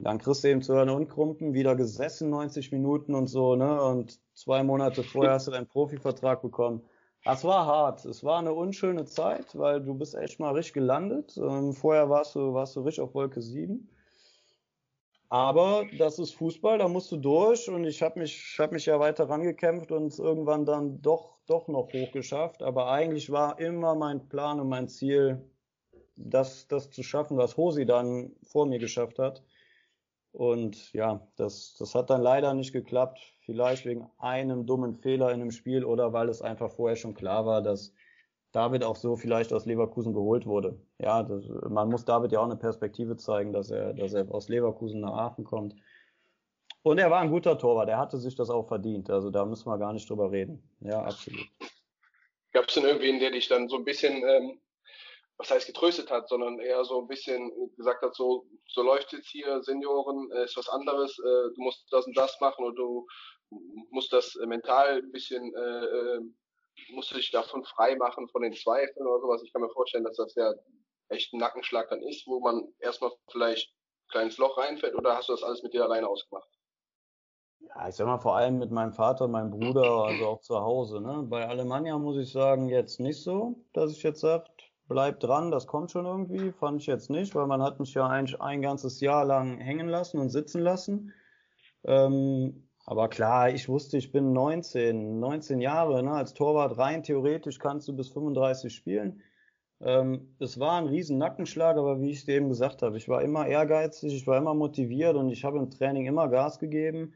Dann 0.00 0.18
kriegst 0.18 0.44
du 0.44 0.48
eben 0.48 0.62
zu 0.62 0.74
hören 0.74 0.90
und 0.90 1.08
Krumpen, 1.08 1.54
wieder 1.54 1.74
gesessen 1.74 2.30
90 2.30 2.70
Minuten 2.72 3.14
und 3.14 3.26
so, 3.26 3.56
ne? 3.56 3.82
Und 3.82 4.20
zwei 4.34 4.62
Monate 4.62 5.02
vorher 5.02 5.32
hast 5.34 5.48
du 5.48 5.50
deinen 5.50 5.66
Profivertrag 5.66 6.42
bekommen. 6.42 6.82
Das 7.24 7.44
war 7.44 7.66
hart. 7.66 8.04
Es 8.04 8.24
war 8.24 8.38
eine 8.38 8.52
unschöne 8.52 9.04
Zeit, 9.04 9.56
weil 9.58 9.82
du 9.82 9.94
bist 9.94 10.14
echt 10.14 10.40
mal 10.40 10.54
richtig 10.54 10.74
gelandet. 10.74 11.36
Ähm, 11.36 11.72
vorher 11.74 12.08
warst 12.08 12.34
du, 12.34 12.54
warst 12.54 12.76
du 12.76 12.80
richtig 12.80 13.02
auf 13.02 13.14
Wolke 13.14 13.42
7. 13.42 13.88
Aber 15.30 15.84
das 15.98 16.18
ist 16.18 16.34
Fußball, 16.34 16.78
da 16.78 16.88
musst 16.88 17.12
du 17.12 17.18
durch 17.18 17.68
und 17.68 17.84
ich 17.84 18.00
habe 18.02 18.18
mich, 18.20 18.56
hab 18.58 18.72
mich 18.72 18.86
ja 18.86 18.98
weiter 18.98 19.28
rangekämpft 19.28 19.92
und 19.92 20.18
irgendwann 20.18 20.64
dann 20.64 21.02
doch, 21.02 21.36
doch 21.46 21.68
noch 21.68 21.92
hochgeschafft. 21.92 22.62
Aber 22.62 22.90
eigentlich 22.90 23.30
war 23.30 23.58
immer 23.58 23.94
mein 23.94 24.26
Plan 24.28 24.58
und 24.58 24.70
mein 24.70 24.88
Ziel, 24.88 25.44
das, 26.16 26.66
das 26.68 26.90
zu 26.90 27.02
schaffen, 27.02 27.36
was 27.36 27.58
Hosi 27.58 27.84
dann 27.84 28.32
vor 28.42 28.64
mir 28.66 28.78
geschafft 28.78 29.18
hat. 29.18 29.42
Und 30.32 30.92
ja, 30.94 31.28
das, 31.36 31.76
das 31.78 31.94
hat 31.94 32.08
dann 32.10 32.22
leider 32.22 32.54
nicht 32.54 32.72
geklappt. 32.72 33.20
Vielleicht 33.48 33.86
wegen 33.86 34.06
einem 34.18 34.66
dummen 34.66 34.94
Fehler 34.94 35.32
in 35.32 35.40
einem 35.40 35.52
Spiel 35.52 35.82
oder 35.82 36.12
weil 36.12 36.28
es 36.28 36.42
einfach 36.42 36.70
vorher 36.70 36.96
schon 36.96 37.14
klar 37.14 37.46
war, 37.46 37.62
dass 37.62 37.94
David 38.52 38.84
auch 38.84 38.96
so 38.96 39.16
vielleicht 39.16 39.54
aus 39.54 39.64
Leverkusen 39.64 40.12
geholt 40.12 40.44
wurde. 40.44 40.78
Ja, 40.98 41.22
das, 41.22 41.48
man 41.70 41.88
muss 41.88 42.04
David 42.04 42.30
ja 42.30 42.40
auch 42.40 42.44
eine 42.44 42.56
Perspektive 42.56 43.16
zeigen, 43.16 43.54
dass 43.54 43.70
er, 43.70 43.94
dass 43.94 44.12
er 44.12 44.30
aus 44.30 44.50
Leverkusen 44.50 45.00
nach 45.00 45.14
Aachen 45.14 45.44
kommt. 45.44 45.74
Und 46.82 46.98
er 46.98 47.10
war 47.10 47.20
ein 47.20 47.30
guter 47.30 47.56
Torwart, 47.56 47.88
er 47.88 47.96
hatte 47.96 48.18
sich 48.18 48.34
das 48.34 48.50
auch 48.50 48.68
verdient. 48.68 49.08
Also 49.08 49.30
da 49.30 49.46
müssen 49.46 49.70
wir 49.70 49.78
gar 49.78 49.94
nicht 49.94 50.10
drüber 50.10 50.30
reden. 50.30 50.62
Ja, 50.80 51.04
absolut. 51.04 51.48
Gab 52.52 52.68
es 52.68 52.74
denn 52.74 52.84
irgendwen, 52.84 53.18
der 53.18 53.30
dich 53.30 53.48
dann 53.48 53.66
so 53.70 53.76
ein 53.76 53.84
bisschen 53.84 54.22
ähm, 54.28 54.60
was 55.38 55.50
heißt 55.52 55.68
getröstet 55.68 56.10
hat, 56.10 56.28
sondern 56.28 56.58
eher 56.58 56.84
so 56.84 57.00
ein 57.00 57.06
bisschen 57.06 57.52
gesagt 57.76 58.02
hat, 58.02 58.14
so, 58.14 58.44
so 58.66 58.82
läuft 58.82 59.12
jetzt 59.12 59.28
hier, 59.28 59.62
Senioren, 59.62 60.30
äh, 60.32 60.44
ist 60.44 60.56
was 60.56 60.68
anderes, 60.68 61.16
äh, 61.18 61.54
du 61.54 61.62
musst 61.62 61.86
das 61.92 62.06
und 62.06 62.16
das 62.16 62.38
machen 62.40 62.64
oder 62.64 62.74
du 62.74 63.06
musst 63.90 64.12
das 64.12 64.36
äh, 64.36 64.46
mental 64.46 64.98
ein 64.98 65.12
bisschen, 65.12 65.54
äh, 65.54 65.84
äh, 65.84 66.20
musst 66.92 67.10
du 67.10 67.16
dich 67.16 67.30
davon 67.30 67.64
frei 67.64 67.96
machen, 67.96 68.28
von 68.28 68.42
den 68.42 68.52
Zweifeln 68.52 69.06
oder 69.06 69.20
sowas. 69.20 69.42
Ich 69.42 69.52
kann 69.52 69.62
mir 69.62 69.70
vorstellen, 69.70 70.04
dass 70.04 70.16
das 70.16 70.34
ja 70.34 70.52
echt 71.08 71.32
ein 71.32 71.38
Nackenschlag 71.38 71.88
dann 71.88 72.02
ist, 72.02 72.26
wo 72.26 72.40
man 72.40 72.66
erstmal 72.80 73.10
vielleicht 73.30 73.70
ein 73.70 74.08
kleines 74.10 74.38
Loch 74.38 74.58
reinfällt 74.58 74.94
oder 74.94 75.16
hast 75.16 75.28
du 75.28 75.32
das 75.32 75.42
alles 75.42 75.62
mit 75.62 75.72
dir 75.72 75.84
alleine 75.84 76.08
ausgemacht? 76.08 76.48
Ja, 77.60 77.88
ich 77.88 77.96
sag 77.96 78.06
mal 78.06 78.18
vor 78.18 78.36
allem 78.36 78.58
mit 78.58 78.70
meinem 78.70 78.92
Vater, 78.92 79.26
meinem 79.26 79.50
Bruder, 79.50 80.04
also 80.04 80.26
auch 80.26 80.40
zu 80.40 80.60
Hause. 80.60 81.00
Ne? 81.00 81.24
Bei 81.28 81.46
Alemannia 81.48 81.98
muss 81.98 82.16
ich 82.16 82.30
sagen, 82.30 82.68
jetzt 82.68 83.00
nicht 83.00 83.22
so, 83.22 83.64
dass 83.72 83.92
ich 83.92 84.02
jetzt 84.02 84.20
sage, 84.20 84.44
bleib 84.86 85.20
dran, 85.20 85.50
das 85.50 85.66
kommt 85.66 85.90
schon 85.90 86.06
irgendwie. 86.06 86.52
Fand 86.52 86.80
ich 86.80 86.86
jetzt 86.86 87.10
nicht, 87.10 87.34
weil 87.34 87.46
man 87.46 87.62
hat 87.62 87.80
mich 87.80 87.94
ja 87.94 88.06
ein, 88.06 88.32
ein 88.40 88.62
ganzes 88.62 89.00
Jahr 89.00 89.24
lang 89.24 89.58
hängen 89.58 89.88
lassen 89.88 90.18
und 90.18 90.30
sitzen 90.30 90.62
lassen. 90.62 91.12
Ähm, 91.84 92.67
aber 92.88 93.08
klar, 93.08 93.50
ich 93.50 93.68
wusste, 93.68 93.98
ich 93.98 94.12
bin 94.12 94.32
19, 94.32 95.20
19 95.20 95.60
Jahre, 95.60 96.02
ne, 96.02 96.10
als 96.12 96.32
Torwart 96.32 96.78
rein 96.78 97.02
theoretisch 97.02 97.58
kannst 97.58 97.86
du 97.86 97.94
bis 97.94 98.08
35 98.08 98.74
spielen. 98.74 99.20
Ähm, 99.82 100.34
es 100.38 100.58
war 100.58 100.78
ein 100.78 100.86
riesen 100.86 101.18
Nackenschlag, 101.18 101.76
aber 101.76 102.00
wie 102.00 102.12
ich 102.12 102.24
dir 102.24 102.36
eben 102.36 102.48
gesagt 102.48 102.80
habe, 102.80 102.96
ich 102.96 103.06
war 103.06 103.20
immer 103.20 103.46
ehrgeizig, 103.46 104.14
ich 104.14 104.26
war 104.26 104.38
immer 104.38 104.54
motiviert 104.54 105.16
und 105.16 105.28
ich 105.28 105.44
habe 105.44 105.58
im 105.58 105.68
Training 105.68 106.06
immer 106.06 106.28
Gas 106.28 106.58
gegeben. 106.58 107.12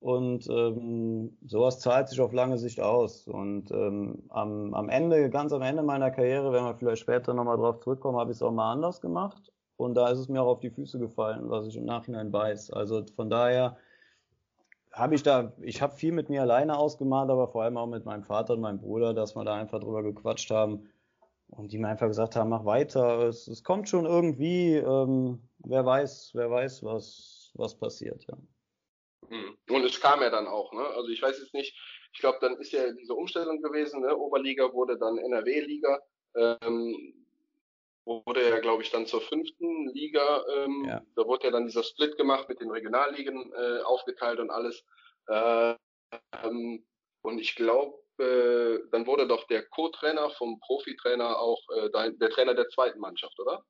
Und 0.00 0.48
ähm, 0.48 1.38
sowas 1.46 1.78
zahlt 1.78 2.08
sich 2.08 2.20
auf 2.20 2.32
lange 2.32 2.58
Sicht 2.58 2.80
aus. 2.80 3.28
Und 3.28 3.70
ähm, 3.70 4.24
am, 4.30 4.74
am 4.74 4.88
Ende, 4.88 5.30
ganz 5.30 5.52
am 5.52 5.62
Ende 5.62 5.84
meiner 5.84 6.10
Karriere, 6.10 6.52
wenn 6.52 6.64
wir 6.64 6.74
vielleicht 6.74 7.02
später 7.02 7.34
nochmal 7.34 7.56
drauf 7.56 7.78
zurückkommen, 7.78 8.18
habe 8.18 8.32
ich 8.32 8.38
es 8.38 8.42
auch 8.42 8.50
mal 8.50 8.72
anders 8.72 9.00
gemacht. 9.00 9.52
Und 9.76 9.94
da 9.94 10.08
ist 10.08 10.18
es 10.18 10.28
mir 10.28 10.42
auch 10.42 10.48
auf 10.48 10.60
die 10.60 10.70
Füße 10.70 10.98
gefallen, 10.98 11.50
was 11.50 11.68
ich 11.68 11.76
im 11.76 11.84
Nachhinein 11.84 12.32
weiß. 12.32 12.72
Also 12.72 13.04
von 13.14 13.30
daher 13.30 13.76
habe 14.92 15.14
ich 15.14 15.22
da, 15.22 15.52
ich 15.60 15.80
habe 15.80 15.96
viel 15.96 16.12
mit 16.12 16.28
mir 16.28 16.42
alleine 16.42 16.76
ausgemacht, 16.76 17.30
aber 17.30 17.48
vor 17.48 17.62
allem 17.62 17.76
auch 17.76 17.86
mit 17.86 18.04
meinem 18.04 18.24
Vater 18.24 18.54
und 18.54 18.60
meinem 18.60 18.80
Bruder, 18.80 19.14
dass 19.14 19.34
wir 19.34 19.44
da 19.44 19.54
einfach 19.54 19.80
drüber 19.80 20.02
gequatscht 20.02 20.50
haben 20.50 20.90
und 21.48 21.72
die 21.72 21.78
mir 21.78 21.88
einfach 21.88 22.08
gesagt 22.08 22.36
haben, 22.36 22.50
mach 22.50 22.64
weiter, 22.64 23.28
es, 23.28 23.48
es 23.48 23.62
kommt 23.62 23.88
schon 23.88 24.06
irgendwie, 24.06 24.76
ähm, 24.76 25.48
wer 25.58 25.84
weiß, 25.84 26.32
wer 26.34 26.50
weiß, 26.50 26.82
was, 26.82 27.52
was 27.54 27.78
passiert, 27.78 28.24
ja. 28.28 28.36
Hm. 29.28 29.56
Und 29.70 29.84
es 29.84 30.00
kam 30.00 30.20
ja 30.20 30.30
dann 30.30 30.46
auch, 30.46 30.72
ne? 30.72 30.84
Also 30.96 31.08
ich 31.08 31.22
weiß 31.22 31.38
jetzt 31.38 31.54
nicht, 31.54 31.74
ich 32.12 32.20
glaube, 32.20 32.38
dann 32.40 32.56
ist 32.58 32.72
ja 32.72 32.92
diese 32.92 33.14
Umstellung 33.14 33.62
gewesen, 33.62 34.02
ne? 34.02 34.16
Oberliga 34.16 34.72
wurde 34.72 34.98
dann 34.98 35.16
NRW-Liga, 35.18 36.00
ähm, 36.36 37.21
wurde 38.04 38.48
ja, 38.48 38.58
glaube 38.58 38.82
ich, 38.82 38.90
dann 38.90 39.06
zur 39.06 39.20
fünften 39.20 39.88
Liga. 39.88 40.44
Ähm, 40.56 40.84
ja. 40.86 41.02
Da 41.16 41.26
wurde 41.26 41.46
ja 41.46 41.50
dann 41.50 41.66
dieser 41.66 41.82
Split 41.82 42.16
gemacht 42.16 42.48
mit 42.48 42.60
den 42.60 42.70
Regionalligen 42.70 43.52
äh, 43.52 43.82
aufgeteilt 43.82 44.40
und 44.40 44.50
alles. 44.50 44.84
Äh, 45.28 45.74
ähm, 46.42 46.84
und 47.22 47.38
ich 47.38 47.54
glaube, 47.54 47.98
äh, 48.18 48.80
dann 48.90 49.06
wurde 49.06 49.26
doch 49.26 49.46
der 49.46 49.64
Co-Trainer 49.68 50.30
vom 50.30 50.60
Profitrainer 50.60 51.38
auch 51.38 51.60
äh, 51.76 51.90
der 51.90 52.30
Trainer 52.30 52.54
der 52.54 52.68
zweiten 52.68 52.98
Mannschaft, 52.98 53.38
oder? 53.40 53.64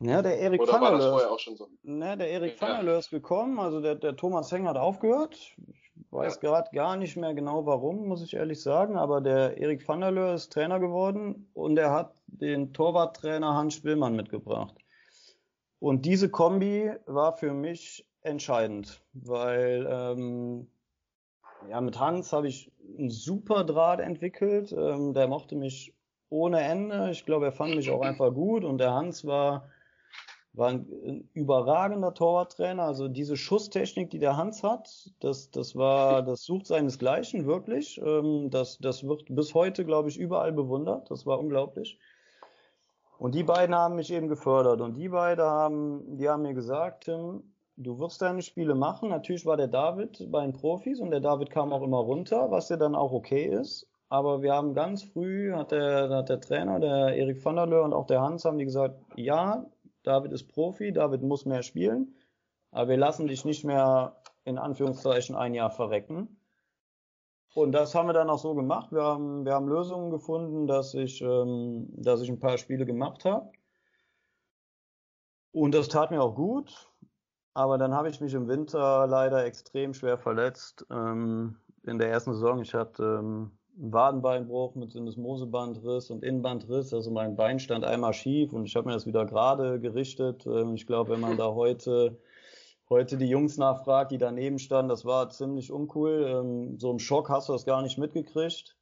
Ja, 0.00 0.22
der 0.22 0.38
Erik 0.38 0.60
Oder 0.60 0.80
war 0.80 0.92
das 0.92 1.06
vorher 1.06 1.30
auch 1.30 1.40
schon 1.40 1.56
so? 1.56 1.68
Ne, 1.82 2.16
der 2.16 2.30
Erik 2.30 2.60
ja. 2.60 2.98
Ist 2.98 3.10
gekommen, 3.10 3.58
also 3.58 3.80
der, 3.80 3.96
der 3.96 4.16
Thomas 4.16 4.50
Heng 4.52 4.68
hat 4.68 4.76
aufgehört. 4.76 5.56
Ich 6.00 6.12
weiß 6.12 6.34
ja. 6.36 6.40
gerade 6.40 6.70
gar 6.72 6.96
nicht 6.96 7.16
mehr 7.16 7.34
genau 7.34 7.66
warum, 7.66 8.08
muss 8.08 8.22
ich 8.22 8.34
ehrlich 8.34 8.62
sagen, 8.62 8.96
aber 8.96 9.20
der 9.20 9.58
Erik 9.58 9.86
Vanderlö 9.86 10.34
ist 10.34 10.52
Trainer 10.52 10.80
geworden 10.80 11.50
und 11.54 11.78
er 11.78 11.92
hat 11.92 12.14
den 12.26 12.72
Torwarttrainer 12.72 13.54
Hans 13.54 13.74
Spillmann 13.74 14.16
mitgebracht. 14.16 14.74
Und 15.80 16.04
diese 16.06 16.28
Kombi 16.28 16.92
war 17.06 17.36
für 17.36 17.52
mich 17.52 18.06
entscheidend, 18.22 19.02
weil 19.12 19.86
ähm, 19.88 20.68
ja, 21.68 21.80
mit 21.80 21.98
Hans 21.98 22.32
habe 22.32 22.48
ich 22.48 22.72
einen 22.98 23.10
super 23.10 23.64
Draht 23.64 24.00
entwickelt. 24.00 24.72
Ähm, 24.72 25.14
der 25.14 25.28
mochte 25.28 25.56
mich 25.56 25.94
ohne 26.30 26.60
Ende. 26.60 27.10
Ich 27.10 27.24
glaube, 27.24 27.46
er 27.46 27.52
fand 27.52 27.74
mich 27.74 27.90
auch 27.90 28.02
einfach 28.02 28.32
gut 28.32 28.64
und 28.64 28.78
der 28.78 28.92
Hans 28.92 29.24
war 29.24 29.68
war 30.58 30.68
ein, 30.68 31.28
überragender 31.32 32.14
Torwarttrainer. 32.14 32.82
Also 32.82 33.08
diese 33.08 33.36
Schusstechnik, 33.36 34.10
die 34.10 34.18
der 34.18 34.36
Hans 34.36 34.62
hat, 34.62 35.10
das, 35.20 35.50
das 35.50 35.76
war, 35.76 36.22
das 36.24 36.42
sucht 36.42 36.66
seinesgleichen 36.66 37.46
wirklich. 37.46 38.00
Ähm, 38.04 38.50
das, 38.50 38.78
das 38.78 39.06
wird 39.06 39.24
bis 39.28 39.54
heute, 39.54 39.84
glaube 39.84 40.08
ich, 40.08 40.18
überall 40.18 40.52
bewundert. 40.52 41.10
Das 41.10 41.24
war 41.26 41.38
unglaublich. 41.38 41.98
Und 43.18 43.34
die 43.34 43.42
beiden 43.42 43.74
haben 43.74 43.96
mich 43.96 44.12
eben 44.12 44.28
gefördert. 44.28 44.80
Und 44.80 44.94
die 44.94 45.08
beiden 45.08 45.44
haben, 45.44 46.16
die 46.18 46.28
haben 46.28 46.42
mir 46.42 46.54
gesagt, 46.54 47.04
Tim, 47.04 47.42
du 47.76 47.98
wirst 47.98 48.22
deine 48.22 48.42
Spiele 48.42 48.74
machen. 48.74 49.08
Natürlich 49.08 49.46
war 49.46 49.56
der 49.56 49.68
David 49.68 50.30
bei 50.30 50.42
den 50.42 50.52
Profis 50.52 51.00
und 51.00 51.10
der 51.10 51.20
David 51.20 51.50
kam 51.50 51.72
auch 51.72 51.82
immer 51.82 51.98
runter, 51.98 52.50
was 52.50 52.68
ja 52.68 52.76
dann 52.76 52.94
auch 52.94 53.12
okay 53.12 53.44
ist. 53.44 53.88
Aber 54.10 54.40
wir 54.40 54.54
haben 54.54 54.72
ganz 54.72 55.02
früh, 55.02 55.52
hat 55.52 55.70
der, 55.70 56.08
hat 56.08 56.28
der 56.30 56.40
Trainer, 56.40 56.80
der 56.80 57.14
Erik 57.16 57.44
van 57.44 57.56
der 57.56 57.66
Leer 57.66 57.82
und 57.82 57.92
auch 57.92 58.06
der 58.06 58.22
Hans, 58.22 58.44
haben 58.44 58.56
die 58.56 58.64
gesagt, 58.64 58.98
ja, 59.16 59.66
David 60.02 60.32
ist 60.32 60.48
Profi, 60.48 60.92
David 60.92 61.22
muss 61.22 61.44
mehr 61.44 61.62
spielen, 61.62 62.14
aber 62.70 62.90
wir 62.90 62.96
lassen 62.96 63.26
dich 63.26 63.44
nicht 63.44 63.64
mehr 63.64 64.22
in 64.44 64.58
Anführungszeichen 64.58 65.36
ein 65.36 65.54
Jahr 65.54 65.70
verrecken. 65.70 66.38
Und 67.54 67.72
das 67.72 67.94
haben 67.94 68.08
wir 68.08 68.12
dann 68.12 68.30
auch 68.30 68.38
so 68.38 68.54
gemacht. 68.54 68.92
Wir 68.92 69.02
haben, 69.02 69.44
wir 69.44 69.54
haben 69.54 69.68
Lösungen 69.68 70.10
gefunden, 70.10 70.66
dass 70.66 70.94
ich, 70.94 71.20
ähm, 71.22 71.88
dass 71.90 72.20
ich 72.20 72.28
ein 72.28 72.38
paar 72.38 72.58
Spiele 72.58 72.86
gemacht 72.86 73.24
habe. 73.24 73.50
Und 75.50 75.74
das 75.74 75.88
tat 75.88 76.10
mir 76.10 76.22
auch 76.22 76.34
gut. 76.34 76.88
Aber 77.54 77.76
dann 77.78 77.92
habe 77.92 78.08
ich 78.08 78.20
mich 78.20 78.34
im 78.34 78.46
Winter 78.46 79.06
leider 79.08 79.44
extrem 79.44 79.92
schwer 79.92 80.18
verletzt. 80.18 80.86
Ähm, 80.90 81.58
in 81.82 81.98
der 81.98 82.10
ersten 82.10 82.32
Saison, 82.32 82.60
ich 82.60 82.74
hatte 82.74 83.18
ähm, 83.20 83.57
Wadenbeinbruch 83.80 84.74
mit 84.74 84.90
Syndesmosebandriss 84.90 86.10
und 86.10 86.24
Innenbandriss. 86.24 86.92
Also 86.92 87.10
mein 87.10 87.36
Bein 87.36 87.60
stand 87.60 87.84
einmal 87.84 88.12
schief 88.12 88.52
und 88.52 88.66
ich 88.66 88.74
habe 88.74 88.88
mir 88.88 88.94
das 88.94 89.06
wieder 89.06 89.24
gerade 89.24 89.80
gerichtet. 89.80 90.46
Ähm, 90.46 90.74
ich 90.74 90.86
glaube, 90.86 91.12
wenn 91.12 91.20
man 91.20 91.36
da 91.36 91.54
heute, 91.54 92.18
heute 92.90 93.16
die 93.16 93.28
Jungs 93.28 93.56
nachfragt, 93.56 94.10
die 94.10 94.18
daneben 94.18 94.58
standen, 94.58 94.88
das 94.88 95.04
war 95.04 95.30
ziemlich 95.30 95.70
uncool. 95.70 96.26
Ähm, 96.28 96.78
so 96.78 96.90
im 96.90 96.98
Schock 96.98 97.30
hast 97.30 97.48
du 97.48 97.52
das 97.52 97.64
gar 97.64 97.82
nicht 97.82 97.98
mitgekriegt. 97.98 98.76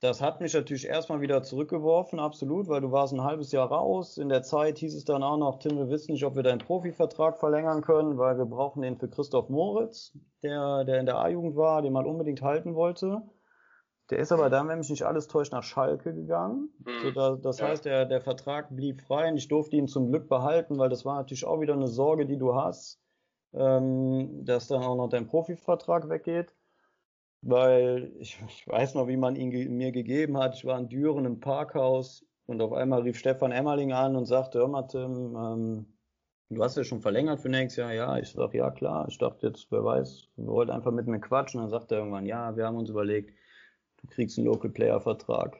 Das 0.00 0.20
hat 0.20 0.42
mich 0.42 0.52
natürlich 0.52 0.86
erstmal 0.86 1.22
wieder 1.22 1.42
zurückgeworfen, 1.42 2.18
absolut, 2.18 2.68
weil 2.68 2.82
du 2.82 2.92
warst 2.92 3.14
ein 3.14 3.24
halbes 3.24 3.50
Jahr 3.52 3.68
raus. 3.68 4.18
In 4.18 4.28
der 4.28 4.42
Zeit 4.42 4.78
hieß 4.78 4.94
es 4.94 5.04
dann 5.04 5.22
auch 5.22 5.38
noch, 5.38 5.58
Tim, 5.58 5.78
wir 5.78 5.88
wissen 5.88 6.12
nicht, 6.12 6.24
ob 6.24 6.36
wir 6.36 6.42
deinen 6.42 6.58
Profivertrag 6.58 7.38
verlängern 7.38 7.80
können, 7.80 8.18
weil 8.18 8.36
wir 8.36 8.44
brauchen 8.44 8.82
den 8.82 8.98
für 8.98 9.08
Christoph 9.08 9.48
Moritz, 9.48 10.12
der, 10.42 10.84
der 10.84 11.00
in 11.00 11.06
der 11.06 11.16
A-Jugend 11.16 11.56
war, 11.56 11.80
den 11.80 11.94
man 11.94 12.04
unbedingt 12.04 12.42
halten 12.42 12.74
wollte. 12.74 13.22
Der 14.10 14.18
ist 14.18 14.30
aber 14.30 14.50
dann, 14.50 14.68
wenn 14.68 14.78
mich 14.78 14.90
nicht 14.90 15.04
alles 15.04 15.26
täuscht, 15.26 15.52
nach 15.52 15.64
Schalke 15.64 16.14
gegangen. 16.14 16.70
Mhm. 16.84 16.90
So, 17.02 17.10
da, 17.10 17.36
das 17.36 17.58
ja. 17.58 17.68
heißt, 17.68 17.84
der, 17.84 18.06
der 18.06 18.20
Vertrag 18.20 18.74
blieb 18.74 19.02
frei 19.02 19.28
und 19.28 19.36
ich 19.36 19.48
durfte 19.48 19.76
ihn 19.76 19.88
zum 19.88 20.10
Glück 20.10 20.28
behalten, 20.28 20.78
weil 20.78 20.88
das 20.88 21.04
war 21.04 21.16
natürlich 21.16 21.44
auch 21.44 21.60
wieder 21.60 21.74
eine 21.74 21.88
Sorge, 21.88 22.26
die 22.26 22.38
du 22.38 22.54
hast, 22.54 23.00
ähm, 23.52 24.44
dass 24.44 24.68
dann 24.68 24.82
auch 24.82 24.96
noch 24.96 25.08
dein 25.08 25.26
Profivertrag 25.26 26.08
weggeht. 26.08 26.54
Weil 27.42 28.12
ich, 28.18 28.40
ich 28.48 28.66
weiß 28.66 28.94
noch, 28.94 29.08
wie 29.08 29.16
man 29.16 29.36
ihn 29.36 29.50
ge 29.50 29.68
mir 29.68 29.92
gegeben 29.92 30.38
hat. 30.38 30.54
Ich 30.54 30.64
war 30.64 30.78
in 30.78 30.88
Düren 30.88 31.24
im 31.24 31.40
Parkhaus 31.40 32.24
und 32.46 32.60
auf 32.60 32.72
einmal 32.72 33.02
rief 33.02 33.18
Stefan 33.18 33.52
Emmerling 33.52 33.92
an 33.92 34.16
und 34.16 34.24
sagte, 34.24 34.60
hör 34.60 34.68
mal 34.68 34.82
Tim, 34.82 35.36
ähm, 35.36 35.86
du 36.48 36.62
hast 36.62 36.76
ja 36.76 36.84
schon 36.84 37.00
verlängert 37.00 37.40
für 37.40 37.48
nächstes 37.48 37.76
Jahr. 37.76 37.92
Ja, 37.92 38.18
ich 38.18 38.30
sag, 38.30 38.54
ja 38.54 38.70
klar. 38.70 39.06
Ich 39.08 39.18
dachte 39.18 39.48
jetzt, 39.48 39.70
wer 39.70 39.84
weiß, 39.84 40.28
wir 40.36 40.46
wollten 40.46 40.72
einfach 40.72 40.92
mit 40.92 41.08
mir 41.08 41.20
quatschen. 41.20 41.60
Dann 41.60 41.70
sagt 41.70 41.90
er 41.90 41.98
irgendwann, 41.98 42.26
ja, 42.26 42.56
wir 42.56 42.66
haben 42.66 42.76
uns 42.76 42.88
überlegt, 42.88 43.32
du 44.00 44.06
kriegst 44.08 44.38
einen 44.38 44.46
Local 44.46 44.70
Player 44.70 45.00
Vertrag. 45.00 45.56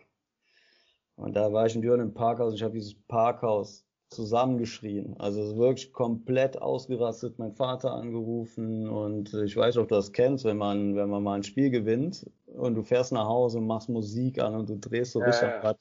Und 1.17 1.35
da 1.35 1.53
war 1.53 1.67
ich 1.67 1.75
in 1.75 1.83
Düren 1.83 2.01
im 2.01 2.15
Parkhaus, 2.15 2.55
ich 2.55 2.63
habe 2.63 2.75
dieses 2.75 2.95
Parkhaus 2.95 3.87
zusammengeschrien. 4.11 5.17
Also 5.19 5.43
es 5.43 5.49
ist 5.51 5.57
wirklich 5.57 5.93
komplett 5.93 6.61
ausgerastet, 6.61 7.39
mein 7.39 7.53
Vater 7.53 7.93
angerufen 7.93 8.89
und 8.89 9.35
ich 9.35 9.57
weiß, 9.57 9.79
ob 9.79 9.89
du 9.89 9.97
das 9.97 10.13
kennst, 10.13 10.45
wenn 10.45 10.59
man, 10.59 10.95
wenn 10.95 11.09
man 11.09 11.23
mal 11.23 11.35
ein 11.35 11.43
Spiel 11.43 11.71
gewinnt 11.71 12.25
und 12.47 12.75
du 12.75 12.83
fährst 12.83 13.13
nach 13.13 13.27
Hause 13.27 13.59
und 13.59 13.67
machst 13.67 13.89
Musik 13.89 14.39
an 14.39 14.55
und 14.55 14.69
du 14.69 14.77
drehst 14.77 15.13
so 15.13 15.21
richtig 15.21 15.49
ja, 15.49 15.63
ja. 15.63 15.77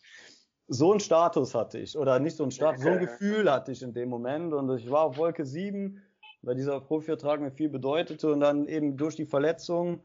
So 0.67 0.91
ein 0.91 0.99
Status 0.99 1.53
hatte 1.53 1.77
ich, 1.77 1.95
oder 1.95 2.19
nicht 2.19 2.35
so 2.35 2.43
ein 2.43 2.49
Status, 2.49 2.81
so 2.81 2.89
ein 2.89 2.99
Gefühl 2.99 3.51
hatte 3.51 3.71
ich 3.71 3.83
in 3.83 3.93
dem 3.93 4.09
Moment 4.09 4.51
und 4.51 4.75
ich 4.75 4.89
war 4.89 5.03
auf 5.03 5.17
Wolke 5.17 5.45
7, 5.45 6.01
weil 6.41 6.55
dieser 6.55 6.81
Profivertrag 6.81 7.39
mir 7.39 7.51
viel 7.51 7.69
bedeutete 7.69 8.31
und 8.31 8.39
dann 8.39 8.67
eben 8.67 8.97
durch 8.97 9.15
die 9.15 9.25
Verletzung 9.25 9.99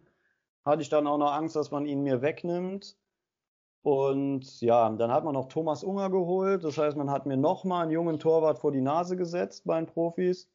hatte 0.64 0.82
ich 0.82 0.88
dann 0.88 1.06
auch 1.06 1.18
noch 1.18 1.32
Angst, 1.32 1.56
dass 1.56 1.70
man 1.70 1.86
ihn 1.86 2.02
mir 2.02 2.22
wegnimmt. 2.22 2.96
Und 3.82 4.60
ja, 4.60 4.90
dann 4.90 5.10
hat 5.10 5.24
man 5.24 5.34
noch 5.34 5.48
Thomas 5.48 5.82
Unger 5.84 6.10
geholt. 6.10 6.64
Das 6.64 6.76
heißt, 6.76 6.96
man 6.96 7.10
hat 7.10 7.26
mir 7.26 7.36
nochmal 7.36 7.82
einen 7.82 7.92
jungen 7.92 8.18
Torwart 8.18 8.58
vor 8.58 8.72
die 8.72 8.82
Nase 8.82 9.16
gesetzt 9.16 9.64
bei 9.64 9.76
den 9.80 9.86
Profis. 9.86 10.50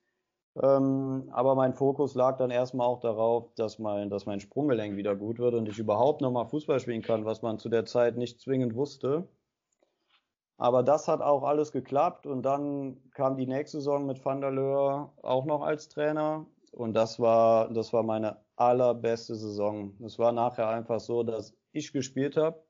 Ähm, 0.61 1.29
aber 1.33 1.55
mein 1.55 1.73
Fokus 1.73 2.15
lag 2.15 2.37
dann 2.37 2.51
erstmal 2.51 2.87
auch 2.87 2.99
darauf, 2.99 3.53
dass 3.55 3.79
mein, 3.79 4.09
dass 4.09 4.25
mein 4.25 4.39
Sprunggelenk 4.39 4.95
wieder 4.95 5.15
gut 5.15 5.39
wird 5.39 5.53
und 5.53 5.67
ich 5.67 5.79
überhaupt 5.79 6.21
nochmal 6.21 6.45
Fußball 6.45 6.79
spielen 6.79 7.01
kann, 7.01 7.25
was 7.25 7.41
man 7.41 7.59
zu 7.59 7.67
der 7.67 7.85
Zeit 7.85 8.15
nicht 8.17 8.39
zwingend 8.39 8.75
wusste. 8.75 9.27
Aber 10.57 10.83
das 10.83 11.07
hat 11.09 11.21
auch 11.21 11.43
alles 11.43 11.73
geklappt 11.73 12.25
und 12.25 12.43
dann 12.43 13.01
kam 13.11 13.35
die 13.35 13.47
nächste 13.47 13.79
Saison 13.79 14.05
mit 14.05 14.23
Van 14.23 14.39
der 14.39 14.51
Leur 14.51 15.13
auch 15.21 15.43
noch 15.45 15.61
als 15.61 15.89
Trainer 15.89 16.45
und 16.71 16.93
das 16.93 17.19
war, 17.19 17.69
das 17.73 17.91
war 17.91 18.03
meine 18.03 18.44
allerbeste 18.55 19.35
Saison. 19.35 19.95
Es 20.05 20.17
war 20.19 20.31
nachher 20.31 20.69
einfach 20.69 20.99
so, 20.99 21.23
dass 21.23 21.55
ich 21.71 21.91
gespielt 21.91 22.37
habe, 22.37 22.63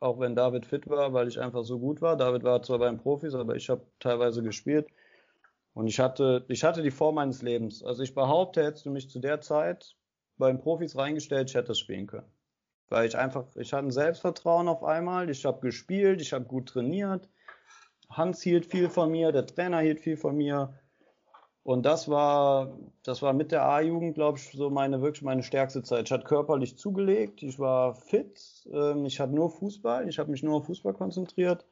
auch 0.00 0.18
wenn 0.20 0.36
David 0.36 0.66
fit 0.66 0.88
war, 0.88 1.12
weil 1.12 1.28
ich 1.28 1.40
einfach 1.40 1.64
so 1.64 1.78
gut 1.78 2.02
war. 2.02 2.16
David 2.16 2.44
war 2.44 2.62
zwar 2.62 2.78
beim 2.78 2.98
Profis, 2.98 3.34
aber 3.34 3.56
ich 3.56 3.68
habe 3.70 3.86
teilweise 3.98 4.42
gespielt. 4.42 4.88
Und 5.74 5.86
ich 5.86 5.98
hatte, 6.00 6.44
ich 6.48 6.64
hatte 6.64 6.82
die 6.82 6.90
Form 6.90 7.14
meines 7.14 7.40
Lebens. 7.42 7.82
Also 7.82 8.02
ich 8.02 8.14
behaupte, 8.14 8.62
hättest 8.62 8.86
du 8.86 8.90
mich 8.90 9.08
zu 9.08 9.20
der 9.20 9.40
Zeit 9.40 9.96
beim 10.36 10.60
Profis 10.60 10.96
reingestellt, 10.96 11.48
ich 11.48 11.56
hätte 11.56 11.72
es 11.72 11.78
spielen 11.78 12.06
können. 12.06 12.30
Weil 12.88 13.06
ich 13.06 13.16
einfach, 13.16 13.46
ich 13.56 13.72
hatte 13.72 13.86
ein 13.86 13.90
Selbstvertrauen 13.90 14.68
auf 14.68 14.84
einmal, 14.84 15.30
ich 15.30 15.44
habe 15.46 15.60
gespielt, 15.60 16.20
ich 16.20 16.32
habe 16.32 16.44
gut 16.44 16.68
trainiert. 16.68 17.30
Hans 18.10 18.42
hielt 18.42 18.66
viel 18.66 18.90
von 18.90 19.10
mir, 19.10 19.32
der 19.32 19.46
Trainer 19.46 19.78
hielt 19.80 20.00
viel 20.00 20.18
von 20.18 20.36
mir. 20.36 20.78
Und 21.64 21.86
das 21.86 22.08
war, 22.08 22.76
das 23.04 23.22
war 23.22 23.32
mit 23.32 23.52
der 23.52 23.64
A-Jugend, 23.64 24.14
glaube 24.14 24.38
ich, 24.38 24.50
so 24.50 24.68
meine 24.68 25.00
wirklich 25.00 25.22
meine 25.22 25.44
stärkste 25.44 25.82
Zeit. 25.82 26.06
Ich 26.06 26.12
hatte 26.12 26.24
körperlich 26.24 26.76
zugelegt, 26.76 27.42
ich 27.42 27.58
war 27.58 27.94
fit, 27.94 28.66
ähm, 28.72 29.04
ich 29.04 29.20
hatte 29.20 29.34
nur 29.34 29.50
Fußball, 29.50 30.08
ich 30.08 30.18
habe 30.18 30.30
mich 30.30 30.42
nur 30.42 30.56
auf 30.56 30.66
Fußball 30.66 30.92
konzentriert. 30.92 31.64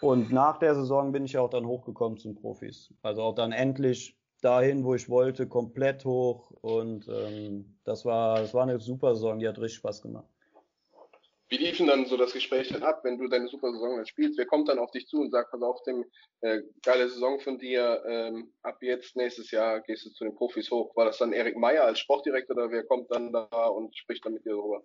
Und 0.00 0.32
nach 0.32 0.58
der 0.58 0.74
Saison 0.74 1.12
bin 1.12 1.24
ich 1.24 1.36
auch 1.38 1.50
dann 1.50 1.66
hochgekommen 1.66 2.18
zum 2.18 2.34
Profis. 2.34 2.92
Also 3.02 3.22
auch 3.22 3.34
dann 3.34 3.52
endlich 3.52 4.18
dahin, 4.40 4.84
wo 4.84 4.94
ich 4.94 5.08
wollte, 5.08 5.46
komplett 5.46 6.04
hoch. 6.04 6.50
Und 6.62 7.08
ähm, 7.08 7.78
das 7.84 8.04
war, 8.04 8.40
das 8.40 8.54
war 8.54 8.64
eine 8.64 8.80
super 8.80 9.14
Saison, 9.14 9.38
die 9.38 9.46
hat 9.46 9.58
richtig 9.58 9.78
Spaß 9.78 10.02
gemacht. 10.02 10.31
Wie 11.52 11.58
lief 11.58 11.76
denn 11.76 11.86
dann 11.86 12.06
so 12.06 12.16
das 12.16 12.32
Gespräch 12.32 12.70
dann 12.70 12.82
ab, 12.82 13.00
wenn 13.04 13.18
du 13.18 13.28
deine 13.28 13.46
super 13.46 13.72
Saison 13.72 13.96
dann 13.96 14.06
spielst? 14.06 14.38
Wer 14.38 14.46
kommt 14.46 14.70
dann 14.70 14.78
auf 14.78 14.90
dich 14.90 15.06
zu 15.06 15.20
und 15.20 15.30
sagt, 15.32 15.50
pass 15.50 15.60
auf, 15.60 15.82
dem 15.82 16.02
äh, 16.40 16.62
geile 16.82 17.10
Saison 17.10 17.40
von 17.40 17.58
dir, 17.58 18.02
ähm, 18.08 18.54
ab 18.62 18.78
jetzt 18.80 19.16
nächstes 19.16 19.50
Jahr 19.50 19.82
gehst 19.82 20.06
du 20.06 20.10
zu 20.12 20.24
den 20.24 20.34
Profis 20.34 20.70
hoch? 20.70 20.96
War 20.96 21.04
das 21.04 21.18
dann 21.18 21.34
Erik 21.34 21.58
Meyer 21.58 21.84
als 21.84 21.98
Sportdirektor 21.98 22.56
oder 22.56 22.70
wer 22.70 22.84
kommt 22.84 23.10
dann 23.10 23.34
da 23.34 23.66
und 23.66 23.94
spricht 23.94 24.24
dann 24.24 24.32
mit 24.32 24.46
dir 24.46 24.54
darüber? 24.54 24.82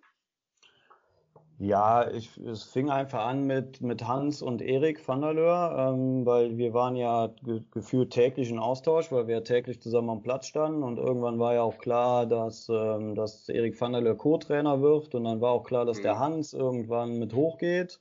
Ja, 1.60 2.08
ich, 2.12 2.36
es 2.38 2.62
fing 2.62 2.88
einfach 2.88 3.24
an 3.24 3.44
mit, 3.44 3.80
mit 3.80 4.06
Hans 4.06 4.42
und 4.42 4.62
Erik 4.62 5.06
van 5.08 5.22
der 5.22 5.32
Leur, 5.34 5.76
ähm, 5.76 6.24
weil 6.24 6.56
wir 6.56 6.72
waren 6.72 6.94
ja 6.94 7.34
ge 7.42 7.62
gefühlt 7.72 8.12
täglich 8.12 8.50
in 8.50 8.60
Austausch, 8.60 9.10
weil 9.10 9.26
wir 9.26 9.42
täglich 9.42 9.82
zusammen 9.82 10.08
am 10.10 10.22
Platz 10.22 10.46
standen 10.46 10.84
und 10.84 10.98
irgendwann 10.98 11.40
war 11.40 11.54
ja 11.54 11.62
auch 11.62 11.78
klar, 11.78 12.26
dass, 12.26 12.68
ähm, 12.68 13.16
dass 13.16 13.48
Erik 13.48 13.80
van 13.80 13.90
der 13.90 14.02
Leur 14.02 14.16
Co-Trainer 14.16 14.82
wird 14.82 15.16
und 15.16 15.24
dann 15.24 15.40
war 15.40 15.50
auch 15.50 15.64
klar, 15.64 15.84
dass 15.84 15.98
mhm. 15.98 16.02
der 16.02 16.18
Hans 16.20 16.52
irgendwann 16.52 17.18
mit 17.18 17.34
hochgeht. 17.34 18.00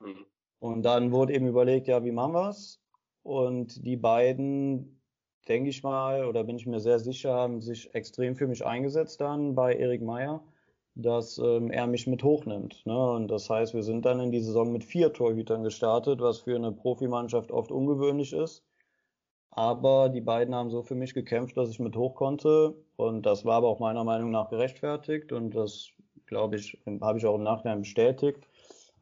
Mhm. 0.00 0.26
Und 0.58 0.82
dann 0.82 1.12
wurde 1.12 1.32
eben 1.32 1.46
überlegt, 1.46 1.88
ja, 1.88 2.04
wie 2.04 2.12
machen 2.12 2.34
wir's? 2.34 2.82
Und 3.22 3.86
die 3.86 3.96
beiden, 3.96 5.00
denke 5.48 5.70
ich 5.70 5.82
mal, 5.82 6.26
oder 6.26 6.44
bin 6.44 6.56
ich 6.56 6.66
mir 6.66 6.80
sehr 6.80 6.98
sicher, 6.98 7.32
haben 7.32 7.62
sich 7.62 7.94
extrem 7.94 8.36
für 8.36 8.46
mich 8.46 8.66
eingesetzt 8.66 9.22
dann 9.22 9.54
bei 9.54 9.74
Erik 9.74 10.02
Meyer 10.02 10.42
dass 10.96 11.38
ähm, 11.38 11.70
er 11.70 11.86
mich 11.86 12.06
mit 12.06 12.24
hochnimmt. 12.24 12.84
Ne? 12.86 13.10
Und 13.10 13.28
das 13.28 13.48
heißt, 13.50 13.74
wir 13.74 13.82
sind 13.82 14.06
dann 14.06 14.18
in 14.18 14.32
die 14.32 14.40
Saison 14.40 14.72
mit 14.72 14.82
vier 14.82 15.12
Torhütern 15.12 15.62
gestartet, 15.62 16.20
was 16.20 16.40
für 16.40 16.56
eine 16.56 16.72
Profimannschaft 16.72 17.52
oft 17.52 17.70
ungewöhnlich 17.70 18.32
ist. 18.32 18.64
Aber 19.50 20.08
die 20.08 20.22
beiden 20.22 20.54
haben 20.54 20.70
so 20.70 20.82
für 20.82 20.94
mich 20.94 21.14
gekämpft, 21.14 21.56
dass 21.56 21.70
ich 21.70 21.78
mit 21.78 21.96
hoch 21.96 22.14
konnte. 22.14 22.74
Und 22.96 23.26
das 23.26 23.44
war 23.44 23.56
aber 23.56 23.68
auch 23.68 23.78
meiner 23.78 24.04
Meinung 24.04 24.30
nach 24.30 24.48
gerechtfertigt. 24.48 25.32
Und 25.32 25.54
das, 25.54 25.90
glaube 26.26 26.56
ich, 26.56 26.78
habe 27.02 27.18
ich 27.18 27.26
auch 27.26 27.36
im 27.36 27.42
Nachhinein 27.42 27.80
bestätigt. 27.80 28.48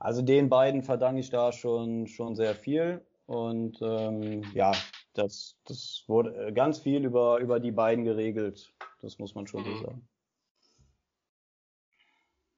Also 0.01 0.21
den 0.21 0.49
beiden 0.49 0.83
verdanke 0.83 1.21
ich 1.21 1.31
da 1.31 1.53
schon, 1.53 2.09
schon 2.09 2.35
sehr 2.35 2.57
viel. 2.57 3.03
Und 3.27 3.79
ähm, 3.83 4.43
ja, 4.53 4.73
das, 5.15 5.57
das 5.65 6.05
wurde 6.09 6.53
ganz 6.53 6.81
viel 6.81 7.05
über, 7.05 7.39
über 7.39 7.61
die 7.61 7.73
beiden 7.73 8.05
geregelt. 8.05 8.75
Das 9.01 9.19
muss 9.21 9.35
man 9.35 9.47
schon 9.47 9.65
so 9.65 9.77
sagen. 9.77 10.09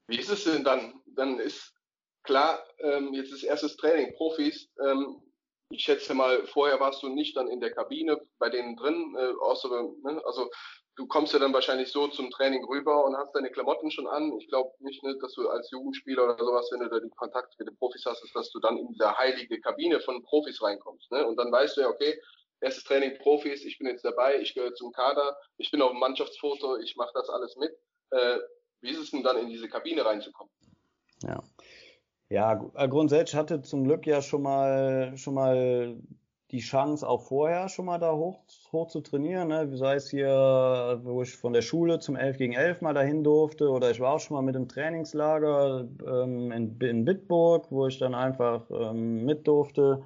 Wie 0.08 0.18
ist 0.18 0.30
es 0.30 0.44
denn 0.44 0.64
dann? 0.64 1.00
Dann 1.06 1.38
ist 1.40 1.74
klar, 2.22 2.62
ähm, 2.78 3.12
jetzt 3.14 3.32
ist 3.32 3.42
erstes 3.42 3.76
Training, 3.76 4.14
Profis. 4.16 4.68
Ähm, 4.84 5.22
ich 5.70 5.82
schätze 5.82 6.14
mal, 6.14 6.46
vorher 6.46 6.78
warst 6.78 7.02
du 7.02 7.08
nicht 7.08 7.36
dann 7.36 7.48
in 7.48 7.60
der 7.60 7.72
Kabine 7.72 8.20
bei 8.38 8.50
denen 8.50 8.76
drin, 8.76 9.16
äh, 9.18 9.32
außer, 9.40 9.68
ne, 9.68 10.22
also 10.24 10.48
du 10.96 11.06
kommst 11.06 11.32
ja 11.32 11.38
dann 11.38 11.52
wahrscheinlich 11.52 11.90
so 11.90 12.08
zum 12.08 12.30
Training 12.30 12.64
rüber 12.64 13.04
und 13.04 13.16
hast 13.16 13.34
deine 13.34 13.50
Klamotten 13.50 13.90
schon 13.90 14.06
an. 14.06 14.32
Ich 14.38 14.48
glaube 14.48 14.72
nicht, 14.78 15.02
ne, 15.02 15.16
dass 15.20 15.32
du 15.34 15.48
als 15.48 15.70
Jugendspieler 15.70 16.24
oder 16.24 16.38
sowas, 16.38 16.68
wenn 16.72 16.80
du 16.80 16.88
da 16.88 17.00
den 17.00 17.10
Kontakt 17.10 17.58
mit 17.58 17.68
den 17.68 17.76
Profis 17.76 18.04
hast, 18.06 18.24
ist, 18.24 18.34
dass 18.34 18.50
du 18.50 18.60
dann 18.60 18.78
in 18.78 18.94
der 18.98 19.16
heilige 19.18 19.60
Kabine 19.60 20.00
von 20.00 20.22
Profis 20.22 20.62
reinkommst. 20.62 21.10
Ne? 21.10 21.26
Und 21.26 21.36
dann 21.36 21.52
weißt 21.52 21.76
du 21.76 21.82
ja, 21.82 21.88
okay, 21.88 22.18
erstes 22.60 22.84
Training 22.84 23.18
Profis, 23.18 23.64
ich 23.64 23.78
bin 23.78 23.88
jetzt 23.88 24.04
dabei, 24.04 24.40
ich 24.40 24.54
gehöre 24.54 24.74
zum 24.74 24.92
Kader, 24.92 25.36
ich 25.58 25.70
bin 25.70 25.82
auf 25.82 25.90
dem 25.90 26.00
Mannschaftsfoto, 26.00 26.76
ich 26.78 26.96
mache 26.96 27.12
das 27.14 27.28
alles 27.28 27.56
mit. 27.56 27.72
Äh, 28.10 28.38
wie 28.86 28.92
ist 28.92 29.00
es 29.00 29.10
denn 29.10 29.22
dann 29.22 29.36
in 29.36 29.48
diese 29.48 29.68
Kabine 29.68 30.04
reinzukommen? 30.04 30.52
Ja. 31.22 31.42
Ja, 32.28 32.60
äh, 32.74 32.88
grundsätzlich 32.88 33.36
hatte 33.36 33.62
zum 33.62 33.84
Glück 33.84 34.06
ja 34.06 34.20
schon 34.20 34.42
mal, 34.42 35.16
schon 35.16 35.34
mal 35.34 35.96
die 36.50 36.60
Chance 36.60 37.06
auch 37.08 37.22
vorher 37.22 37.68
schon 37.68 37.86
mal 37.86 37.98
da 37.98 38.12
hoch, 38.12 38.40
hoch 38.72 38.88
zu 38.88 39.00
trainieren, 39.00 39.48
ne? 39.48 39.76
sei 39.76 39.96
es 39.96 40.10
hier, 40.10 41.00
wo 41.02 41.22
ich 41.22 41.36
von 41.36 41.52
der 41.52 41.62
Schule 41.62 41.98
zum 41.98 42.16
11 42.16 42.38
gegen 42.38 42.52
11 42.52 42.80
mal 42.82 42.94
dahin 42.94 43.24
durfte 43.24 43.68
oder 43.68 43.90
ich 43.90 44.00
war 44.00 44.14
auch 44.14 44.20
schon 44.20 44.36
mal 44.36 44.42
mit 44.42 44.54
im 44.54 44.68
Trainingslager 44.68 45.88
ähm, 46.06 46.52
in, 46.52 46.80
in 46.80 47.04
Bitburg, 47.04 47.66
wo 47.70 47.86
ich 47.88 47.98
dann 47.98 48.14
einfach 48.14 48.62
ähm, 48.70 49.24
mit 49.24 49.46
durfte. 49.46 50.02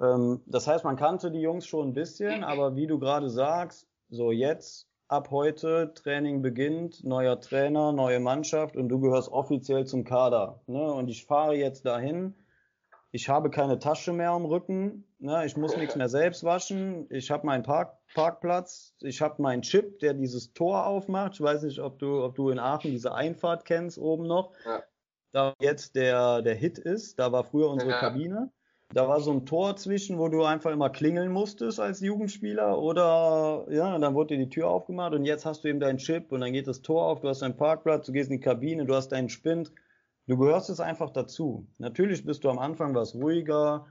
Ähm, 0.00 0.40
das 0.46 0.66
heißt, 0.66 0.84
man 0.84 0.96
kannte 0.96 1.30
die 1.30 1.40
Jungs 1.40 1.66
schon 1.66 1.88
ein 1.88 1.94
bisschen, 1.94 2.44
aber 2.44 2.76
wie 2.76 2.86
du 2.86 2.98
gerade 2.98 3.28
sagst, 3.28 3.86
so 4.08 4.32
jetzt 4.32 4.87
ab 5.08 5.30
heute 5.30 5.92
Training 5.94 6.42
beginnt, 6.42 7.02
neuer 7.02 7.40
Trainer, 7.40 7.92
neue 7.92 8.20
Mannschaft 8.20 8.76
und 8.76 8.88
du 8.88 9.00
gehörst 9.00 9.30
offiziell 9.30 9.86
zum 9.86 10.04
Kader. 10.04 10.60
Ne? 10.66 10.92
Und 10.92 11.08
ich 11.08 11.24
fahre 11.24 11.54
jetzt 11.54 11.86
dahin. 11.86 12.34
Ich 13.10 13.30
habe 13.30 13.48
keine 13.48 13.78
Tasche 13.78 14.12
mehr 14.12 14.30
am 14.30 14.44
Rücken. 14.44 15.04
Ne? 15.18 15.46
Ich 15.46 15.56
muss 15.56 15.76
nichts 15.76 15.96
mehr 15.96 16.10
selbst 16.10 16.44
waschen. 16.44 17.06
Ich 17.10 17.30
habe 17.30 17.46
meinen 17.46 17.62
Park 17.62 17.96
Parkplatz. 18.14 18.94
Ich 19.00 19.22
habe 19.22 19.40
meinen 19.40 19.62
Chip, 19.62 19.98
der 20.00 20.12
dieses 20.12 20.52
Tor 20.52 20.86
aufmacht. 20.86 21.34
Ich 21.34 21.40
weiß 21.40 21.62
nicht, 21.62 21.78
ob 21.78 21.98
du, 21.98 22.22
ob 22.22 22.34
du 22.34 22.50
in 22.50 22.58
Aachen 22.58 22.90
diese 22.90 23.14
Einfahrt 23.14 23.64
kennst 23.64 23.98
oben 23.98 24.26
noch. 24.26 24.52
Ja. 24.64 24.82
Da 25.32 25.54
jetzt 25.60 25.96
der, 25.96 26.42
der 26.42 26.54
Hit 26.54 26.78
ist. 26.78 27.18
Da 27.18 27.32
war 27.32 27.44
früher 27.44 27.70
unsere 27.70 27.92
ja. 27.92 27.98
Kabine. 27.98 28.50
Da 28.94 29.06
war 29.06 29.20
so 29.20 29.32
ein 29.32 29.44
Tor 29.44 29.76
zwischen, 29.76 30.18
wo 30.18 30.28
du 30.28 30.44
einfach 30.44 30.70
immer 30.70 30.90
klingeln 30.90 31.30
musstest 31.30 31.78
als 31.78 32.00
Jugendspieler 32.00 32.78
oder 32.78 33.66
ja, 33.70 33.98
dann 33.98 34.14
wurde 34.14 34.36
dir 34.36 34.44
die 34.44 34.50
Tür 34.50 34.68
aufgemacht 34.68 35.12
und 35.12 35.24
jetzt 35.24 35.44
hast 35.44 35.64
du 35.64 35.68
eben 35.68 35.80
deinen 35.80 35.98
Chip 35.98 36.32
und 36.32 36.40
dann 36.40 36.52
geht 36.52 36.66
das 36.66 36.80
Tor 36.80 37.04
auf, 37.04 37.20
du 37.20 37.28
hast 37.28 37.42
deinen 37.42 37.56
Parkplatz, 37.56 38.06
du 38.06 38.12
gehst 38.12 38.30
in 38.30 38.38
die 38.38 38.42
Kabine, 38.42 38.86
du 38.86 38.94
hast 38.94 39.10
deinen 39.10 39.28
Spind. 39.28 39.72
Du 40.28 40.36
gehörst 40.36 40.68
es 40.68 40.78
einfach 40.78 41.08
dazu. 41.08 41.66
Natürlich 41.78 42.22
bist 42.22 42.44
du 42.44 42.50
am 42.50 42.58
Anfang 42.58 42.94
was 42.94 43.14
ruhiger 43.14 43.86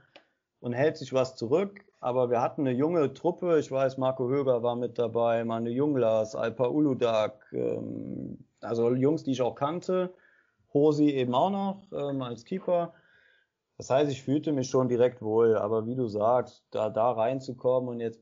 und 0.60 0.72
hältst 0.72 1.00
sich 1.00 1.12
was 1.12 1.34
zurück, 1.34 1.84
aber 2.00 2.30
wir 2.30 2.40
hatten 2.40 2.60
eine 2.60 2.76
junge 2.76 3.12
Truppe, 3.12 3.58
ich 3.58 3.72
weiß, 3.72 3.98
Marco 3.98 4.28
Höger 4.28 4.62
war 4.62 4.76
mit 4.76 4.98
dabei, 4.98 5.44
Manu 5.44 5.70
Junglas, 5.70 6.36
Alpa 6.36 6.68
Uludak, 6.68 7.44
ähm, 7.52 8.38
also 8.60 8.94
Jungs, 8.94 9.24
die 9.24 9.32
ich 9.32 9.42
auch 9.42 9.56
kannte, 9.56 10.14
Hosi 10.72 11.10
eben 11.10 11.34
auch 11.34 11.50
noch 11.50 11.82
ähm, 11.92 12.22
als 12.22 12.44
Keeper. 12.44 12.94
Das 13.78 13.90
heißt, 13.90 14.10
ich 14.10 14.22
fühlte 14.22 14.52
mich 14.52 14.68
schon 14.68 14.88
direkt 14.88 15.22
wohl, 15.22 15.56
aber 15.56 15.86
wie 15.86 15.94
du 15.94 16.08
sagst, 16.08 16.66
da, 16.70 16.90
da 16.90 17.12
reinzukommen 17.12 17.88
und 17.88 18.00
jetzt 18.00 18.20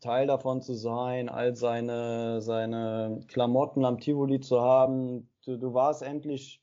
Teil 0.00 0.26
davon 0.26 0.62
zu 0.62 0.74
sein, 0.74 1.28
all 1.28 1.54
seine, 1.54 2.40
seine 2.40 3.20
Klamotten 3.28 3.84
am 3.84 3.98
Tivoli 3.98 4.40
zu 4.40 4.60
haben, 4.60 5.30
du, 5.44 5.56
du 5.56 5.72
warst 5.74 6.02
endlich 6.02 6.60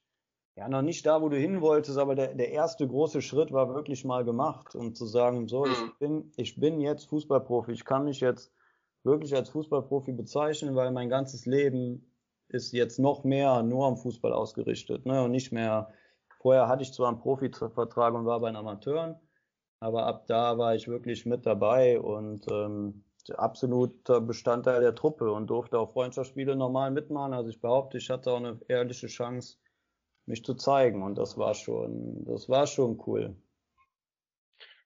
ja 0.55 0.67
noch 0.67 0.81
nicht 0.81 1.05
da, 1.05 1.21
wo 1.21 1.29
du 1.29 1.37
hin 1.37 1.61
wolltest, 1.61 1.97
aber 1.97 2.15
der, 2.15 2.35
der 2.35 2.51
erste 2.51 2.85
große 2.85 3.21
Schritt 3.21 3.53
war 3.53 3.73
wirklich 3.73 4.03
mal 4.03 4.25
gemacht 4.25 4.75
und 4.75 4.97
zu 4.97 5.05
sagen, 5.05 5.47
so, 5.47 5.65
ich 5.65 5.71
mhm. 5.71 5.91
bin, 5.99 6.31
ich 6.35 6.59
bin 6.59 6.81
jetzt 6.81 7.05
Fußballprofi, 7.05 7.71
ich 7.71 7.85
kann 7.85 8.03
mich 8.03 8.19
jetzt 8.19 8.51
wirklich 9.03 9.33
als 9.35 9.49
Fußballprofi 9.49 10.11
bezeichnen, 10.11 10.75
weil 10.75 10.91
mein 10.91 11.09
ganzes 11.09 11.45
Leben 11.45 12.11
ist 12.49 12.73
jetzt 12.73 12.99
noch 12.99 13.23
mehr 13.23 13.63
nur 13.63 13.87
am 13.87 13.97
Fußball 13.97 14.33
ausgerichtet, 14.33 15.05
ne, 15.05 15.23
und 15.23 15.31
nicht 15.31 15.51
mehr 15.51 15.89
Vorher 16.43 16.67
hatte 16.67 16.83
ich 16.83 16.91
zwar 16.91 17.07
einen 17.07 17.21
Profivertrag 17.21 18.13
und 18.13 18.25
war 18.25 18.41
bei 18.41 18.49
den 18.49 18.57
Amateuren, 18.57 19.15
aber 19.79 20.05
ab 20.05 20.27
da 20.27 20.57
war 20.57 20.75
ich 20.75 20.89
wirklich 20.89 21.25
mit 21.25 21.45
dabei 21.45 22.01
und 22.01 22.45
ähm, 22.51 23.05
absoluter 23.37 24.19
Bestandteil 24.19 24.81
der 24.81 24.93
Truppe 24.93 25.31
und 25.31 25.47
durfte 25.47 25.79
auch 25.79 25.93
Freundschaftsspiele 25.93 26.57
normal 26.57 26.91
mitmachen. 26.91 27.33
Also 27.33 27.49
ich 27.49 27.61
behaupte, 27.61 27.97
ich 27.97 28.09
hatte 28.09 28.29
auch 28.29 28.37
eine 28.37 28.59
ehrliche 28.67 29.07
Chance, 29.07 29.57
mich 30.25 30.43
zu 30.43 30.53
zeigen 30.55 31.01
und 31.01 31.15
das 31.15 31.37
war 31.37 31.53
schon, 31.53 32.25
das 32.25 32.49
war 32.49 32.67
schon 32.67 33.01
cool. 33.07 33.37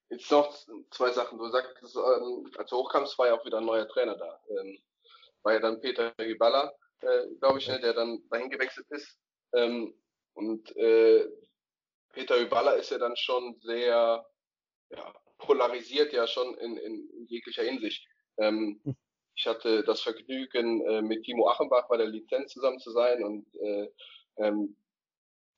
Jetzt 0.09 0.29
noch 0.29 0.55
zwei 0.91 1.11
Sachen. 1.11 1.39
Du 1.39 1.49
sagst, 1.49 1.73
ähm, 1.95 2.51
als 2.55 2.69
du 2.69 2.77
hochkamst, 2.77 3.17
war 3.17 3.29
ja 3.29 3.33
auch 3.33 3.45
wieder 3.45 3.57
ein 3.57 3.65
neuer 3.65 3.87
Trainer 3.87 4.15
da. 4.15 4.39
Ähm, 4.49 4.77
war 5.41 5.53
ja 5.53 5.59
dann 5.59 5.81
Peter 5.81 6.11
Giballa, 6.19 6.71
äh, 6.99 7.35
glaube 7.39 7.57
ich, 7.57 7.67
ne, 7.67 7.79
der 7.79 7.93
dann 7.93 8.21
dahin 8.29 8.51
gewechselt 8.51 8.85
ist. 8.91 9.17
Ähm, 9.53 9.95
und 10.37 10.75
äh, 10.77 11.27
Peter 12.13 12.39
Hyballa 12.39 12.73
ist 12.73 12.91
ja 12.91 12.99
dann 12.99 13.17
schon 13.17 13.59
sehr 13.61 14.23
ja, 14.89 15.13
polarisiert, 15.39 16.13
ja 16.13 16.27
schon 16.27 16.55
in, 16.59 16.77
in, 16.77 17.25
jeglicher 17.27 17.63
Hinsicht. 17.63 18.07
Ähm, 18.37 18.79
hm. 18.83 18.95
ich 19.35 19.47
hatte 19.47 19.83
das 19.83 20.01
Vergnügen, 20.01 20.85
äh, 20.85 21.01
mit 21.01 21.23
Timo 21.23 21.49
Achenbach 21.49 21.87
bei 21.87 21.97
der 21.97 22.05
Lizenz 22.05 22.53
zusammen 22.53 22.79
zu 22.79 22.91
sein 22.91 23.23
und 23.23 23.47
äh, 23.55 23.89
ähm, 24.37 24.77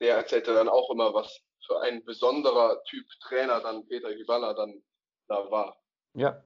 der 0.00 0.16
erzählte 0.16 0.54
dann 0.54 0.70
auch 0.70 0.90
immer, 0.90 1.12
was 1.12 1.42
für 1.66 1.78
ein 1.82 2.02
besonderer 2.04 2.82
Typ 2.84 3.04
Trainer 3.22 3.60
dann 3.60 3.86
Peter 3.86 4.08
Hyballa 4.08 4.54
dann 4.54 4.82
da 5.28 5.50
war. 5.50 5.78
Ja, 6.14 6.42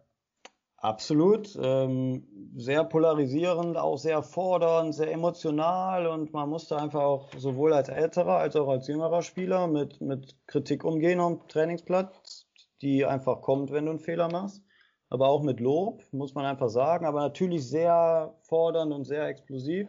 Absolut. 0.85 1.59
Ähm, 1.63 2.27
sehr 2.57 2.85
polarisierend, 2.85 3.79
auch 3.79 3.97
sehr 3.97 4.23
fordernd, 4.23 4.95
sehr 4.95 5.11
emotional 5.11 6.07
und 6.07 6.35
man 6.35 6.51
musste 6.51 6.77
einfach 6.77 7.01
auch 7.01 7.31
sowohl 7.39 7.73
als 7.73 7.89
älterer 7.89 8.37
als 8.37 8.55
auch 8.55 8.69
als 8.69 8.87
jüngerer 8.87 9.23
Spieler 9.23 9.67
mit, 9.67 10.03
mit 10.03 10.37
Kritik 10.47 10.85
umgehen 10.85 11.21
am 11.21 11.49
Trainingsplatz, 11.49 12.47
die 12.83 13.07
einfach 13.07 13.41
kommt, 13.41 13.71
wenn 13.73 13.87
du 13.87 13.93
einen 13.93 13.99
Fehler 13.99 14.29
machst. 14.31 14.63
Aber 15.09 15.29
auch 15.31 15.43
mit 15.43 15.59
Lob, 15.59 16.03
muss 16.13 16.35
man 16.35 16.45
einfach 16.45 16.69
sagen. 16.69 17.07
Aber 17.07 17.21
natürlich 17.21 17.67
sehr 17.67 18.35
fordernd 18.43 18.93
und 18.93 19.05
sehr 19.05 19.27
explosiv. 19.27 19.89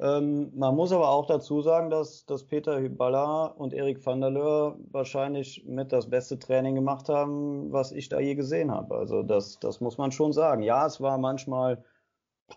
Ähm, 0.00 0.50
man 0.56 0.74
muss 0.74 0.92
aber 0.92 1.08
auch 1.08 1.26
dazu 1.26 1.62
sagen, 1.62 1.88
dass, 1.88 2.26
dass 2.26 2.44
Peter 2.44 2.80
Hyballa 2.80 3.46
und 3.46 3.72
Erik 3.72 4.04
van 4.04 4.20
der 4.20 4.30
Leur 4.30 4.76
wahrscheinlich 4.90 5.64
mit 5.66 5.92
das 5.92 6.10
beste 6.10 6.38
Training 6.38 6.74
gemacht 6.74 7.08
haben, 7.08 7.72
was 7.72 7.92
ich 7.92 8.08
da 8.08 8.18
je 8.18 8.34
gesehen 8.34 8.72
habe. 8.72 8.96
Also 8.96 9.22
das, 9.22 9.58
das 9.60 9.80
muss 9.80 9.96
man 9.96 10.10
schon 10.10 10.32
sagen. 10.32 10.62
Ja, 10.62 10.86
es 10.86 11.00
war 11.00 11.16
manchmal 11.18 11.84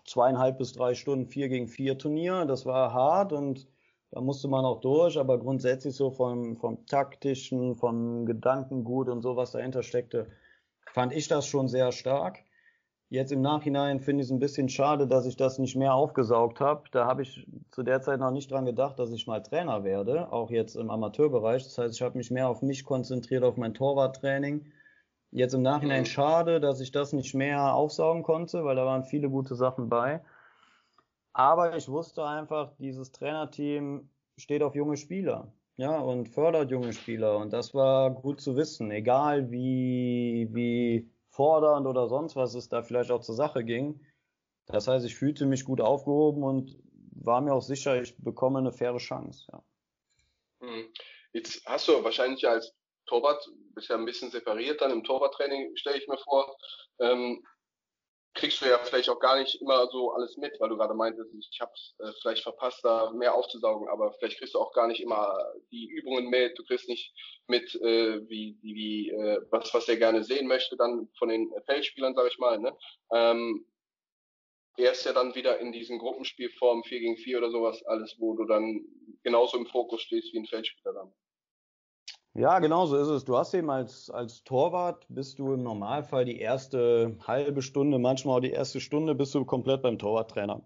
zweieinhalb 0.04 0.58
bis 0.58 0.72
drei 0.72 0.94
Stunden 0.94 1.26
vier 1.26 1.48
gegen 1.48 1.68
vier 1.68 1.96
Turnier. 1.96 2.44
Das 2.44 2.66
war 2.66 2.92
hart 2.92 3.32
und 3.32 3.68
da 4.10 4.20
musste 4.20 4.48
man 4.48 4.64
auch 4.64 4.80
durch, 4.80 5.18
aber 5.18 5.38
grundsätzlich 5.38 5.94
so 5.94 6.10
vom, 6.10 6.56
vom 6.56 6.86
taktischen, 6.86 7.76
vom 7.76 8.26
Gedankengut 8.26 9.08
und 9.08 9.22
so, 9.22 9.36
was 9.36 9.52
dahinter 9.52 9.82
steckte, 9.82 10.28
fand 10.92 11.12
ich 11.12 11.28
das 11.28 11.46
schon 11.46 11.68
sehr 11.68 11.92
stark. 11.92 12.42
Jetzt 13.10 13.32
im 13.32 13.40
Nachhinein 13.40 14.00
finde 14.00 14.22
ich 14.22 14.28
es 14.28 14.32
ein 14.32 14.38
bisschen 14.38 14.68
schade, 14.68 15.06
dass 15.06 15.24
ich 15.24 15.36
das 15.36 15.58
nicht 15.58 15.76
mehr 15.76 15.94
aufgesaugt 15.94 16.60
habe. 16.60 16.84
Da 16.92 17.06
habe 17.06 17.22
ich 17.22 17.46
zu 17.70 17.82
der 17.82 18.02
Zeit 18.02 18.20
noch 18.20 18.30
nicht 18.30 18.50
dran 18.50 18.66
gedacht, 18.66 18.98
dass 18.98 19.10
ich 19.12 19.26
mal 19.26 19.42
Trainer 19.42 19.82
werde, 19.82 20.30
auch 20.30 20.50
jetzt 20.50 20.76
im 20.76 20.90
Amateurbereich. 20.90 21.64
Das 21.64 21.78
heißt, 21.78 21.94
ich 21.94 22.02
habe 22.02 22.18
mich 22.18 22.30
mehr 22.30 22.48
auf 22.48 22.60
mich 22.60 22.84
konzentriert, 22.84 23.44
auf 23.44 23.56
mein 23.56 23.72
Torwarttraining. 23.72 24.72
Jetzt 25.30 25.54
im 25.54 25.62
Nachhinein 25.62 26.02
mhm. 26.02 26.06
schade, 26.06 26.60
dass 26.60 26.80
ich 26.80 26.92
das 26.92 27.14
nicht 27.14 27.34
mehr 27.34 27.74
aufsaugen 27.74 28.22
konnte, 28.22 28.64
weil 28.64 28.76
da 28.76 28.84
waren 28.84 29.04
viele 29.04 29.30
gute 29.30 29.54
Sachen 29.54 29.88
bei. 29.88 30.20
Aber 31.32 31.76
ich 31.76 31.88
wusste 31.88 32.26
einfach, 32.26 32.72
dieses 32.78 33.12
Trainerteam 33.12 34.10
steht 34.36 34.62
auf 34.62 34.74
junge 34.74 34.96
Spieler, 34.96 35.52
ja, 35.76 35.98
und 35.98 36.28
fördert 36.28 36.70
junge 36.70 36.92
Spieler. 36.92 37.38
Und 37.38 37.52
das 37.54 37.72
war 37.74 38.10
gut 38.10 38.40
zu 38.40 38.56
wissen, 38.56 38.90
egal 38.90 39.50
wie, 39.50 40.48
wie 40.52 41.10
fordernd 41.38 41.86
oder 41.86 42.08
sonst 42.08 42.34
was 42.34 42.54
es 42.54 42.68
da 42.68 42.82
vielleicht 42.82 43.12
auch 43.12 43.20
zur 43.20 43.36
Sache 43.36 43.62
ging. 43.62 44.04
Das 44.66 44.88
heißt, 44.88 45.06
ich 45.06 45.14
fühlte 45.14 45.46
mich 45.46 45.64
gut 45.64 45.80
aufgehoben 45.80 46.42
und 46.42 46.76
war 47.12 47.40
mir 47.40 47.54
auch 47.54 47.62
sicher, 47.62 48.02
ich 48.02 48.16
bekomme 48.18 48.58
eine 48.58 48.72
faire 48.72 48.98
Chance. 48.98 49.46
Ja. 49.52 49.62
Hm. 50.60 50.92
Jetzt 51.32 51.64
hast 51.64 51.86
du 51.86 52.02
wahrscheinlich 52.02 52.46
als 52.48 52.74
Torwart, 53.06 53.48
bist 53.76 53.88
ja 53.88 53.96
ein 53.96 54.04
bisschen 54.04 54.32
separiert 54.32 54.80
dann 54.80 54.90
im 54.90 55.04
Torwarttraining, 55.04 55.76
stelle 55.76 55.98
ich 55.98 56.08
mir 56.08 56.18
vor. 56.18 56.56
Ähm, 56.98 57.46
kriegst 58.34 58.60
du 58.60 58.66
ja 58.66 58.78
vielleicht 58.78 59.08
auch 59.08 59.18
gar 59.18 59.38
nicht 59.38 59.60
immer 59.60 59.88
so 59.88 60.12
alles 60.12 60.36
mit, 60.36 60.58
weil 60.60 60.68
du 60.68 60.76
gerade 60.76 60.94
meintest, 60.94 61.30
ich 61.34 61.60
habe 61.60 61.72
es 61.74 61.94
äh, 61.98 62.12
vielleicht 62.22 62.42
verpasst, 62.42 62.84
da 62.84 63.10
mehr 63.10 63.34
aufzusaugen, 63.34 63.88
aber 63.88 64.12
vielleicht 64.12 64.38
kriegst 64.38 64.54
du 64.54 64.60
auch 64.60 64.72
gar 64.72 64.86
nicht 64.86 65.00
immer 65.00 65.36
die 65.70 65.88
Übungen 65.88 66.28
mit, 66.28 66.58
du 66.58 66.64
kriegst 66.64 66.88
nicht 66.88 67.12
mit, 67.48 67.74
äh, 67.76 68.20
wie, 68.28 68.56
wie, 68.62 68.74
wie 68.74 69.10
äh, 69.10 69.40
was, 69.50 69.72
was 69.74 69.88
er 69.88 69.96
gerne 69.96 70.22
sehen 70.22 70.46
möchte, 70.46 70.76
dann 70.76 71.08
von 71.18 71.28
den 71.28 71.52
Feldspielern, 71.66 72.14
sage 72.14 72.28
ich 72.28 72.38
mal. 72.38 72.58
Ne? 72.58 72.76
Ähm, 73.12 73.66
er 74.76 74.92
ist 74.92 75.04
ja 75.04 75.12
dann 75.12 75.34
wieder 75.34 75.58
in 75.58 75.72
diesen 75.72 75.98
Gruppenspielformen 75.98 76.84
4 76.84 77.00
gegen 77.00 77.16
4 77.16 77.38
oder 77.38 77.50
sowas, 77.50 77.82
alles, 77.86 78.14
wo 78.18 78.34
du 78.36 78.44
dann 78.44 78.84
genauso 79.24 79.56
im 79.58 79.66
Fokus 79.66 80.02
stehst 80.02 80.32
wie 80.32 80.38
ein 80.38 80.46
Feldspieler 80.46 80.94
dann. 80.94 81.12
Ja, 82.34 82.58
genau 82.60 82.86
so 82.86 82.96
ist 82.96 83.08
es. 83.08 83.24
Du 83.24 83.36
hast 83.36 83.54
eben 83.54 83.70
als, 83.70 84.10
als 84.10 84.44
Torwart 84.44 85.06
bist 85.08 85.38
du 85.38 85.54
im 85.54 85.62
Normalfall 85.62 86.24
die 86.24 86.38
erste 86.38 87.16
halbe 87.26 87.62
Stunde, 87.62 87.98
manchmal 87.98 88.36
auch 88.36 88.42
die 88.42 88.52
erste 88.52 88.80
Stunde 88.80 89.14
bist 89.14 89.34
du 89.34 89.44
komplett 89.44 89.82
beim 89.82 89.98
Torwarttrainer. 89.98 90.62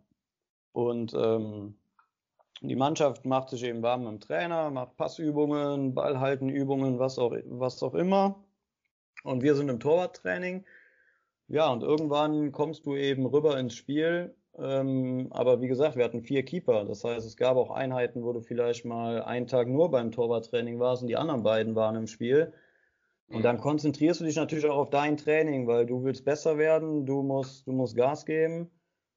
Und 0.73 1.15
ähm, 1.15 1.77
die 2.61 2.77
Mannschaft 2.77 3.25
macht 3.25 3.49
sich 3.49 3.65
eben 3.65 3.83
warm 3.83 4.05
mit 4.05 4.13
dem 4.13 4.21
Trainer, 4.21 4.71
macht 4.71 4.97
Passübungen, 4.97 5.95
Ballhaltenübungen, 5.95 6.99
was 6.99 7.19
auch, 7.19 7.35
was 7.47 7.83
auch 7.83 7.95
immer. 7.95 8.45
Und 9.25 9.43
wir 9.43 9.55
sind 9.55 9.69
im 9.69 9.81
Torwarttraining. 9.81 10.65
Ja, 11.49 11.71
und 11.71 11.83
irgendwann 11.83 12.53
kommst 12.53 12.87
du 12.87 12.97
eben 12.97 13.27
rüber 13.27 13.59
ins 13.59 13.75
Spiel 13.75 14.35
ähm, 14.59 15.29
aber 15.31 15.61
wie 15.61 15.69
gesagt, 15.69 15.97
wir 15.97 16.05
hatten 16.05 16.23
vier 16.23 16.45
Keeper. 16.45 16.85
Das 16.85 17.05
heißt, 17.05 17.27
es 17.27 17.37
gab 17.37 17.57
auch 17.57 17.71
Einheiten, 17.71 18.23
wo 18.23 18.33
du 18.33 18.41
vielleicht 18.41 18.85
mal 18.85 19.23
einen 19.23 19.47
Tag 19.47 19.69
nur 19.69 19.91
beim 19.91 20.11
Torwarttraining 20.11 20.79
warst 20.79 21.03
und 21.03 21.09
die 21.09 21.17
anderen 21.17 21.43
beiden 21.43 21.75
waren 21.75 21.97
im 21.97 22.07
Spiel. 22.07 22.53
Und 23.29 23.45
dann 23.45 23.59
konzentrierst 23.59 24.21
du 24.21 24.25
dich 24.25 24.37
natürlich 24.37 24.67
auch 24.67 24.77
auf 24.77 24.91
dein 24.91 25.17
Training, 25.17 25.67
weil 25.67 25.87
du 25.87 26.05
willst 26.05 26.25
besser 26.25 26.59
werden, 26.59 27.07
du 27.07 27.23
musst, 27.23 27.67
du 27.67 27.73
musst 27.73 27.97
Gas 27.97 28.27
geben. 28.27 28.71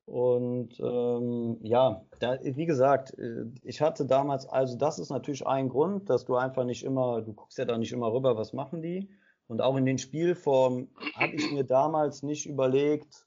Und 0.05 0.79
ähm, 0.79 1.57
ja, 1.63 2.05
da, 2.19 2.37
wie 2.41 2.65
gesagt, 2.65 3.17
äh, 3.17 3.45
ich 3.63 3.81
hatte 3.81 4.05
damals, 4.05 4.47
also 4.47 4.77
das 4.77 4.99
ist 4.99 5.09
natürlich 5.09 5.45
ein 5.45 5.67
Grund, 5.67 6.09
dass 6.09 6.25
du 6.25 6.35
einfach 6.35 6.63
nicht 6.63 6.83
immer, 6.83 7.23
du 7.23 7.33
guckst 7.33 7.57
ja 7.57 7.65
da 7.65 7.77
nicht 7.77 7.91
immer 7.91 8.13
rüber, 8.13 8.37
was 8.37 8.53
machen 8.53 8.81
die. 8.81 9.09
Und 9.47 9.61
auch 9.61 9.75
in 9.75 9.85
den 9.85 9.97
Spielformen 9.97 10.89
habe 11.15 11.35
ich 11.35 11.51
mir 11.51 11.63
damals 11.63 12.23
nicht 12.23 12.45
überlegt, 12.45 13.25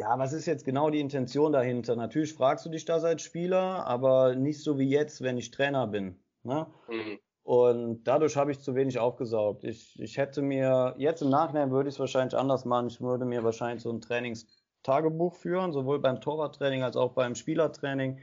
ja, 0.00 0.18
was 0.18 0.32
ist 0.32 0.46
jetzt 0.46 0.64
genau 0.64 0.90
die 0.90 1.00
Intention 1.00 1.52
dahinter? 1.52 1.96
Natürlich 1.96 2.32
fragst 2.34 2.64
du 2.64 2.70
dich 2.70 2.84
das 2.84 3.04
als 3.04 3.22
Spieler, 3.22 3.84
aber 3.86 4.34
nicht 4.36 4.62
so 4.62 4.78
wie 4.78 4.88
jetzt, 4.88 5.22
wenn 5.22 5.38
ich 5.38 5.50
Trainer 5.50 5.86
bin. 5.88 6.16
Ne? 6.44 6.66
Mhm. 6.88 7.18
Und 7.42 8.04
dadurch 8.04 8.36
habe 8.36 8.52
ich 8.52 8.60
zu 8.60 8.74
wenig 8.74 8.98
aufgesaugt. 8.98 9.64
Ich, 9.64 9.98
ich 10.00 10.18
hätte 10.18 10.42
mir, 10.42 10.94
jetzt 10.98 11.22
im 11.22 11.30
Nachhinein 11.30 11.70
würde 11.70 11.88
ich 11.88 11.96
es 11.96 11.98
wahrscheinlich 11.98 12.38
anders 12.38 12.64
machen. 12.64 12.88
Ich 12.88 13.00
würde 13.00 13.24
mir 13.24 13.42
wahrscheinlich 13.42 13.82
so 13.82 13.90
ein 13.90 14.00
Trainingstagebuch 14.00 15.34
führen, 15.34 15.72
sowohl 15.72 15.98
beim 15.98 16.20
Torwarttraining 16.20 16.82
als 16.82 16.96
auch 16.96 17.12
beim 17.12 17.34
Spielertraining. 17.34 18.20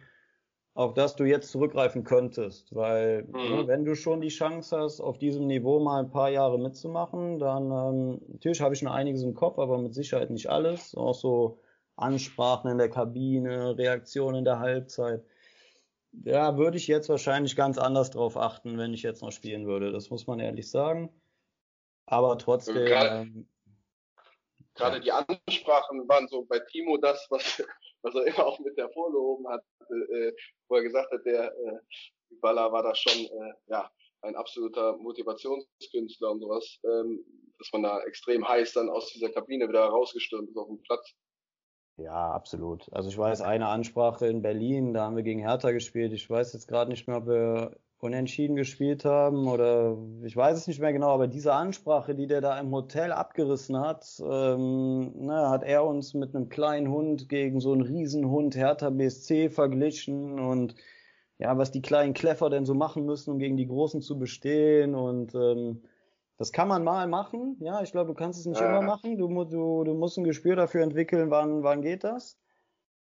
auf 0.76 0.94
das 0.94 1.16
du 1.16 1.24
jetzt 1.24 1.52
zurückgreifen 1.52 2.04
könntest. 2.04 2.76
Weil 2.76 3.24
mhm. 3.24 3.32
ne, 3.34 3.68
wenn 3.68 3.86
du 3.86 3.96
schon 3.96 4.22
die 4.22 4.28
Chance 4.30 4.78
hast, 4.78 5.02
auf 5.02 5.18
diesem 5.18 5.48
Niveau 5.48 5.80
mal 5.80 6.02
ein 6.02 6.12
paar 6.12 6.30
Jahre 6.30 6.60
mitzumachen, 6.60 7.40
dann 7.40 7.72
ähm, 7.72 8.22
natürlich 8.28 8.62
habe 8.62 8.74
ich 8.74 8.80
schon 8.80 8.90
einiges 8.90 9.24
im 9.24 9.34
Kopf, 9.34 9.58
aber 9.58 9.78
mit 9.78 9.94
Sicherheit 9.94 10.30
nicht 10.30 10.50
alles. 10.50 10.96
Auch 10.96 11.14
so 11.14 11.60
Ansprachen 11.96 12.72
in 12.72 12.78
der 12.78 12.90
Kabine, 12.90 13.78
Reaktionen 13.78 14.40
in 14.40 14.46
der 14.46 14.60
Halbzeit. 14.60 15.24
Ja, 16.24 16.58
würde 16.58 16.78
ich 16.78 16.88
jetzt 16.88 17.10
wahrscheinlich 17.10 17.56
ganz 17.56 17.78
anders 17.78 18.12
drauf 18.12 18.38
achten, 18.38 18.78
wenn 18.78 18.94
ich 18.94 19.04
jetzt 19.04 19.22
noch 19.22 19.32
spielen 19.32 19.68
würde. 19.68 19.92
Das 19.92 20.10
muss 20.10 20.28
man 20.28 20.40
ehrlich 20.40 20.70
sagen. 20.70 21.10
Aber 22.06 22.38
trotzdem. 22.38 22.86
Gerade, 22.86 23.22
ähm, 23.22 23.50
gerade 24.76 25.02
die 25.02 25.12
Ansprachen 25.12 26.08
waren 26.08 26.28
so 26.28 26.46
bei 26.46 26.60
Timo 26.60 26.98
das, 26.98 27.28
was 27.30 27.62
was 28.06 28.16
er 28.16 28.28
immer 28.28 28.46
auch 28.46 28.60
mit 28.60 28.78
hervorgehoben 28.78 29.48
hat, 29.50 29.64
äh, 29.90 30.32
wo 30.68 30.76
er 30.76 30.84
gesagt 30.84 31.12
hat, 31.12 31.26
der 31.26 31.52
äh, 31.52 31.80
Baller 32.40 32.72
war 32.72 32.84
da 32.84 32.94
schon 32.94 33.26
äh, 33.26 33.54
ja, 33.68 33.92
ein 34.22 34.36
absoluter 34.36 34.96
Motivationskünstler 34.98 36.32
und 36.32 36.40
sowas, 36.40 36.80
ähm, 36.84 37.26
dass 37.58 37.72
man 37.74 37.84
da 37.84 38.02
extrem 38.04 38.48
heiß 38.48 38.74
dann 38.74 38.90
aus 38.90 39.12
dieser 39.12 39.32
Kabine 39.32 39.68
wieder 39.68 39.86
rausgestürmt 39.86 40.50
ist 40.50 40.58
auf 40.58 40.68
dem 40.68 40.82
Platz. 40.84 41.14
Ja, 41.98 42.32
absolut. 42.32 42.92
Also 42.92 43.10
ich 43.10 43.18
weiß, 43.18 43.42
eine 43.42 43.68
Ansprache 43.68 44.28
in 44.28 44.42
Berlin, 44.42 44.94
da 44.94 45.06
haben 45.06 45.16
wir 45.16 45.24
gegen 45.24 45.40
Hertha 45.40 45.72
gespielt. 45.72 46.12
Ich 46.12 46.30
weiß 46.30 46.52
jetzt 46.54 46.68
gerade 46.68 46.92
nicht 46.92 47.08
mehr, 47.08 47.18
ob 47.18 47.28
wir 47.28 47.78
unentschieden 48.00 48.56
gespielt 48.58 49.06
haben 49.06 49.48
oder 49.48 49.98
ich 50.24 50.36
weiß 50.36 50.58
es 50.58 50.68
nicht 50.68 50.80
mehr 50.82 50.92
genau, 50.94 51.10
aber 51.10 51.28
diese 51.28 51.54
Ansprache, 51.54 52.14
die 52.14 52.28
der 52.28 52.42
da 52.42 52.60
im 52.60 52.72
Hotel 52.72 53.12
abgerissen 53.14 53.80
hat, 53.80 54.06
ähm, 54.20 55.14
ne, 55.26 55.50
hat 55.50 55.64
er 55.64 55.86
uns 55.86 56.14
mit 56.14 56.36
einem 56.36 56.50
kleinen 56.50 56.90
Hund 56.90 57.30
gegen 57.30 57.62
so 57.62 57.72
einen 57.72 57.82
Riesenhund 57.82 58.56
Hertha 58.56 58.90
BSC 58.90 59.50
verglichen 59.50 60.40
und 60.40 60.76
ja, 61.38 61.58
was 61.58 61.72
die 61.72 61.82
kleinen 61.82 62.14
Kleffer 62.14 62.50
denn 62.50 62.66
so 62.66 62.74
machen 62.74 63.06
müssen, 63.06 63.32
um 63.32 63.40
gegen 63.40 63.58
die 63.58 63.68
Großen 63.68 64.02
zu 64.02 64.20
bestehen 64.20 64.96
und 64.96 65.34
ähm, 65.36 65.84
das 66.38 66.52
kann 66.52 66.68
man 66.68 66.84
mal 66.84 67.08
machen, 67.08 67.58
ja, 67.60 67.82
ich 67.82 67.92
glaube, 67.92 68.08
du 68.08 68.14
kannst 68.14 68.40
es 68.40 68.46
nicht 68.46 68.60
ja. 68.60 68.68
immer 68.68 68.82
machen, 68.82 69.18
du, 69.18 69.28
du, 69.46 69.84
du 69.84 69.94
musst 69.94 70.18
ein 70.18 70.24
Gespür 70.24 70.56
dafür 70.56 70.84
entwickeln, 70.84 71.32
wann, 71.32 71.64
wann 71.64 71.82
geht 71.82 72.04
das. 72.04 72.38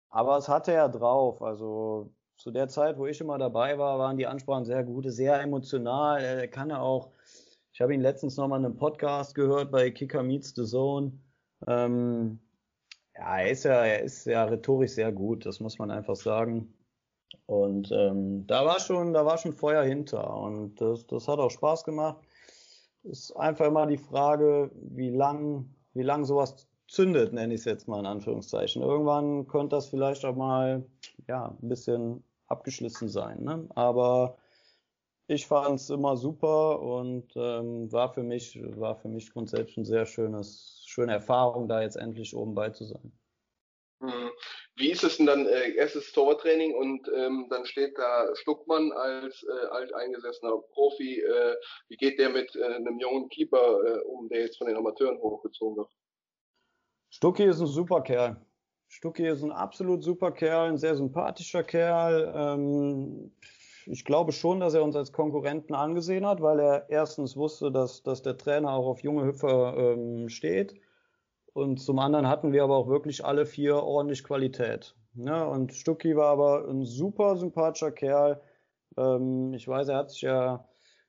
Aber 0.08 0.36
es 0.38 0.48
hatte 0.48 0.72
er 0.72 0.88
drauf, 0.88 1.42
also 1.42 2.12
zu 2.36 2.50
der 2.50 2.68
Zeit, 2.68 2.98
wo 2.98 3.06
ich 3.06 3.20
immer 3.20 3.36
dabei 3.36 3.78
war, 3.78 3.98
waren 3.98 4.16
die 4.16 4.26
Ansprachen 4.26 4.64
sehr 4.64 4.82
gute, 4.82 5.12
sehr 5.12 5.40
emotional. 5.40 6.22
Er 6.22 6.48
kann 6.48 6.70
ja 6.70 6.80
auch, 6.80 7.10
ich 7.72 7.80
habe 7.82 7.94
ihn 7.94 8.00
letztens 8.00 8.36
nochmal 8.38 8.60
in 8.60 8.64
einem 8.64 8.76
Podcast 8.76 9.34
gehört 9.34 9.70
bei 9.70 9.90
Kicker 9.90 10.22
Meets 10.22 10.54
the 10.56 10.64
Zone. 10.64 11.12
Ähm, 11.66 12.40
ja, 13.14 13.40
er 13.40 13.50
ist 13.50 13.64
ja, 13.64 13.84
er 13.84 14.02
ist 14.02 14.24
ja 14.24 14.44
rhetorisch 14.44 14.92
sehr 14.92 15.12
gut, 15.12 15.44
das 15.44 15.60
muss 15.60 15.78
man 15.78 15.90
einfach 15.90 16.16
sagen. 16.16 16.72
Und 17.44 17.92
ähm, 17.92 18.46
da 18.46 18.64
war 18.64 18.80
schon, 18.80 19.12
da 19.12 19.26
war 19.26 19.36
schon 19.36 19.52
Feuer 19.52 19.82
hinter 19.82 20.34
und 20.34 20.80
das, 20.80 21.06
das 21.06 21.28
hat 21.28 21.38
auch 21.38 21.50
Spaß 21.50 21.84
gemacht. 21.84 22.24
Ist 23.02 23.32
einfach 23.36 23.66
immer 23.66 23.86
die 23.86 23.96
Frage, 23.96 24.70
wie 24.74 25.10
lang, 25.10 25.74
wie 25.94 26.02
lang 26.02 26.24
sowas 26.24 26.68
zündet, 26.86 27.32
nenne 27.32 27.54
ich 27.54 27.60
es 27.60 27.64
jetzt 27.64 27.88
mal 27.88 28.00
in 28.00 28.06
Anführungszeichen. 28.06 28.82
Irgendwann 28.82 29.46
könnte 29.46 29.76
das 29.76 29.86
vielleicht 29.88 30.24
auch 30.24 30.36
mal 30.36 30.84
ja, 31.28 31.56
ein 31.62 31.68
bisschen 31.68 32.24
abgeschlossen 32.48 33.08
sein. 33.08 33.42
Ne? 33.42 33.68
Aber 33.74 34.36
ich 35.28 35.46
fand 35.46 35.76
es 35.76 35.88
immer 35.88 36.16
super 36.16 36.80
und 36.80 37.32
ähm, 37.36 37.90
war 37.92 38.12
für 38.12 38.24
mich 38.24 38.60
war 38.76 38.96
für 38.96 39.08
mich 39.08 39.32
grundsätzlich 39.32 39.76
ein 39.76 39.84
sehr 39.84 40.04
schönes 40.04 40.82
schöne 40.84 41.12
Erfahrung, 41.12 41.68
da 41.68 41.82
jetzt 41.82 41.96
endlich 41.96 42.34
oben 42.34 42.54
bei 42.54 42.70
zu 42.70 42.84
sein. 42.84 43.12
Hm. 44.02 44.30
Wie 44.76 44.90
ist 44.90 45.04
es 45.04 45.18
denn 45.18 45.26
dann 45.26 45.46
äh, 45.46 45.72
erstes 45.74 46.12
Torwarttraining 46.12 46.74
und 46.74 47.08
ähm, 47.14 47.46
dann 47.50 47.66
steht 47.66 47.98
da 47.98 48.34
Stuckmann 48.34 48.92
als 48.92 49.42
äh, 49.42 49.66
alteingesessener 49.66 50.56
Profi. 50.72 51.20
Äh, 51.20 51.56
wie 51.88 51.96
geht 51.96 52.18
der 52.18 52.30
mit 52.30 52.54
äh, 52.56 52.64
einem 52.64 52.98
jungen 52.98 53.28
Keeper 53.28 53.82
äh, 53.84 53.98
um, 54.00 54.28
der 54.28 54.40
jetzt 54.40 54.58
von 54.58 54.68
den 54.68 54.76
Amateuren 54.76 55.18
hochgezogen 55.18 55.76
wird? 55.76 55.90
Stucki 57.10 57.44
ist 57.44 57.60
ein 57.60 57.66
super 57.66 58.00
Kerl. 58.02 58.40
Stucki 58.88 59.26
ist 59.26 59.42
ein 59.42 59.52
absolut 59.52 60.02
super 60.02 60.32
Kerl, 60.32 60.68
ein 60.68 60.78
sehr 60.78 60.96
sympathischer 60.96 61.62
Kerl. 61.62 62.32
Ähm, 62.34 63.32
ich 63.86 64.04
glaube 64.04 64.32
schon, 64.32 64.60
dass 64.60 64.74
er 64.74 64.82
uns 64.82 64.96
als 64.96 65.12
Konkurrenten 65.12 65.74
angesehen 65.74 66.26
hat, 66.26 66.40
weil 66.40 66.60
er 66.60 66.90
erstens 66.90 67.36
wusste, 67.36 67.70
dass, 67.70 68.02
dass 68.02 68.22
der 68.22 68.36
Trainer 68.36 68.72
auch 68.72 68.86
auf 68.86 69.02
junge 69.02 69.24
Hüpfer 69.24 69.76
ähm, 69.76 70.28
steht. 70.28 70.74
Und 71.52 71.78
zum 71.78 71.98
anderen 71.98 72.28
hatten 72.28 72.52
wir 72.52 72.62
aber 72.64 72.76
auch 72.76 72.88
wirklich 72.88 73.24
alle 73.24 73.46
vier 73.46 73.76
ordentlich 73.82 74.24
Qualität. 74.24 74.94
Ne? 75.14 75.46
Und 75.46 75.74
Stucki 75.74 76.16
war 76.16 76.28
aber 76.28 76.68
ein 76.68 76.84
super 76.84 77.36
sympathischer 77.36 77.90
Kerl. 77.90 78.40
Ähm, 78.96 79.52
ich 79.54 79.66
weiß, 79.66 79.88
er 79.88 79.96
hat 79.96 80.10
sich 80.10 80.22
ja, 80.22 80.64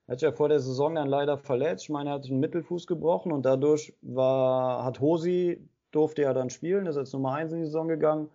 hat 0.07 0.19
sich 0.19 0.27
ja 0.27 0.31
vor 0.31 0.49
der 0.49 0.59
Saison 0.59 0.95
dann 0.95 1.07
leider 1.07 1.37
verletzt. 1.37 1.83
Ich 1.83 1.89
meine, 1.89 2.09
er 2.09 2.13
hat 2.15 2.25
einen 2.25 2.39
Mittelfuß 2.39 2.87
gebrochen 2.87 3.31
und 3.31 3.45
dadurch 3.45 3.93
war, 4.01 4.83
hat 4.83 4.99
Hosi 4.99 5.67
durfte 5.91 6.23
ja 6.23 6.33
dann 6.33 6.49
spielen, 6.49 6.85
ist 6.85 6.97
als 6.97 7.13
Nummer 7.13 7.33
1 7.33 7.51
in 7.53 7.59
die 7.59 7.65
Saison 7.65 7.87
gegangen. 7.87 8.29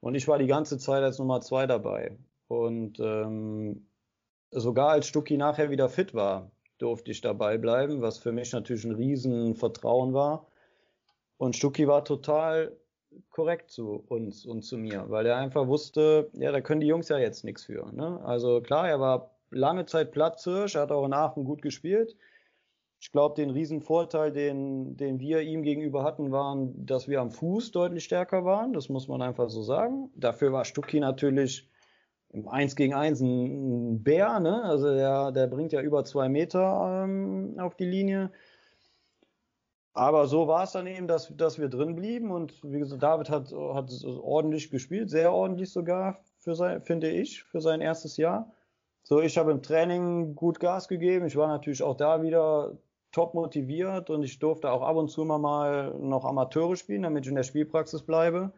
Und 0.00 0.14
ich 0.14 0.28
war 0.28 0.38
die 0.38 0.46
ganze 0.46 0.78
Zeit 0.78 1.02
als 1.02 1.18
Nummer 1.18 1.40
2 1.40 1.66
dabei. 1.66 2.16
Und 2.48 3.00
ähm, 3.00 3.86
sogar 4.50 4.90
als 4.90 5.06
Stucki 5.06 5.36
nachher 5.36 5.70
wieder 5.70 5.88
fit 5.88 6.14
war, 6.14 6.50
durfte 6.78 7.10
ich 7.10 7.20
dabei 7.20 7.58
bleiben, 7.58 8.02
was 8.02 8.18
für 8.18 8.32
mich 8.32 8.52
natürlich 8.52 8.84
ein 8.84 8.94
Riesenvertrauen 8.94 10.14
war. 10.14 10.46
Und 11.38 11.56
Stucki 11.56 11.86
war 11.86 12.04
total 12.04 12.76
korrekt 13.30 13.70
zu 13.70 14.04
uns 14.08 14.44
und 14.44 14.62
zu 14.62 14.76
mir, 14.76 15.04
weil 15.08 15.26
er 15.26 15.36
einfach 15.36 15.66
wusste, 15.66 16.30
ja, 16.34 16.52
da 16.52 16.60
können 16.60 16.80
die 16.80 16.86
Jungs 16.86 17.08
ja 17.08 17.18
jetzt 17.18 17.44
nichts 17.44 17.64
für. 17.64 17.90
Ne? 17.92 18.20
Also 18.24 18.60
klar, 18.60 18.88
er 18.88 19.00
war 19.00 19.36
lange 19.50 19.86
Zeit 19.86 20.12
Platzhirsch, 20.12 20.74
er 20.74 20.82
hat 20.82 20.92
auch 20.92 21.04
in 21.06 21.12
Aachen 21.12 21.44
gut 21.44 21.62
gespielt. 21.62 22.16
Ich 22.98 23.12
glaube, 23.12 23.34
den 23.34 23.50
Riesenvorteil, 23.50 24.32
den, 24.32 24.96
den 24.96 25.20
wir 25.20 25.42
ihm 25.42 25.62
gegenüber 25.62 26.02
hatten, 26.02 26.32
waren, 26.32 26.86
dass 26.86 27.08
wir 27.08 27.20
am 27.20 27.30
Fuß 27.30 27.70
deutlich 27.70 28.04
stärker 28.04 28.44
waren. 28.44 28.72
Das 28.72 28.88
muss 28.88 29.06
man 29.06 29.20
einfach 29.20 29.50
so 29.50 29.62
sagen. 29.62 30.10
Dafür 30.14 30.52
war 30.52 30.64
Stucki 30.64 30.98
natürlich 30.98 31.68
im 32.30 32.48
1 32.48 32.74
gegen 32.74 32.94
1 32.94 33.20
ein 33.20 34.02
Bär, 34.02 34.40
ne? 34.40 34.62
Also 34.64 34.94
der, 34.94 35.30
der 35.30 35.46
bringt 35.46 35.72
ja 35.72 35.82
über 35.82 36.04
zwei 36.04 36.28
Meter 36.28 37.04
ähm, 37.04 37.56
auf 37.58 37.76
die 37.76 37.84
Linie. 37.84 38.30
Aber 39.96 40.26
so 40.26 40.46
war 40.46 40.64
es 40.64 40.72
dann 40.72 40.86
eben, 40.86 41.08
dass, 41.08 41.34
dass 41.36 41.58
wir 41.58 41.68
drin 41.68 41.96
blieben 41.96 42.30
und 42.30 42.60
wie 42.62 42.78
gesagt, 42.78 43.02
David 43.02 43.30
hat, 43.30 43.52
hat 43.52 43.90
ordentlich 44.04 44.70
gespielt, 44.70 45.08
sehr 45.08 45.32
ordentlich 45.32 45.72
sogar, 45.72 46.20
für 46.38 46.54
sein, 46.54 46.82
finde 46.82 47.08
ich, 47.10 47.42
für 47.44 47.62
sein 47.62 47.80
erstes 47.80 48.18
Jahr. 48.18 48.52
So, 49.02 49.22
ich 49.22 49.38
habe 49.38 49.52
im 49.52 49.62
Training 49.62 50.34
gut 50.34 50.60
Gas 50.60 50.88
gegeben. 50.88 51.26
Ich 51.26 51.36
war 51.36 51.48
natürlich 51.48 51.82
auch 51.82 51.96
da 51.96 52.22
wieder 52.22 52.76
top 53.10 53.32
motiviert 53.32 54.10
und 54.10 54.22
ich 54.22 54.38
durfte 54.38 54.70
auch 54.70 54.82
ab 54.82 54.96
und 54.96 55.08
zu 55.08 55.24
mal 55.24 55.94
noch 55.98 56.26
Amateure 56.26 56.76
spielen, 56.76 57.02
damit 57.02 57.24
ich 57.24 57.30
in 57.30 57.36
der 57.36 57.42
Spielpraxis 57.42 58.02
bleibe. 58.02 58.52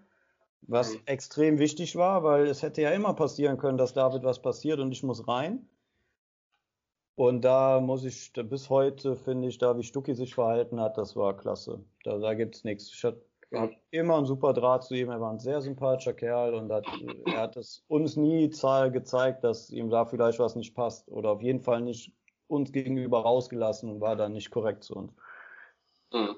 Was 0.62 0.94
mhm. 0.94 1.00
extrem 1.06 1.58
wichtig 1.60 1.94
war, 1.94 2.24
weil 2.24 2.48
es 2.48 2.62
hätte 2.62 2.82
ja 2.82 2.90
immer 2.90 3.14
passieren 3.14 3.58
können, 3.58 3.78
dass 3.78 3.92
David 3.92 4.24
was 4.24 4.42
passiert 4.42 4.80
und 4.80 4.90
ich 4.90 5.04
muss 5.04 5.28
rein. 5.28 5.68
Und 7.18 7.42
da 7.42 7.80
muss 7.80 8.04
ich, 8.04 8.32
bis 8.32 8.70
heute 8.70 9.16
finde 9.16 9.48
ich, 9.48 9.58
da 9.58 9.76
wie 9.76 9.82
Stucki 9.82 10.14
sich 10.14 10.36
verhalten 10.36 10.80
hat, 10.80 10.96
das 10.96 11.16
war 11.16 11.36
klasse. 11.36 11.84
Da, 12.04 12.16
da 12.16 12.34
gibt 12.34 12.54
es 12.54 12.62
nichts. 12.62 12.94
Ich 12.94 13.02
hatte 13.02 13.20
immer 13.90 14.18
einen 14.18 14.26
super 14.26 14.52
Draht 14.52 14.84
zu 14.84 14.94
ihm. 14.94 15.10
Er 15.10 15.20
war 15.20 15.32
ein 15.32 15.40
sehr 15.40 15.60
sympathischer 15.60 16.14
Kerl 16.14 16.54
und 16.54 16.70
hat, 16.70 16.86
er 17.26 17.38
hat 17.38 17.56
es 17.56 17.84
uns 17.88 18.14
nie 18.14 18.48
gezeigt, 18.48 19.42
dass 19.42 19.68
ihm 19.70 19.90
da 19.90 20.04
vielleicht 20.04 20.38
was 20.38 20.54
nicht 20.54 20.76
passt 20.76 21.08
oder 21.08 21.30
auf 21.30 21.42
jeden 21.42 21.60
Fall 21.60 21.80
nicht 21.80 22.12
uns 22.46 22.70
gegenüber 22.70 23.22
rausgelassen 23.22 23.90
und 23.90 24.00
war 24.00 24.14
dann 24.14 24.32
nicht 24.32 24.52
korrekt 24.52 24.84
zu 24.84 24.94
uns. 24.94 25.12
Hm. 26.12 26.36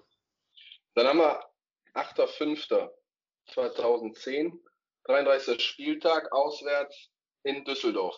Dann 0.95 1.09
haben 1.09 1.18
wir 1.18 1.45
8.5.2010, 1.93 4.59
33. 5.05 5.61
Spieltag 5.61 6.33
auswärts 6.33 7.11
in 7.43 7.66
Düsseldorf. 7.66 8.16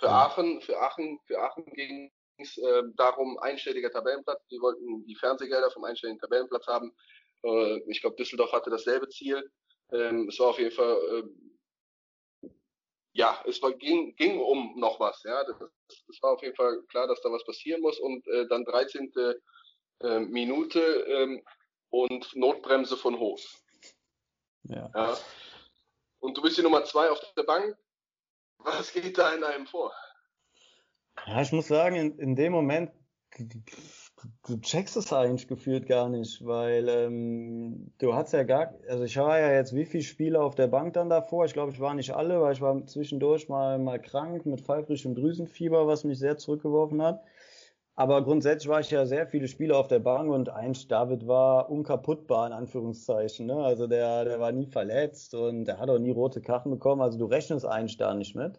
Für 0.00 0.10
Aachen, 0.10 0.62
für 0.62 0.78
Aachen, 0.78 1.20
für 1.26 1.38
Aachen 1.38 1.64
ging 1.74 2.10
es 2.38 2.56
äh, 2.56 2.82
darum, 2.96 3.38
einstelliger 3.38 3.90
Tabellenplatz. 3.90 4.46
Die 4.48 4.60
wollten 4.60 5.04
die 5.04 5.14
Fernsehgelder 5.14 5.70
vom 5.70 5.84
einstelligen 5.84 6.18
Tabellenplatz 6.18 6.66
haben. 6.66 6.92
Äh, 7.44 7.78
ich 7.90 8.00
glaube, 8.00 8.16
Düsseldorf 8.16 8.52
hatte 8.52 8.70
dasselbe 8.70 9.08
Ziel. 9.10 9.48
Ähm, 9.92 10.28
es 10.28 10.38
war 10.38 10.48
auf 10.48 10.58
jeden 10.58 10.74
Fall 10.74 10.96
äh, 11.12 12.48
ja, 13.12 13.42
es 13.46 13.60
war, 13.60 13.72
ging, 13.72 14.14
ging 14.16 14.40
um 14.40 14.78
noch 14.78 15.00
was. 15.00 15.22
Ja, 15.24 15.44
das, 15.44 15.58
das, 15.58 16.22
war 16.22 16.32
auf 16.32 16.42
jeden 16.42 16.54
Fall 16.54 16.80
klar, 16.88 17.06
dass 17.06 17.20
da 17.20 17.30
was 17.30 17.44
passieren 17.44 17.82
muss. 17.82 17.98
Und 17.98 18.26
äh, 18.28 18.46
dann 18.48 18.64
13. 18.64 19.12
Äh, 20.02 20.20
Minute 20.20 20.80
ähm, 20.80 21.44
und 21.90 22.34
Notbremse 22.34 22.96
von 22.96 23.18
Hof. 23.18 23.42
Ja. 24.62 24.90
ja. 24.94 25.18
Und 26.20 26.36
du 26.36 26.42
bist 26.42 26.56
die 26.56 26.62
Nummer 26.62 26.84
zwei 26.84 27.10
auf 27.10 27.20
der 27.36 27.42
Bank. 27.42 27.76
Was 28.64 28.92
geht 28.92 29.16
da 29.18 29.32
in 29.34 29.44
einem 29.44 29.66
vor? 29.66 29.92
Ja, 31.26 31.42
ich 31.42 31.52
muss 31.52 31.68
sagen, 31.68 31.96
in, 31.96 32.18
in 32.18 32.36
dem 32.36 32.52
Moment 32.52 32.90
du 34.46 34.60
checkst 34.60 34.96
es 34.96 35.12
eigentlich 35.12 35.48
gefühlt 35.48 35.86
gar 35.86 36.08
nicht, 36.08 36.44
weil 36.44 36.88
ähm, 36.88 37.92
du 37.98 38.14
hast 38.14 38.32
ja 38.32 38.42
gar, 38.42 38.74
also 38.88 39.04
ich 39.04 39.16
war 39.16 39.38
ja 39.38 39.52
jetzt 39.52 39.74
wie 39.74 39.84
viele 39.84 40.02
Spiele 40.02 40.40
auf 40.40 40.54
der 40.54 40.66
Bank 40.66 40.94
dann 40.94 41.08
davor? 41.08 41.44
Ich 41.44 41.52
glaube, 41.52 41.72
ich 41.72 41.80
war 41.80 41.94
nicht 41.94 42.12
alle, 42.12 42.40
weil 42.40 42.52
ich 42.52 42.60
war 42.60 42.86
zwischendurch 42.86 43.48
mal, 43.48 43.78
mal 43.78 44.00
krank 44.00 44.46
mit 44.46 44.60
pfeifrischem 44.60 45.14
Drüsenfieber, 45.14 45.86
was 45.86 46.04
mich 46.04 46.18
sehr 46.18 46.36
zurückgeworfen 46.38 47.02
hat. 47.02 47.22
Aber 48.00 48.24
grundsätzlich 48.24 48.70
war 48.70 48.80
ich 48.80 48.90
ja 48.90 49.04
sehr 49.04 49.26
viele 49.26 49.46
Spiele 49.46 49.76
auf 49.76 49.86
der 49.86 49.98
Bank 49.98 50.30
und 50.30 50.48
eins, 50.48 50.88
David 50.88 51.26
war 51.26 51.68
unkaputtbar 51.68 52.46
in 52.46 52.54
Anführungszeichen. 52.54 53.44
Ne? 53.44 53.56
Also 53.56 53.86
der, 53.86 54.24
der 54.24 54.40
war 54.40 54.52
nie 54.52 54.64
verletzt 54.64 55.34
und 55.34 55.66
der 55.66 55.78
hat 55.78 55.90
auch 55.90 55.98
nie 55.98 56.10
rote 56.10 56.40
Karten 56.40 56.70
bekommen. 56.70 57.02
Also 57.02 57.18
du 57.18 57.26
rechnest 57.26 57.66
eigentlich 57.66 57.98
da 57.98 58.14
nicht 58.14 58.34
mit. 58.34 58.58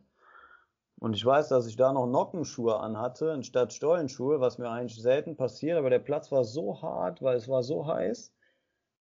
Und 1.00 1.16
ich 1.16 1.26
weiß, 1.26 1.50
dass 1.50 1.66
ich 1.66 1.76
da 1.76 1.92
noch 1.92 2.06
Nockenschuhe 2.06 2.80
anhatte, 2.80 3.32
anstatt 3.32 3.74
Stollenschuhe, 3.74 4.39
was 4.42 4.60
mir 4.60 4.70
eigentlich 4.70 5.02
selten 5.02 5.36
passiert, 5.38 5.80
aber 5.80 5.89
der 5.89 5.98
Platz 5.98 6.32
war 6.32 6.44
so 6.44 6.80
hart, 6.84 7.24
weil 7.24 7.36
es 7.36 7.50
war 7.50 7.64
so 7.64 7.88
heiß, 7.88 8.36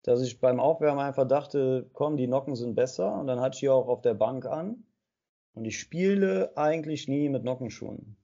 dass 0.05 0.23
ich 0.23 0.39
beim 0.39 0.61
Aufwärmen 0.61 1.01
einfach 1.01 1.27
dachte, 1.27 1.91
komm, 1.95 2.17
die 2.17 2.29
Nocken 2.29 2.55
sind 2.55 2.77
besser. 2.77 3.13
Und 3.13 3.27
dann 3.27 3.41
hatte 3.41 3.57
ich 3.57 3.61
die 3.63 3.71
auch 3.71 3.89
auf 3.89 4.03
der 4.03 4.15
Bank 4.15 4.47
an. 4.47 4.85
Und 5.55 5.65
ich 5.65 5.81
spiele 5.81 6.57
eigentlich 6.57 7.09
nie 7.09 7.29
mit 7.29 7.43
Nockenschuhen. 7.43 8.18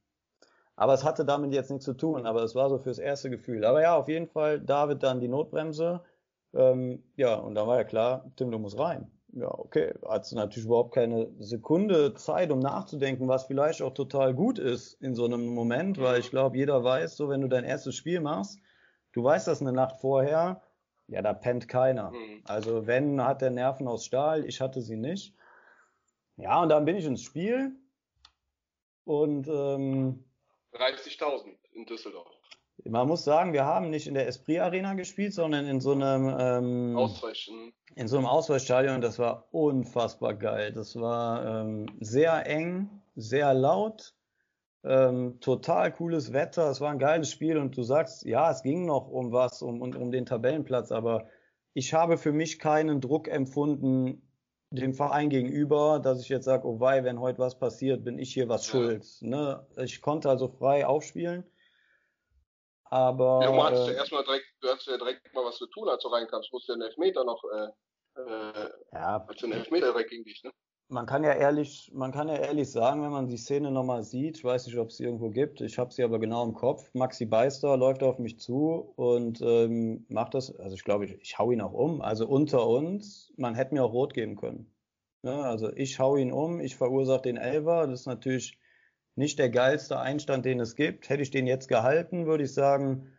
Aber 0.76 0.94
es 0.94 1.04
hatte 1.04 1.24
damit 1.24 1.52
jetzt 1.52 1.70
nichts 1.70 1.84
zu 1.84 1.94
tun, 1.94 2.26
aber 2.26 2.42
es 2.42 2.54
war 2.54 2.68
so 2.68 2.78
fürs 2.78 2.98
erste 2.98 3.30
Gefühl. 3.30 3.64
Aber 3.64 3.80
ja, 3.82 3.96
auf 3.96 4.08
jeden 4.08 4.26
Fall, 4.26 4.60
David 4.60 5.02
dann 5.02 5.20
die 5.20 5.28
Notbremse. 5.28 6.02
Ähm, 6.52 7.02
ja, 7.16 7.34
und 7.36 7.54
dann 7.54 7.66
war 7.66 7.76
ja 7.76 7.84
klar, 7.84 8.30
Tim, 8.36 8.50
du 8.50 8.58
musst 8.58 8.78
rein 8.78 9.10
ja, 9.36 9.52
okay, 9.52 9.92
hat 10.08 10.30
natürlich 10.32 10.66
überhaupt 10.66 10.94
keine 10.94 11.28
Sekunde 11.38 12.14
Zeit, 12.14 12.52
um 12.52 12.60
nachzudenken, 12.60 13.26
was 13.26 13.44
vielleicht 13.46 13.82
auch 13.82 13.92
total 13.92 14.32
gut 14.32 14.58
ist 14.58 14.94
in 15.02 15.14
so 15.14 15.24
einem 15.24 15.46
Moment, 15.46 16.00
weil 16.00 16.20
ich 16.20 16.30
glaube, 16.30 16.56
jeder 16.56 16.84
weiß, 16.84 17.16
so 17.16 17.28
wenn 17.28 17.40
du 17.40 17.48
dein 17.48 17.64
erstes 17.64 17.96
Spiel 17.96 18.20
machst, 18.20 18.60
du 19.12 19.24
weißt 19.24 19.48
das 19.48 19.60
eine 19.60 19.72
Nacht 19.72 20.00
vorher, 20.00 20.62
ja, 21.08 21.20
da 21.20 21.32
pennt 21.32 21.68
keiner. 21.68 22.12
Mhm. 22.12 22.42
Also 22.44 22.86
wenn, 22.86 23.22
hat 23.22 23.42
der 23.42 23.50
Nerven 23.50 23.88
aus 23.88 24.04
Stahl, 24.04 24.44
ich 24.46 24.60
hatte 24.60 24.80
sie 24.80 24.96
nicht. 24.96 25.34
Ja, 26.36 26.62
und 26.62 26.68
dann 26.68 26.84
bin 26.84 26.96
ich 26.96 27.04
ins 27.04 27.22
Spiel 27.22 27.72
und 29.04 29.48
ähm, 29.48 30.24
30.000 30.74 31.56
in 31.72 31.86
Düsseldorf. 31.86 32.28
Man 32.84 33.06
muss 33.06 33.24
sagen, 33.24 33.52
wir 33.52 33.64
haben 33.64 33.90
nicht 33.90 34.06
in 34.06 34.14
der 34.14 34.26
Esprit 34.26 34.58
Arena 34.58 34.94
gespielt, 34.94 35.32
sondern 35.32 35.66
in 35.66 35.80
so 35.80 35.92
einem 35.92 36.34
ähm, 36.38 36.96
Ausweichen. 36.96 37.72
In 37.94 38.08
so 38.08 38.18
einem 38.18 38.26
Ausweichstadion. 38.26 39.00
Das 39.00 39.18
war 39.18 39.48
unfassbar 39.52 40.34
geil. 40.34 40.72
Das 40.72 40.96
war 40.96 41.62
ähm, 41.62 41.86
sehr 42.00 42.46
eng, 42.46 42.90
sehr 43.14 43.54
laut, 43.54 44.14
ähm, 44.82 45.38
total 45.40 45.92
cooles 45.92 46.32
Wetter. 46.32 46.68
Es 46.68 46.80
war 46.80 46.90
ein 46.90 46.98
geiles 46.98 47.30
Spiel 47.30 47.58
und 47.58 47.76
du 47.76 47.84
sagst, 47.84 48.24
ja, 48.24 48.50
es 48.50 48.62
ging 48.62 48.84
noch 48.84 49.08
um 49.08 49.32
was, 49.32 49.62
um, 49.62 49.80
um, 49.80 49.94
um 49.94 50.10
den 50.10 50.26
Tabellenplatz, 50.26 50.90
aber 50.90 51.28
ich 51.72 51.94
habe 51.94 52.18
für 52.18 52.32
mich 52.32 52.58
keinen 52.58 53.00
Druck 53.00 53.28
empfunden 53.28 54.23
dem 54.74 54.94
Verein 54.94 55.30
gegenüber, 55.30 56.00
dass 56.00 56.20
ich 56.20 56.28
jetzt 56.28 56.44
sage, 56.44 56.66
oh 56.66 56.80
wei, 56.80 57.04
wenn 57.04 57.20
heute 57.20 57.38
was 57.38 57.58
passiert, 57.58 58.04
bin 58.04 58.18
ich 58.18 58.32
hier 58.32 58.48
was 58.48 58.66
schuld. 58.66 59.06
Ne? 59.20 59.66
Ich 59.76 60.00
konnte 60.00 60.28
also 60.28 60.48
frei 60.48 60.86
aufspielen 60.86 61.44
aber. 62.94 63.40
Ja, 63.42 63.50
du 63.50 63.62
hattest 63.62 63.88
äh, 63.88 63.92
ja 63.92 63.98
erstmal 63.98 64.24
direkt, 64.24 64.46
du 64.60 64.68
hast 64.68 64.86
ja 64.86 64.96
direkt 64.96 65.34
mal 65.34 65.44
was 65.44 65.56
zu 65.56 65.66
tun, 65.66 65.88
als 65.88 66.02
du 66.02 66.08
reinkamst. 66.08 66.50
Du 66.50 66.56
musst 66.56 66.68
ja 66.68 66.74
einen 66.74 66.82
Elfmeter 66.82 67.24
noch, 67.24 67.42
äh, 67.44 68.20
äh, 68.20 68.70
ja. 68.92 69.24
als 69.26 69.42
einen 69.42 69.54
Elfmeter 69.54 69.90
direkt 69.92 70.10
gegen 70.10 70.22
dich, 70.22 70.42
ne? 70.44 70.52
Man 70.88 71.06
kann 71.06 71.24
ja 71.24 71.32
ehrlich, 71.32 71.90
man 71.94 72.12
kann 72.12 72.28
ja 72.28 72.36
ehrlich 72.36 72.70
sagen, 72.70 73.02
wenn 73.02 73.10
man 73.10 73.26
die 73.26 73.38
Szene 73.38 73.70
nochmal 73.70 74.02
sieht, 74.04 74.36
ich 74.36 74.44
weiß 74.44 74.66
nicht, 74.66 74.78
ob 74.78 74.90
es 74.90 74.98
sie 74.98 75.04
irgendwo 75.04 75.30
gibt, 75.30 75.60
ich 75.60 75.78
habe 75.78 75.92
sie 75.92 76.04
aber 76.04 76.18
genau 76.18 76.44
im 76.44 76.54
Kopf. 76.54 76.90
Maxi 76.94 77.24
Beister 77.24 77.76
läuft 77.76 78.02
auf 78.02 78.18
mich 78.18 78.38
zu 78.38 78.92
und 78.96 79.40
ähm, 79.42 80.04
macht 80.08 80.34
das, 80.34 80.54
also 80.56 80.74
ich 80.74 80.84
glaube, 80.84 81.06
ich, 81.06 81.12
ich 81.20 81.38
hau 81.38 81.50
ihn 81.50 81.62
auch 81.62 81.72
um. 81.72 82.02
Also 82.02 82.28
unter 82.28 82.66
uns, 82.66 83.32
man 83.36 83.54
hätte 83.54 83.74
mir 83.74 83.82
auch 83.82 83.92
rot 83.92 84.14
geben 84.14 84.36
können. 84.36 84.72
Ja, 85.22 85.40
also 85.42 85.72
ich 85.72 85.98
hau 85.98 86.16
ihn 86.16 86.32
um, 86.32 86.60
ich 86.60 86.76
verursache 86.76 87.22
den 87.22 87.38
Elver, 87.38 87.86
das 87.86 88.00
ist 88.00 88.06
natürlich 88.06 88.58
nicht 89.16 89.38
der 89.38 89.48
geilste 89.50 89.98
Einstand, 89.98 90.44
den 90.44 90.60
es 90.60 90.76
gibt. 90.76 91.08
Hätte 91.08 91.22
ich 91.22 91.30
den 91.30 91.46
jetzt 91.46 91.68
gehalten, 91.68 92.26
würde 92.26 92.44
ich 92.44 92.52
sagen, 92.52 93.13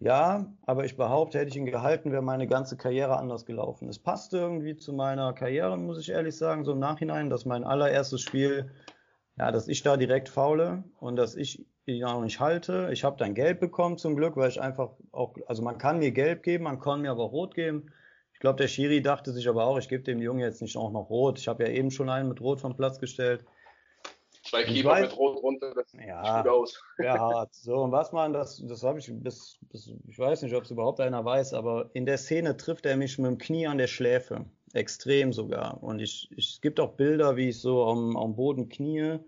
ja, 0.00 0.52
aber 0.62 0.84
ich 0.84 0.96
behaupte, 0.96 1.38
hätte 1.38 1.50
ich 1.50 1.56
ihn 1.56 1.66
gehalten, 1.66 2.12
wäre 2.12 2.22
meine 2.22 2.46
ganze 2.46 2.76
Karriere 2.76 3.16
anders 3.16 3.46
gelaufen. 3.46 3.88
Es 3.88 3.98
passte 3.98 4.38
irgendwie 4.38 4.76
zu 4.76 4.92
meiner 4.92 5.32
Karriere, 5.32 5.76
muss 5.78 5.98
ich 5.98 6.10
ehrlich 6.10 6.36
sagen, 6.36 6.64
so 6.64 6.72
im 6.72 6.78
Nachhinein, 6.78 7.30
dass 7.30 7.44
mein 7.44 7.64
allererstes 7.64 8.20
Spiel, 8.20 8.70
ja, 9.38 9.50
dass 9.52 9.68
ich 9.68 9.82
da 9.82 9.96
direkt 9.96 10.28
faule 10.28 10.84
und 10.98 11.16
dass 11.16 11.34
ich 11.34 11.66
ihn 11.86 12.04
auch 12.04 12.22
nicht 12.22 12.40
halte. 12.40 12.88
Ich 12.92 13.04
habe 13.04 13.16
dann 13.16 13.34
Gelb 13.34 13.60
bekommen 13.60 13.96
zum 13.96 14.16
Glück, 14.16 14.36
weil 14.36 14.50
ich 14.50 14.60
einfach 14.60 14.90
auch, 15.12 15.34
also 15.46 15.62
man 15.62 15.78
kann 15.78 15.98
mir 15.98 16.10
Gelb 16.10 16.42
geben, 16.42 16.64
man 16.64 16.80
kann 16.80 17.02
mir 17.02 17.10
aber 17.10 17.24
Rot 17.24 17.54
geben. 17.54 17.92
Ich 18.32 18.40
glaube, 18.40 18.58
der 18.58 18.68
Schiri 18.68 19.00
dachte 19.00 19.32
sich 19.32 19.48
aber 19.48 19.64
auch, 19.64 19.78
ich 19.78 19.88
gebe 19.88 20.02
dem 20.02 20.20
Jungen 20.20 20.40
jetzt 20.40 20.60
nicht 20.60 20.76
auch 20.76 20.90
noch 20.90 21.08
Rot. 21.08 21.38
Ich 21.38 21.48
habe 21.48 21.64
ja 21.64 21.70
eben 21.70 21.90
schon 21.90 22.10
einen 22.10 22.28
mit 22.28 22.40
Rot 22.40 22.60
vom 22.60 22.76
Platz 22.76 22.98
gestellt. 22.98 23.46
Zwei 24.48 24.64
Keeper 24.64 25.00
mit 25.00 25.16
Rot 25.16 25.42
runter, 25.42 25.74
das 25.74 25.92
ja, 25.92 26.24
sieht 26.24 26.44
gut 26.44 26.52
aus. 26.52 26.82
Ja, 26.98 27.18
hart. 27.18 27.54
So, 27.54 27.76
und 27.76 27.92
was 27.92 28.12
man, 28.12 28.32
das, 28.32 28.62
das 28.66 28.82
habe 28.82 28.98
ich 28.98 29.10
bis, 29.12 29.58
bis, 29.62 29.92
ich 30.06 30.18
weiß 30.18 30.42
nicht, 30.42 30.54
ob 30.54 30.64
es 30.64 30.70
überhaupt 30.70 31.00
einer 31.00 31.24
weiß, 31.24 31.54
aber 31.54 31.90
in 31.94 32.06
der 32.06 32.18
Szene 32.18 32.56
trifft 32.56 32.86
er 32.86 32.96
mich 32.96 33.18
mit 33.18 33.26
dem 33.26 33.38
Knie 33.38 33.66
an 33.66 33.78
der 33.78 33.86
Schläfe. 33.86 34.46
Extrem 34.72 35.32
sogar. 35.32 35.82
Und 35.82 36.00
ich, 36.00 36.28
ich, 36.36 36.54
es 36.54 36.60
gibt 36.60 36.80
auch 36.80 36.92
Bilder, 36.92 37.36
wie 37.36 37.48
ich 37.48 37.60
so 37.60 37.84
am, 37.84 38.16
am 38.16 38.36
Boden 38.36 38.68
knie. 38.68 39.18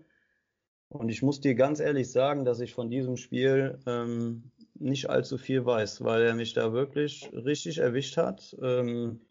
Und 0.89 1.09
ich 1.09 1.21
muss 1.21 1.39
dir 1.39 1.55
ganz 1.55 1.79
ehrlich 1.79 2.11
sagen, 2.11 2.45
dass 2.45 2.59
ich 2.59 2.73
von 2.73 2.89
diesem 2.89 3.17
Spiel 3.17 3.79
ähm, 3.85 4.51
nicht 4.75 5.09
allzu 5.09 5.37
viel 5.37 5.65
weiß, 5.65 6.03
weil 6.03 6.23
er 6.23 6.35
mich 6.35 6.53
da 6.53 6.73
wirklich 6.73 7.29
richtig 7.33 7.79
erwischt 7.79 8.17
hat. 8.17 8.55
Ähm, 8.61 9.21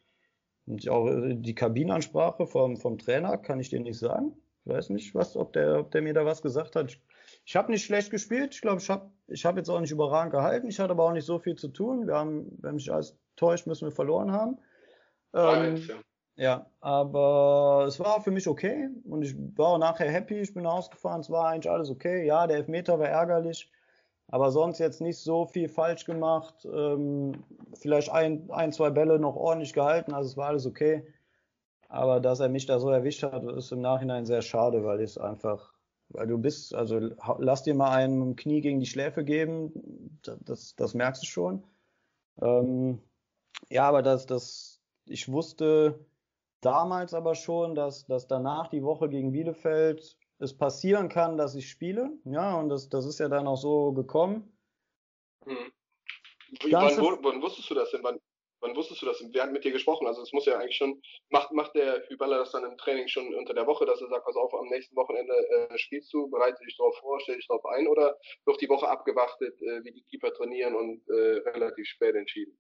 und 0.66 0.89
auch 0.89 1.09
die 1.30 1.55
Kabinenansprache 1.55 2.47
vom, 2.47 2.76
vom 2.76 2.99
Trainer 2.99 3.39
kann 3.39 3.59
ich 3.59 3.70
dir 3.70 3.80
nicht 3.80 3.99
sagen. 3.99 4.36
Ich 4.69 4.75
weiß 4.75 4.91
nicht, 4.91 5.14
was, 5.14 5.35
ob 5.35 5.55
der, 5.55 5.81
ob 5.81 5.91
der 5.93 6.03
mir 6.03 6.12
da 6.12 6.27
was 6.27 6.43
gesagt 6.43 6.77
hat. 6.77 6.91
Ich, 6.91 7.01
ich 7.47 7.57
habe 7.57 7.71
nicht 7.73 7.87
schlecht 7.87 8.11
gespielt. 8.11 8.55
Ich 8.55 8.61
glaube, 8.61 8.83
ich 8.83 8.91
habe 8.91 9.11
ich 9.27 9.47
hab 9.47 9.57
jetzt 9.57 9.71
auch 9.71 9.81
nicht 9.81 9.93
überragend 9.93 10.31
gehalten. 10.31 10.69
Ich 10.69 10.79
hatte 10.79 10.91
aber 10.91 11.05
auch 11.05 11.12
nicht 11.12 11.25
so 11.25 11.39
viel 11.39 11.57
zu 11.57 11.69
tun. 11.69 12.07
Wir 12.07 12.16
haben, 12.16 12.59
wenn 12.61 12.75
mich 12.75 12.93
alles 12.93 13.16
täuscht, 13.37 13.66
müssen 13.66 13.87
wir 13.89 13.93
verloren 13.93 14.31
haben. 14.31 14.59
Ähm, 15.33 15.89
ja, 16.37 16.66
aber 16.81 17.87
es 17.89 17.99
war 17.99 18.21
für 18.21 18.31
mich 18.31 18.47
okay 18.47 18.91
und 19.05 19.23
ich 19.23 19.35
war 19.57 19.69
auch 19.69 19.79
nachher 19.79 20.11
happy. 20.11 20.39
Ich 20.39 20.53
bin 20.53 20.66
ausgefahren, 20.66 21.23
es 21.23 21.31
war 21.31 21.49
eigentlich 21.49 21.71
alles 21.71 21.89
okay. 21.89 22.27
Ja, 22.27 22.47
der 22.47 22.59
Elfmeter 22.59 22.99
war 22.99 23.09
ärgerlich, 23.09 23.73
aber 24.27 24.51
sonst 24.51 24.81
jetzt 24.81 25.01
nicht 25.01 25.19
so 25.19 25.47
viel 25.47 25.71
falsch 25.71 26.05
gemacht. 26.05 26.66
Ähm, 26.71 27.43
vielleicht 27.73 28.12
ein, 28.12 28.51
ein, 28.51 28.73
zwei 28.73 28.91
Bälle 28.91 29.19
noch 29.19 29.35
ordentlich 29.35 29.73
gehalten, 29.73 30.12
also 30.12 30.29
es 30.29 30.37
war 30.37 30.49
alles 30.49 30.66
okay. 30.66 31.07
Aber 31.89 32.20
dass 32.20 32.41
er 32.41 32.49
mich 32.49 32.66
da 32.66 32.78
so 32.78 32.91
erwischt 32.91 33.22
hat, 33.22 33.43
ist 33.45 33.72
im 33.72 33.80
Nachhinein 33.80 34.26
sehr 34.26 34.43
schade, 34.43 34.84
weil 34.84 35.01
es 35.01 35.16
einfach, 35.16 35.72
weil 36.11 36.26
du 36.26 36.39
bist, 36.39 36.74
also 36.74 36.99
lass 37.39 37.62
dir 37.62 37.74
mal 37.74 37.91
einen 37.91 38.36
Knie 38.36 38.61
gegen 38.61 38.78
die 38.78 38.86
Schläfe 38.86 39.24
geben, 39.24 40.20
das, 40.22 40.76
das 40.76 40.95
merkst 40.95 41.22
du 41.22 41.26
schon. 41.26 41.64
Ähm, 42.43 43.01
ja, 43.70 43.89
aber 43.89 44.03
das, 44.03 44.26
das, 44.26 44.82
ich 45.07 45.30
wusste 45.32 45.99
damals 46.61 47.14
aber 47.14 47.34
schon, 47.34 47.74
dass, 47.74 48.07
dass 48.07 48.26
danach 48.26 48.68
die 48.68 48.82
Woche 48.82 49.09
gegen 49.09 49.32
Bielefeld 49.32 50.18
es 50.39 50.57
passieren 50.57 51.09
kann, 51.09 51.36
dass 51.36 51.55
ich 51.55 51.68
spiele. 51.68 52.11
Ja, 52.24 52.59
und 52.59 52.68
das, 52.68 52.89
das 52.89 53.07
ist 53.07 53.18
ja 53.18 53.28
dann 53.28 53.47
auch 53.47 53.57
so 53.57 53.93
gekommen. 53.93 54.53
Hm. 55.45 55.72
Wann, 56.70 56.97
wann, 57.22 57.43
wusstest 57.43 57.68
du 57.70 57.74
das 57.74 57.91
denn? 57.91 58.03
Wann, 58.03 58.18
Wann 58.61 58.74
wusstest 58.74 59.02
du 59.02 59.06
das? 59.06 59.22
Wer 59.32 59.44
hat 59.44 59.52
mit 59.52 59.64
dir 59.64 59.72
gesprochen? 59.72 60.06
Also 60.06 60.22
es 60.22 60.32
muss 60.32 60.46
ja 60.46 60.59
eigentlich 60.59 60.76
schon, 60.76 61.00
macht, 61.30 61.52
macht 61.52 61.74
der 61.74 62.02
Hüballer 62.09 62.38
das 62.38 62.50
dann 62.50 62.64
im 62.64 62.76
Training 62.76 63.06
schon 63.09 63.34
unter 63.34 63.54
der 63.54 63.66
Woche, 63.66 63.86
dass 63.86 64.00
er 64.00 64.09
sagt, 64.09 64.24
pass 64.24 64.36
auf, 64.36 64.52
am 64.54 64.66
nächsten 64.66 64.96
Wochenende 64.96 65.32
äh, 65.32 65.78
spielst 65.78 66.12
du, 66.12 66.28
bereite 66.28 66.62
dich 66.64 66.76
darauf 66.76 66.96
vor, 66.98 67.20
stell 67.20 67.36
dich 67.36 67.46
darauf 67.46 67.64
ein 67.66 67.86
oder 67.86 68.16
wird 68.46 68.61
die 68.61 68.68
Woche 68.68 68.88
abgewartet, 68.88 69.61
äh, 69.62 69.84
wie 69.84 69.92
die 69.92 70.02
Keeper 70.11 70.32
trainieren 70.32 70.74
und 70.74 71.02
äh, 71.09 71.48
relativ 71.50 71.86
spät 71.86 72.14
entschieden? 72.16 72.59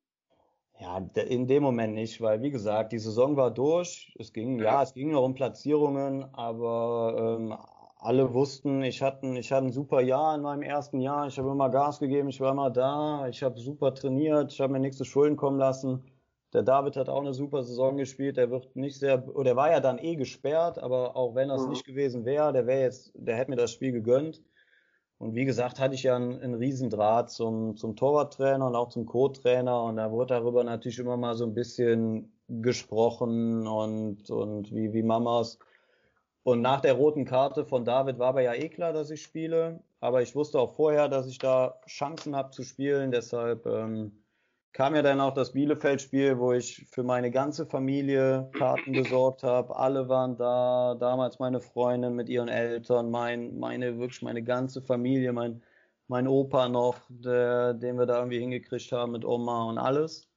Ja, 0.80 0.98
in 0.98 1.48
dem 1.48 1.64
Moment 1.64 1.94
nicht, 1.94 2.20
weil 2.20 2.40
wie 2.40 2.52
gesagt, 2.52 2.92
die 2.92 3.00
Saison 3.00 3.36
war 3.36 3.50
durch. 3.50 4.14
Es 4.16 4.32
ging, 4.32 4.58
ja, 4.60 4.64
ja 4.64 4.82
es 4.84 4.94
ging 4.94 5.10
noch 5.10 5.24
um 5.24 5.34
Platzierungen, 5.34 6.32
aber 6.34 7.36
ähm, 7.36 7.56
alle 7.98 8.32
wussten, 8.32 8.82
ich 8.82 9.02
hatte, 9.02 9.26
ich 9.38 9.50
hatte 9.52 9.66
ein 9.66 9.72
super 9.72 10.00
Jahr 10.00 10.34
in 10.36 10.42
meinem 10.42 10.62
ersten 10.62 11.00
Jahr. 11.00 11.26
Ich 11.26 11.38
habe 11.38 11.50
immer 11.50 11.68
Gas 11.68 11.98
gegeben, 11.98 12.28
ich 12.28 12.40
war 12.40 12.52
immer 12.52 12.70
da, 12.70 13.26
ich 13.28 13.42
habe 13.42 13.58
super 13.58 13.92
trainiert, 13.92 14.52
ich 14.52 14.60
habe 14.60 14.72
mir 14.72 14.78
nichts 14.78 14.98
zu 14.98 15.04
Schulden 15.04 15.36
kommen 15.36 15.58
lassen. 15.58 16.04
Der 16.52 16.62
David 16.62 16.96
hat 16.96 17.08
auch 17.08 17.20
eine 17.20 17.34
super 17.34 17.62
Saison 17.62 17.96
gespielt. 17.96 18.36
Der 18.36 18.50
wird 18.50 18.74
nicht 18.74 18.98
sehr, 18.98 19.28
oder 19.34 19.44
der 19.44 19.56
war 19.56 19.70
ja 19.70 19.80
dann 19.80 19.98
eh 19.98 20.16
gesperrt, 20.16 20.78
aber 20.78 21.16
auch 21.16 21.34
wenn 21.34 21.48
das 21.48 21.64
mhm. 21.64 21.70
nicht 21.70 21.84
gewesen 21.84 22.24
wäre, 22.24 22.52
der 22.52 22.66
wäre 22.66 22.80
jetzt, 22.80 23.12
der 23.14 23.36
hätte 23.36 23.50
mir 23.50 23.56
das 23.56 23.72
Spiel 23.72 23.92
gegönnt. 23.92 24.42
Und 25.18 25.34
wie 25.34 25.44
gesagt, 25.44 25.80
hatte 25.80 25.96
ich 25.96 26.04
ja 26.04 26.14
einen, 26.14 26.40
einen 26.40 26.54
Riesendraht 26.54 27.30
zum, 27.30 27.76
zum 27.76 27.96
Torwarttrainer 27.96 28.68
und 28.68 28.76
auch 28.76 28.88
zum 28.88 29.04
Co-Trainer. 29.04 29.82
Und 29.82 29.96
da 29.96 30.12
wurde 30.12 30.34
darüber 30.34 30.62
natürlich 30.62 31.00
immer 31.00 31.16
mal 31.16 31.34
so 31.34 31.44
ein 31.44 31.54
bisschen 31.54 32.32
gesprochen 32.48 33.66
und, 33.66 34.30
und 34.30 34.72
wie, 34.72 34.92
wie 34.92 35.02
Mamas 35.02 35.58
Und 36.48 36.62
nach 36.62 36.80
der 36.80 36.94
roten 36.94 37.26
Karte 37.26 37.66
von 37.66 37.84
David 37.84 38.18
war 38.18 38.28
aber 38.28 38.40
ja 38.40 38.54
eh 38.54 38.70
klar, 38.70 38.94
dass 38.94 39.10
ich 39.10 39.20
spiele. 39.20 39.80
Aber 40.00 40.22
ich 40.22 40.34
wusste 40.34 40.58
auch 40.58 40.74
vorher, 40.76 41.06
dass 41.10 41.26
ich 41.26 41.36
da 41.36 41.78
Chancen 41.86 42.34
habe 42.34 42.52
zu 42.52 42.62
spielen. 42.62 43.10
Deshalb 43.10 43.66
ähm, 43.66 44.12
kam 44.72 44.94
ja 44.94 45.02
dann 45.02 45.20
auch 45.20 45.34
das 45.34 45.52
Bielefeld-Spiel, 45.52 46.38
wo 46.38 46.54
ich 46.54 46.86
für 46.90 47.02
meine 47.02 47.30
ganze 47.30 47.66
Familie 47.66 48.50
Karten 48.56 48.92
besorgt 48.92 49.42
habe. 49.42 49.76
Alle 49.76 50.08
waren 50.08 50.38
da. 50.38 50.94
Damals 50.98 51.38
meine 51.38 51.60
Freundin 51.60 52.14
mit 52.14 52.30
ihren 52.30 52.48
Eltern, 52.48 53.10
mein, 53.10 53.58
meine, 53.58 53.98
wirklich 53.98 54.22
meine 54.22 54.42
ganze 54.42 54.80
Familie, 54.80 55.34
mein, 55.34 55.62
mein 56.06 56.26
Opa 56.26 56.70
noch, 56.70 56.96
der, 57.10 57.74
den 57.74 57.98
wir 57.98 58.06
da 58.06 58.20
irgendwie 58.20 58.40
hingekriegt 58.40 58.90
haben 58.90 59.12
mit 59.12 59.26
Oma 59.26 59.64
und 59.64 59.76
alles. 59.76 60.30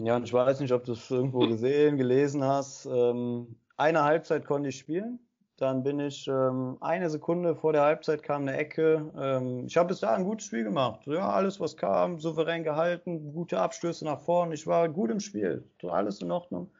Ja, 0.00 0.16
und 0.16 0.24
ich 0.24 0.32
weiß 0.32 0.58
nicht, 0.58 0.72
ob 0.72 0.82
du 0.82 0.94
es 0.94 1.08
irgendwo 1.12 1.46
gesehen, 1.46 1.96
gelesen 1.96 2.42
hast. 2.42 2.86
Ähm, 2.86 3.54
eine 3.82 4.04
Halbzeit 4.04 4.46
konnte 4.46 4.68
ich 4.68 4.78
spielen. 4.78 5.18
Dann 5.56 5.82
bin 5.82 6.00
ich 6.00 6.26
ähm, 6.28 6.78
eine 6.80 7.10
Sekunde 7.10 7.54
vor 7.54 7.72
der 7.72 7.82
Halbzeit 7.82 8.22
kam 8.22 8.42
eine 8.42 8.56
Ecke. 8.56 9.12
Ähm, 9.16 9.66
ich 9.66 9.76
habe 9.76 9.88
bis 9.88 10.00
da 10.00 10.14
ein 10.14 10.24
gutes 10.24 10.46
Spiel 10.46 10.64
gemacht. 10.64 11.06
Ja, 11.06 11.30
alles 11.30 11.60
was 11.60 11.76
kam, 11.76 12.18
souverän 12.18 12.64
gehalten, 12.64 13.32
gute 13.32 13.60
Abstöße 13.60 14.04
nach 14.04 14.20
vorne. 14.20 14.54
Ich 14.54 14.66
war 14.66 14.88
gut 14.88 15.10
im 15.10 15.20
Spiel. 15.20 15.68
Alles 15.82 16.22
in 16.22 16.30
Ordnung. 16.30 16.70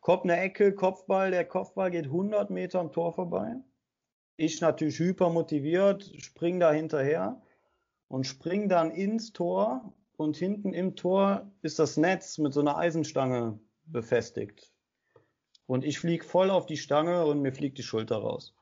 Kommt 0.00 0.24
eine 0.24 0.38
Ecke, 0.38 0.74
Kopfball. 0.74 1.30
Der 1.30 1.44
Kopfball 1.44 1.90
geht 1.90 2.06
100 2.06 2.50
Meter 2.50 2.80
am 2.80 2.92
Tor 2.92 3.12
vorbei. 3.12 3.56
Ich 4.36 4.60
natürlich 4.60 4.98
hyper 4.98 5.30
motiviert, 5.30 6.10
spring 6.18 6.58
da 6.58 6.72
hinterher 6.72 7.40
und 8.08 8.26
spring 8.26 8.68
dann 8.68 8.90
ins 8.90 9.32
Tor. 9.32 9.94
Und 10.16 10.36
hinten 10.36 10.74
im 10.74 10.94
Tor 10.94 11.50
ist 11.62 11.78
das 11.78 11.96
Netz 11.96 12.38
mit 12.38 12.52
so 12.52 12.60
einer 12.60 12.76
Eisenstange 12.76 13.58
befestigt. 13.86 14.73
Und 15.66 15.84
ich 15.84 15.98
flieg 15.98 16.24
voll 16.24 16.50
auf 16.50 16.66
die 16.66 16.76
Stange 16.76 17.24
und 17.24 17.40
mir 17.40 17.52
fliegt 17.52 17.78
die 17.78 17.82
Schulter 17.82 18.16
raus. 18.16 18.54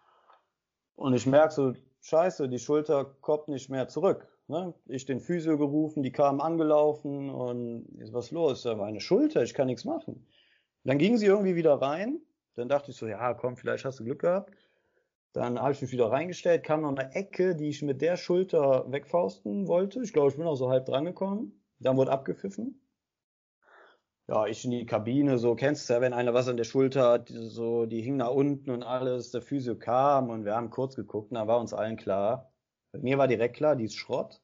Und 0.94 1.14
ich 1.14 1.26
merke 1.26 1.53
so, 1.53 1.72
scheiße, 2.00 2.48
die 2.48 2.59
Schulter 2.59 3.16
kommt 3.20 3.48
nicht 3.48 3.70
mehr 3.70 3.88
zurück. 3.88 4.28
Ne? 4.46 4.74
Ich 4.86 5.05
den 5.05 5.20
Physio 5.20 5.59
gerufen, 5.59 6.03
die 6.03 6.12
kamen 6.12 6.40
angelaufen 6.40 7.30
und 7.30 7.86
ist 7.98 8.12
was 8.12 8.30
los? 8.30 8.62
Da 8.62 8.78
war 8.78 8.86
eine 8.86 9.00
Schulter, 9.00 9.42
ich 9.42 9.55
kann 9.55 9.66
nichts 9.66 9.84
machen. 9.84 10.26
Dann 10.84 10.98
ging 10.98 11.16
sie 11.16 11.26
irgendwie 11.26 11.57
wieder 11.57 11.74
rein. 11.74 12.20
Dann 12.55 12.68
dachte 12.68 12.90
ich 12.90 12.96
so, 12.96 13.07
ja, 13.07 13.34
komm, 13.34 13.57
vielleicht 13.57 13.84
hast 13.84 13.98
du 13.98 14.05
Glück 14.05 14.20
gehabt. 14.20 14.55
Dann 15.32 15.59
habe 15.59 15.72
ich 15.72 15.80
mich 15.80 15.92
wieder 15.92 16.11
reingestellt, 16.11 16.62
kam 16.62 16.82
noch 16.82 16.90
eine 16.90 17.14
Ecke, 17.14 17.57
die 17.57 17.70
ich 17.70 17.80
mit 17.82 18.03
der 18.03 18.16
Schulter 18.16 18.84
wegfausten 18.92 19.66
wollte. 19.66 20.03
Ich 20.03 20.12
glaube, 20.12 20.28
ich 20.28 20.36
bin 20.36 20.46
auch 20.46 20.57
so 20.57 20.68
halb 20.68 20.84
drangekommen. 20.84 21.59
Dann 21.78 21.96
wurde 21.96 22.12
abgepfiffen 22.12 22.82
ja, 24.28 24.46
ich 24.46 24.64
in 24.64 24.70
die 24.70 24.86
Kabine, 24.86 25.38
so 25.38 25.54
kennst 25.54 25.88
du 25.88 25.94
ja, 25.94 26.00
wenn 26.00 26.12
einer 26.12 26.34
was 26.34 26.48
an 26.48 26.56
der 26.56 26.64
Schulter 26.64 27.10
hat, 27.10 27.28
so, 27.28 27.86
die 27.86 28.02
hing 28.02 28.16
nach 28.16 28.30
unten 28.30 28.70
und 28.70 28.82
alles, 28.82 29.30
der 29.30 29.42
Physio 29.42 29.76
kam 29.76 30.30
und 30.30 30.44
wir 30.44 30.54
haben 30.54 30.70
kurz 30.70 30.94
geguckt 30.94 31.30
und 31.30 31.36
da 31.36 31.46
war 31.46 31.60
uns 31.60 31.74
allen 31.74 31.96
klar. 31.96 32.52
Mir 32.92 33.18
war 33.18 33.28
direkt 33.28 33.56
klar, 33.56 33.74
die 33.74 33.84
ist 33.84 33.96
Schrott. 33.96 34.40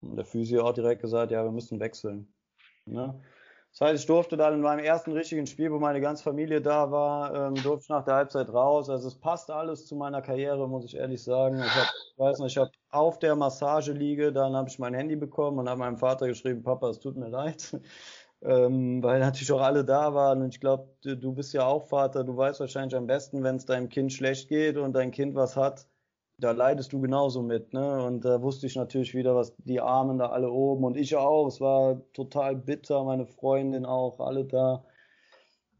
Und 0.00 0.16
der 0.16 0.24
Physio 0.24 0.66
hat 0.66 0.76
direkt 0.76 1.02
gesagt, 1.02 1.30
ja, 1.30 1.44
wir 1.44 1.52
müssen 1.52 1.78
wechseln. 1.78 2.32
Ne? 2.86 3.20
Das 3.72 3.80
heißt, 3.80 4.00
ich 4.00 4.06
durfte 4.06 4.36
dann 4.36 4.54
in 4.54 4.60
meinem 4.60 4.84
ersten 4.84 5.12
richtigen 5.12 5.46
Spiel, 5.46 5.72
wo 5.72 5.78
meine 5.78 6.00
ganze 6.00 6.22
Familie 6.22 6.60
da 6.60 6.90
war, 6.90 7.34
ähm, 7.34 7.54
durfte 7.54 7.84
ich 7.84 7.88
nach 7.88 8.04
der 8.04 8.14
Halbzeit 8.14 8.52
raus. 8.52 8.90
Also 8.90 9.08
es 9.08 9.18
passt 9.18 9.50
alles 9.50 9.86
zu 9.86 9.96
meiner 9.96 10.20
Karriere, 10.20 10.68
muss 10.68 10.84
ich 10.84 10.96
ehrlich 10.96 11.22
sagen. 11.22 11.58
Ich 11.58 11.74
hab, 11.74 11.88
weiß 12.18 12.40
nicht, 12.40 12.52
ich 12.52 12.58
habe 12.58 12.70
auf 12.90 13.18
der 13.18 13.34
Massageliege, 13.34 14.32
dann 14.32 14.54
habe 14.54 14.68
ich 14.68 14.78
mein 14.78 14.94
Handy 14.94 15.16
bekommen 15.16 15.58
und 15.58 15.68
habe 15.68 15.78
meinem 15.80 15.96
Vater 15.96 16.26
geschrieben, 16.26 16.62
Papa, 16.62 16.90
es 16.90 17.00
tut 17.00 17.16
mir 17.16 17.28
leid 17.28 17.78
ähm, 18.44 19.02
weil 19.02 19.20
natürlich 19.20 19.52
auch 19.52 19.60
alle 19.60 19.84
da 19.84 20.14
waren. 20.14 20.42
Und 20.42 20.54
ich 20.54 20.60
glaube, 20.60 20.88
du, 21.02 21.32
bist 21.32 21.52
ja 21.52 21.64
auch 21.64 21.86
Vater, 21.86 22.24
du 22.24 22.36
weißt 22.36 22.60
wahrscheinlich 22.60 22.96
am 22.96 23.06
besten, 23.06 23.42
wenn 23.42 23.56
es 23.56 23.66
deinem 23.66 23.88
Kind 23.88 24.12
schlecht 24.12 24.48
geht 24.48 24.76
und 24.76 24.92
dein 24.92 25.10
Kind 25.10 25.34
was 25.34 25.56
hat, 25.56 25.86
da 26.38 26.50
leidest 26.50 26.92
du 26.92 27.00
genauso 27.00 27.42
mit. 27.42 27.72
Ne? 27.72 28.04
Und 28.04 28.24
da 28.24 28.42
wusste 28.42 28.66
ich 28.66 28.74
natürlich 28.74 29.14
wieder, 29.14 29.36
was 29.36 29.54
die 29.58 29.80
Armen 29.80 30.18
da 30.18 30.30
alle 30.30 30.50
oben 30.50 30.84
und 30.84 30.96
ich 30.96 31.14
auch. 31.16 31.46
Es 31.46 31.60
war 31.60 32.00
total 32.12 32.56
bitter, 32.56 33.04
meine 33.04 33.26
Freundin 33.26 33.86
auch, 33.86 34.18
alle 34.20 34.44
da. 34.44 34.84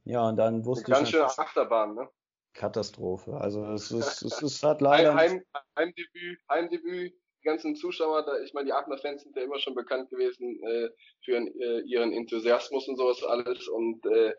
Ja, 0.05 0.29
und 0.29 0.37
dann 0.37 0.65
wusste 0.65 0.87
Eine 0.87 0.95
ich. 0.95 1.13
Ganz 1.13 1.37
schöne 1.37 1.45
Achterbahn, 1.45 1.95
ne? 1.95 2.09
Katastrophe. 2.55 3.35
Also 3.35 3.65
es 3.67 3.91
ist, 3.91 4.23
es 4.23 4.43
ist 4.43 4.63
halt 4.63 4.81
leider. 4.81 5.15
Heim, 5.15 5.43
Heimdebüt, 5.77 6.39
Heimdebüt, 6.49 7.15
die 7.43 7.49
ganzen 7.49 7.75
Zuschauer, 7.75 8.25
da, 8.25 8.39
ich 8.41 8.55
meine, 8.55 8.67
die 8.67 8.73
Aachener 8.73 8.99
Fans 8.99 9.23
sind 9.23 9.37
ja 9.37 9.43
immer 9.43 9.59
schon 9.59 9.75
bekannt 9.75 10.11
gewesen 10.11 10.63
äh, 10.65 10.91
für 11.25 11.37
äh, 11.37 11.81
ihren 11.81 12.13
Enthusiasmus 12.13 12.87
und 12.89 12.97
sowas 12.97 13.23
alles. 13.25 13.69
Und 13.69 14.05
äh, 14.07 14.35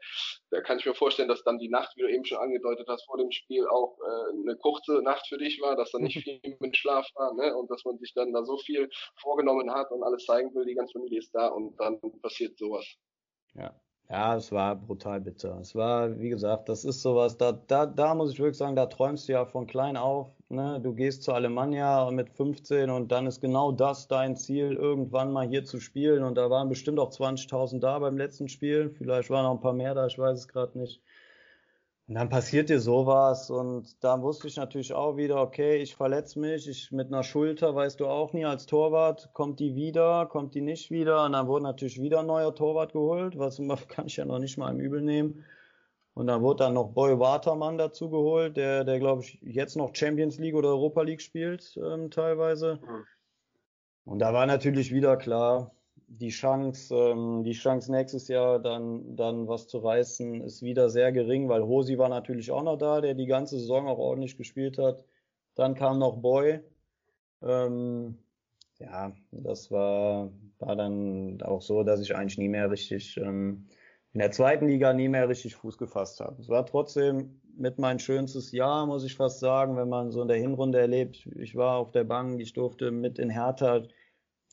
da 0.52 0.62
kann 0.62 0.80
ich 0.80 0.86
mir 0.86 0.96
vorstellen, 0.96 1.28
dass 1.28 1.44
dann 1.44 1.60
die 1.60 1.70
Nacht, 1.70 1.96
wie 1.96 2.02
du 2.02 2.10
eben 2.10 2.26
schon 2.26 2.38
angedeutet 2.38 2.88
hast, 2.88 3.06
vor 3.06 3.18
dem 3.18 3.32
Spiel 3.32 3.68
auch 3.68 3.98
äh, 4.00 4.42
eine 4.42 4.56
kurze 4.58 5.02
Nacht 5.02 5.28
für 5.28 5.38
dich 5.38 5.60
war, 5.62 5.76
dass 5.76 5.92
da 5.92 6.00
nicht 6.00 6.18
viel 6.24 6.58
mit 6.60 6.78
Schlaf 6.78 7.08
war, 7.16 7.34
ne? 7.34 7.56
Und 7.56 7.70
dass 7.70 7.84
man 7.84 7.98
sich 7.98 8.14
dann 8.14 8.32
da 8.32 8.44
so 8.46 8.58
viel 8.58 8.90
vorgenommen 9.22 9.72
hat 9.72 9.92
und 9.92 10.04
alles 10.04 10.26
zeigen 10.26 10.54
will, 10.56 10.66
die 10.66 10.76
ganze 10.76 10.94
Familie 10.94 11.20
ist 11.20 11.34
da 11.34 11.48
und 11.48 11.76
dann 11.80 12.00
passiert 12.22 12.58
sowas. 12.58 12.86
Ja. 13.56 13.74
Ja, 14.10 14.36
es 14.36 14.52
war 14.52 14.76
brutal 14.76 15.22
bitter. 15.22 15.60
Es 15.60 15.76
war, 15.76 16.20
wie 16.20 16.30
gesagt, 16.30 16.70
das 16.70 16.84
ist 16.84 17.02
sowas, 17.02 17.38
da, 17.38 17.54
da, 17.54 17.86
da 17.86 18.14
muss 18.14 18.32
ich 18.32 18.40
wirklich 18.40 18.58
sagen, 18.58 18.76
da 18.76 18.86
träumst 18.86 19.28
du 19.28 19.34
ja 19.34 19.46
von 19.46 19.66
klein 19.66 19.98
auf. 19.98 20.30
Ne? 20.54 20.80
Du 20.82 20.94
gehst 20.94 21.24
zu 21.24 21.34
Alemannia 21.34 22.10
mit 22.12 22.30
15 22.30 22.90
und 22.90 23.12
dann 23.12 23.28
ist 23.28 23.42
genau 23.42 23.72
das 23.72 24.08
dein 24.08 24.36
Ziel, 24.36 24.74
irgendwann 24.74 25.32
mal 25.32 25.48
hier 25.48 25.66
zu 25.66 25.80
spielen. 25.80 26.24
Und 26.24 26.36
da 26.36 26.50
waren 26.50 26.70
bestimmt 26.70 27.00
auch 27.00 27.12
20.000 27.12 27.80
da 27.80 28.00
beim 28.00 28.18
letzten 28.18 28.48
Spiel. 28.48 28.90
Vielleicht 28.98 29.30
waren 29.30 29.44
noch 29.44 29.56
ein 29.56 29.62
paar 29.62 29.74
mehr 29.74 29.96
da, 29.96 30.08
ich 30.08 30.18
weiß 30.18 30.40
es 30.40 30.48
gerade 30.48 30.78
nicht. 30.78 31.02
Und 32.08 32.16
dann 32.16 32.28
passiert 32.28 32.70
dir 32.70 32.82
sowas 32.82 33.50
und 33.50 34.04
da 34.04 34.22
wusste 34.22 34.48
ich 34.48 34.58
natürlich 34.58 34.94
auch 34.94 35.16
wieder, 35.16 35.42
okay, 35.42 35.78
ich 35.78 35.96
verletze 35.96 36.38
mich, 36.38 36.68
ich 36.68 36.92
mit 36.92 37.08
einer 37.08 37.24
Schulter, 37.24 37.74
weißt 37.76 37.98
du 38.02 38.08
auch 38.08 38.34
nie, 38.34 38.44
als 38.44 38.66
Torwart, 38.66 39.30
kommt 39.32 39.62
die 39.62 39.74
wieder, 39.74 40.26
kommt 40.26 40.54
die 40.54 40.62
nicht 40.62 40.92
wieder 40.92 41.24
und 41.24 41.32
dann 41.32 41.48
wurde 41.48 41.64
natürlich 41.64 42.02
wieder 42.02 42.20
ein 42.20 42.26
neuer 42.26 42.54
Torwart 42.54 42.92
geholt, 42.92 43.38
was 43.40 43.58
kann 43.88 44.08
ich 44.08 44.18
ja 44.18 44.26
noch 44.26 44.40
nicht 44.40 44.58
mal 44.58 44.70
im 44.72 44.82
Übel 44.82 45.02
nehmen. 45.02 45.46
Und 46.16 46.28
dann 46.28 46.42
wurde 46.42 46.66
dann 46.66 46.76
noch 46.76 46.94
Boy 46.94 47.18
Watermann 47.20 47.78
dazu 47.78 48.10
geholt, 48.10 48.56
der, 48.56 48.84
der 48.84 49.00
glaube 49.00 49.24
ich 49.24 49.40
jetzt 49.42 49.76
noch 49.76 49.96
Champions 49.96 50.38
League 50.38 50.56
oder 50.56 50.70
Europa 50.70 51.02
League 51.02 51.22
spielt, 51.22 51.76
ähm, 51.78 52.12
teilweise. 52.12 52.80
Mhm. 52.82 53.06
Und 54.06 54.20
da 54.20 54.34
war 54.34 54.46
natürlich 54.46 54.94
wieder 54.94 55.18
klar, 55.18 55.72
die 56.08 56.30
Chance, 56.30 56.96
ähm, 56.96 57.44
die 57.44 57.54
Chance 57.54 57.92
nächstes 57.92 58.28
Jahr 58.28 58.60
dann, 58.60 59.16
dann 59.16 59.48
was 59.48 59.68
zu 59.68 59.80
reißen, 59.80 60.42
ist 60.42 60.62
wieder 60.62 60.90
sehr 60.90 61.12
gering, 61.12 61.50
weil 61.50 61.64
Hosi 61.64 61.98
war 61.98 62.10
natürlich 62.10 62.52
auch 62.52 62.64
noch 62.64 62.78
da, 62.78 63.02
der 63.02 63.16
die 63.16 63.26
ganze 63.26 63.58
Saison 63.58 63.88
auch 63.88 63.98
ordentlich 63.98 64.38
gespielt 64.38 64.78
hat. 64.78 65.04
Dann 65.56 65.74
kam 65.74 66.00
noch 66.00 66.18
Boy. 66.18 66.60
Ähm, 67.42 68.20
ja, 68.80 69.14
das 69.32 69.72
war, 69.72 70.32
war 70.60 70.76
dann 70.76 71.42
auch 71.42 71.62
so, 71.62 71.84
dass 71.84 72.02
ich 72.02 72.16
eigentlich 72.16 72.38
nie 72.38 72.50
mehr 72.50 72.70
richtig 72.70 73.18
ähm, 73.18 73.68
in 74.14 74.20
der 74.20 74.32
zweiten 74.32 74.68
Liga 74.68 74.94
nie 74.94 75.10
mehr 75.10 75.28
richtig 75.28 75.56
Fuß 75.56 75.78
gefasst 75.78 76.20
habe. 76.20 76.40
Es 76.40 76.48
war 76.48 76.66
trotzdem 76.66 77.42
mit 77.56 77.80
mein 77.80 78.00
schönstes 78.00 78.52
Jahr, 78.52 78.86
muss 78.86 79.04
ich 79.04 79.16
fast 79.16 79.40
sagen, 79.40 79.76
wenn 79.76 79.90
man 79.90 80.12
so 80.12 80.22
in 80.22 80.28
der 80.28 80.38
Hinrunde 80.38 80.80
erlebt. 80.80 81.28
Ich 81.36 81.56
war 81.56 81.78
auf 81.78 81.92
der 81.92 82.04
Bank, 82.04 82.40
ich 82.40 82.54
durfte 82.54 82.92
mit 82.92 83.20
in 83.20 83.30
Hertha 83.30 83.84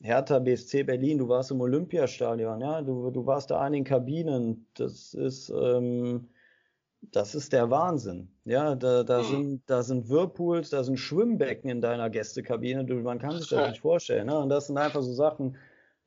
Hertha 0.03 0.39
BSC 0.39 0.83
Berlin, 0.83 1.19
du 1.19 1.27
warst 1.27 1.51
im 1.51 1.61
Olympiastadion, 1.61 2.59
ja, 2.59 2.81
du, 2.81 3.11
du 3.11 3.25
warst 3.25 3.51
da 3.51 3.65
in 3.67 3.73
den 3.73 3.83
Kabinen. 3.83 4.65
Das 4.73 5.13
ist, 5.13 5.49
ähm, 5.49 6.29
das 7.01 7.35
ist 7.35 7.53
der 7.53 7.69
Wahnsinn. 7.69 8.29
Ja, 8.45 8.75
da, 8.75 9.03
da, 9.03 9.19
mhm. 9.19 9.25
sind, 9.25 9.61
da 9.67 9.83
sind 9.83 10.09
Whirlpools, 10.09 10.71
da 10.71 10.83
sind 10.83 10.97
Schwimmbecken 10.97 11.69
in 11.69 11.81
deiner 11.81 12.09
Gästekabine. 12.09 12.85
Du, 12.85 12.95
man 12.95 13.19
kann 13.19 13.37
sich 13.37 13.49
das 13.49 13.69
nicht 13.69 13.81
vorstellen. 13.81 14.27
Ne? 14.27 14.39
Und 14.39 14.49
das 14.49 14.67
sind 14.67 14.77
einfach 14.77 15.01
so 15.01 15.13
Sachen. 15.13 15.55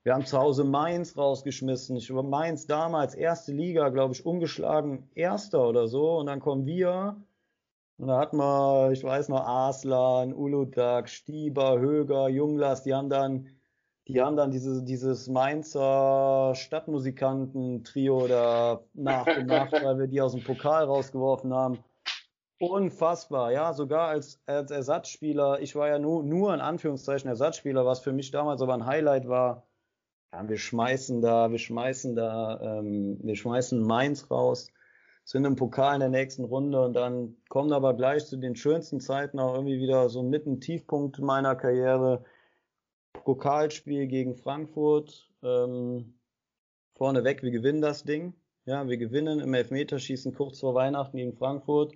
Wir 0.05 0.15
haben 0.15 0.27
zu 0.27 0.39
Hause 0.39 0.65
Mainz 0.65 1.17
rausgeschmissen. 1.17 1.97
Ich 1.97 2.15
war 2.15 2.23
Mainz 2.23 2.67
damals, 2.67 3.15
erste 3.15 3.53
Liga, 3.53 3.89
glaube 3.89 4.15
ich, 4.15 4.25
ungeschlagen, 4.25 5.11
erster 5.15 5.67
oder 5.67 5.89
so. 5.89 6.19
Und 6.19 6.27
dann 6.27 6.41
kommen 6.41 6.67
wir. 6.67 7.17
Und 7.97 8.09
da 8.09 8.19
hat 8.19 8.35
man, 8.35 8.93
ich 8.93 9.03
weiß 9.03 9.31
noch, 9.31 9.47
Aslan, 9.47 10.35
Uludag, 10.35 11.09
Stieber, 11.09 11.81
Höger, 11.81 12.29
Junglas, 12.29 12.83
die 12.83 12.95
haben 12.95 13.09
dann 13.09 13.49
die 14.07 14.21
haben 14.21 14.37
dann 14.37 14.51
diese, 14.51 14.83
dieses 14.83 15.29
Mainzer 15.29 16.53
Stadtmusikanten-Trio 16.55 18.27
da 18.27 18.83
nachgemacht, 18.93 19.73
weil 19.83 19.99
wir 19.99 20.07
die 20.07 20.21
aus 20.21 20.33
dem 20.33 20.45
Pokal 20.45 20.85
rausgeworfen 20.85 21.55
haben. 21.55 21.79
Unfassbar, 22.61 23.53
ja, 23.53 23.73
sogar 23.73 24.09
als, 24.09 24.41
als 24.47 24.71
Ersatzspieler. 24.71 25.61
Ich 25.61 25.75
war 25.75 25.89
ja 25.89 25.99
nur, 25.99 26.23
nur 26.23 26.53
in 26.53 26.61
Anführungszeichen 26.61 27.29
Ersatzspieler, 27.29 27.87
was 27.87 28.01
für 28.01 28.13
mich 28.13 28.31
damals 28.31 28.61
aber 28.61 28.75
ein 28.75 28.87
Highlight 28.87 29.27
war. 29.27 29.67
Ja, 30.35 30.49
wir 30.49 30.59
schmeißen 30.59 31.21
da, 31.21 31.53
wir 31.53 31.59
schmeißen 31.59 32.17
da, 32.17 32.81
ähm, 32.81 33.19
wir 33.23 33.37
schmeißen 33.37 33.81
Mainz 33.81 34.33
raus, 34.33 34.69
sind 35.23 35.45
im 35.45 35.55
Pokal 35.55 35.95
in 35.95 36.01
der 36.01 36.09
nächsten 36.09 36.43
Runde 36.45 36.85
und 36.85 36.95
dann 36.95 37.37
kommen 37.49 37.73
aber 37.73 37.95
gleich 37.95 38.27
zu 38.27 38.37
den 38.37 38.57
schönsten 38.57 38.99
Zeiten 38.99 39.39
auch 39.39 39.55
irgendwie 39.55 39.79
wieder 39.79 40.09
so 40.09 40.25
mitten 40.25 40.61
Tiefpunkt 40.61 41.21
meiner 41.21 41.55
Karriere 41.55 42.25
Pokalspiel 43.13 44.09
gegen 44.09 44.35
Frankfurt. 44.35 45.31
Ähm, 45.45 46.15
vorneweg, 46.95 47.45
wir 47.45 47.53
gewinnen 47.53 47.81
das 47.81 48.03
Ding. 48.03 48.35
Ja, 48.65 48.89
wir 48.89 48.97
gewinnen 48.97 49.39
im 49.39 49.55
Elfmeterschießen 49.55 50.35
kurz 50.35 50.59
vor 50.59 50.75
Weihnachten 50.75 51.17
gegen 51.17 51.35
Frankfurt. 51.35 51.95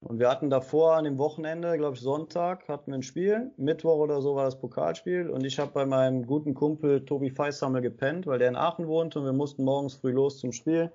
Und 0.00 0.20
wir 0.20 0.28
hatten 0.28 0.48
davor 0.48 0.94
an 0.94 1.04
dem 1.04 1.18
Wochenende, 1.18 1.76
glaube 1.76 1.96
ich 1.96 2.00
Sonntag, 2.02 2.68
hatten 2.68 2.92
wir 2.92 2.98
ein 2.98 3.02
Spiel. 3.02 3.52
Mittwoch 3.56 3.96
oder 3.96 4.22
so 4.22 4.36
war 4.36 4.44
das 4.44 4.60
Pokalspiel. 4.60 5.28
Und 5.28 5.44
ich 5.44 5.58
habe 5.58 5.72
bei 5.72 5.86
meinem 5.86 6.24
guten 6.24 6.54
Kumpel 6.54 7.04
Tobi 7.04 7.30
Feissammel 7.30 7.82
gepennt, 7.82 8.26
weil 8.26 8.38
der 8.38 8.48
in 8.48 8.56
Aachen 8.56 8.86
wohnt 8.86 9.16
und 9.16 9.24
wir 9.24 9.32
mussten 9.32 9.64
morgens 9.64 9.94
früh 9.94 10.12
los 10.12 10.38
zum 10.38 10.52
Spiel. 10.52 10.92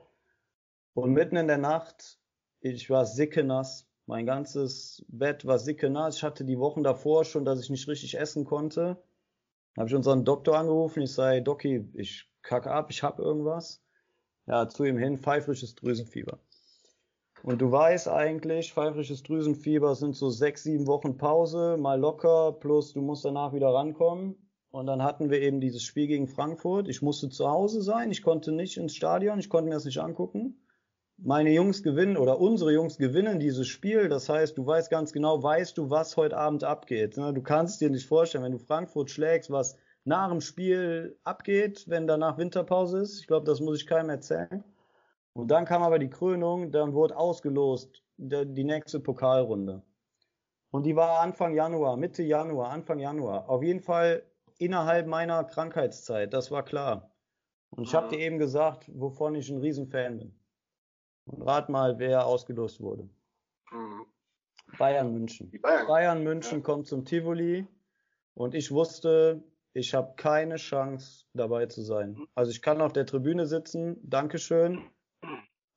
Und 0.94 1.12
mitten 1.12 1.36
in 1.36 1.48
der 1.48 1.58
Nacht, 1.58 2.18
ich 2.62 2.90
war 2.90 3.06
sickenass. 3.06 3.90
Mein 4.06 4.26
ganzes 4.26 5.06
Bett 5.10 5.46
war 5.46 5.60
sickenass. 5.60 6.18
Ich 6.18 6.24
hatte 6.24 6.46
die 6.46 6.60
Wochen 6.60 6.84
davor 6.84 7.26
schon, 7.26 7.44
dass 7.44 7.60
ich 7.62 7.70
nicht 7.70 7.88
richtig 7.90 8.18
essen 8.18 8.46
konnte. 8.46 9.04
Habe 9.78 9.90
ich 9.90 9.96
unseren 9.96 10.24
Doktor 10.24 10.58
angerufen. 10.58 11.02
Ich 11.02 11.14
sage, 11.14 11.42
Doki, 11.42 11.90
ich 11.94 12.30
kacke 12.42 12.72
ab, 12.72 12.88
ich 12.90 13.04
habe 13.04 13.22
irgendwas. 13.22 13.84
Ja, 14.46 14.70
zu 14.70 14.86
ihm 14.86 14.98
hin, 14.98 15.18
pfeifrisches 15.18 15.76
Drüsenfieber. 15.76 16.40
Und 17.44 17.62
du 17.62 17.70
weißt 17.70 18.08
eigentlich, 18.08 18.74
pfeifrisches 18.74 19.22
Drüsenfieber 19.22 19.96
sind 19.96 20.16
so 20.16 20.30
sechs, 20.30 20.64
sieben 20.64 20.88
Wochen 20.88 21.18
Pause, 21.18 21.76
mal 21.78 22.00
locker, 22.00 22.54
plus 22.54 22.94
du 22.94 23.02
musst 23.02 23.26
danach 23.26 23.52
wieder 23.52 23.68
rankommen. 23.68 24.38
Und 24.72 24.88
dann 24.88 25.04
hatten 25.04 25.30
wir 25.30 25.42
eben 25.42 25.60
dieses 25.60 25.84
Spiel 25.84 26.08
gegen 26.08 26.30
Frankfurt. 26.30 26.88
Ich 26.88 27.02
musste 27.02 27.28
zu 27.28 27.50
Hause 27.50 27.82
sein, 27.82 28.12
ich 28.12 28.24
konnte 28.24 28.54
nicht 28.54 28.78
ins 28.78 28.96
Stadion, 28.96 29.40
ich 29.40 29.50
konnte 29.50 29.68
mir 29.68 29.76
das 29.76 29.84
nicht 29.84 30.00
angucken. 30.00 30.66
Meine 31.18 31.52
Jungs 31.52 31.84
gewinnen 31.84 32.16
oder 32.16 32.40
unsere 32.40 32.72
Jungs 32.72 32.98
gewinnen 32.98 33.42
dieses 33.42 33.68
Spiel. 33.68 34.08
Das 34.08 34.30
heißt, 34.30 34.58
du 34.58 34.66
weißt 34.66 34.90
ganz 34.90 35.12
genau, 35.12 35.44
weißt 35.44 35.78
du, 35.78 35.90
was 35.90 36.16
heute 36.16 36.38
Abend 36.38 36.64
abgeht. 36.64 37.18
Ne? 37.18 37.34
Du 37.34 37.42
kannst 37.42 37.82
dir 37.82 37.90
nicht 37.90 38.08
vorstellen, 38.08 38.46
wenn 38.46 38.54
du 38.54 38.58
Frankfurt 38.58 39.12
schlägst, 39.12 39.52
was 39.52 39.78
nach 40.06 40.30
dem 40.30 40.40
Spiel 40.40 41.20
abgeht, 41.26 41.84
wenn 41.90 42.08
danach 42.08 42.38
Winterpause 42.38 43.00
ist. 43.00 43.20
Ich 43.20 43.28
glaube, 43.28 43.46
das 43.46 43.60
muss 43.60 43.82
ich 43.82 43.86
keinem 43.86 44.12
erzählen. 44.12 44.64
Und 45.34 45.50
dann 45.50 45.66
kam 45.66 45.82
aber 45.82 46.00
die 46.00 46.10
Krönung, 46.10 46.72
dann 46.72 46.94
wurde 46.94 47.18
ausgelost 47.18 48.04
die 48.18 48.64
nächste 48.64 49.00
Pokalrunde. 49.00 49.82
Und 50.72 50.86
die 50.86 50.96
war 50.96 51.20
Anfang 51.20 51.54
Januar, 51.54 51.98
Mitte 51.98 52.24
Januar, 52.24 52.70
Anfang 52.72 53.00
Januar. 53.00 53.50
Auf 53.50 53.64
jeden 53.64 53.80
Fall 53.80 54.24
innerhalb 54.58 55.08
meiner 55.08 55.44
Krankheitszeit, 55.44 56.34
das 56.34 56.52
war 56.52 56.64
klar. 56.64 57.12
Und 57.72 57.84
ich 57.84 57.96
habe 57.96 58.10
dir 58.10 58.20
eben 58.20 58.38
gesagt, 58.38 58.90
wovon 58.94 59.36
ich 59.36 59.50
ein 59.50 59.60
Riesenfan 59.60 60.18
bin. 60.20 60.40
Und 61.26 61.42
rat 61.44 61.70
mal, 61.70 61.98
wer 61.98 62.26
ausgelost 62.26 62.82
wurde. 62.82 63.10
Mhm. 63.72 64.06
Bayern 64.78 65.14
München. 65.14 65.52
Bayern. 65.62 65.88
Bayern 65.88 66.24
München 66.24 66.60
ja. 66.60 66.64
kommt 66.64 66.88
zum 66.88 67.06
Tivoli 67.06 67.68
und 68.34 68.56
ich 68.56 68.72
wusste, 68.72 69.44
ich 69.74 69.94
habe 69.94 70.14
keine 70.16 70.56
Chance 70.56 71.26
dabei 71.34 71.66
zu 71.68 71.82
sein. 71.82 72.18
Also 72.36 72.52
ich 72.52 72.62
kann 72.62 72.82
auf 72.82 72.94
der 72.94 73.06
Tribüne 73.06 73.46
sitzen, 73.46 73.98
Dankeschön. 74.04 74.90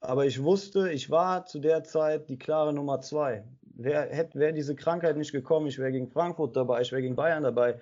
Aber 0.06 0.24
ich 0.24 0.40
wusste, 0.40 0.92
ich 0.92 1.10
war 1.10 1.46
zu 1.46 1.58
der 1.58 1.82
Zeit 1.82 2.28
die 2.28 2.38
klare 2.38 2.72
Nummer 2.72 3.00
zwei. 3.00 3.44
Wäre 3.62 4.28
wär 4.34 4.52
diese 4.52 4.76
Krankheit 4.76 5.16
nicht 5.16 5.32
gekommen, 5.32 5.66
ich 5.66 5.80
wäre 5.80 5.90
gegen 5.90 6.08
Frankfurt 6.08 6.54
dabei, 6.54 6.80
ich 6.82 6.92
wäre 6.92 7.02
gegen 7.02 7.16
Bayern 7.16 7.42
dabei. 7.42 7.80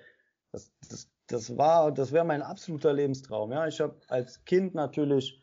Das, 0.51 0.73
das, 0.89 1.11
das 1.27 1.59
war, 1.59 1.93
das 1.93 2.13
wäre 2.13 2.25
mein 2.25 2.41
absoluter 2.41 2.95
Lebenstraum. 2.95 3.53
Ja, 3.53 3.67
ich 3.67 3.79
habe 3.79 4.01
als 4.09 4.43
Kind 4.47 4.75
natürlich 4.75 5.39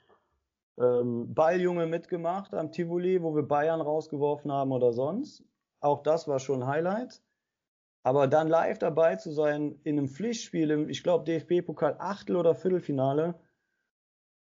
ähm, 0.80 1.32
Balljunge 1.32 1.86
mitgemacht 1.86 2.56
am 2.56 2.72
Tivoli, 2.72 3.22
wo 3.22 3.36
wir 3.36 3.44
Bayern 3.44 3.82
rausgeworfen 3.82 4.52
haben 4.52 4.72
oder 4.72 4.92
sonst. 4.92 5.44
Auch 5.82 6.02
das 6.02 6.28
war 6.28 6.40
schon 6.40 6.64
ein 6.64 6.68
Highlight. 6.68 7.22
Aber 8.02 8.26
dann 8.26 8.48
live 8.48 8.80
dabei 8.80 9.18
zu 9.18 9.32
sein 9.32 9.80
in 9.84 10.00
einem 10.00 10.08
Pflichtspiel, 10.08 10.72
im, 10.72 10.90
ich 10.90 11.04
glaube, 11.04 11.26
DFB-Pokal 11.26 11.98
Achtel- 12.00 12.38
oder 12.38 12.56
Viertelfinale, 12.56 13.40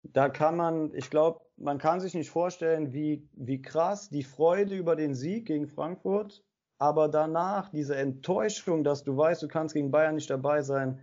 da 0.05 0.29
kann 0.29 0.57
man, 0.57 0.95
ich 0.95 1.11
glaube, 1.11 1.48
man 1.59 1.79
kann 1.79 2.01
sich 2.01 2.15
nicht 2.15 2.31
vorstellen, 2.31 2.93
wie, 2.93 3.29
wie 3.33 3.61
krass 3.63 4.09
die 4.09 4.23
Freude 4.23 4.77
über 4.77 4.97
den 4.97 5.15
Sieg 5.15 5.47
gegen 5.47 5.67
Frankfurt, 5.67 6.45
aber 6.79 7.09
danach 7.09 7.71
diese 7.71 7.97
Enttäuschung, 7.97 8.85
dass 8.85 9.03
du 9.03 9.17
weißt, 9.17 9.43
du 9.43 9.49
kannst 9.49 9.75
gegen 9.75 9.91
Bayern 9.91 10.15
nicht 10.15 10.31
dabei 10.31 10.63
sein, 10.63 11.01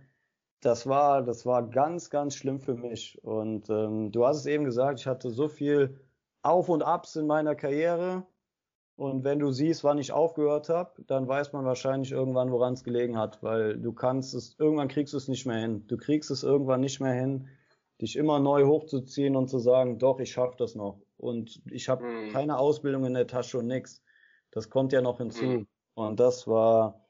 das 0.60 0.86
war, 0.86 1.22
das 1.22 1.44
war 1.44 1.68
ganz, 1.68 2.10
ganz 2.10 2.34
schlimm 2.34 2.60
für 2.60 2.74
mich. 2.74 3.22
Und 3.22 3.68
ähm, 3.68 4.10
du 4.10 4.26
hast 4.26 4.38
es 4.38 4.46
eben 4.46 4.64
gesagt, 4.64 5.00
ich 5.00 5.06
hatte 5.06 5.30
so 5.30 5.48
viel 5.48 6.00
Auf 6.42 6.68
und 6.68 6.82
Abs 6.82 7.16
in 7.16 7.26
meiner 7.26 7.54
Karriere 7.54 8.26
und 8.96 9.24
wenn 9.24 9.38
du 9.38 9.52
siehst, 9.52 9.84
wann 9.84 9.98
ich 9.98 10.12
aufgehört 10.12 10.70
habe, 10.70 11.02
dann 11.06 11.28
weiß 11.28 11.52
man 11.52 11.66
wahrscheinlich 11.66 12.12
irgendwann, 12.12 12.50
woran 12.50 12.72
es 12.72 12.82
gelegen 12.82 13.18
hat, 13.18 13.42
weil 13.42 13.78
du 13.78 13.92
kannst 13.92 14.34
es, 14.34 14.56
irgendwann 14.58 14.88
kriegst 14.88 15.12
du 15.12 15.18
es 15.18 15.28
nicht 15.28 15.44
mehr 15.44 15.58
hin. 15.58 15.86
Du 15.86 15.98
kriegst 15.98 16.30
es 16.30 16.42
irgendwann 16.42 16.80
nicht 16.80 16.98
mehr 16.98 17.12
hin, 17.12 17.46
dich 18.00 18.16
immer 18.16 18.38
neu 18.38 18.64
hochzuziehen 18.66 19.36
und 19.36 19.48
zu 19.48 19.58
sagen, 19.58 19.98
doch, 19.98 20.20
ich 20.20 20.32
schaffe 20.32 20.56
das 20.58 20.74
noch. 20.74 21.00
Und 21.16 21.62
ich 21.70 21.88
habe 21.88 22.04
mhm. 22.04 22.32
keine 22.32 22.58
Ausbildung 22.58 23.04
in 23.04 23.14
der 23.14 23.26
Tasche 23.26 23.58
und 23.58 23.66
nix. 23.66 24.02
Das 24.50 24.70
kommt 24.70 24.92
ja 24.92 25.00
noch 25.00 25.18
hinzu. 25.18 25.44
Mhm. 25.44 25.66
Und 25.94 26.20
das 26.20 26.46
war, 26.46 27.06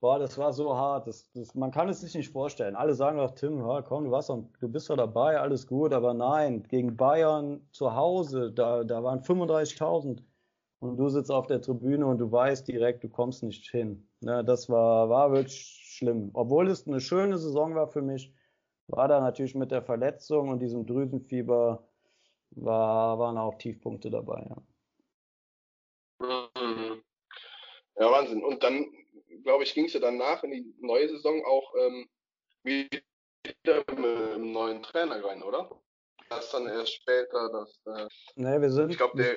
boah, 0.00 0.18
das 0.18 0.36
war 0.38 0.52
so 0.52 0.76
hart. 0.76 1.06
Das, 1.06 1.30
das, 1.32 1.54
man 1.54 1.70
kann 1.70 1.88
es 1.88 2.00
sich 2.00 2.14
nicht 2.14 2.30
vorstellen. 2.30 2.74
Alle 2.74 2.94
sagen 2.94 3.18
doch, 3.18 3.30
Tim, 3.30 3.60
ja, 3.60 3.82
komm, 3.82 4.04
du 4.04 4.10
warst 4.10 4.28
doch, 4.28 4.44
du 4.60 4.68
bist 4.68 4.90
doch 4.90 4.96
dabei, 4.96 5.38
alles 5.38 5.66
gut. 5.66 5.92
Aber 5.92 6.14
nein, 6.14 6.64
gegen 6.64 6.96
Bayern 6.96 7.60
zu 7.70 7.94
Hause, 7.94 8.50
da, 8.50 8.82
da 8.82 9.02
waren 9.04 9.20
35.000 9.20 10.22
und 10.80 10.96
du 10.96 11.08
sitzt 11.08 11.30
auf 11.30 11.46
der 11.46 11.62
Tribüne 11.62 12.06
und 12.06 12.18
du 12.18 12.30
weißt 12.30 12.66
direkt, 12.66 13.04
du 13.04 13.08
kommst 13.08 13.42
nicht 13.42 13.70
hin. 13.70 14.08
Ne, 14.20 14.44
das 14.44 14.68
war, 14.68 15.08
war 15.08 15.32
wirklich 15.32 15.94
schlimm. 15.96 16.30
Obwohl 16.34 16.68
es 16.68 16.86
eine 16.86 17.00
schöne 17.00 17.38
Saison 17.38 17.74
war 17.74 17.86
für 17.86 18.02
mich, 18.02 18.32
war 18.88 19.08
da 19.08 19.20
natürlich 19.20 19.54
mit 19.54 19.70
der 19.70 19.82
Verletzung 19.82 20.48
und 20.48 20.60
diesem 20.60 20.86
Drüsenfieber 20.86 21.86
war, 22.50 23.18
waren 23.18 23.38
auch 23.38 23.58
Tiefpunkte 23.58 24.10
dabei. 24.10 24.46
Ja, 26.20 26.48
mhm. 26.60 27.02
ja 27.96 28.10
Wahnsinn. 28.10 28.44
Und 28.44 28.62
dann, 28.62 28.86
glaube 29.42 29.64
ich, 29.64 29.74
ging 29.74 29.86
es 29.86 29.94
ja 29.94 30.00
danach 30.00 30.42
in 30.44 30.52
die 30.52 30.74
neue 30.80 31.08
Saison 31.08 31.42
auch 31.44 31.74
ähm, 31.76 32.08
wieder 32.62 33.00
mit 33.46 33.96
einem 33.96 34.52
neuen 34.52 34.82
Trainer 34.82 35.24
rein, 35.24 35.42
oder? 35.42 35.70
Das 36.30 36.50
dann 36.50 36.66
erst 36.66 36.94
später, 36.94 37.50
dass. 37.50 37.80
Äh, 37.86 38.08
nee, 38.36 38.60
wir 38.60 38.70
sind. 38.70 38.90
Ich 38.90 38.96
glaube, 38.96 39.16
der 39.16 39.36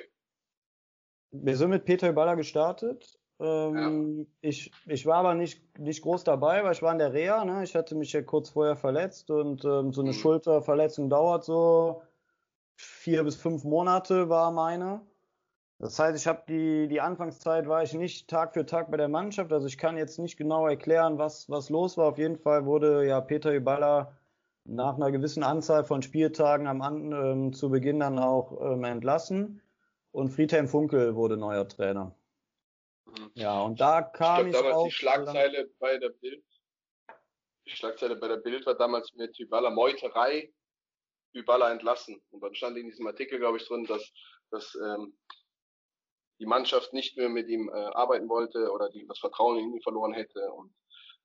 wir 1.30 1.56
sind 1.56 1.70
mit 1.70 1.84
Peter 1.84 2.12
Baller 2.12 2.36
gestartet. 2.36 3.17
Ähm, 3.40 4.18
ja. 4.18 4.24
ich, 4.40 4.72
ich 4.86 5.06
war 5.06 5.18
aber 5.18 5.34
nicht, 5.34 5.78
nicht 5.78 6.02
groß 6.02 6.24
dabei, 6.24 6.64
weil 6.64 6.72
ich 6.72 6.82
war 6.82 6.92
in 6.92 6.98
der 6.98 7.12
Reha. 7.12 7.44
Ne? 7.44 7.62
Ich 7.62 7.74
hatte 7.74 7.94
mich 7.94 8.12
ja 8.12 8.22
kurz 8.22 8.50
vorher 8.50 8.76
verletzt 8.76 9.30
und 9.30 9.64
ähm, 9.64 9.92
so 9.92 10.00
eine 10.00 10.10
mhm. 10.10 10.14
Schulterverletzung 10.14 11.08
dauert 11.08 11.44
so 11.44 12.02
vier 12.76 13.24
bis 13.24 13.36
fünf 13.36 13.64
Monate 13.64 14.28
war 14.28 14.50
meine. 14.52 15.00
Das 15.80 15.98
heißt, 15.98 16.16
ich 16.18 16.26
habe 16.26 16.42
die, 16.48 16.88
die 16.88 17.00
Anfangszeit 17.00 17.68
war 17.68 17.84
ich 17.84 17.94
nicht 17.94 18.28
Tag 18.28 18.54
für 18.54 18.66
Tag 18.66 18.90
bei 18.90 18.96
der 18.96 19.08
Mannschaft. 19.08 19.52
Also 19.52 19.68
ich 19.68 19.78
kann 19.78 19.96
jetzt 19.96 20.18
nicht 20.18 20.36
genau 20.36 20.66
erklären, 20.66 21.18
was, 21.18 21.48
was 21.48 21.70
los 21.70 21.96
war. 21.96 22.06
Auf 22.06 22.18
jeden 22.18 22.36
Fall 22.36 22.66
wurde 22.66 23.06
ja 23.06 23.20
Peter 23.20 23.54
Iballa 23.54 24.12
nach 24.64 24.96
einer 24.96 25.12
gewissen 25.12 25.44
Anzahl 25.44 25.84
von 25.84 26.02
Spieltagen 26.02 26.66
am 26.66 26.82
ähm, 27.12 27.52
zu 27.52 27.70
Beginn 27.70 28.00
dann 28.00 28.18
auch 28.18 28.60
ähm, 28.60 28.84
entlassen 28.84 29.62
und 30.12 30.30
Friedhelm 30.30 30.68
Funkel 30.68 31.14
wurde 31.14 31.36
neuer 31.36 31.66
Trainer. 31.68 32.12
Mhm. 33.08 33.30
Ja, 33.34 33.60
und 33.62 33.80
da 33.80 34.02
kam 34.02 34.46
ich, 34.46 34.52
glaub, 34.52 34.66
ich 34.66 34.72
auch. 34.72 34.84
Die 34.84 34.92
Schlagzeile 34.92 35.70
bei 35.78 35.98
der 35.98 36.10
Bild, 36.10 36.44
die 37.66 37.70
Schlagzeile 37.70 38.16
bei 38.16 38.28
der 38.28 38.38
Bild 38.38 38.66
war 38.66 38.74
damals 38.74 39.12
mit 39.14 39.36
Hyballa 39.38 39.70
Meuterei, 39.70 40.52
Hyballa 41.32 41.70
entlassen. 41.70 42.22
Und 42.30 42.42
dann 42.42 42.54
stand 42.54 42.76
in 42.76 42.86
diesem 42.86 43.06
Artikel, 43.06 43.38
glaube 43.38 43.58
ich, 43.58 43.66
drin, 43.66 43.84
dass, 43.84 44.10
dass 44.50 44.74
ähm, 44.74 45.18
die 46.38 46.46
Mannschaft 46.46 46.92
nicht 46.92 47.16
mehr 47.16 47.28
mit 47.28 47.48
ihm 47.48 47.68
äh, 47.68 47.72
arbeiten 47.72 48.28
wollte 48.28 48.70
oder 48.70 48.88
die 48.90 49.06
das 49.06 49.18
Vertrauen 49.18 49.58
in 49.58 49.74
ihn 49.74 49.82
verloren 49.82 50.12
hätte. 50.12 50.52
Und 50.52 50.74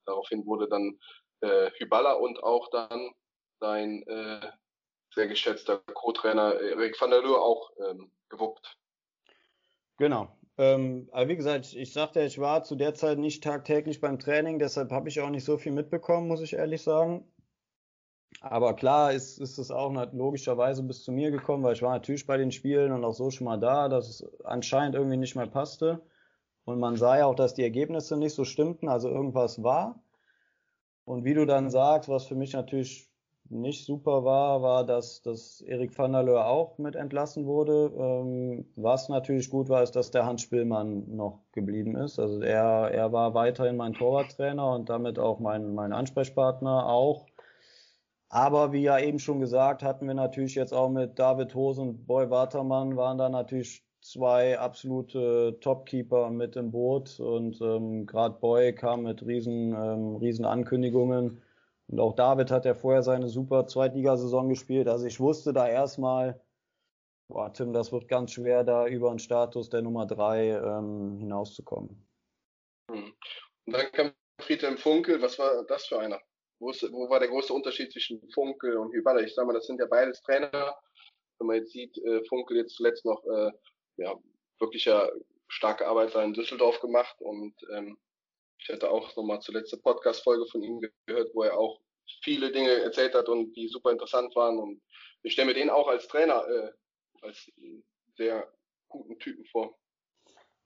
daraufhin 0.05 0.45
wurde 0.45 0.67
dann 0.67 0.99
äh, 1.41 1.71
Hyballa 1.77 2.13
und 2.13 2.43
auch 2.43 2.69
dann 2.71 3.13
sein 3.59 4.03
äh, 4.07 4.51
sehr 5.13 5.27
geschätzter 5.27 5.79
Co-Trainer 5.93 6.59
Erik 6.59 6.99
van 6.99 7.11
der 7.11 7.21
Lur 7.21 7.41
auch 7.41 7.71
ähm, 7.77 8.11
gewuppt. 8.29 8.77
Genau. 9.97 10.35
Ähm, 10.57 11.09
aber 11.11 11.29
wie 11.29 11.35
gesagt, 11.35 11.73
ich 11.73 11.93
sagte, 11.93 12.21
ich 12.21 12.37
war 12.39 12.63
zu 12.63 12.75
der 12.75 12.93
Zeit 12.93 13.17
nicht 13.17 13.43
tagtäglich 13.43 13.99
beim 14.01 14.19
Training, 14.19 14.59
deshalb 14.59 14.91
habe 14.91 15.09
ich 15.09 15.19
auch 15.19 15.29
nicht 15.29 15.45
so 15.45 15.57
viel 15.57 15.71
mitbekommen, 15.71 16.27
muss 16.27 16.41
ich 16.41 16.53
ehrlich 16.53 16.83
sagen. 16.83 17.25
Aber 18.41 18.75
klar 18.75 19.13
ist, 19.13 19.39
ist 19.39 19.57
es 19.57 19.71
auch 19.71 19.91
logischerweise 20.11 20.83
bis 20.83 21.03
zu 21.03 21.11
mir 21.11 21.31
gekommen, 21.31 21.63
weil 21.63 21.73
ich 21.73 21.81
war 21.81 21.93
natürlich 21.93 22.25
bei 22.25 22.37
den 22.37 22.51
Spielen 22.51 22.91
und 22.91 23.03
auch 23.05 23.13
so 23.13 23.29
schon 23.29 23.45
mal 23.45 23.59
da, 23.59 23.89
dass 23.89 24.09
es 24.09 24.43
anscheinend 24.43 24.95
irgendwie 24.95 25.17
nicht 25.17 25.35
mehr 25.35 25.47
passte. 25.47 26.01
Und 26.65 26.79
man 26.79 26.95
sah 26.95 27.17
ja 27.17 27.25
auch, 27.25 27.35
dass 27.35 27.53
die 27.53 27.63
Ergebnisse 27.63 28.17
nicht 28.17 28.33
so 28.33 28.45
stimmten, 28.45 28.89
also 28.89 29.09
irgendwas 29.09 29.63
war. 29.63 30.03
Und 31.05 31.25
wie 31.25 31.33
du 31.33 31.45
dann 31.45 31.69
sagst, 31.69 32.09
was 32.09 32.25
für 32.27 32.35
mich 32.35 32.53
natürlich 32.53 33.12
nicht 33.61 33.85
super 33.85 34.23
war, 34.25 34.61
war, 34.61 34.85
dass, 34.85 35.21
dass 35.21 35.61
Erik 35.61 35.97
van 35.97 36.13
der 36.13 36.23
Leur 36.23 36.47
auch 36.47 36.77
mit 36.77 36.95
entlassen 36.95 37.45
wurde. 37.45 37.91
Ähm, 37.97 38.65
was 38.75 39.09
natürlich 39.09 39.49
gut 39.49 39.69
war, 39.69 39.83
ist, 39.83 39.95
dass 39.95 40.11
der 40.11 40.25
Hans 40.25 40.41
Spielmann 40.41 41.15
noch 41.15 41.39
geblieben 41.51 41.95
ist. 41.95 42.19
Also 42.19 42.41
er, 42.41 42.91
er 42.91 43.11
war 43.11 43.33
weiterhin 43.33 43.77
mein 43.77 43.93
Torwarttrainer 43.93 44.73
und 44.73 44.89
damit 44.89 45.19
auch 45.19 45.39
mein, 45.39 45.73
mein 45.73 45.93
Ansprechpartner 45.93 46.87
auch. 46.87 47.25
Aber 48.29 48.73
wie 48.73 48.81
ja 48.81 48.97
eben 48.99 49.19
schon 49.19 49.39
gesagt, 49.39 49.83
hatten 49.83 50.07
wir 50.07 50.15
natürlich 50.15 50.55
jetzt 50.55 50.73
auch 50.73 50.89
mit 50.89 51.19
David 51.19 51.53
Hose 51.53 51.81
und 51.81 52.07
Boy 52.07 52.29
Watermann 52.31 52.97
waren 52.97 53.19
da 53.19 53.29
natürlich 53.29 53.85
zwei 54.01 54.59
absolute 54.59 55.57
Topkeeper 55.61 56.29
mit 56.29 56.55
im 56.55 56.71
Boot 56.71 57.19
und 57.19 57.61
ähm, 57.61 58.05
gerade 58.05 58.39
Boy 58.39 58.73
kam 58.73 59.03
mit 59.03 59.25
riesen, 59.25 59.73
ähm, 59.73 60.15
riesen 60.17 60.45
Ankündigungen. 60.45 61.41
Und 61.87 61.99
auch 61.99 62.13
David 62.13 62.51
hat 62.51 62.65
ja 62.65 62.73
vorher 62.73 63.03
seine 63.03 63.27
super 63.27 63.67
Zweitligasaison 63.67 64.49
gespielt. 64.49 64.87
Also 64.87 65.05
ich 65.05 65.19
wusste 65.19 65.53
da 65.53 65.67
erstmal, 65.67 66.41
boah, 67.27 67.51
Tim, 67.53 67.73
das 67.73 67.91
wird 67.91 68.07
ganz 68.07 68.31
schwer, 68.31 68.63
da 68.63 68.87
über 68.87 69.09
den 69.09 69.19
Status 69.19 69.69
der 69.69 69.81
Nummer 69.81 70.05
drei 70.05 70.49
ähm, 70.49 71.17
hinauszukommen. 71.19 72.07
Hm. 72.91 73.13
Und 73.65 73.73
dann 73.73 73.91
kam 73.91 74.11
Friedhelm 74.39 74.77
Funkel, 74.77 75.21
was 75.21 75.37
war 75.39 75.63
das 75.65 75.85
für 75.85 75.99
einer? 75.99 76.19
Wo, 76.59 76.69
ist, 76.69 76.83
wo 76.91 77.09
war 77.09 77.19
der 77.19 77.29
große 77.29 77.53
Unterschied 77.53 77.91
zwischen 77.91 78.21
Funkel 78.31 78.77
und 78.77 78.93
Hyballa? 78.93 79.21
Ich 79.21 79.33
sage 79.33 79.47
mal, 79.47 79.53
das 79.53 79.67
sind 79.67 79.79
ja 79.79 79.85
beides 79.85 80.21
Trainer. 80.21 80.75
Wenn 81.39 81.47
man 81.47 81.57
jetzt 81.57 81.71
sieht, 81.71 81.97
äh, 81.97 82.23
Funkel 82.25 82.57
jetzt 82.57 82.75
zuletzt 82.75 83.05
noch 83.05 83.23
äh, 83.25 83.51
ja, 83.97 84.15
wirklicher 84.59 85.11
starke 85.47 85.87
Arbeit 85.87 86.15
da 86.15 86.23
in 86.23 86.33
Düsseldorf 86.33 86.79
gemacht 86.79 87.15
und 87.19 87.53
ähm, 87.73 87.97
ich 88.63 88.69
hatte 88.73 88.89
auch 88.89 89.15
nochmal 89.15 89.39
zuletzt 89.41 89.73
eine 89.73 89.81
Podcast-Folge 89.81 90.45
von 90.47 90.63
ihm 90.63 90.81
gehört, 91.05 91.29
wo 91.33 91.43
er 91.43 91.57
auch 91.57 91.79
viele 92.21 92.51
Dinge 92.51 92.71
erzählt 92.71 93.13
hat 93.13 93.27
und 93.29 93.53
die 93.53 93.67
super 93.67 93.91
interessant 93.91 94.35
waren 94.35 94.57
und 94.57 94.81
ich 95.21 95.33
stelle 95.33 95.47
mir 95.47 95.53
den 95.53 95.69
auch 95.69 95.87
als 95.87 96.07
Trainer 96.07 96.45
äh, 96.47 96.71
als 97.21 97.49
sehr 98.15 98.47
guten 98.89 99.17
Typen 99.19 99.45
vor. 99.45 99.77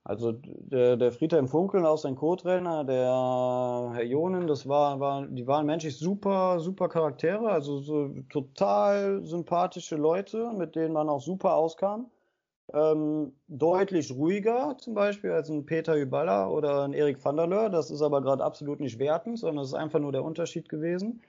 Also 0.04 0.32
der, 0.32 0.96
der 0.96 1.12
Friedhelm 1.12 1.50
Funkel, 1.50 1.86
auch 1.86 1.98
sein 1.98 2.16
Co-Trainer, 2.16 2.86
der 2.86 3.92
Herr 3.94 4.06
Jonen, 4.06 4.48
das 4.48 4.68
war, 4.68 5.00
war, 5.02 5.28
die 5.28 5.46
waren 5.46 5.66
menschlich 5.66 5.98
super, 5.98 6.62
super 6.62 6.88
Charaktere, 6.88 7.50
also 7.50 7.80
so 7.80 8.16
total 8.30 9.26
sympathische 9.26 9.98
Leute, 9.98 10.54
mit 10.54 10.76
denen 10.76 10.94
man 10.94 11.10
auch 11.10 11.20
super 11.20 11.56
auskam. 11.56 12.10
Ähm, 12.74 13.34
deutlich 13.48 14.12
ruhiger 14.12 14.76
zum 14.78 14.94
Beispiel 14.94 15.32
als 15.32 15.50
ein 15.50 15.66
Peter 15.66 15.96
Hyballa 15.96 16.50
oder 16.50 16.84
ein 16.84 16.94
Erik 16.94 17.24
van 17.24 17.38
der 17.38 17.48
Leur. 17.48 17.70
Das 17.70 17.90
ist 17.90 18.02
aber 18.02 18.22
gerade 18.22 18.44
absolut 18.44 18.82
nicht 18.82 19.00
wertend, 19.00 19.40
sondern 19.40 19.64
es 19.64 19.70
ist 19.70 19.76
einfach 19.76 20.00
nur 20.00 20.12
der 20.12 20.24
Unterschied 20.24 20.68
gewesen. 20.68 21.22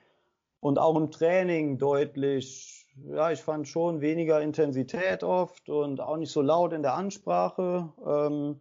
Und 0.60 0.78
auch 0.80 0.96
im 0.96 1.12
Training 1.12 1.78
deutlich, 1.78 2.88
ja, 3.08 3.30
ich 3.30 3.40
fand 3.40 3.68
schon 3.68 4.00
weniger 4.00 4.40
Intensität 4.40 5.22
oft 5.22 5.68
und 5.68 6.00
auch 6.00 6.16
nicht 6.16 6.32
so 6.32 6.42
laut 6.42 6.72
in 6.72 6.82
der 6.82 6.94
Ansprache. 6.94 7.92
Ähm, 8.04 8.56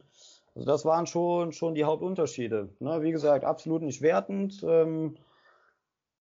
also 0.53 0.67
das 0.67 0.85
waren 0.85 1.07
schon, 1.07 1.51
schon 1.53 1.73
die 1.73 1.85
Hauptunterschiede. 1.85 2.69
Ne? 2.79 3.01
Wie 3.01 3.11
gesagt, 3.11 3.43
absolut 3.43 3.81
nicht 3.81 4.03
wertend. 4.03 4.63
Ähm, 4.63 5.15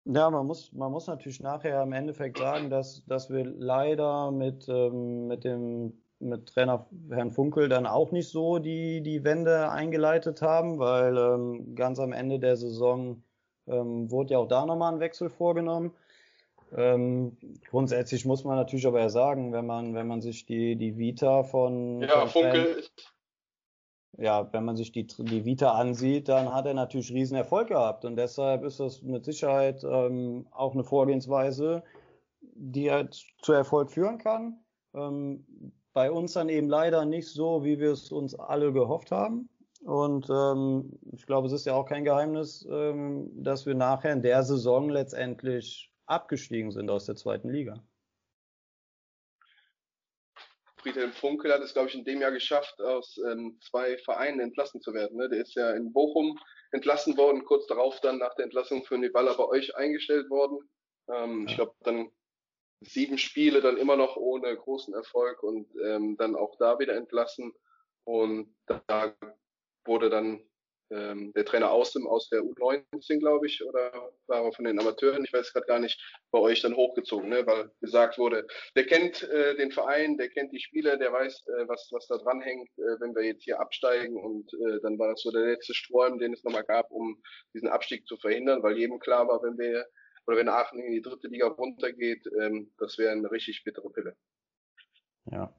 ja, 0.06 0.30
man 0.32 0.48
muss, 0.48 0.74
man 0.74 0.92
muss 0.92 1.06
natürlich 1.06 1.40
nachher 1.40 1.84
im 1.84 1.94
Endeffekt 1.94 2.40
sagen, 2.40 2.72
dass, 2.72 3.06
dass 3.06 3.30
wir 3.30 3.46
leider 3.46 4.32
mit, 4.32 4.68
ähm, 4.68 5.28
mit 5.28 5.44
dem 5.44 5.94
mit 6.20 6.48
Trainer 6.48 6.86
Herrn 7.10 7.32
Funkel 7.32 7.70
dann 7.70 7.86
auch 7.86 8.12
nicht 8.12 8.30
so 8.30 8.60
die, 8.60 9.02
die 9.02 9.24
Wende 9.24 9.70
eingeleitet 9.70 10.42
haben, 10.42 10.80
weil 10.80 11.18
ähm, 11.18 11.76
ganz 11.76 12.00
am 12.00 12.12
Ende 12.12 12.40
der 12.40 12.58
Saison 12.58 13.24
ähm, 13.68 14.12
wurde 14.12 14.34
ja 14.34 14.40
auch 14.40 14.48
da 14.48 14.66
nochmal 14.66 14.94
ein 14.94 15.00
Wechsel 15.00 15.30
vorgenommen. 15.30 15.94
Ähm, 16.76 17.38
grundsätzlich 17.70 18.26
muss 18.26 18.44
man 18.44 18.56
natürlich 18.56 18.86
aber 18.86 19.00
ja 19.00 19.10
sagen, 19.10 19.54
wenn 19.54 19.66
man, 19.66 19.96
wenn 19.96 20.08
man 20.08 20.22
sich 20.22 20.46
die, 20.46 20.76
die 20.76 20.98
Vita 20.98 21.44
von. 21.44 22.02
Ja, 22.02 22.28
von 22.28 22.30
Funkel 22.30 22.66
ist. 22.66 23.14
Ja, 24.18 24.52
wenn 24.52 24.66
man 24.66 24.76
sich 24.76 24.92
die, 24.92 25.08
die 25.08 25.46
Vita 25.46 25.72
ansieht, 25.72 26.28
dann 26.28 26.54
hat 26.54 26.66
er 26.66 26.74
natürlich 26.74 27.14
riesen 27.14 27.38
Erfolg 27.38 27.70
gehabt. 27.70 28.04
Und 28.06 28.18
deshalb 28.18 28.64
ist 28.64 28.80
das 28.80 29.02
mit 29.02 29.24
Sicherheit 29.24 29.84
ähm, 29.84 30.48
auch 30.52 30.74
eine 30.74 30.84
Vorgehensweise, 30.84 31.84
die 32.42 32.92
halt 32.92 33.24
zu 33.42 33.54
Erfolg 33.54 33.92
führen 33.92 34.18
kann. 34.18 34.60
Ähm, 34.94 35.46
bei 35.94 36.12
uns 36.12 36.34
dann 36.34 36.50
eben 36.50 36.70
leider 36.70 37.06
nicht 37.06 37.28
so, 37.28 37.64
wie 37.64 37.80
wir 37.80 37.92
es 37.92 38.12
uns 38.12 38.36
alle 38.36 38.72
gehofft 38.74 39.12
haben. 39.12 39.50
Und 39.82 40.30
ähm, 40.30 41.00
ich 41.14 41.26
glaube, 41.26 41.48
es 41.48 41.54
ist 41.54 41.66
ja 41.66 41.74
auch 41.74 41.86
kein 41.86 42.04
Geheimnis, 42.04 42.68
ähm, 42.70 43.30
dass 43.44 43.66
wir 43.66 43.76
nachher 43.76 44.12
in 44.12 44.22
der 44.22 44.44
Saison 44.44 44.90
letztendlich 44.90 45.92
abgestiegen 46.06 46.72
sind 46.72 46.90
aus 46.90 47.06
der 47.06 47.16
zweiten 47.16 47.50
Liga. 47.50 47.82
Friedhelm 50.78 51.12
Funkel 51.12 51.54
hat 51.54 51.62
es, 51.62 51.74
glaube 51.74 51.90
ich, 51.90 51.96
in 51.96 52.06
dem 52.06 52.22
Jahr 52.22 52.32
geschafft, 52.32 52.82
aus 52.82 53.20
ähm, 53.30 53.60
zwei 53.62 53.98
Vereinen 53.98 54.40
entlassen 54.40 54.82
zu 54.82 54.94
werden. 54.94 55.18
Ne? 55.18 55.30
Der 55.30 55.42
ist 55.42 55.56
ja 55.56 55.72
in 55.72 55.92
Bochum 55.92 56.40
entlassen 56.72 57.18
worden, 57.18 57.44
kurz 57.46 57.68
darauf 57.68 58.00
dann 58.02 58.18
nach 58.18 58.34
der 58.36 58.46
Entlassung 58.46 58.84
für 58.84 58.98
Nibala 58.98 59.34
bei 59.34 59.46
euch 59.46 59.76
eingestellt 59.76 60.30
worden. 60.30 60.60
Ähm, 61.10 61.42
ja. 61.42 61.50
Ich 61.50 61.56
glaube, 61.56 61.74
dann 61.82 62.10
sieben 62.82 63.18
Spiele 63.18 63.62
dann 63.62 63.78
immer 63.78 63.96
noch 63.96 64.16
ohne 64.16 64.56
großen 64.56 64.94
Erfolg 64.94 65.44
und 65.44 65.68
ähm, 65.84 66.16
dann 66.18 66.36
auch 66.36 66.56
da 66.58 66.80
wieder 66.80 66.96
entlassen. 66.96 67.54
Und 68.06 68.56
da 68.66 69.14
wurde 69.86 70.10
dann 70.10 70.42
ähm, 70.92 71.32
der 71.34 71.46
Trainer 71.46 71.72
aus 71.72 71.94
dem 71.94 72.08
aus 72.08 72.30
der 72.30 72.42
U19, 72.42 73.20
glaube 73.20 73.46
ich, 73.46 73.64
oder 73.64 74.12
war 74.28 74.44
er 74.44 74.52
von 74.54 74.66
den 74.66 74.80
Amateuren, 74.80 75.24
ich 75.24 75.34
weiß 75.34 75.54
gerade 75.54 75.68
gar 75.68 75.80
nicht, 75.80 76.02
bei 76.32 76.40
euch 76.40 76.62
dann 76.62 76.76
hochgezogen, 76.76 77.30
ne? 77.30 77.46
weil 77.46 77.70
gesagt 77.82 78.18
wurde, 78.18 78.48
der 78.76 78.86
kennt 78.86 79.24
äh, 79.24 79.56
den 79.56 79.72
Verein, 79.72 80.18
der 80.18 80.30
kennt 80.30 80.52
die 80.52 80.60
Spieler, 80.60 80.98
der 80.98 81.12
weiß, 81.14 81.44
äh, 81.48 81.68
was, 81.68 81.90
was 81.92 82.08
da 82.08 82.18
dran 82.18 82.42
hängt, 82.42 82.70
äh, 82.78 83.00
wenn 83.00 83.16
wir 83.16 83.24
jetzt 83.24 83.44
hier 83.44 83.60
absteigen. 83.60 84.18
Und 84.18 84.52
äh, 84.54 84.80
dann 84.82 84.98
war 84.98 85.10
das 85.10 85.22
so 85.22 85.32
der 85.32 85.46
letzte 85.46 85.74
Strom, 85.74 86.18
den 86.18 86.34
es 86.34 86.44
nochmal 86.44 86.64
gab, 86.64 86.90
um 86.92 87.22
diesen 87.54 87.68
Abstieg 87.68 88.08
zu 88.08 88.18
verhindern, 88.18 88.64
weil 88.64 88.78
jedem 88.78 89.00
klar 89.00 89.28
war, 89.28 89.44
wenn 89.44 89.58
wir 89.58 89.86
oder 90.30 90.38
wenn 90.38 90.48
Aachen 90.48 90.80
in 90.80 90.92
die 90.92 91.02
dritte 91.02 91.28
Liga 91.28 91.48
runtergeht, 91.48 92.30
ähm, 92.40 92.70
das 92.78 93.00
wäre 93.00 93.12
eine 93.12 93.32
richtig 93.32 93.64
bittere 93.64 93.90
Pille. 93.90 94.16
Ja. 95.32 95.52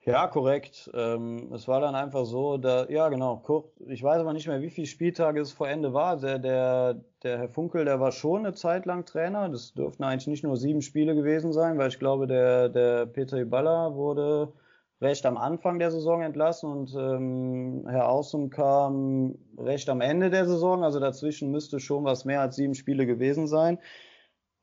Ja, 0.00 0.26
korrekt. 0.26 0.90
Ähm, 0.92 1.50
es 1.54 1.66
war 1.68 1.80
dann 1.80 1.94
einfach 1.94 2.26
so, 2.26 2.58
da, 2.58 2.86
ja 2.90 3.08
genau, 3.08 3.38
kurz, 3.38 3.72
ich 3.86 4.02
weiß 4.02 4.18
aber 4.20 4.34
nicht 4.34 4.46
mehr, 4.46 4.60
wie 4.60 4.68
viele 4.68 4.86
Spieltage 4.86 5.40
es 5.40 5.52
vor 5.52 5.70
Ende 5.70 5.94
war. 5.94 6.18
Der, 6.18 6.38
der, 6.38 7.02
der 7.22 7.38
Herr 7.38 7.48
Funkel, 7.48 7.86
der 7.86 7.98
war 7.98 8.12
schon 8.12 8.40
eine 8.44 8.52
Zeit 8.52 8.84
lang 8.84 9.06
Trainer. 9.06 9.48
Das 9.48 9.72
dürften 9.72 10.04
eigentlich 10.04 10.26
nicht 10.26 10.44
nur 10.44 10.58
sieben 10.58 10.82
Spiele 10.82 11.14
gewesen 11.14 11.54
sein, 11.54 11.78
weil 11.78 11.88
ich 11.88 11.98
glaube, 11.98 12.26
der, 12.26 12.68
der 12.68 13.06
Peter 13.06 13.38
Iballa 13.38 13.94
wurde 13.94 14.52
recht 15.00 15.24
am 15.26 15.36
Anfang 15.36 15.78
der 15.78 15.90
Saison 15.90 16.22
entlassen 16.22 16.70
und 16.70 16.94
ähm, 16.94 17.86
Herr 17.88 18.08
Außen 18.08 18.50
kam 18.50 19.36
recht 19.56 19.88
am 19.88 20.00
Ende 20.00 20.30
der 20.30 20.46
Saison. 20.46 20.82
Also 20.82 20.98
dazwischen 20.98 21.50
müsste 21.50 21.80
schon 21.80 22.04
was 22.04 22.24
mehr 22.24 22.40
als 22.40 22.56
sieben 22.56 22.74
Spiele 22.74 23.06
gewesen 23.06 23.46
sein. 23.46 23.78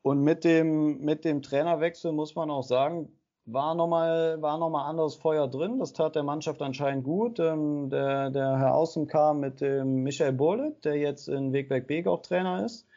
Und 0.02 0.22
mit 0.22 0.44
dem, 0.44 1.00
mit 1.00 1.26
dem 1.26 1.42
Trainerwechsel 1.42 2.12
muss 2.12 2.36
man 2.36 2.52
auch 2.52 2.64
sagen, 2.64 3.10
war 3.46 3.76
nochmal, 3.76 4.42
war 4.42 4.58
nochmal 4.58 4.90
anderes 4.90 5.16
Feuer 5.16 5.48
drin. 5.48 5.80
Das 5.80 5.94
tat 5.94 6.16
der 6.16 6.24
Mannschaft 6.24 6.62
anscheinend 6.62 7.04
gut. 7.04 7.40
Ähm, 7.40 7.90
der, 7.90 8.30
der 8.30 8.60
Herr 8.60 8.76
Außen 8.76 9.08
kam 9.08 9.40
mit 9.40 9.62
dem 9.62 10.04
Michael 10.04 10.34
Burlet, 10.34 10.84
der 10.84 10.98
jetzt 10.98 11.28
in 11.28 11.54
Wegberg 11.54 11.88
Beek 11.88 12.08
auch 12.08 12.22
Trainer 12.22 12.66
ist. 12.66 12.88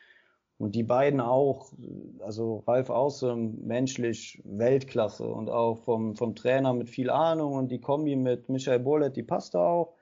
Und 0.59 0.75
die 0.75 0.83
beiden 0.83 1.21
auch, 1.21 1.73
also 2.21 2.65
Ralf 2.67 2.91
Außem 2.91 3.65
menschlich 3.65 4.43
Weltklasse 4.45 5.25
und 5.29 5.49
auch 5.49 5.79
vom, 5.79 6.17
vom 6.17 6.35
Trainer 6.35 6.75
mit 6.75 6.91
viel 6.91 7.11
Ahnung 7.11 7.53
und 7.53 7.71
die 7.71 7.81
Kombi 7.81 8.17
mit 8.17 8.49
Michael 8.49 8.81
Bolet, 8.81 9.15
die 9.15 9.23
passte 9.23 9.61
auch. 9.61 9.95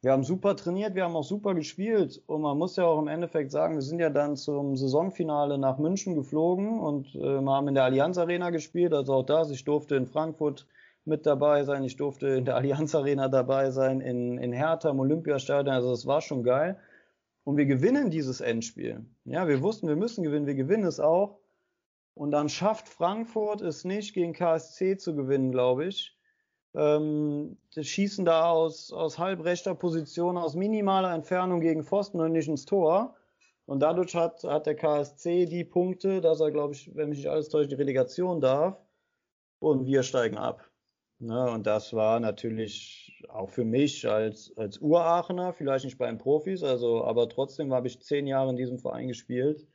Wir 0.00 0.12
haben 0.12 0.22
super 0.22 0.54
trainiert, 0.54 0.94
wir 0.94 1.02
haben 1.02 1.16
auch 1.16 1.24
super 1.24 1.52
gespielt 1.54 2.22
und 2.28 2.42
man 2.42 2.56
muss 2.56 2.76
ja 2.76 2.84
auch 2.84 3.00
im 3.00 3.08
Endeffekt 3.08 3.50
sagen, 3.50 3.74
wir 3.74 3.82
sind 3.82 3.98
ja 3.98 4.10
dann 4.10 4.36
zum 4.36 4.76
Saisonfinale 4.76 5.58
nach 5.58 5.78
München 5.78 6.14
geflogen 6.14 6.78
und 6.78 7.16
äh, 7.16 7.40
wir 7.40 7.52
haben 7.52 7.66
in 7.66 7.74
der 7.74 7.82
Allianz 7.82 8.18
Arena 8.18 8.50
gespielt, 8.50 8.94
also 8.94 9.14
auch 9.14 9.26
das. 9.26 9.50
Ich 9.50 9.64
durfte 9.64 9.96
in 9.96 10.06
Frankfurt 10.06 10.68
mit 11.04 11.26
dabei 11.26 11.64
sein, 11.64 11.82
ich 11.82 11.96
durfte 11.96 12.28
in 12.28 12.44
der 12.44 12.54
Allianz 12.54 12.94
Arena 12.94 13.26
dabei 13.26 13.72
sein, 13.72 14.00
in, 14.00 14.38
in 14.38 14.52
Hertha 14.52 14.90
im 14.90 15.00
Olympiastadion, 15.00 15.74
also 15.74 15.90
das 15.90 16.06
war 16.06 16.20
schon 16.20 16.44
geil 16.44 16.78
und 17.48 17.56
wir 17.56 17.64
gewinnen 17.64 18.10
dieses 18.10 18.42
Endspiel. 18.42 19.06
Ja, 19.24 19.48
wir 19.48 19.62
wussten, 19.62 19.88
wir 19.88 19.96
müssen 19.96 20.22
gewinnen, 20.22 20.46
wir 20.46 20.54
gewinnen 20.54 20.84
es 20.84 21.00
auch. 21.00 21.40
Und 22.12 22.30
dann 22.30 22.50
schafft 22.50 22.90
Frankfurt 22.90 23.62
es 23.62 23.86
nicht, 23.86 24.12
gegen 24.12 24.34
KSC 24.34 24.98
zu 24.98 25.16
gewinnen, 25.16 25.50
glaube 25.50 25.86
ich. 25.86 26.14
Ähm, 26.74 27.56
das 27.74 27.86
schießen 27.86 28.26
da 28.26 28.50
aus, 28.50 28.92
aus 28.92 29.18
halbrechter 29.18 29.74
Position, 29.74 30.36
aus 30.36 30.56
minimaler 30.56 31.14
Entfernung 31.14 31.60
gegen 31.60 31.84
Pfosten 31.84 32.20
und 32.20 32.32
nicht 32.32 32.48
ins 32.48 32.66
Tor. 32.66 33.16
Und 33.64 33.80
dadurch 33.80 34.14
hat, 34.14 34.44
hat 34.44 34.66
der 34.66 34.74
KSC 34.74 35.46
die 35.46 35.64
Punkte, 35.64 36.20
dass 36.20 36.40
er, 36.40 36.50
glaube 36.50 36.74
ich, 36.74 36.94
wenn 36.94 37.08
mich 37.08 37.20
nicht 37.20 37.30
alles 37.30 37.48
täuscht, 37.48 37.70
die 37.70 37.76
Relegation 37.76 38.42
darf. 38.42 38.78
Und 39.58 39.86
wir 39.86 40.02
steigen 40.02 40.36
ab. 40.36 40.67
Ne, 41.20 41.50
und 41.50 41.66
das 41.66 41.92
war 41.94 42.20
natürlich 42.20 43.24
auch 43.28 43.50
für 43.50 43.64
mich 43.64 44.08
als, 44.08 44.52
als 44.56 44.78
Uraachener, 44.78 45.52
vielleicht 45.52 45.84
nicht 45.84 45.98
bei 45.98 46.06
den 46.06 46.18
Profis, 46.18 46.62
also, 46.62 47.04
aber 47.04 47.28
trotzdem 47.28 47.72
habe 47.72 47.88
ich 47.88 48.00
zehn 48.00 48.28
Jahre 48.28 48.50
in 48.50 48.56
diesem 48.56 48.78
Verein 48.78 49.08
gespielt. 49.08 49.66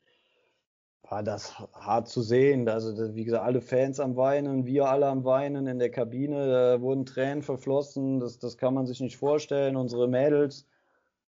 War 1.02 1.22
das 1.22 1.60
hart 1.60 2.08
zu 2.08 2.22
sehen. 2.22 2.70
Also, 2.70 3.14
wie 3.14 3.26
gesagt, 3.26 3.44
alle 3.44 3.60
Fans 3.60 4.00
am 4.00 4.16
Weinen, 4.16 4.66
wir 4.66 4.86
alle 4.88 5.08
am 5.08 5.26
Weinen 5.26 5.68
in 5.68 5.80
der 5.80 5.92
Kabine, 5.92 6.48
da 6.48 6.82
wurden 6.82 7.06
Tränen 7.06 7.44
verflossen, 7.44 8.22
das, 8.22 8.40
das 8.40 8.58
kann 8.58 8.74
man 8.74 8.86
sich 8.88 9.02
nicht 9.02 9.18
vorstellen. 9.18 9.76
Unsere 9.76 10.08
Mädels, 10.08 10.66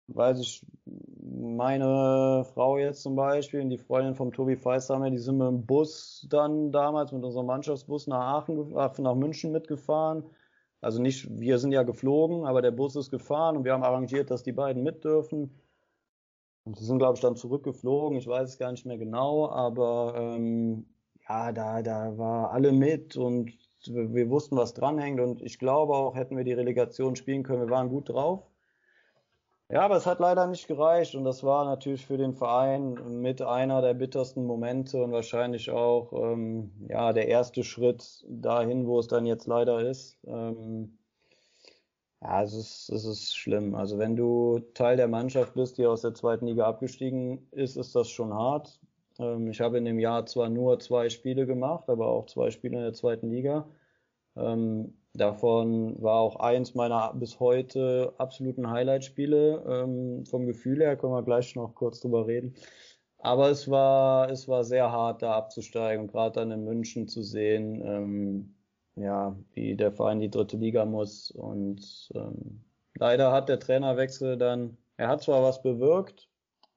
weiß 0.08 0.40
ich, 0.40 0.66
meine 1.24 2.44
Frau 2.54 2.78
jetzt 2.78 3.02
zum 3.02 3.14
Beispiel 3.16 3.60
und 3.60 3.70
die 3.70 3.78
Freundin 3.78 4.14
vom 4.14 4.32
Tobi 4.32 4.56
Feistheimer, 4.56 5.10
die 5.10 5.18
sind 5.18 5.38
mit 5.38 5.46
dem 5.48 5.66
Bus 5.66 6.26
dann 6.30 6.72
damals 6.72 7.12
mit 7.12 7.24
unserem 7.24 7.46
Mannschaftsbus 7.46 8.06
nach 8.06 8.42
Aachen, 8.42 8.72
nach 8.72 9.14
München 9.14 9.52
mitgefahren. 9.52 10.24
Also 10.80 11.02
nicht, 11.02 11.28
wir 11.38 11.58
sind 11.58 11.72
ja 11.72 11.82
geflogen, 11.82 12.46
aber 12.46 12.62
der 12.62 12.70
Bus 12.70 12.96
ist 12.96 13.10
gefahren 13.10 13.56
und 13.56 13.64
wir 13.64 13.72
haben 13.72 13.82
arrangiert, 13.82 14.30
dass 14.30 14.42
die 14.42 14.52
beiden 14.52 14.82
mit 14.82 15.04
dürfen. 15.04 15.60
Und 16.64 16.76
sie 16.76 16.84
sind, 16.84 16.98
glaube 16.98 17.14
ich, 17.16 17.20
dann 17.20 17.36
zurückgeflogen. 17.36 18.18
Ich 18.18 18.26
weiß 18.26 18.50
es 18.50 18.58
gar 18.58 18.70
nicht 18.70 18.86
mehr 18.86 18.98
genau, 18.98 19.48
aber 19.48 20.14
ähm, 20.16 20.86
ja, 21.28 21.52
da, 21.52 21.82
da 21.82 22.16
war 22.18 22.52
alle 22.52 22.72
mit 22.72 23.16
und 23.16 23.52
wir 23.86 24.30
wussten, 24.30 24.56
was 24.56 24.74
dranhängt. 24.74 25.20
Und 25.20 25.42
ich 25.42 25.58
glaube 25.58 25.94
auch, 25.94 26.14
hätten 26.14 26.36
wir 26.36 26.44
die 26.44 26.52
Relegation 26.52 27.16
spielen 27.16 27.42
können, 27.42 27.62
wir 27.62 27.70
waren 27.70 27.88
gut 27.88 28.08
drauf. 28.08 28.47
Ja, 29.70 29.82
aber 29.82 29.96
es 29.96 30.06
hat 30.06 30.18
leider 30.18 30.46
nicht 30.46 30.66
gereicht 30.66 31.14
und 31.14 31.24
das 31.24 31.42
war 31.44 31.64
natürlich 31.66 32.06
für 32.06 32.16
den 32.16 32.32
Verein 32.32 33.20
mit 33.20 33.42
einer 33.42 33.82
der 33.82 33.92
bittersten 33.92 34.46
Momente 34.46 35.02
und 35.02 35.12
wahrscheinlich 35.12 35.70
auch 35.70 36.12
ähm, 36.14 36.72
ja 36.88 37.12
der 37.12 37.28
erste 37.28 37.62
Schritt 37.64 38.24
dahin, 38.28 38.86
wo 38.86 38.98
es 38.98 39.08
dann 39.08 39.26
jetzt 39.26 39.46
leider 39.46 39.80
ist. 39.80 40.18
Ähm, 40.26 40.98
ja, 42.22 42.42
es 42.42 42.54
ist, 42.54 42.88
es 42.90 43.04
ist 43.04 43.36
schlimm. 43.36 43.74
Also 43.74 43.98
wenn 43.98 44.16
du 44.16 44.58
Teil 44.74 44.96
der 44.96 45.08
Mannschaft 45.08 45.54
bist, 45.54 45.78
die 45.78 45.86
aus 45.86 46.00
der 46.02 46.14
zweiten 46.14 46.46
Liga 46.46 46.66
abgestiegen 46.66 47.46
ist, 47.52 47.76
ist 47.76 47.94
das 47.94 48.08
schon 48.10 48.32
hart. 48.34 48.80
Ähm, 49.18 49.48
ich 49.50 49.60
habe 49.60 49.78
in 49.78 49.84
dem 49.84 49.98
Jahr 49.98 50.26
zwar 50.26 50.48
nur 50.48 50.80
zwei 50.80 51.10
Spiele 51.10 51.46
gemacht, 51.46 51.88
aber 51.88 52.08
auch 52.08 52.26
zwei 52.26 52.50
Spiele 52.50 52.76
in 52.78 52.82
der 52.82 52.94
zweiten 52.94 53.30
Liga. 53.30 53.68
Ähm, 54.36 54.97
Davon 55.14 56.00
war 56.02 56.20
auch 56.20 56.36
eins 56.36 56.74
meiner 56.74 57.12
bis 57.14 57.40
heute 57.40 58.14
absoluten 58.18 58.70
Highlight-Spiele. 58.70 59.64
Ähm, 59.66 60.26
vom 60.26 60.46
Gefühl 60.46 60.80
her 60.80 60.96
können 60.96 61.12
wir 61.12 61.22
gleich 61.22 61.56
noch 61.56 61.74
kurz 61.74 62.00
drüber 62.00 62.26
reden. 62.26 62.54
Aber 63.18 63.50
es 63.50 63.68
war, 63.68 64.30
es 64.30 64.46
war 64.46 64.64
sehr 64.64 64.92
hart, 64.92 65.22
da 65.22 65.32
abzusteigen 65.34 66.04
und 66.04 66.12
gerade 66.12 66.34
dann 66.34 66.52
in 66.52 66.64
München 66.64 67.08
zu 67.08 67.22
sehen, 67.22 67.82
ähm, 67.84 68.54
ja, 68.94 69.36
wie 69.54 69.76
der 69.76 69.92
Verein 69.92 70.20
die 70.20 70.30
dritte 70.30 70.56
Liga 70.56 70.84
muss. 70.84 71.30
Und 71.32 72.10
ähm, 72.14 72.64
leider 72.94 73.32
hat 73.32 73.48
der 73.48 73.58
Trainerwechsel 73.58 74.36
dann, 74.36 74.76
er 74.96 75.08
hat 75.08 75.22
zwar 75.22 75.42
was 75.42 75.62
bewirkt, 75.62 76.28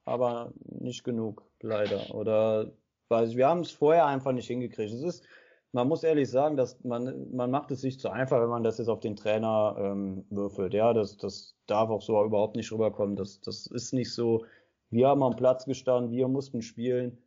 aber 0.05 0.53
nicht 0.65 1.03
genug, 1.03 1.45
leider. 1.61 2.13
Oder 2.15 2.71
weiß 3.09 3.31
ich, 3.31 3.37
wir 3.37 3.47
haben 3.47 3.61
es 3.61 3.71
vorher 3.71 4.07
einfach 4.07 4.31
nicht 4.31 4.47
hingekriegt. 4.47 4.93
Es 4.93 5.03
ist, 5.03 5.23
man 5.73 5.87
muss 5.87 6.03
ehrlich 6.03 6.29
sagen, 6.29 6.57
dass 6.57 6.83
man, 6.83 7.33
man 7.33 7.49
macht 7.49 7.71
es 7.71 7.81
sich 7.81 7.99
zu 7.99 8.09
einfach, 8.09 8.41
wenn 8.41 8.49
man 8.49 8.63
das 8.63 8.77
jetzt 8.77 8.89
auf 8.89 8.99
den 8.99 9.15
Trainer 9.15 9.75
ähm, 9.79 10.25
würfelt. 10.29 10.73
Ja, 10.73 10.93
das, 10.93 11.17
das 11.17 11.55
darf 11.67 11.89
auch 11.89 12.01
so 12.01 12.23
überhaupt 12.23 12.55
nicht 12.55 12.71
rüberkommen. 12.71 13.15
Das, 13.15 13.39
das 13.41 13.67
ist 13.67 13.93
nicht 13.93 14.13
so. 14.13 14.45
Wir 14.89 15.07
haben 15.07 15.23
am 15.23 15.35
Platz 15.35 15.65
gestanden, 15.65 16.11
wir 16.11 16.27
mussten 16.27 16.61
spielen 16.61 17.23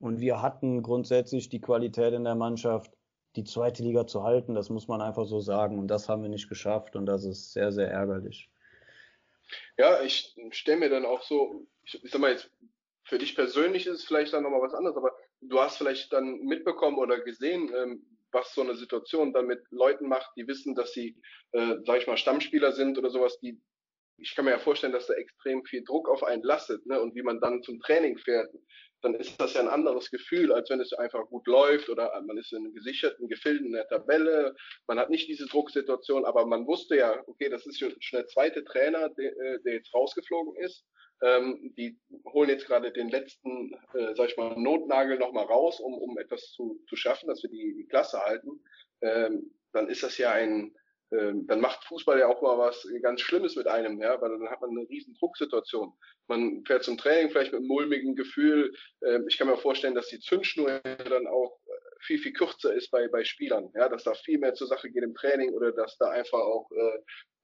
und 0.00 0.20
wir 0.20 0.42
hatten 0.42 0.82
grundsätzlich 0.82 1.48
die 1.48 1.60
Qualität 1.60 2.12
in 2.12 2.24
der 2.24 2.34
Mannschaft, 2.34 2.92
die 3.36 3.44
zweite 3.44 3.84
Liga 3.84 4.06
zu 4.06 4.24
halten. 4.24 4.54
Das 4.54 4.70
muss 4.70 4.88
man 4.88 5.00
einfach 5.00 5.26
so 5.26 5.38
sagen. 5.40 5.78
Und 5.78 5.86
das 5.88 6.08
haben 6.08 6.22
wir 6.22 6.28
nicht 6.28 6.48
geschafft 6.48 6.96
und 6.96 7.06
das 7.06 7.24
ist 7.24 7.52
sehr, 7.52 7.70
sehr 7.70 7.90
ärgerlich. 7.90 8.50
Ja, 9.78 10.02
ich 10.02 10.34
stelle 10.50 10.78
mir 10.78 10.90
dann 10.90 11.04
auch 11.04 11.22
so, 11.22 11.66
ich, 11.84 12.02
ich 12.02 12.10
sag 12.10 12.20
mal 12.20 12.32
jetzt, 12.32 12.50
für 13.04 13.18
dich 13.18 13.36
persönlich 13.36 13.86
ist 13.86 13.98
es 13.98 14.04
vielleicht 14.04 14.32
dann 14.32 14.42
nochmal 14.42 14.62
was 14.62 14.74
anderes, 14.74 14.96
aber 14.96 15.12
du 15.48 15.60
hast 15.60 15.78
vielleicht 15.78 16.12
dann 16.12 16.40
mitbekommen 16.40 16.98
oder 16.98 17.20
gesehen, 17.20 17.72
ähm, 17.74 18.06
was 18.32 18.52
so 18.52 18.62
eine 18.62 18.74
Situation 18.74 19.32
dann 19.32 19.46
mit 19.46 19.62
Leuten 19.70 20.08
macht, 20.08 20.30
die 20.36 20.46
wissen, 20.46 20.74
dass 20.74 20.92
sie, 20.92 21.16
äh, 21.52 21.76
sag 21.86 21.98
ich 21.98 22.06
mal, 22.06 22.16
Stammspieler 22.16 22.72
sind 22.72 22.98
oder 22.98 23.10
sowas, 23.10 23.38
die, 23.40 23.60
ich 24.18 24.34
kann 24.34 24.44
mir 24.44 24.52
ja 24.52 24.58
vorstellen, 24.58 24.92
dass 24.92 25.06
da 25.06 25.14
extrem 25.14 25.64
viel 25.64 25.84
Druck 25.84 26.08
auf 26.08 26.24
einen 26.24 26.42
lastet, 26.42 26.84
ne? 26.86 27.00
Und 27.00 27.14
wie 27.14 27.22
man 27.22 27.40
dann 27.40 27.62
zum 27.62 27.80
Training 27.80 28.18
fährt, 28.18 28.52
dann 29.02 29.14
ist 29.14 29.38
das 29.38 29.54
ja 29.54 29.60
ein 29.60 29.68
anderes 29.68 30.10
Gefühl, 30.10 30.52
als 30.52 30.70
wenn 30.70 30.80
es 30.80 30.92
einfach 30.94 31.26
gut 31.28 31.46
läuft 31.46 31.90
oder 31.90 32.10
man 32.22 32.38
ist 32.38 32.52
in 32.52 32.72
gesicherten 32.72 33.28
Gefilden 33.28 33.66
in 33.66 33.72
der 33.72 33.86
Tabelle. 33.86 34.56
Man 34.86 34.98
hat 34.98 35.10
nicht 35.10 35.28
diese 35.28 35.46
Drucksituation, 35.46 36.24
aber 36.24 36.46
man 36.46 36.66
wusste 36.66 36.96
ja, 36.96 37.22
okay, 37.26 37.50
das 37.50 37.66
ist 37.66 37.78
schon 37.78 37.94
der 38.12 38.26
zweite 38.28 38.64
Trainer, 38.64 39.10
der, 39.10 39.36
äh, 39.36 39.60
der 39.62 39.74
jetzt 39.74 39.92
rausgeflogen 39.92 40.56
ist. 40.56 40.86
Ähm, 41.24 41.72
die 41.78 41.98
holen 42.26 42.50
jetzt 42.50 42.66
gerade 42.66 42.92
den 42.92 43.08
letzten, 43.08 43.72
äh, 43.94 44.14
sag 44.14 44.28
ich 44.28 44.36
mal, 44.36 44.54
Notnagel 44.58 45.18
nochmal 45.18 45.46
raus, 45.46 45.80
um, 45.80 45.94
um 45.94 46.18
etwas 46.18 46.52
zu, 46.52 46.82
zu 46.86 46.96
schaffen, 46.96 47.28
dass 47.28 47.42
wir 47.42 47.48
die, 47.48 47.74
die 47.78 47.86
Klasse 47.88 48.20
halten. 48.20 48.60
Ähm, 49.00 49.50
dann 49.72 49.88
ist 49.88 50.02
das 50.02 50.18
ja 50.18 50.32
ein, 50.32 50.76
ähm, 51.12 51.46
dann 51.46 51.60
macht 51.60 51.82
Fußball 51.84 52.18
ja 52.18 52.28
auch 52.28 52.42
mal 52.42 52.58
was 52.58 52.86
ganz 53.00 53.22
Schlimmes 53.22 53.56
mit 53.56 53.66
einem, 53.66 53.98
ja, 54.02 54.20
weil 54.20 54.30
dann 54.32 54.50
hat 54.50 54.60
man 54.60 54.70
eine 54.70 54.86
riesen 54.90 55.14
Drucksituation. 55.14 55.94
Man 56.26 56.62
fährt 56.66 56.84
zum 56.84 56.98
Training 56.98 57.30
vielleicht 57.30 57.52
mit 57.52 57.60
einem 57.60 57.68
mulmigen 57.68 58.16
Gefühl. 58.16 58.74
Ähm, 59.02 59.24
ich 59.26 59.38
kann 59.38 59.48
mir 59.48 59.56
vorstellen, 59.56 59.94
dass 59.94 60.08
die 60.08 60.20
Zündschnur 60.20 60.80
dann 60.84 61.26
auch 61.26 61.58
viel, 62.00 62.18
viel 62.18 62.34
kürzer 62.34 62.74
ist 62.74 62.90
bei, 62.90 63.08
bei 63.08 63.24
Spielern, 63.24 63.70
ja, 63.74 63.88
dass 63.88 64.04
da 64.04 64.12
viel 64.12 64.38
mehr 64.38 64.52
zur 64.52 64.66
Sache 64.66 64.90
geht 64.90 65.02
im 65.02 65.14
Training 65.14 65.54
oder 65.54 65.72
dass 65.72 65.96
da 65.96 66.10
einfach 66.10 66.40
auch 66.40 66.70
äh, 66.72 66.98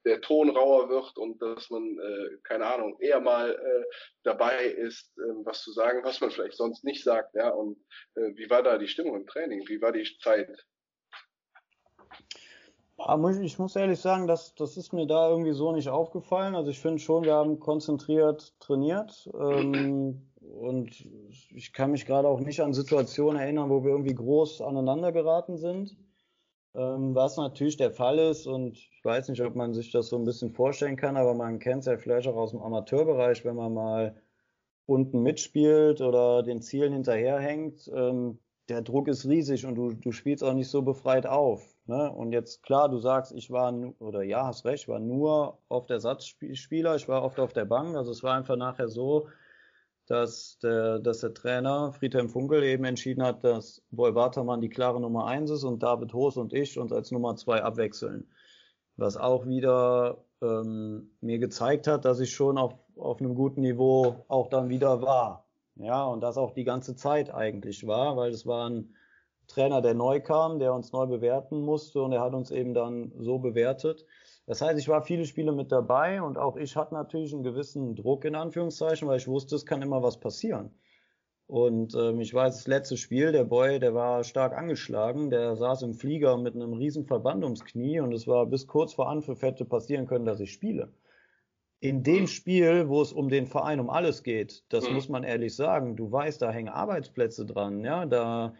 der 0.04 0.20
Ton 0.20 0.50
rauer 0.50 0.88
wird 0.88 1.18
und 1.18 1.40
dass 1.42 1.70
man, 1.70 1.98
äh, 1.98 2.36
keine 2.42 2.66
Ahnung, 2.66 2.98
eher 3.00 3.20
mal 3.20 3.50
äh, 3.52 3.84
dabei 4.22 4.64
ist, 4.64 5.16
äh, 5.18 5.44
was 5.44 5.62
zu 5.62 5.72
sagen, 5.72 6.00
was 6.04 6.20
man 6.20 6.30
vielleicht 6.30 6.56
sonst 6.56 6.84
nicht 6.84 7.04
sagt. 7.04 7.34
Ja? 7.34 7.50
Und 7.50 7.78
äh, 8.14 8.34
wie 8.36 8.48
war 8.48 8.62
da 8.62 8.78
die 8.78 8.88
Stimmung 8.88 9.16
im 9.16 9.26
Training? 9.26 9.66
Wie 9.68 9.80
war 9.80 9.92
die 9.92 10.06
Zeit? 10.22 10.48
Ich 13.42 13.58
muss 13.58 13.76
ehrlich 13.76 13.98
sagen, 13.98 14.26
das, 14.26 14.54
das 14.54 14.76
ist 14.76 14.92
mir 14.92 15.06
da 15.06 15.30
irgendwie 15.30 15.52
so 15.52 15.72
nicht 15.72 15.88
aufgefallen. 15.88 16.54
Also 16.54 16.70
ich 16.70 16.80
finde 16.80 16.98
schon, 16.98 17.24
wir 17.24 17.34
haben 17.34 17.58
konzentriert 17.58 18.54
trainiert. 18.60 19.28
Ähm, 19.32 20.30
und 20.40 21.08
ich 21.50 21.72
kann 21.72 21.92
mich 21.92 22.04
gerade 22.04 22.28
auch 22.28 22.40
nicht 22.40 22.60
an 22.60 22.74
Situationen 22.74 23.40
erinnern, 23.40 23.70
wo 23.70 23.84
wir 23.84 23.92
irgendwie 23.92 24.14
groß 24.14 24.60
aneinander 24.60 25.12
geraten 25.12 25.56
sind. 25.56 25.96
Ähm, 26.74 27.14
was 27.14 27.36
natürlich 27.36 27.76
der 27.76 27.90
Fall 27.90 28.18
ist, 28.18 28.46
und 28.46 28.78
ich 28.78 29.04
weiß 29.04 29.28
nicht, 29.28 29.42
ob 29.42 29.56
man 29.56 29.74
sich 29.74 29.90
das 29.90 30.08
so 30.08 30.16
ein 30.16 30.24
bisschen 30.24 30.52
vorstellen 30.52 30.96
kann, 30.96 31.16
aber 31.16 31.34
man 31.34 31.58
kennt 31.58 31.80
es 31.80 31.86
ja 31.86 31.98
vielleicht 31.98 32.28
auch 32.28 32.36
aus 32.36 32.52
dem 32.52 32.62
Amateurbereich, 32.62 33.44
wenn 33.44 33.56
man 33.56 33.74
mal 33.74 34.22
unten 34.86 35.22
mitspielt 35.22 36.00
oder 36.00 36.42
den 36.42 36.62
Zielen 36.62 36.92
hinterherhängt. 36.92 37.90
Ähm, 37.94 38.38
der 38.68 38.82
Druck 38.82 39.08
ist 39.08 39.26
riesig 39.26 39.66
und 39.66 39.74
du, 39.74 39.92
du 39.92 40.12
spielst 40.12 40.44
auch 40.44 40.52
nicht 40.52 40.68
so 40.68 40.82
befreit 40.82 41.26
auf. 41.26 41.74
Ne? 41.86 42.10
Und 42.12 42.32
jetzt 42.32 42.62
klar, 42.62 42.88
du 42.88 42.98
sagst, 42.98 43.32
ich 43.32 43.50
war, 43.50 43.74
oder 43.98 44.22
ja, 44.22 44.46
hast 44.46 44.64
recht, 44.64 44.84
ich 44.84 44.88
war 44.88 45.00
nur 45.00 45.58
auf 45.68 45.86
der 45.86 45.98
Satzspieler, 46.00 46.94
ich 46.94 47.08
war 47.08 47.24
oft 47.24 47.40
auf 47.40 47.52
der 47.52 47.64
Bank. 47.64 47.96
Also 47.96 48.12
es 48.12 48.22
war 48.22 48.36
einfach 48.36 48.56
nachher 48.56 48.88
so, 48.88 49.28
dass 50.10 50.58
der, 50.58 50.98
dass 50.98 51.20
der 51.20 51.32
Trainer 51.34 51.92
Friedhelm 51.92 52.28
Funkel 52.28 52.64
eben 52.64 52.84
entschieden 52.84 53.22
hat, 53.22 53.44
dass 53.44 53.80
Boy 53.92 54.12
Watermann 54.12 54.60
die 54.60 54.68
klare 54.68 55.00
Nummer 55.00 55.26
eins 55.26 55.50
ist 55.50 55.62
und 55.62 55.84
David 55.84 56.12
Hoos 56.12 56.36
und 56.36 56.52
ich 56.52 56.78
uns 56.80 56.92
als 56.92 57.12
Nummer 57.12 57.36
zwei 57.36 57.62
abwechseln. 57.62 58.28
Was 58.96 59.16
auch 59.16 59.46
wieder 59.46 60.24
ähm, 60.42 61.12
mir 61.20 61.38
gezeigt 61.38 61.86
hat, 61.86 62.04
dass 62.04 62.18
ich 62.18 62.32
schon 62.32 62.58
auf, 62.58 62.74
auf 62.96 63.20
einem 63.20 63.36
guten 63.36 63.60
Niveau 63.60 64.24
auch 64.26 64.48
dann 64.48 64.68
wieder 64.68 65.00
war. 65.00 65.48
Ja, 65.76 66.04
und 66.04 66.22
das 66.22 66.36
auch 66.36 66.50
die 66.54 66.64
ganze 66.64 66.96
Zeit 66.96 67.32
eigentlich 67.32 67.86
war, 67.86 68.16
weil 68.16 68.32
es 68.32 68.44
war 68.44 68.68
ein 68.68 68.96
Trainer, 69.46 69.80
der 69.80 69.94
neu 69.94 70.20
kam, 70.20 70.58
der 70.58 70.74
uns 70.74 70.90
neu 70.90 71.06
bewerten 71.06 71.60
musste 71.60 72.02
und 72.02 72.10
er 72.10 72.20
hat 72.20 72.34
uns 72.34 72.50
eben 72.50 72.74
dann 72.74 73.12
so 73.20 73.38
bewertet. 73.38 74.04
Das 74.50 74.62
heißt, 74.62 74.80
ich 74.80 74.88
war 74.88 75.02
viele 75.02 75.26
Spiele 75.26 75.52
mit 75.52 75.70
dabei 75.70 76.20
und 76.20 76.36
auch 76.36 76.56
ich 76.56 76.74
hatte 76.74 76.92
natürlich 76.92 77.32
einen 77.32 77.44
gewissen 77.44 77.94
Druck 77.94 78.24
in 78.24 78.34
Anführungszeichen, 78.34 79.06
weil 79.06 79.18
ich 79.18 79.28
wusste, 79.28 79.54
es 79.54 79.64
kann 79.64 79.80
immer 79.80 80.02
was 80.02 80.18
passieren. 80.18 80.72
Und 81.46 81.94
ähm, 81.94 82.20
ich 82.20 82.34
weiß, 82.34 82.56
das 82.56 82.66
letzte 82.66 82.96
Spiel, 82.96 83.30
der 83.30 83.44
Boy, 83.44 83.78
der 83.78 83.94
war 83.94 84.24
stark 84.24 84.52
angeschlagen, 84.52 85.30
der 85.30 85.54
saß 85.54 85.82
im 85.82 85.94
Flieger 85.94 86.36
mit 86.36 86.56
einem 86.56 86.72
riesen 86.72 87.04
Verband 87.04 87.44
ums 87.44 87.64
Knie 87.64 88.00
und 88.00 88.12
es 88.12 88.26
war 88.26 88.44
bis 88.44 88.66
kurz 88.66 88.92
vor 88.92 89.08
Anpfiff 89.08 89.40
hätte 89.40 89.64
passieren 89.64 90.08
können, 90.08 90.24
dass 90.24 90.40
ich 90.40 90.50
spiele. 90.50 90.92
In 91.78 92.02
dem 92.02 92.26
Spiel, 92.26 92.88
wo 92.88 93.02
es 93.02 93.12
um 93.12 93.28
den 93.28 93.46
Verein, 93.46 93.78
um 93.78 93.88
alles 93.88 94.24
geht, 94.24 94.64
das 94.70 94.88
mhm. 94.88 94.96
muss 94.96 95.08
man 95.08 95.22
ehrlich 95.22 95.54
sagen, 95.54 95.94
du 95.94 96.10
weißt, 96.10 96.42
da 96.42 96.50
hängen 96.50 96.70
Arbeitsplätze 96.70 97.46
dran, 97.46 97.84
ja, 97.84 98.04
da, 98.04 98.54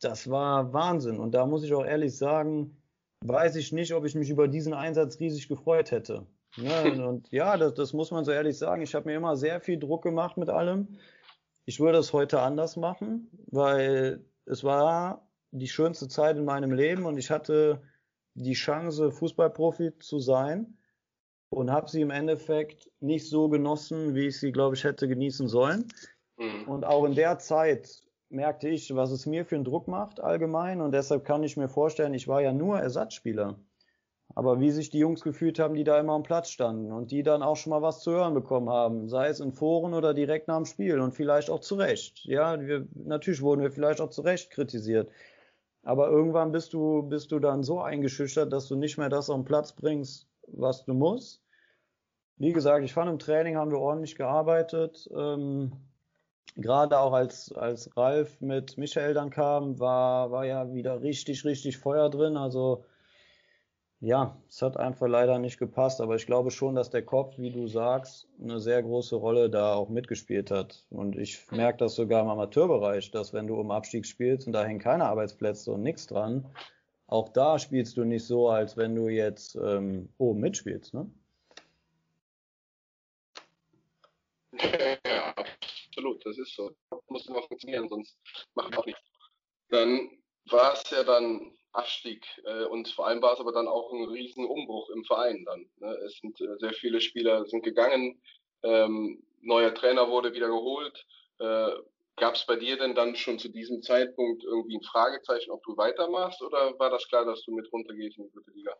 das 0.00 0.30
war 0.30 0.72
Wahnsinn. 0.72 1.18
Und 1.18 1.34
da 1.34 1.46
muss 1.46 1.64
ich 1.64 1.74
auch 1.74 1.84
ehrlich 1.84 2.16
sagen, 2.16 2.76
weiß 3.22 3.56
ich 3.56 3.72
nicht, 3.72 3.94
ob 3.94 4.04
ich 4.04 4.14
mich 4.14 4.30
über 4.30 4.48
diesen 4.48 4.74
Einsatz 4.74 5.20
riesig 5.20 5.48
gefreut 5.48 5.90
hätte. 5.90 6.26
Ne? 6.56 6.82
Und 7.06 7.30
ja, 7.30 7.56
das, 7.56 7.74
das 7.74 7.92
muss 7.92 8.10
man 8.10 8.24
so 8.24 8.32
ehrlich 8.32 8.58
sagen. 8.58 8.82
Ich 8.82 8.94
habe 8.94 9.08
mir 9.08 9.16
immer 9.16 9.36
sehr 9.36 9.60
viel 9.60 9.78
Druck 9.78 10.02
gemacht 10.02 10.36
mit 10.36 10.48
allem. 10.48 10.98
Ich 11.64 11.80
würde 11.80 11.98
es 11.98 12.12
heute 12.12 12.40
anders 12.40 12.76
machen, 12.76 13.30
weil 13.46 14.24
es 14.46 14.64
war 14.64 15.28
die 15.52 15.68
schönste 15.68 16.08
Zeit 16.08 16.36
in 16.36 16.44
meinem 16.44 16.72
Leben 16.72 17.04
und 17.04 17.18
ich 17.18 17.30
hatte 17.30 17.82
die 18.34 18.54
Chance, 18.54 19.12
Fußballprofi 19.12 19.98
zu 19.98 20.18
sein 20.18 20.78
und 21.50 21.70
habe 21.70 21.90
sie 21.90 22.00
im 22.00 22.10
Endeffekt 22.10 22.90
nicht 23.00 23.28
so 23.28 23.48
genossen, 23.48 24.14
wie 24.14 24.28
ich 24.28 24.40
sie, 24.40 24.52
glaube 24.52 24.74
ich, 24.74 24.84
hätte 24.84 25.06
genießen 25.06 25.48
sollen. 25.48 25.86
Mhm. 26.38 26.66
Und 26.66 26.84
auch 26.84 27.04
in 27.04 27.14
der 27.14 27.38
Zeit 27.38 28.02
merkte 28.32 28.68
ich, 28.68 28.94
was 28.94 29.10
es 29.10 29.26
mir 29.26 29.44
für 29.44 29.56
einen 29.56 29.64
Druck 29.64 29.88
macht 29.88 30.20
allgemein 30.20 30.80
und 30.80 30.92
deshalb 30.92 31.24
kann 31.24 31.42
ich 31.42 31.56
mir 31.56 31.68
vorstellen, 31.68 32.14
ich 32.14 32.28
war 32.28 32.40
ja 32.40 32.52
nur 32.52 32.78
Ersatzspieler. 32.78 33.58
Aber 34.34 34.60
wie 34.60 34.70
sich 34.70 34.88
die 34.88 34.98
Jungs 34.98 35.20
gefühlt 35.20 35.58
haben, 35.58 35.74
die 35.74 35.84
da 35.84 36.00
immer 36.00 36.14
am 36.14 36.22
Platz 36.22 36.48
standen 36.48 36.90
und 36.90 37.10
die 37.10 37.22
dann 37.22 37.42
auch 37.42 37.56
schon 37.56 37.70
mal 37.70 37.82
was 37.82 38.00
zu 38.00 38.12
hören 38.12 38.32
bekommen 38.32 38.70
haben, 38.70 39.08
sei 39.08 39.28
es 39.28 39.40
in 39.40 39.52
Foren 39.52 39.92
oder 39.92 40.14
direkt 40.14 40.48
nach 40.48 40.56
dem 40.56 40.64
Spiel 40.64 41.00
und 41.00 41.12
vielleicht 41.12 41.50
auch 41.50 41.60
zu 41.60 41.74
Recht. 41.74 42.24
Ja, 42.24 42.58
wir, 42.60 42.86
natürlich 42.94 43.42
wurden 43.42 43.60
wir 43.60 43.70
vielleicht 43.70 44.00
auch 44.00 44.08
zu 44.08 44.22
Recht 44.22 44.50
kritisiert. 44.50 45.10
Aber 45.82 46.08
irgendwann 46.08 46.52
bist 46.52 46.72
du, 46.72 47.02
bist 47.02 47.32
du 47.32 47.40
dann 47.40 47.62
so 47.62 47.80
eingeschüchtert, 47.80 48.52
dass 48.52 48.68
du 48.68 48.76
nicht 48.76 48.96
mehr 48.96 49.08
das 49.08 49.28
auf 49.28 49.36
den 49.36 49.44
Platz 49.44 49.72
bringst, 49.72 50.28
was 50.46 50.84
du 50.84 50.94
musst. 50.94 51.42
Wie 52.36 52.52
gesagt, 52.52 52.84
ich 52.84 52.92
fand 52.92 53.10
im 53.10 53.18
Training 53.18 53.56
haben 53.56 53.70
wir 53.70 53.78
ordentlich 53.78 54.14
gearbeitet. 54.14 55.10
Ähm, 55.14 55.72
Gerade 56.56 56.98
auch 56.98 57.12
als, 57.12 57.52
als 57.52 57.96
Ralf 57.96 58.40
mit 58.40 58.76
Michael 58.76 59.14
dann 59.14 59.30
kam, 59.30 59.78
war, 59.78 60.30
war 60.30 60.44
ja 60.44 60.72
wieder 60.74 61.02
richtig, 61.02 61.44
richtig 61.44 61.78
Feuer 61.78 62.10
drin. 62.10 62.36
Also 62.36 62.84
ja, 64.00 64.36
es 64.48 64.60
hat 64.62 64.76
einfach 64.76 65.06
leider 65.06 65.38
nicht 65.38 65.58
gepasst, 65.58 66.00
aber 66.00 66.16
ich 66.16 66.26
glaube 66.26 66.50
schon, 66.50 66.74
dass 66.74 66.90
der 66.90 67.04
Kopf, 67.04 67.38
wie 67.38 67.52
du 67.52 67.68
sagst, 67.68 68.28
eine 68.42 68.58
sehr 68.58 68.82
große 68.82 69.14
Rolle 69.14 69.48
da 69.48 69.74
auch 69.74 69.88
mitgespielt 69.90 70.50
hat. 70.50 70.84
Und 70.90 71.16
ich 71.16 71.48
merke 71.52 71.78
das 71.78 71.94
sogar 71.94 72.22
im 72.22 72.28
Amateurbereich, 72.28 73.12
dass 73.12 73.32
wenn 73.32 73.46
du 73.46 73.54
um 73.54 73.70
Abstieg 73.70 74.04
spielst 74.04 74.48
und 74.48 74.54
da 74.54 74.64
hängen 74.64 74.80
keine 74.80 75.04
Arbeitsplätze 75.04 75.70
und 75.70 75.82
nichts 75.82 76.08
dran, 76.08 76.44
auch 77.06 77.28
da 77.28 77.60
spielst 77.60 77.96
du 77.96 78.04
nicht 78.04 78.24
so, 78.24 78.48
als 78.48 78.76
wenn 78.76 78.96
du 78.96 79.08
jetzt 79.08 79.54
ähm, 79.54 80.08
oben 80.18 80.40
mitspielst, 80.40 80.94
ne? 80.94 81.08
Ja, 84.58 85.34
das 86.24 86.38
ist 86.38 86.54
so. 86.54 86.70
Muss 87.08 87.26
immer 87.26 87.42
funktionieren, 87.42 87.88
sonst 87.88 88.18
machen 88.54 88.72
wir 88.72 88.78
auch 88.78 88.86
nichts. 88.86 89.02
Dann 89.68 90.10
war 90.50 90.74
es 90.74 90.88
ja 90.90 91.04
dann 91.04 91.52
Abstieg. 91.72 92.26
Äh, 92.44 92.64
und 92.64 92.88
vor 92.88 93.06
allem 93.06 93.22
war 93.22 93.34
es 93.34 93.40
aber 93.40 93.52
dann 93.52 93.68
auch 93.68 93.92
ein 93.92 94.04
Riesenumbruch 94.04 94.90
im 94.90 95.04
Verein 95.04 95.44
dann. 95.44 95.70
Ne? 95.76 95.94
Es 96.04 96.18
sind 96.18 96.40
äh, 96.40 96.58
sehr 96.58 96.72
viele 96.74 97.00
Spieler 97.00 97.46
sind 97.46 97.62
gegangen, 97.62 98.20
ähm, 98.62 99.22
neuer 99.40 99.74
Trainer 99.74 100.08
wurde 100.08 100.34
wieder 100.34 100.48
geholt. 100.48 101.04
Äh, 101.38 101.72
Gab 102.16 102.34
es 102.34 102.44
bei 102.44 102.56
dir 102.56 102.76
denn 102.76 102.94
dann 102.94 103.16
schon 103.16 103.38
zu 103.38 103.48
diesem 103.48 103.82
Zeitpunkt 103.82 104.44
irgendwie 104.44 104.76
ein 104.76 104.82
Fragezeichen, 104.82 105.50
ob 105.50 105.62
du 105.62 105.76
weitermachst 105.76 106.42
oder 106.42 106.78
war 106.78 106.90
das 106.90 107.08
klar, 107.08 107.24
dass 107.24 107.42
du 107.42 107.52
mit 107.52 107.72
runtergehst 107.72 108.18
in 108.18 108.24
die 108.24 108.32
dritte 108.32 108.50
Liga? 108.50 108.76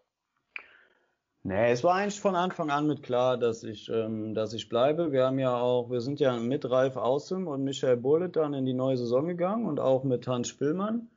Nee, 1.45 1.73
es 1.73 1.83
war 1.83 1.97
eigentlich 1.97 2.21
von 2.21 2.37
Anfang 2.37 2.71
an 2.71 2.87
mit 2.87 3.03
klar, 3.03 3.37
dass 3.37 3.65
ich, 3.65 3.89
ähm, 3.89 4.33
dass 4.33 4.53
ich 4.53 4.69
bleibe. 4.69 5.11
Wir 5.11 5.25
haben 5.27 5.41
ja 5.41 5.57
auch, 5.57 5.91
wir 5.91 6.01
sind 6.01 6.21
ja 6.21 6.39
mit 6.39 6.71
Ralf 6.71 6.97
Außem 6.97 7.49
und 7.49 7.65
Michael 7.65 7.97
Bullet 7.97 8.29
dann 8.29 8.55
in 8.55 8.65
die 8.65 8.75
neue 8.75 8.97
Saison 8.97 9.27
gegangen 9.27 9.67
und 9.67 9.81
auch 9.81 10.05
mit 10.05 10.29
Hans 10.29 10.49
Spillmann. 10.49 11.11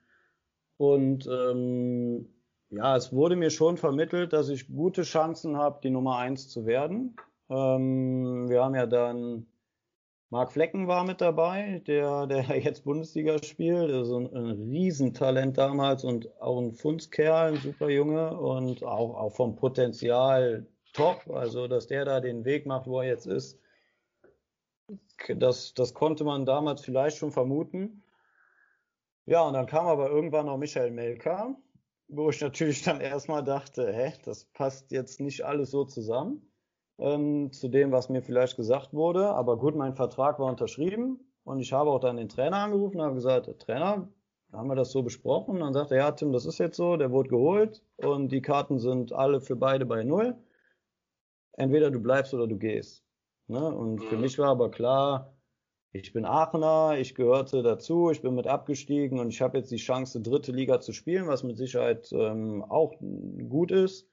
Und 0.77 1.27
ähm, 1.27 2.27
ja, 2.72 2.95
es 2.97 3.14
wurde 3.14 3.35
mir 3.35 3.52
schon 3.52 3.77
vermittelt, 3.77 4.34
dass 4.34 4.49
ich 4.49 4.68
gute 4.68 5.03
Chancen 5.03 5.57
habe, 5.57 5.80
die 5.84 5.91
Nummer 5.91 6.18
eins 6.18 6.49
zu 6.49 6.65
werden. 6.65 7.15
Ähm, 7.49 8.49
wir 8.49 8.64
haben 8.64 8.76
ja 8.76 8.88
dann 8.88 9.45
Marc 10.31 10.53
Flecken 10.53 10.88
war 10.88 11.03
mit 11.03 11.22
dabei, 11.22 11.84
der, 11.85 12.26
der 12.27 12.43
jetzt 12.60 12.84
Bundesliga 12.84 13.41
spielt, 13.43 13.91
also 13.91 14.18
ein, 14.18 14.35
ein 14.35 14.69
Riesentalent 14.69 15.57
damals 15.57 16.03
und 16.03 16.30
auch 16.41 16.60
ein 16.60 16.73
Fundskerl, 16.73 17.53
ein 17.53 17.57
super 17.57 17.89
Junge 17.89 18.35
und 18.38 18.84
auch, 18.84 19.15
auch 19.15 19.35
vom 19.35 19.56
Potenzial 19.56 20.65
top. 20.93 21.30
Also, 21.30 21.68
dass 21.68 21.88
der 21.88 22.06
da 22.06 22.19
den 22.22 22.43
Weg 22.43 22.65
macht, 22.65 22.88
wo 22.88 23.02
er 23.02 23.07
jetzt 23.07 23.27
ist, 23.27 23.60
das, 25.27 25.73
das 25.73 25.93
konnte 25.93 26.23
man 26.23 26.45
damals 26.45 26.81
vielleicht 26.81 27.18
schon 27.18 27.31
vermuten. 27.31 28.03
Ja, 29.26 29.41
und 29.41 29.53
dann 29.53 29.65
kam 29.65 29.88
aber 29.88 30.10
irgendwann 30.10 30.47
noch 30.47 30.57
Michael 30.57 30.91
Melker, 30.91 31.56
wo 32.07 32.30
ich 32.30 32.41
natürlich 32.41 32.84
dann 32.84 33.02
erstmal 33.02 33.43
dachte, 33.43 33.91
hä, 33.91 34.14
das 34.23 34.45
passt 34.45 34.91
jetzt 34.91 35.19
nicht 35.19 35.43
alles 35.43 35.72
so 35.72 35.85
zusammen 35.85 36.47
ähm, 36.97 37.51
zu 37.51 37.67
dem, 37.67 37.91
was 37.91 38.09
mir 38.09 38.22
vielleicht 38.22 38.55
gesagt 38.55 38.93
wurde. 38.93 39.30
Aber 39.30 39.57
gut, 39.57 39.76
mein 39.76 39.95
Vertrag 39.95 40.39
war 40.39 40.47
unterschrieben 40.47 41.19
und 41.43 41.59
ich 41.59 41.73
habe 41.73 41.89
auch 41.89 41.99
dann 41.99 42.17
den 42.17 42.30
Trainer 42.30 42.57
angerufen 42.57 42.99
und 42.99 43.05
habe 43.05 43.15
gesagt, 43.15 43.49
Trainer, 43.59 44.07
haben 44.51 44.69
wir 44.69 44.76
das 44.76 44.91
so 44.91 45.03
besprochen? 45.03 45.55
Und 45.55 45.61
dann 45.61 45.73
sagte 45.73 45.95
er, 45.95 46.05
ja, 46.05 46.11
Tim, 46.11 46.31
das 46.31 46.45
ist 46.45 46.59
jetzt 46.59 46.77
so, 46.77 46.97
der 46.97 47.11
wurde 47.11 47.30
geholt 47.30 47.84
und 47.97 48.31
die 48.31 48.41
Karten 48.41 48.80
sind 48.80 49.11
alle 49.13 49.41
für 49.41 49.55
beide 49.55 49.85
bei 49.85 50.03
Null. 50.03 50.35
Entweder 51.53 51.91
du 51.91 51.99
bleibst 51.99 52.34
oder 52.34 52.47
du 52.47 52.57
gehst. 52.57 53.03
Ne? 53.47 53.63
Und 53.63 54.03
für 54.03 54.15
mhm. 54.15 54.22
mich 54.22 54.38
war 54.39 54.49
aber 54.49 54.72
klar, 54.72 55.35
ich 55.91 56.11
bin 56.11 56.26
Aachener, 56.26 56.97
ich 56.97 57.15
gehörte 57.15 57.63
dazu, 57.63 58.09
ich 58.11 58.22
bin 58.22 58.35
mit 58.35 58.47
abgestiegen 58.47 59.19
und 59.19 59.30
ich 59.30 59.41
habe 59.41 59.57
jetzt 59.57 59.72
die 59.72 59.77
Chance, 59.77 60.19
dritte 60.19 60.51
Liga 60.51 60.81
zu 60.81 60.91
spielen, 60.91 61.27
was 61.27 61.43
mit 61.43 61.57
Sicherheit 61.57 62.11
ähm, 62.11 62.63
auch 62.63 62.93
gut 63.47 63.72
ist. 63.72 64.09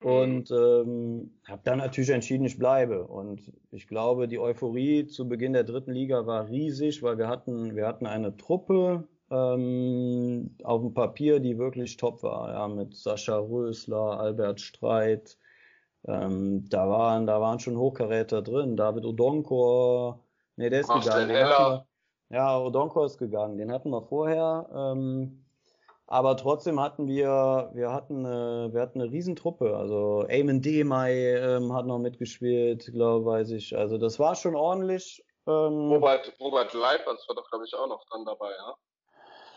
Und 0.00 0.50
ähm, 0.50 1.32
habe 1.46 1.62
dann 1.64 1.78
natürlich 1.78 2.10
entschieden, 2.10 2.44
ich 2.44 2.58
bleibe. 2.58 3.06
Und 3.06 3.52
ich 3.70 3.88
glaube, 3.88 4.28
die 4.28 4.38
Euphorie 4.38 5.06
zu 5.06 5.28
Beginn 5.28 5.52
der 5.52 5.64
dritten 5.64 5.92
Liga 5.92 6.26
war 6.26 6.48
riesig, 6.48 7.02
weil 7.02 7.18
wir 7.18 7.28
hatten, 7.28 7.74
wir 7.74 7.86
hatten 7.86 8.06
eine 8.06 8.36
Truppe 8.36 9.08
ähm, 9.30 10.56
auf 10.62 10.82
dem 10.82 10.94
Papier, 10.94 11.40
die 11.40 11.58
wirklich 11.58 11.96
top 11.96 12.22
war, 12.22 12.52
ja, 12.52 12.68
mit 12.68 12.94
Sascha 12.94 13.38
Rösler, 13.38 14.20
Albert 14.20 14.60
Streit. 14.60 15.36
Ähm, 16.06 16.68
da 16.68 16.88
waren, 16.88 17.26
da 17.26 17.40
waren 17.40 17.58
schon 17.58 17.76
Hochkaräter 17.76 18.40
drin, 18.42 18.76
David 18.76 19.04
Odonkor, 19.04 20.24
Nee, 20.58 20.70
der 20.70 20.80
ist 20.80 20.90
Ach, 20.90 21.00
gegangen. 21.00 21.84
Ja, 22.30 22.58
Odonkor 22.58 23.06
ist 23.06 23.16
gegangen. 23.16 23.58
Den 23.58 23.70
hatten 23.70 23.90
wir 23.90 24.02
vorher. 24.02 24.68
Ähm, 24.74 25.44
aber 26.10 26.38
trotzdem 26.38 26.80
hatten 26.80 27.06
wir, 27.06 27.70
wir 27.74 27.92
hatten 27.92 28.24
eine, 28.24 28.72
wir 28.72 28.80
hatten 28.80 29.00
eine 29.00 29.10
Riesentruppe. 29.10 29.76
Also 29.76 30.24
Eamon 30.28 30.62
Demay 30.62 31.36
ähm, 31.36 31.74
hat 31.74 31.84
noch 31.84 31.98
mitgespielt, 31.98 32.90
glaube 32.92 33.26
weiß 33.26 33.50
ich. 33.50 33.76
Also 33.76 33.98
das 33.98 34.18
war 34.18 34.34
schon 34.34 34.56
ordentlich. 34.56 35.22
Ähm, 35.46 35.92
Robert, 35.92 36.32
Robert 36.40 36.72
Leipers 36.72 37.28
war 37.28 37.36
doch, 37.36 37.48
glaube 37.50 37.66
ich, 37.66 37.74
auch 37.74 37.86
noch 37.86 38.02
dran 38.06 38.24
dabei, 38.24 38.50
ja? 38.50 38.74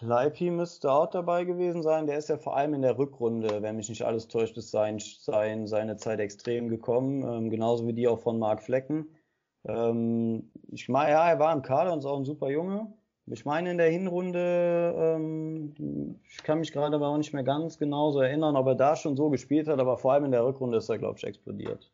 Leipi 0.01 0.49
müsste 0.49 0.91
auch 0.91 1.07
dabei 1.07 1.45
gewesen 1.45 1.83
sein. 1.83 2.05
Der 2.05 2.17
ist 2.17 2.27
ja 2.27 2.37
vor 2.37 2.57
allem 2.57 2.73
in 2.73 2.81
der 2.81 2.97
Rückrunde, 2.97 3.61
wenn 3.61 3.77
mich 3.77 3.87
nicht 3.87 4.03
alles 4.03 4.27
täuscht, 4.27 4.57
ist 4.57 4.71
sein, 4.71 4.99
sein, 4.99 5.67
seine 5.67 5.95
Zeit 5.95 6.19
extrem 6.19 6.67
gekommen. 6.67 7.23
Ähm, 7.23 7.49
genauso 7.49 7.87
wie 7.87 7.93
die 7.93 8.09
auch 8.09 8.19
von 8.19 8.39
Marc 8.39 8.61
Flecken. 8.61 9.15
Ähm, 9.63 10.51
ich 10.69 10.89
meine, 10.89 11.11
ja, 11.11 11.29
er 11.29 11.39
war 11.39 11.53
im 11.53 11.61
Kader 11.61 11.93
und 11.93 11.99
ist 11.99 12.05
auch 12.05 12.17
ein 12.17 12.25
super 12.25 12.49
Junge. 12.49 12.91
Ich 13.31 13.45
meine 13.45 13.71
in 13.71 13.77
der 13.77 13.89
Hinrunde, 13.89 14.93
ähm, 14.97 16.19
ich 16.29 16.43
kann 16.43 16.59
mich 16.59 16.71
gerade 16.71 16.95
aber 16.95 17.07
auch 17.07 17.17
nicht 17.17 17.33
mehr 17.33 17.43
ganz 17.43 17.77
genau 17.77 18.11
so 18.11 18.19
erinnern, 18.19 18.55
ob 18.55 18.67
er 18.67 18.75
da 18.75 18.95
schon 18.95 19.15
so 19.15 19.29
gespielt 19.29 19.67
hat, 19.67 19.79
aber 19.79 19.97
vor 19.97 20.13
allem 20.13 20.25
in 20.25 20.31
der 20.31 20.45
Rückrunde 20.45 20.77
ist 20.77 20.89
er, 20.89 20.97
glaube 20.97 21.17
ich, 21.17 21.23
explodiert. 21.23 21.91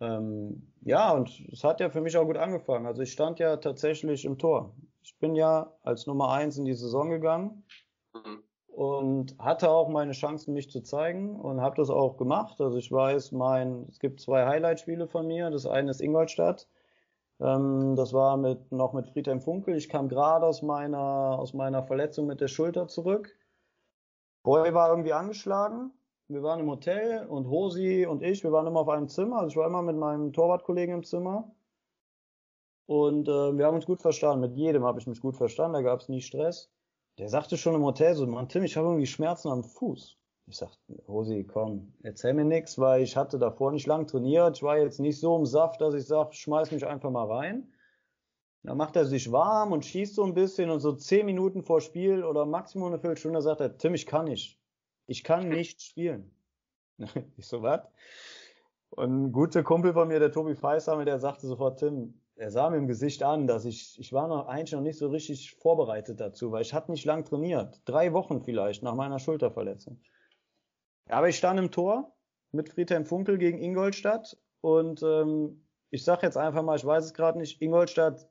Ähm, 0.00 0.72
ja, 0.82 1.12
und 1.12 1.30
es 1.52 1.62
hat 1.64 1.80
ja 1.80 1.90
für 1.90 2.00
mich 2.00 2.16
auch 2.16 2.24
gut 2.24 2.36
angefangen. 2.36 2.86
Also 2.86 3.02
ich 3.02 3.12
stand 3.12 3.38
ja 3.38 3.56
tatsächlich 3.56 4.24
im 4.24 4.38
Tor. 4.38 4.74
Ich 5.02 5.18
bin 5.18 5.34
ja 5.34 5.72
als 5.82 6.06
Nummer 6.06 6.30
eins 6.30 6.56
in 6.56 6.64
die 6.64 6.74
Saison 6.74 7.10
gegangen 7.10 7.64
mhm. 8.14 8.42
und 8.66 9.38
hatte 9.38 9.70
auch 9.70 9.88
meine 9.88 10.12
Chancen, 10.12 10.54
mich 10.54 10.70
zu 10.70 10.80
zeigen 10.80 11.38
und 11.38 11.60
habe 11.60 11.76
das 11.76 11.90
auch 11.90 12.16
gemacht. 12.16 12.60
Also 12.60 12.78
ich 12.78 12.90
weiß, 12.90 13.32
mein, 13.32 13.86
es 13.88 13.98
gibt 13.98 14.20
zwei 14.20 14.46
Highlight-Spiele 14.46 15.06
von 15.06 15.26
mir. 15.26 15.50
Das 15.50 15.66
eine 15.66 15.90
ist 15.90 16.00
Ingolstadt 16.00 16.68
ähm, 17.40 17.96
das 17.96 18.12
war 18.12 18.36
mit, 18.36 18.70
noch 18.72 18.92
mit 18.92 19.06
Friedhelm 19.08 19.40
Funkel. 19.40 19.76
Ich 19.76 19.88
kam 19.88 20.08
gerade 20.08 20.46
aus 20.46 20.62
meiner, 20.62 21.38
aus 21.38 21.54
meiner 21.54 21.82
Verletzung 21.82 22.26
mit 22.26 22.40
der 22.40 22.48
Schulter 22.48 22.88
zurück. 22.88 23.36
Roy 24.46 24.74
war 24.74 24.90
irgendwie 24.90 25.12
angeschlagen. 25.12 25.92
Wir 26.28 26.42
waren 26.42 26.60
im 26.60 26.70
Hotel 26.70 27.26
und 27.26 27.48
Hosi 27.48 28.06
und 28.06 28.22
ich, 28.22 28.44
wir 28.44 28.52
waren 28.52 28.66
immer 28.66 28.80
auf 28.80 28.88
einem 28.88 29.08
Zimmer. 29.08 29.38
Also 29.38 29.48
ich 29.48 29.56
war 29.56 29.66
immer 29.66 29.82
mit 29.82 29.96
meinem 29.96 30.32
Torwartkollegen 30.32 30.94
im 30.96 31.04
Zimmer. 31.04 31.54
Und 32.86 33.28
äh, 33.28 33.56
wir 33.56 33.66
haben 33.66 33.76
uns 33.76 33.86
gut 33.86 34.00
verstanden. 34.00 34.40
Mit 34.40 34.56
jedem 34.56 34.84
habe 34.84 34.98
ich 35.00 35.06
mich 35.06 35.20
gut 35.20 35.36
verstanden. 35.36 35.74
Da 35.74 35.82
gab 35.82 36.00
es 36.00 36.08
nie 36.08 36.20
Stress. 36.20 36.70
Der 37.18 37.28
sagte 37.28 37.56
schon 37.56 37.74
im 37.74 37.84
Hotel 37.84 38.14
so, 38.14 38.26
Mann, 38.26 38.48
Tim, 38.48 38.64
ich 38.64 38.76
habe 38.76 38.88
irgendwie 38.88 39.06
Schmerzen 39.06 39.48
am 39.48 39.64
Fuß. 39.64 40.18
Ich 40.46 40.58
sag, 40.58 40.70
Rosi, 41.08 41.44
komm, 41.44 41.94
erzähl 42.02 42.34
mir 42.34 42.44
nix, 42.44 42.78
weil 42.78 43.02
ich 43.02 43.16
hatte 43.16 43.38
davor 43.38 43.72
nicht 43.72 43.86
lang 43.86 44.06
trainiert. 44.06 44.56
Ich 44.56 44.62
war 44.62 44.78
jetzt 44.78 45.00
nicht 45.00 45.18
so 45.18 45.36
im 45.36 45.46
Saft, 45.46 45.80
dass 45.80 45.94
ich 45.94 46.06
sag, 46.06 46.34
schmeiß 46.34 46.70
mich 46.70 46.86
einfach 46.86 47.10
mal 47.10 47.30
rein. 47.30 47.72
Dann 48.62 48.76
macht 48.76 48.96
er 48.96 49.04
sich 49.04 49.30
warm 49.32 49.72
und 49.72 49.84
schießt 49.84 50.14
so 50.14 50.24
ein 50.24 50.34
bisschen 50.34 50.70
und 50.70 50.80
so 50.80 50.92
zehn 50.92 51.26
Minuten 51.26 51.62
vor 51.62 51.80
Spiel 51.80 52.24
oder 52.24 52.46
Maximum 52.46 52.88
eine 52.88 52.98
Viertelstunde 52.98 53.42
sagt 53.42 53.60
er, 53.60 53.76
Tim, 53.76 53.94
ich 53.94 54.06
kann 54.06 54.26
nicht. 54.26 54.58
Ich 55.06 55.24
kann 55.24 55.48
nicht 55.50 55.82
spielen. 55.82 56.30
ich 57.36 57.46
so, 57.46 57.62
was? 57.62 57.80
Und 58.90 59.24
ein 59.24 59.32
guter 59.32 59.62
Kumpel 59.62 59.92
von 59.92 60.08
mir, 60.08 60.20
der 60.20 60.30
Tobi 60.30 60.54
Feishammer, 60.54 61.04
der 61.04 61.18
sagte 61.18 61.46
sofort, 61.46 61.80
Tim, 61.80 62.20
er 62.36 62.50
sah 62.50 62.70
mir 62.70 62.78
im 62.78 62.86
Gesicht 62.86 63.22
an, 63.22 63.46
dass 63.46 63.64
ich, 63.64 63.98
ich 63.98 64.12
war 64.12 64.28
noch 64.28 64.46
eigentlich 64.46 64.72
noch 64.72 64.80
nicht 64.80 64.98
so 64.98 65.08
richtig 65.08 65.54
vorbereitet 65.56 66.20
dazu, 66.20 66.52
weil 66.52 66.62
ich 66.62 66.74
hatte 66.74 66.90
nicht 66.90 67.04
lang 67.04 67.24
trainiert. 67.24 67.80
Drei 67.84 68.12
Wochen 68.12 68.40
vielleicht 68.40 68.82
nach 68.82 68.94
meiner 68.94 69.18
Schulterverletzung. 69.18 70.00
Aber 71.08 71.28
ich 71.28 71.36
stand 71.36 71.58
im 71.58 71.70
Tor 71.70 72.14
mit 72.52 72.68
Friedhelm 72.68 73.04
Funkel 73.04 73.38
gegen 73.38 73.58
Ingolstadt 73.58 74.36
und 74.60 75.02
ähm, 75.02 75.66
ich 75.90 76.04
sage 76.04 76.22
jetzt 76.26 76.36
einfach 76.36 76.62
mal, 76.62 76.76
ich 76.76 76.84
weiß 76.84 77.04
es 77.04 77.14
gerade 77.14 77.38
nicht, 77.38 77.60
Ingolstadt 77.60 78.28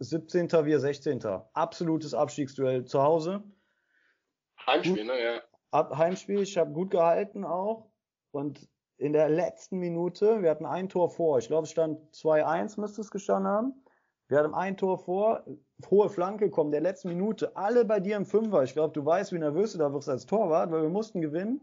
17. 0.00 0.50
wir 0.50 0.80
16. 0.80 1.24
Absolutes 1.54 2.12
Abstiegsduell 2.12 2.84
zu 2.84 3.02
Hause. 3.02 3.42
Heimspiel, 4.66 5.04
ne? 5.04 5.22
Ja. 5.22 5.42
Ab, 5.70 5.96
Heimspiel, 5.96 6.40
ich 6.40 6.56
habe 6.56 6.72
gut 6.72 6.90
gehalten 6.90 7.44
auch. 7.44 7.90
Und 8.32 8.68
in 8.98 9.12
der 9.12 9.28
letzten 9.28 9.78
Minute, 9.78 10.42
wir 10.42 10.50
hatten 10.50 10.66
ein 10.66 10.88
Tor 10.88 11.10
vor, 11.10 11.38
ich 11.38 11.48
glaube 11.48 11.64
es 11.64 11.70
stand 11.70 12.00
2-1, 12.14 12.80
müsste 12.80 13.00
es 13.00 13.10
gestanden 13.10 13.50
haben. 13.50 13.84
Wir 14.28 14.38
hatten 14.38 14.54
ein 14.54 14.76
Tor 14.76 14.98
vor, 14.98 15.44
hohe 15.88 16.08
Flanke, 16.08 16.50
kommen 16.50 16.72
der 16.72 16.80
letzten 16.80 17.08
Minute, 17.08 17.56
alle 17.56 17.84
bei 17.84 18.00
dir 18.00 18.16
im 18.16 18.26
Fünfer. 18.26 18.64
Ich 18.64 18.72
glaube, 18.72 18.92
du 18.92 19.04
weißt, 19.04 19.32
wie 19.32 19.38
nervös 19.38 19.72
du 19.72 19.78
da 19.78 19.92
wirst 19.92 20.08
als 20.08 20.26
Torwart, 20.26 20.72
weil 20.72 20.82
wir 20.82 20.88
mussten 20.88 21.20
gewinnen. 21.20 21.60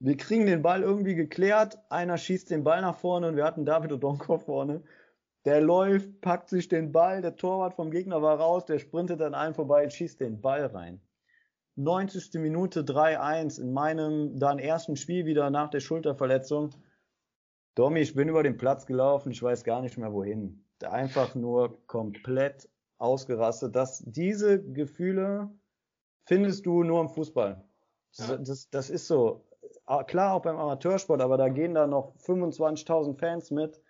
Wir 0.00 0.16
kriegen 0.16 0.46
den 0.46 0.62
Ball 0.62 0.82
irgendwie 0.82 1.14
geklärt, 1.14 1.78
einer 1.88 2.18
schießt 2.18 2.50
den 2.50 2.64
Ball 2.64 2.82
nach 2.82 2.96
vorne 2.96 3.28
und 3.28 3.36
wir 3.36 3.44
hatten 3.44 3.64
David 3.64 3.92
Odonko 3.92 4.38
vorne. 4.38 4.82
Der 5.44 5.60
läuft, 5.60 6.20
packt 6.20 6.48
sich 6.48 6.68
den 6.68 6.92
Ball, 6.92 7.20
der 7.20 7.36
Torwart 7.36 7.74
vom 7.74 7.90
Gegner 7.90 8.22
war 8.22 8.38
raus, 8.38 8.64
der 8.64 8.78
sprintet 8.78 9.20
an 9.20 9.34
allen 9.34 9.54
vorbei 9.54 9.84
und 9.84 9.92
schießt 9.92 10.20
den 10.20 10.40
Ball 10.40 10.66
rein. 10.66 11.00
90. 11.76 12.40
Minute 12.40 12.82
3-1 12.82 13.60
in 13.60 13.72
meinem 13.72 14.38
dann 14.38 14.58
ersten 14.58 14.96
Spiel 14.96 15.26
wieder 15.26 15.50
nach 15.50 15.70
der 15.70 15.80
Schulterverletzung. 15.80 16.70
Domi, 17.74 18.00
ich 18.00 18.14
bin 18.14 18.28
über 18.28 18.42
den 18.42 18.56
Platz 18.56 18.86
gelaufen, 18.86 19.32
ich 19.32 19.42
weiß 19.42 19.64
gar 19.64 19.82
nicht 19.82 19.98
mehr 19.98 20.12
wohin. 20.12 20.64
Einfach 20.82 21.34
nur 21.34 21.84
komplett 21.86 22.68
ausgerastet. 22.98 23.74
Das, 23.74 24.04
diese 24.06 24.62
Gefühle 24.62 25.50
findest 26.26 26.66
du 26.66 26.84
nur 26.84 27.00
im 27.00 27.08
Fußball. 27.08 27.64
Das, 28.16 28.38
das, 28.42 28.70
das 28.70 28.90
ist 28.90 29.08
so. 29.08 29.44
Ah, 29.86 30.02
klar, 30.02 30.34
auch 30.34 30.42
beim 30.42 30.56
Amateursport, 30.56 31.20
aber 31.20 31.36
da 31.36 31.48
gehen 31.48 31.74
da 31.74 31.86
noch 31.86 32.14
25.000 32.16 33.18
Fans 33.18 33.50
mit. 33.50 33.82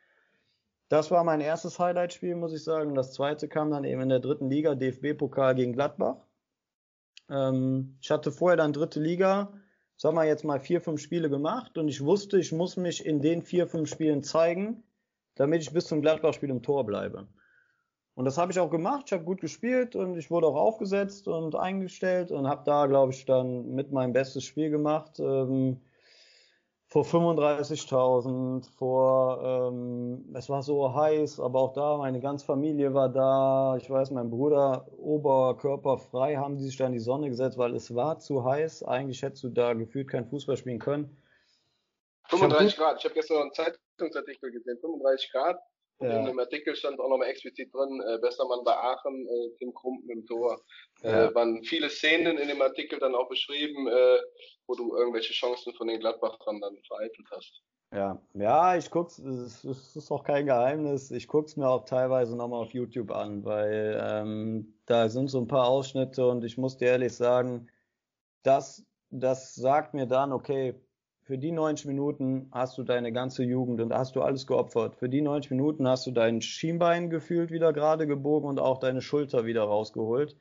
Das 0.88 1.10
war 1.10 1.24
mein 1.24 1.40
erstes 1.40 1.78
Highlight-Spiel, 1.78 2.34
muss 2.34 2.52
ich 2.52 2.64
sagen. 2.64 2.94
Das 2.94 3.12
zweite 3.12 3.48
kam 3.48 3.70
dann 3.70 3.84
eben 3.84 4.00
in 4.00 4.08
der 4.08 4.20
dritten 4.20 4.50
Liga, 4.50 4.74
DFB-Pokal 4.74 5.54
gegen 5.54 5.72
Gladbach. 5.72 6.16
Ähm, 7.30 7.96
ich 8.00 8.10
hatte 8.10 8.32
vorher 8.32 8.56
dann 8.56 8.72
dritte 8.72 9.00
Liga, 9.00 9.52
sagen 9.96 10.16
wir 10.16 10.24
jetzt 10.24 10.44
mal 10.44 10.60
vier, 10.60 10.80
fünf 10.80 11.00
Spiele 11.00 11.30
gemacht 11.30 11.78
und 11.78 11.88
ich 11.88 12.04
wusste, 12.04 12.38
ich 12.38 12.52
muss 12.52 12.76
mich 12.76 13.06
in 13.06 13.22
den 13.22 13.42
vier, 13.42 13.66
fünf 13.66 13.88
Spielen 13.88 14.22
zeigen, 14.22 14.82
damit 15.36 15.62
ich 15.62 15.72
bis 15.72 15.86
zum 15.86 16.02
Gladbach-Spiel 16.02 16.50
im 16.50 16.62
Tor 16.62 16.84
bleibe. 16.84 17.28
Und 18.14 18.26
das 18.26 18.38
habe 18.38 18.52
ich 18.52 18.60
auch 18.60 18.70
gemacht. 18.70 19.04
Ich 19.06 19.12
habe 19.12 19.24
gut 19.24 19.40
gespielt 19.40 19.96
und 19.96 20.16
ich 20.16 20.30
wurde 20.30 20.46
auch 20.46 20.54
aufgesetzt 20.54 21.26
und 21.26 21.56
eingestellt 21.56 22.30
und 22.30 22.46
habe 22.46 22.62
da, 22.64 22.86
glaube 22.86 23.12
ich, 23.12 23.24
dann 23.24 23.74
mit 23.74 23.90
mein 23.90 24.12
bestes 24.12 24.44
Spiel 24.44 24.70
gemacht. 24.70 25.18
Ähm, 25.18 25.80
vor 26.86 27.04
35.000, 27.04 28.70
vor, 28.76 29.42
ähm, 29.42 30.32
es 30.32 30.48
war 30.48 30.62
so 30.62 30.94
heiß, 30.94 31.40
aber 31.40 31.58
auch 31.58 31.72
da, 31.72 31.96
meine 31.96 32.20
ganze 32.20 32.46
Familie 32.46 32.94
war 32.94 33.08
da. 33.08 33.76
Ich 33.78 33.90
weiß, 33.90 34.12
mein 34.12 34.30
Bruder, 34.30 34.86
oberkörperfrei, 34.96 36.36
haben 36.36 36.56
die 36.56 36.62
sich 36.62 36.76
da 36.76 36.86
in 36.86 36.92
die 36.92 37.00
Sonne 37.00 37.30
gesetzt, 37.30 37.58
weil 37.58 37.74
es 37.74 37.96
war 37.96 38.20
zu 38.20 38.44
heiß. 38.44 38.84
Eigentlich 38.84 39.22
hättest 39.22 39.42
du 39.42 39.48
da 39.48 39.72
gefühlt 39.72 40.06
kein 40.06 40.28
Fußball 40.28 40.56
spielen 40.56 40.78
können. 40.78 41.20
35 42.28 42.76
Grad, 42.76 42.98
ich 42.98 43.04
habe 43.04 43.14
gestern 43.14 43.42
einen 43.42 43.52
Zeitungsartikel 43.52 44.52
gesehen, 44.52 44.78
35 44.80 45.32
Grad. 45.32 45.58
Und 46.04 46.10
ja. 46.10 46.18
in 46.20 46.26
dem 46.26 46.38
Artikel 46.38 46.76
stand 46.76 47.00
auch 47.00 47.08
nochmal 47.08 47.28
explizit 47.28 47.72
drin, 47.72 48.02
äh, 48.06 48.18
bester 48.18 48.46
Mann 48.46 48.62
bei 48.62 48.76
Aachen, 48.76 49.26
äh, 49.26 49.56
Tim 49.58 49.72
Krumpen 49.72 50.10
im 50.10 50.26
Tor. 50.26 50.60
Äh, 51.02 51.10
ja. 51.10 51.34
waren 51.34 51.64
viele 51.64 51.88
Szenen 51.88 52.36
in 52.36 52.48
dem 52.48 52.60
Artikel 52.60 52.98
dann 52.98 53.14
auch 53.14 53.28
beschrieben, 53.28 53.88
äh, 53.88 54.18
wo 54.66 54.74
du 54.74 54.94
irgendwelche 54.96 55.32
Chancen 55.32 55.72
von 55.74 55.88
den 55.88 56.00
Gladbachern 56.00 56.60
dann 56.60 56.76
vereitelt 56.86 57.26
hast. 57.30 57.62
Ja, 57.90 58.20
ja, 58.34 58.76
ich 58.76 58.90
guck's, 58.90 59.18
es 59.18 59.64
ist 59.64 60.10
auch 60.10 60.24
kein 60.24 60.46
Geheimnis, 60.46 61.10
ich 61.10 61.28
guck's 61.28 61.56
mir 61.56 61.68
auch 61.68 61.84
teilweise 61.84 62.36
nochmal 62.36 62.60
auf 62.60 62.74
YouTube 62.74 63.12
an, 63.12 63.44
weil 63.44 63.98
ähm, 64.02 64.74
da 64.84 65.08
sind 65.08 65.28
so 65.28 65.40
ein 65.40 65.46
paar 65.46 65.68
Ausschnitte 65.68 66.26
und 66.26 66.44
ich 66.44 66.58
muss 66.58 66.76
dir 66.76 66.88
ehrlich 66.88 67.14
sagen, 67.14 67.70
das, 68.42 68.84
das 69.10 69.54
sagt 69.54 69.94
mir 69.94 70.06
dann, 70.06 70.32
okay, 70.32 70.74
für 71.24 71.38
die 71.38 71.52
90 71.52 71.86
Minuten 71.86 72.48
hast 72.52 72.76
du 72.76 72.82
deine 72.82 73.10
ganze 73.10 73.44
Jugend 73.44 73.80
und 73.80 73.94
hast 73.94 74.14
du 74.14 74.20
alles 74.20 74.46
geopfert. 74.46 74.94
Für 74.96 75.08
die 75.08 75.22
90 75.22 75.52
Minuten 75.52 75.88
hast 75.88 76.06
du 76.06 76.10
dein 76.10 76.42
Schienbein 76.42 77.08
gefühlt 77.08 77.50
wieder 77.50 77.72
gerade 77.72 78.06
gebogen 78.06 78.46
und 78.46 78.60
auch 78.60 78.78
deine 78.78 79.00
Schulter 79.00 79.46
wieder 79.46 79.62
rausgeholt. 79.62 80.36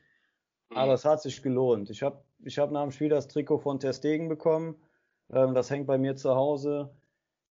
Mhm. 0.70 0.76
Aber 0.76 0.92
es 0.92 1.06
hat 1.06 1.22
sich 1.22 1.42
gelohnt. 1.42 1.88
Ich 1.88 2.02
habe 2.02 2.22
ich 2.44 2.58
hab 2.58 2.70
nach 2.70 2.82
dem 2.82 2.90
Spiel 2.90 3.08
das 3.08 3.28
Trikot 3.28 3.58
von 3.58 3.80
Ter 3.80 3.94
Stegen 3.94 4.28
bekommen. 4.28 4.76
Ähm, 5.32 5.54
das 5.54 5.70
hängt 5.70 5.86
bei 5.86 5.96
mir 5.96 6.16
zu 6.16 6.34
Hause. 6.34 6.90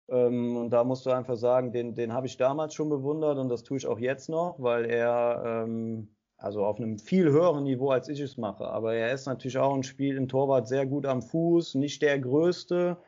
Ähm, 0.09 0.57
und 0.57 0.71
da 0.71 0.85
musst 0.85 1.05
du 1.05 1.11
einfach 1.11 1.37
sagen, 1.37 1.73
den, 1.73 1.97
den 1.97 2.13
habe 2.13 2.29
ich 2.29 2.37
damals 2.37 2.75
schon 2.75 2.89
bewundert 2.89 3.39
und 3.39 3.49
das 3.49 3.65
tue 3.65 3.79
ich 3.79 3.89
auch 3.89 3.99
jetzt 3.99 4.29
noch, 4.29 4.55
weil 4.61 4.85
er 4.85 5.65
ähm, 5.65 6.15
also 6.37 6.65
auf 6.65 6.79
einem 6.79 6.99
viel 6.99 7.31
höheren 7.31 7.65
Niveau 7.65 7.91
als 7.91 8.09
ich 8.09 8.21
es 8.21 8.37
mache. 8.37 8.69
Aber 8.69 8.95
er 8.95 9.13
ist 9.13 9.27
natürlich 9.27 9.59
auch 9.59 9.75
ein 9.75 9.83
Spiel 9.83 10.17
im 10.17 10.29
Torwart 10.29 10.69
sehr 10.69 10.87
gut 10.87 11.07
am 11.07 11.23
Fuß, 11.23 11.75
nicht 11.75 12.03
der 12.03 12.21
größte, 12.21 12.99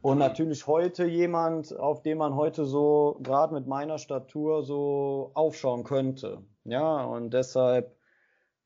und 0.00 0.18
natürlich 0.18 0.66
heute 0.66 1.06
jemand, 1.06 1.76
auf 1.76 2.02
den 2.02 2.18
man 2.18 2.36
heute 2.36 2.64
so, 2.64 3.18
gerade 3.22 3.54
mit 3.54 3.66
meiner 3.66 3.98
Statur, 3.98 4.62
so 4.62 5.32
aufschauen 5.34 5.84
könnte. 5.84 6.42
Ja, 6.64 7.04
und 7.04 7.34
deshalb, 7.34 7.96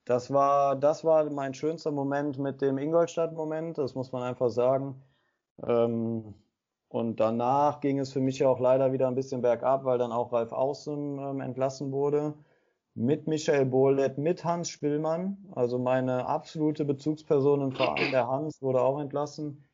das 0.04 0.32
war, 0.32 0.76
das 0.76 1.04
war 1.04 1.30
mein 1.30 1.54
schönster 1.54 1.90
Moment 1.90 2.38
mit 2.38 2.60
dem 2.60 2.78
Ingolstadt-Moment, 2.78 3.78
das 3.78 3.94
muss 3.94 4.12
man 4.12 4.22
einfach 4.22 4.50
sagen. 4.50 5.02
Ähm, 5.66 6.34
und 6.88 7.20
danach 7.20 7.80
ging 7.80 7.98
es 7.98 8.12
für 8.12 8.20
mich 8.20 8.44
auch 8.44 8.60
leider 8.60 8.92
wieder 8.92 9.08
ein 9.08 9.14
bisschen 9.14 9.40
bergab, 9.40 9.84
weil 9.84 9.98
dann 9.98 10.12
auch 10.12 10.32
Ralf 10.32 10.52
Außen 10.52 11.18
ähm, 11.18 11.40
entlassen 11.40 11.90
wurde. 11.92 12.34
Mit 12.94 13.26
Michael 13.26 13.64
Bohlet, 13.64 14.18
mit 14.18 14.44
Hans 14.44 14.68
Spillmann, 14.68 15.38
also 15.54 15.78
meine 15.78 16.26
absolute 16.26 16.84
Bezugsperson 16.84 17.62
im 17.62 17.72
Verein, 17.72 18.10
der 18.10 18.28
Hans, 18.28 18.60
wurde 18.60 18.82
auch 18.82 19.00
entlassen. 19.00 19.64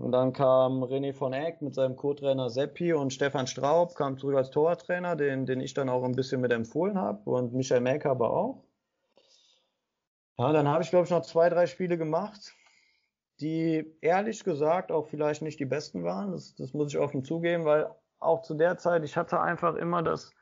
Und 0.00 0.12
dann 0.12 0.32
kam 0.32 0.82
René 0.82 1.12
von 1.12 1.34
Eck 1.34 1.60
mit 1.60 1.74
seinem 1.74 1.94
Co-Trainer 1.94 2.48
Seppi 2.48 2.94
und 2.94 3.12
Stefan 3.12 3.46
Straub 3.46 3.94
kam 3.94 4.16
zurück 4.16 4.36
als 4.36 4.48
Torwarttrainer, 4.48 5.14
den, 5.14 5.44
den 5.44 5.60
ich 5.60 5.74
dann 5.74 5.90
auch 5.90 6.04
ein 6.04 6.16
bisschen 6.16 6.40
mit 6.40 6.52
empfohlen 6.52 6.96
habe 6.96 7.28
und 7.28 7.52
Michael 7.52 7.82
Melker 7.82 8.10
aber 8.10 8.30
auch. 8.30 8.64
Ja, 10.38 10.52
dann 10.52 10.68
habe 10.68 10.82
ich, 10.82 10.88
glaube 10.88 11.04
ich, 11.04 11.10
noch 11.10 11.20
zwei, 11.20 11.50
drei 11.50 11.66
Spiele 11.66 11.98
gemacht, 11.98 12.54
die 13.40 13.94
ehrlich 14.00 14.42
gesagt 14.42 14.90
auch 14.90 15.06
vielleicht 15.06 15.42
nicht 15.42 15.60
die 15.60 15.66
besten 15.66 16.02
waren. 16.02 16.32
Das, 16.32 16.54
das 16.54 16.72
muss 16.72 16.94
ich 16.94 16.98
offen 16.98 17.22
zugeben, 17.22 17.66
weil 17.66 17.90
auch 18.20 18.40
zu 18.40 18.54
der 18.54 18.78
Zeit, 18.78 19.04
ich 19.04 19.18
hatte 19.18 19.38
einfach 19.38 19.74
immer 19.74 20.02
das, 20.02 20.32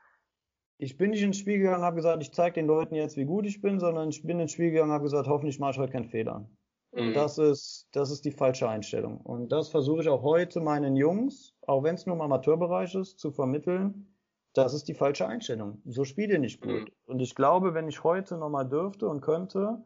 ich 0.77 0.95
bin 0.95 1.11
nicht 1.11 1.23
ins 1.23 1.37
Spiel 1.37 1.57
gegangen, 1.57 1.83
habe 1.83 1.97
gesagt, 1.97 2.21
ich 2.21 2.31
zeige 2.31 2.53
den 2.53 2.67
Leuten 2.67 2.95
jetzt, 2.95 3.17
wie 3.17 3.25
gut 3.25 3.45
ich 3.45 3.59
bin, 3.59 3.81
sondern 3.81 4.07
ich 4.07 4.23
bin 4.23 4.39
ins 4.39 4.53
Spiel 4.53 4.71
gegangen, 4.71 4.93
habe 4.93 5.03
gesagt, 5.03 5.27
hoffentlich 5.27 5.59
mache 5.59 5.71
ich 5.71 5.77
heute 5.79 5.91
keinen 5.91 6.09
Fehler. 6.09 6.49
Und 6.91 7.09
mhm. 7.09 7.13
das 7.13 7.37
ist, 7.37 7.87
das 7.91 8.09
ist 8.09 8.25
die 8.25 8.31
falsche 8.31 8.67
Einstellung. 8.67 9.21
Und 9.21 9.51
das 9.51 9.69
versuche 9.69 10.01
ich 10.01 10.09
auch 10.09 10.23
heute 10.23 10.59
meinen 10.59 10.95
Jungs, 10.95 11.53
auch 11.67 11.83
wenn 11.83 11.95
es 11.95 12.05
nur 12.05 12.15
im 12.15 12.21
Amateurbereich 12.21 12.95
ist, 12.95 13.19
zu 13.19 13.31
vermitteln. 13.31 14.15
Das 14.53 14.73
ist 14.73 14.87
die 14.87 14.95
falsche 14.95 15.27
Einstellung. 15.27 15.81
So 15.85 16.03
spielt 16.03 16.31
ihr 16.31 16.39
nicht 16.39 16.61
gut. 16.61 16.71
Mhm. 16.71 16.93
Und 17.05 17.19
ich 17.21 17.35
glaube, 17.35 17.73
wenn 17.75 17.87
ich 17.87 18.03
heute 18.03 18.37
nochmal 18.37 18.67
dürfte 18.67 19.07
und 19.07 19.21
könnte, 19.21 19.83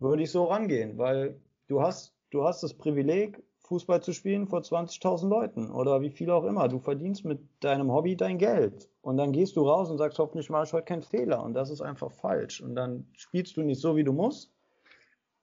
würde 0.00 0.24
ich 0.24 0.30
so 0.32 0.44
rangehen, 0.44 0.98
weil 0.98 1.40
du 1.68 1.80
hast, 1.80 2.14
du 2.30 2.44
hast 2.44 2.62
das 2.62 2.74
Privileg, 2.74 3.42
Fußball 3.60 4.00
zu 4.00 4.12
spielen 4.12 4.46
vor 4.46 4.60
20.000 4.60 5.28
Leuten 5.28 5.70
oder 5.70 6.00
wie 6.00 6.10
viel 6.10 6.30
auch 6.30 6.44
immer. 6.44 6.68
Du 6.68 6.78
verdienst 6.78 7.24
mit 7.24 7.40
deinem 7.60 7.90
Hobby 7.90 8.16
dein 8.16 8.38
Geld. 8.38 8.88
Und 9.00 9.16
dann 9.16 9.32
gehst 9.32 9.56
du 9.56 9.62
raus 9.62 9.90
und 9.90 9.98
sagst, 9.98 10.18
hoffentlich 10.20 10.50
mache 10.50 10.64
ich 10.64 10.72
heute 10.72 10.84
keinen 10.84 11.02
Fehler. 11.02 11.42
Und 11.42 11.54
das 11.54 11.70
ist 11.70 11.80
einfach 11.80 12.12
falsch. 12.12 12.60
Und 12.60 12.76
dann 12.76 13.08
spielst 13.14 13.56
du 13.56 13.62
nicht 13.62 13.80
so, 13.80 13.96
wie 13.96 14.04
du 14.04 14.12
musst 14.12 14.55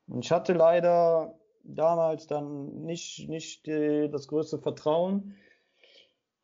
und 0.08 0.26
ich 0.26 0.32
hatte 0.32 0.54
leider 0.54 1.36
damals 1.64 2.28
dann 2.28 2.84
nicht, 2.84 3.28
nicht 3.30 3.66
die, 3.66 4.10
das 4.12 4.28
größte 4.28 4.60
Vertrauen. 4.60 5.36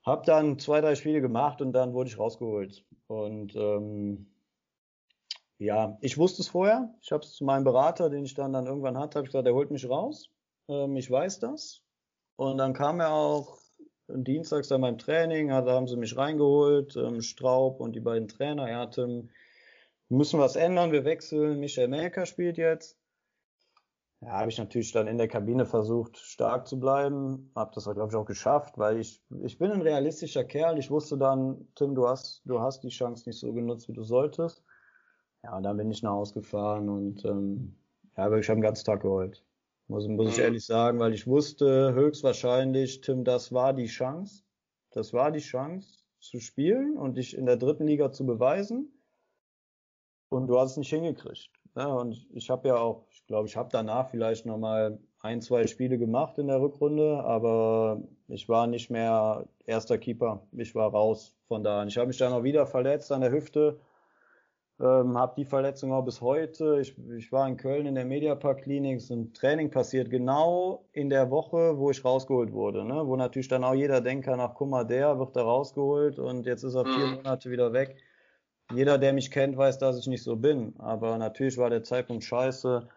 Hab 0.06 0.26
dann 0.26 0.60
zwei, 0.60 0.81
drei 0.81 0.95
Spiele 0.95 1.22
gemacht 1.22 1.61
und 1.61 1.73
dann 1.73 1.94
wurde 1.94 2.10
ich 2.10 2.18
rausgeholt. 2.18 2.86
Und 3.07 3.56
ähm, 3.56 4.31
ja, 5.57 5.98
ich 6.02 6.18
wusste 6.18 6.41
es 6.41 6.48
vorher. 6.48 6.94
Ich 7.02 7.11
habe 7.11 7.23
es 7.23 7.34
zu 7.34 7.44
meinem 7.44 7.65
Berater, 7.65 8.10
den 8.10 8.23
ich 8.23 8.34
dann, 8.34 8.53
dann 8.53 8.65
irgendwann 8.65 8.98
hatte, 8.98 9.19
habe 9.19 9.26
ich 9.27 9.31
gesagt, 9.31 9.48
er 9.48 9.53
holt 9.53 9.72
mich 9.72 9.90
raus. 9.90 10.30
Ähm, 10.69 10.95
ich 10.95 11.11
weiß 11.11 11.40
das. 11.40 11.84
Und 12.38 12.57
dann 12.57 12.73
kam 12.73 13.02
er 13.02 13.11
auch 13.11 13.60
dienstags 14.07 14.72
an 14.72 14.81
meinem 14.81 14.98
Training, 14.98 15.49
da 15.49 15.65
haben 15.65 15.88
sie 15.88 15.98
mich 15.98 16.18
reingeholt, 16.18 16.95
ähm, 16.95 17.22
Straub 17.22 17.80
und 17.80 17.95
die 17.95 17.99
beiden 17.99 18.27
Trainer. 18.27 18.68
Er 18.68 18.80
hatte, 18.80 19.27
müssen 20.07 20.40
was 20.40 20.56
ändern, 20.56 20.91
wir 20.91 21.06
wechseln. 21.06 21.60
Michael 21.60 21.90
Melker 21.90 22.26
spielt 22.26 22.57
jetzt. 22.57 22.98
Ja, 24.21 24.31
habe 24.31 24.49
ich 24.49 24.57
natürlich 24.57 24.91
dann 24.91 25.07
in 25.07 25.17
der 25.17 25.29
Kabine 25.29 25.65
versucht, 25.65 26.17
stark 26.17 26.67
zu 26.67 26.77
bleiben. 26.77 27.51
Habe 27.55 27.71
das, 27.73 27.85
glaube 27.85 28.09
ich, 28.09 28.15
auch 28.15 28.25
geschafft, 28.25 28.77
weil 28.77 28.99
ich, 28.99 29.23
ich 29.43 29.57
bin 29.57 29.71
ein 29.71 29.81
realistischer 29.81 30.43
Kerl. 30.43 30.77
Ich 30.77 30.91
wusste 30.91 31.17
dann, 31.17 31.67
Tim, 31.75 31.95
du 31.95 32.07
hast, 32.07 32.41
du 32.45 32.59
hast 32.59 32.83
die 32.83 32.89
Chance 32.89 33.29
nicht 33.29 33.39
so 33.39 33.53
genutzt, 33.53 33.87
wie 33.87 33.93
du 33.93 34.03
solltest. 34.03 34.63
Ja, 35.43 35.55
und 35.55 35.63
dann 35.63 35.77
bin 35.77 35.89
ich 35.89 36.03
nach 36.03 36.11
Hause 36.11 36.33
gefahren 36.33 36.89
und 36.89 37.23
ähm, 37.23 37.77
ja, 38.17 38.25
aber 38.25 38.39
ich 38.39 38.49
habe 38.49 38.57
den 38.57 38.63
ganzen 38.63 38.85
Tag 38.85 39.03
geheult. 39.03 39.45
Muss, 39.87 40.05
muss 40.07 40.31
ich 40.31 40.37
mhm. 40.37 40.43
ehrlich 40.43 40.65
sagen, 40.65 40.99
weil 40.99 41.13
ich 41.13 41.25
wusste 41.25 41.93
höchstwahrscheinlich, 41.93 42.99
Tim, 42.99 43.23
das 43.23 43.53
war 43.53 43.73
die 43.73 43.87
Chance. 43.87 44.43
Das 44.91 45.13
war 45.13 45.31
die 45.31 45.39
Chance 45.39 46.03
zu 46.19 46.39
spielen 46.41 46.97
und 46.97 47.17
dich 47.17 47.37
in 47.37 47.45
der 47.45 47.55
dritten 47.55 47.87
Liga 47.87 48.11
zu 48.11 48.25
beweisen. 48.25 48.91
Und 50.27 50.47
du 50.47 50.59
hast 50.59 50.71
es 50.71 50.77
nicht 50.77 50.89
hingekriegt. 50.89 51.49
Ja, 51.80 51.88
und 51.88 52.27
ich 52.34 52.49
habe 52.49 52.68
ja 52.68 52.76
auch, 52.76 53.06
ich 53.10 53.26
glaube, 53.26 53.47
ich 53.47 53.56
habe 53.56 53.69
danach 53.72 54.10
vielleicht 54.10 54.45
nochmal 54.45 54.99
ein, 55.22 55.41
zwei 55.41 55.65
Spiele 55.65 55.97
gemacht 55.97 56.38
in 56.38 56.47
der 56.47 56.61
Rückrunde, 56.61 57.23
aber 57.23 58.01
ich 58.27 58.49
war 58.49 58.68
nicht 58.68 58.89
mehr 58.89 59.45
erster 59.65 59.97
Keeper. 59.97 60.45
Ich 60.51 60.76
war 60.76 60.91
raus 60.91 61.35
von 61.47 61.64
da. 61.64 61.85
Ich 61.85 61.97
habe 61.97 62.07
mich 62.07 62.18
dann 62.18 62.34
auch 62.34 62.43
wieder 62.43 62.68
verletzt 62.68 63.11
an 63.11 63.22
der 63.22 63.31
Hüfte 63.31 63.80
ähm, 64.81 65.18
habe 65.18 65.34
die 65.35 65.45
Verletzung 65.45 65.91
auch 65.91 66.03
bis 66.03 66.22
heute. 66.22 66.80
Ich, 66.80 66.95
ich 67.18 67.31
war 67.31 67.47
in 67.47 67.57
Köln 67.57 67.85
in 67.85 67.95
der 67.95 68.06
Mediapark 68.06 68.61
Klinik, 68.61 68.97
ist 68.97 69.11
ein 69.11 69.34
Training 69.34 69.69
passiert, 69.69 70.10
genau 70.10 70.85
in 70.93 71.10
der 71.10 71.30
Woche, 71.30 71.77
wo 71.77 71.91
ich 71.91 72.03
rausgeholt 72.03 72.53
wurde. 72.53 72.85
Ne? 72.85 73.06
Wo 73.06 73.15
natürlich 73.15 73.49
dann 73.49 73.64
auch 73.64 73.73
jeder 73.73 73.99
denkt 74.01 74.26
kann, 74.26 74.39
ach 74.39 74.53
guck 74.56 74.69
mal, 74.69 74.85
der 74.85 75.19
wird 75.19 75.35
da 75.35 75.41
rausgeholt 75.41 76.18
und 76.19 76.45
jetzt 76.45 76.64
ist 76.64 76.76
er 76.76 76.85
vier 76.85 77.07
mhm. 77.07 77.15
Monate 77.15 77.51
wieder 77.51 77.73
weg. 77.73 77.97
Jeder, 78.73 78.97
der 78.97 79.13
mich 79.13 79.31
kennt, 79.31 79.57
weiß, 79.57 79.79
dass 79.79 79.97
ich 79.97 80.07
nicht 80.07 80.23
so 80.23 80.35
bin. 80.35 80.75
Aber 80.79 81.17
natürlich 81.17 81.57
war 81.57 81.69
der 81.69 81.83
Zeitpunkt 81.83 82.23
scheiße. 82.23 82.87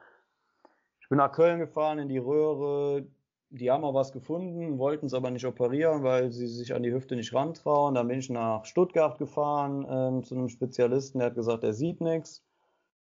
Ich 1.00 1.08
bin 1.08 1.18
nach 1.18 1.32
Köln 1.32 1.58
gefahren 1.58 1.98
in 1.98 2.08
die 2.08 2.18
Röhre 2.18 3.06
die 3.52 3.70
haben 3.70 3.84
auch 3.84 3.94
was 3.94 4.12
gefunden, 4.12 4.78
wollten 4.78 5.06
es 5.06 5.14
aber 5.14 5.30
nicht 5.30 5.44
operieren, 5.44 6.02
weil 6.02 6.32
sie 6.32 6.46
sich 6.46 6.74
an 6.74 6.82
die 6.82 6.92
Hüfte 6.92 7.16
nicht 7.16 7.34
rantrauen. 7.34 7.94
Dann 7.94 8.08
bin 8.08 8.18
ich 8.18 8.30
nach 8.30 8.64
Stuttgart 8.64 9.18
gefahren 9.18 9.86
ähm, 9.88 10.24
zu 10.24 10.34
einem 10.34 10.48
Spezialisten, 10.48 11.18
der 11.18 11.26
hat 11.26 11.34
gesagt, 11.34 11.62
er 11.62 11.74
sieht 11.74 12.00
nichts. 12.00 12.42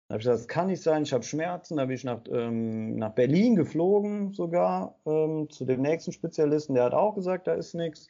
Dann 0.06 0.14
habe 0.14 0.20
ich 0.20 0.24
gesagt, 0.24 0.38
das 0.38 0.48
kann 0.48 0.68
nicht 0.68 0.82
sein, 0.82 1.02
ich 1.02 1.12
habe 1.12 1.24
Schmerzen. 1.24 1.76
Dann 1.76 1.88
bin 1.88 1.96
ich 1.96 2.04
nach, 2.04 2.20
ähm, 2.30 2.94
nach 2.94 3.10
Berlin 3.10 3.56
geflogen 3.56 4.32
sogar 4.34 4.94
ähm, 5.04 5.50
zu 5.50 5.64
dem 5.64 5.82
nächsten 5.82 6.12
Spezialisten, 6.12 6.74
der 6.74 6.84
hat 6.84 6.94
auch 6.94 7.16
gesagt, 7.16 7.48
da 7.48 7.54
ist 7.54 7.74
nichts. 7.74 8.08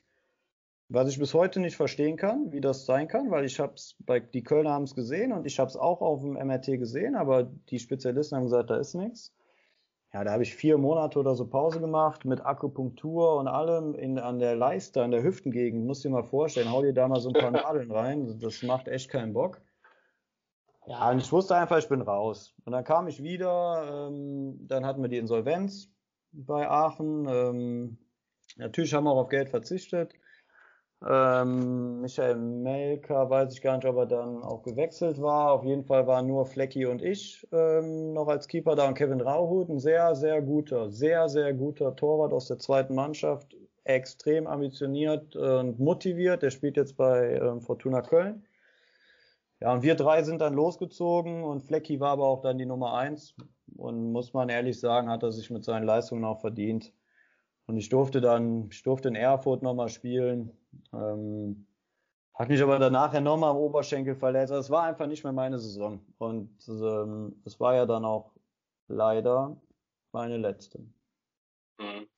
Was 0.88 1.08
ich 1.08 1.18
bis 1.18 1.34
heute 1.34 1.60
nicht 1.60 1.76
verstehen 1.76 2.16
kann, 2.16 2.52
wie 2.52 2.60
das 2.60 2.86
sein 2.86 3.08
kann, 3.08 3.30
weil 3.30 3.44
ich 3.44 3.58
habe 3.58 3.74
es 3.74 3.96
bei 3.98 4.20
die 4.20 4.44
Kölner 4.44 4.70
haben 4.70 4.84
es 4.84 4.94
gesehen 4.94 5.32
und 5.32 5.46
ich 5.46 5.58
habe 5.58 5.68
es 5.68 5.76
auch 5.76 6.00
auf 6.00 6.20
dem 6.22 6.34
MRT 6.34 6.78
gesehen, 6.78 7.16
aber 7.16 7.44
die 7.70 7.78
Spezialisten 7.80 8.36
haben 8.36 8.44
gesagt, 8.44 8.70
da 8.70 8.76
ist 8.76 8.94
nichts 8.94 9.32
ja, 10.16 10.24
da 10.24 10.32
habe 10.32 10.44
ich 10.44 10.54
vier 10.54 10.78
Monate 10.78 11.18
oder 11.18 11.34
so 11.34 11.46
Pause 11.46 11.78
gemacht 11.78 12.24
mit 12.24 12.40
Akupunktur 12.40 13.36
und 13.36 13.48
allem 13.48 13.94
in, 13.94 14.18
an 14.18 14.38
der 14.38 14.56
Leiste, 14.56 15.02
an 15.02 15.10
der 15.10 15.22
Hüftengegend. 15.22 15.84
Musst 15.84 16.04
dir 16.04 16.08
mal 16.08 16.24
vorstellen, 16.24 16.70
hau 16.70 16.80
dir 16.80 16.94
da 16.94 17.06
mal 17.06 17.20
so 17.20 17.28
ein 17.28 17.34
paar 17.34 17.50
Nadeln 17.50 17.90
rein. 17.90 18.38
Das 18.40 18.62
macht 18.62 18.88
echt 18.88 19.10
keinen 19.10 19.34
Bock. 19.34 19.60
Ja, 20.86 21.10
und 21.10 21.18
ich 21.18 21.30
wusste 21.30 21.56
einfach, 21.56 21.76
ich 21.76 21.88
bin 21.90 22.00
raus. 22.00 22.54
Und 22.64 22.72
dann 22.72 22.82
kam 22.82 23.08
ich 23.08 23.22
wieder, 23.22 24.08
ähm, 24.08 24.56
dann 24.66 24.86
hatten 24.86 25.02
wir 25.02 25.10
die 25.10 25.18
Insolvenz 25.18 25.90
bei 26.32 26.66
Aachen. 26.66 27.26
Ähm, 27.28 27.98
natürlich 28.56 28.94
haben 28.94 29.04
wir 29.04 29.10
auch 29.10 29.24
auf 29.24 29.28
Geld 29.28 29.50
verzichtet. 29.50 30.14
Ähm, 31.05 32.01
Michael 32.01 32.36
Melker, 32.36 33.28
weiß 33.28 33.52
ich 33.52 33.60
gar 33.60 33.77
nicht, 33.77 33.86
ob 33.86 33.97
er 33.97 34.06
dann 34.06 34.43
auch 34.43 34.62
gewechselt 34.62 35.20
war. 35.20 35.52
Auf 35.52 35.64
jeden 35.64 35.85
Fall 35.85 36.06
waren 36.06 36.27
nur 36.27 36.47
Flecki 36.47 36.86
und 36.86 37.02
ich 37.02 37.47
ähm, 37.52 38.14
noch 38.14 38.28
als 38.28 38.48
Keeper 38.48 38.74
da 38.74 38.89
und 38.89 38.94
Kevin 38.94 39.20
Rauhut, 39.20 39.68
ein 39.68 39.78
sehr, 39.78 40.14
sehr 40.14 40.40
guter, 40.40 40.90
sehr, 40.90 41.28
sehr 41.28 41.52
guter 41.52 41.94
Torwart 41.94 42.32
aus 42.32 42.48
der 42.48 42.59
zweiten 42.59 42.94
Mannschaft. 42.94 43.55
Extrem 43.85 44.47
ambitioniert 44.47 45.36
und 45.36 45.78
motiviert. 45.78 46.43
Der 46.43 46.51
spielt 46.51 46.77
jetzt 46.77 46.97
bei 46.97 47.35
ähm, 47.35 47.60
Fortuna 47.60 48.02
Köln. 48.02 48.44
Ja, 49.60 49.73
und 49.73 49.82
wir 49.82 49.94
drei 49.94 50.23
sind 50.23 50.40
dann 50.40 50.55
losgezogen 50.55 51.44
und 51.44 51.62
Flecki 51.62 52.01
war 52.01 52.10
aber 52.10 52.27
auch 52.27 52.40
dann 52.43 52.59
die 52.59 52.66
Nummer 52.66 52.94
eins. 52.94 53.35
Und 53.77 54.12
muss 54.12 54.32
man 54.32 54.48
ehrlich 54.48 54.81
sagen, 54.81 55.09
hat 55.10 55.23
er 55.23 55.32
sich 55.32 55.51
mit 55.51 55.64
seinen 55.64 55.85
Leistungen 55.85 56.24
auch 56.24 56.40
verdient. 56.40 56.93
Und 57.66 57.76
ich 57.76 57.88
durfte 57.88 58.20
dann, 58.20 58.68
ich 58.70 58.82
durfte 58.82 59.09
in 59.09 59.16
Erfurt 59.16 59.62
nochmal 59.62 59.88
spielen. 59.88 60.56
Ähm, 60.93 61.66
hat 62.34 62.48
mich 62.48 62.62
aber 62.62 62.78
danach 62.78 63.18
nochmal 63.20 63.51
am 63.51 63.56
Oberschenkel 63.56 64.14
verletzt. 64.14 64.52
Also 64.52 64.60
es 64.66 64.70
war 64.70 64.84
einfach 64.84 65.06
nicht 65.06 65.24
mehr 65.24 65.32
meine 65.32 65.59
Saison. 65.59 66.05
Und 66.18 66.51
ähm, 66.68 67.40
es 67.44 67.59
war 67.59 67.74
ja 67.74 67.86
dann 67.86 68.05
auch 68.05 68.32
leider 68.88 69.60
meine 70.12 70.36
letzte. 70.36 70.78
Mhm. 71.78 72.09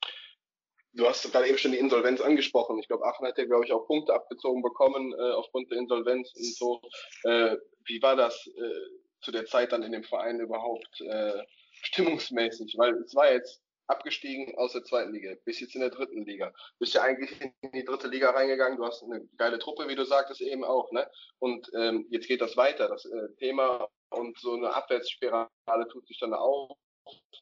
Du 0.95 1.07
hast 1.07 1.31
gerade 1.31 1.47
eben 1.49 1.59
schon 1.59 1.73
die 1.73 1.79
Insolvenz 1.79 2.21
angesprochen. 2.21 2.79
Ich 2.81 2.89
glaube, 2.89 3.05
Aachen 3.05 3.27
hat 3.27 3.39
ja, 3.39 3.45
glaube 3.45 3.65
ich, 3.65 3.73
auch 3.73 3.87
Punkte 3.87 4.13
abgezogen 4.13 4.63
bekommen 4.63 5.13
äh, 5.13 5.33
aufgrund 5.33 5.71
der 5.71 5.79
Insolvenz 5.79 6.33
und 6.35 6.57
so. 6.57 6.81
Äh, 7.23 7.57
wie 7.85 8.03
war 8.03 8.17
das 8.17 8.47
äh, 8.49 9.21
zu 9.21 9.31
der 9.31 9.47
Zeit 9.47 9.73
dann 9.73 9.85
in 9.85 9.93
dem 9.93 10.03
Verein 10.03 10.41
überhaupt 10.41 11.01
äh, 11.01 11.41
stimmungsmäßig? 11.83 12.75
Weil 12.77 12.95
es 12.95 13.15
war 13.15 13.33
jetzt 13.33 13.63
abgestiegen 13.89 14.57
aus 14.57 14.73
der 14.73 14.85
zweiten 14.85 15.13
Liga, 15.13 15.35
bist 15.45 15.61
jetzt 15.61 15.75
in 15.75 15.81
der 15.81 15.91
dritten 15.91 16.25
Liga. 16.25 16.53
Bist 16.79 16.95
ja 16.95 17.03
eigentlich 17.03 17.31
in 17.41 17.73
die 17.73 17.85
dritte 17.85 18.09
Liga 18.09 18.31
reingegangen, 18.31 18.79
du 18.79 18.85
hast 18.85 19.03
eine 19.03 19.27
geile 19.37 19.59
Truppe, 19.59 19.89
wie 19.89 19.97
du 19.97 20.05
sagtest 20.05 20.41
eben 20.41 20.65
auch, 20.65 20.93
ne? 20.93 21.11
Und 21.39 21.71
ähm, 21.75 22.07
jetzt 22.11 22.29
geht 22.29 22.41
das 22.41 22.57
weiter, 22.57 22.89
das 22.89 23.05
äh, 23.07 23.35
Thema 23.39 23.89
und 24.11 24.39
so 24.39 24.55
eine 24.55 24.75
Abwärtsspirale 24.75 25.49
tut 25.91 26.07
sich 26.07 26.19
dann 26.19 26.35
auf, 26.35 26.77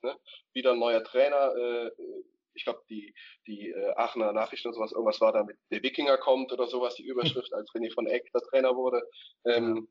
ne? 0.03 0.17
Wieder 0.55 0.73
ein 0.73 0.79
neuer 0.79 1.03
Trainer, 1.05 1.55
äh, 1.57 1.91
ich 2.55 2.65
glaube, 2.65 2.83
die, 2.89 3.15
die 3.47 3.71
äh, 3.71 3.93
Aachener 3.97 4.33
Nachrichten 4.33 4.69
und 4.69 4.75
sowas, 4.75 4.93
irgendwas 4.93 5.21
war 5.21 5.33
da 5.33 5.45
mit 5.45 5.59
der 5.71 5.83
Wikinger 5.83 6.17
kommt 6.17 6.53
oder 6.53 6.67
sowas, 6.67 6.95
die 6.95 7.07
Überschrift, 7.07 7.53
als 7.53 7.71
René 7.73 7.93
von 7.93 8.07
Eck 8.07 8.31
der 8.33 8.41
Trainer 8.43 8.75
wurde. 8.77 9.03
Ähm, 9.45 9.89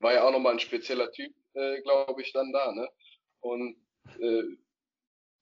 war 0.00 0.14
ja 0.14 0.24
auch 0.24 0.32
nochmal 0.32 0.54
ein 0.54 0.60
spezieller 0.60 1.10
Typ, 1.12 1.34
äh, 1.54 1.80
glaube 1.82 2.20
ich, 2.22 2.32
dann 2.32 2.52
da, 2.52 2.72
ne? 2.72 2.88
Und 3.40 3.76
äh, 4.20 4.42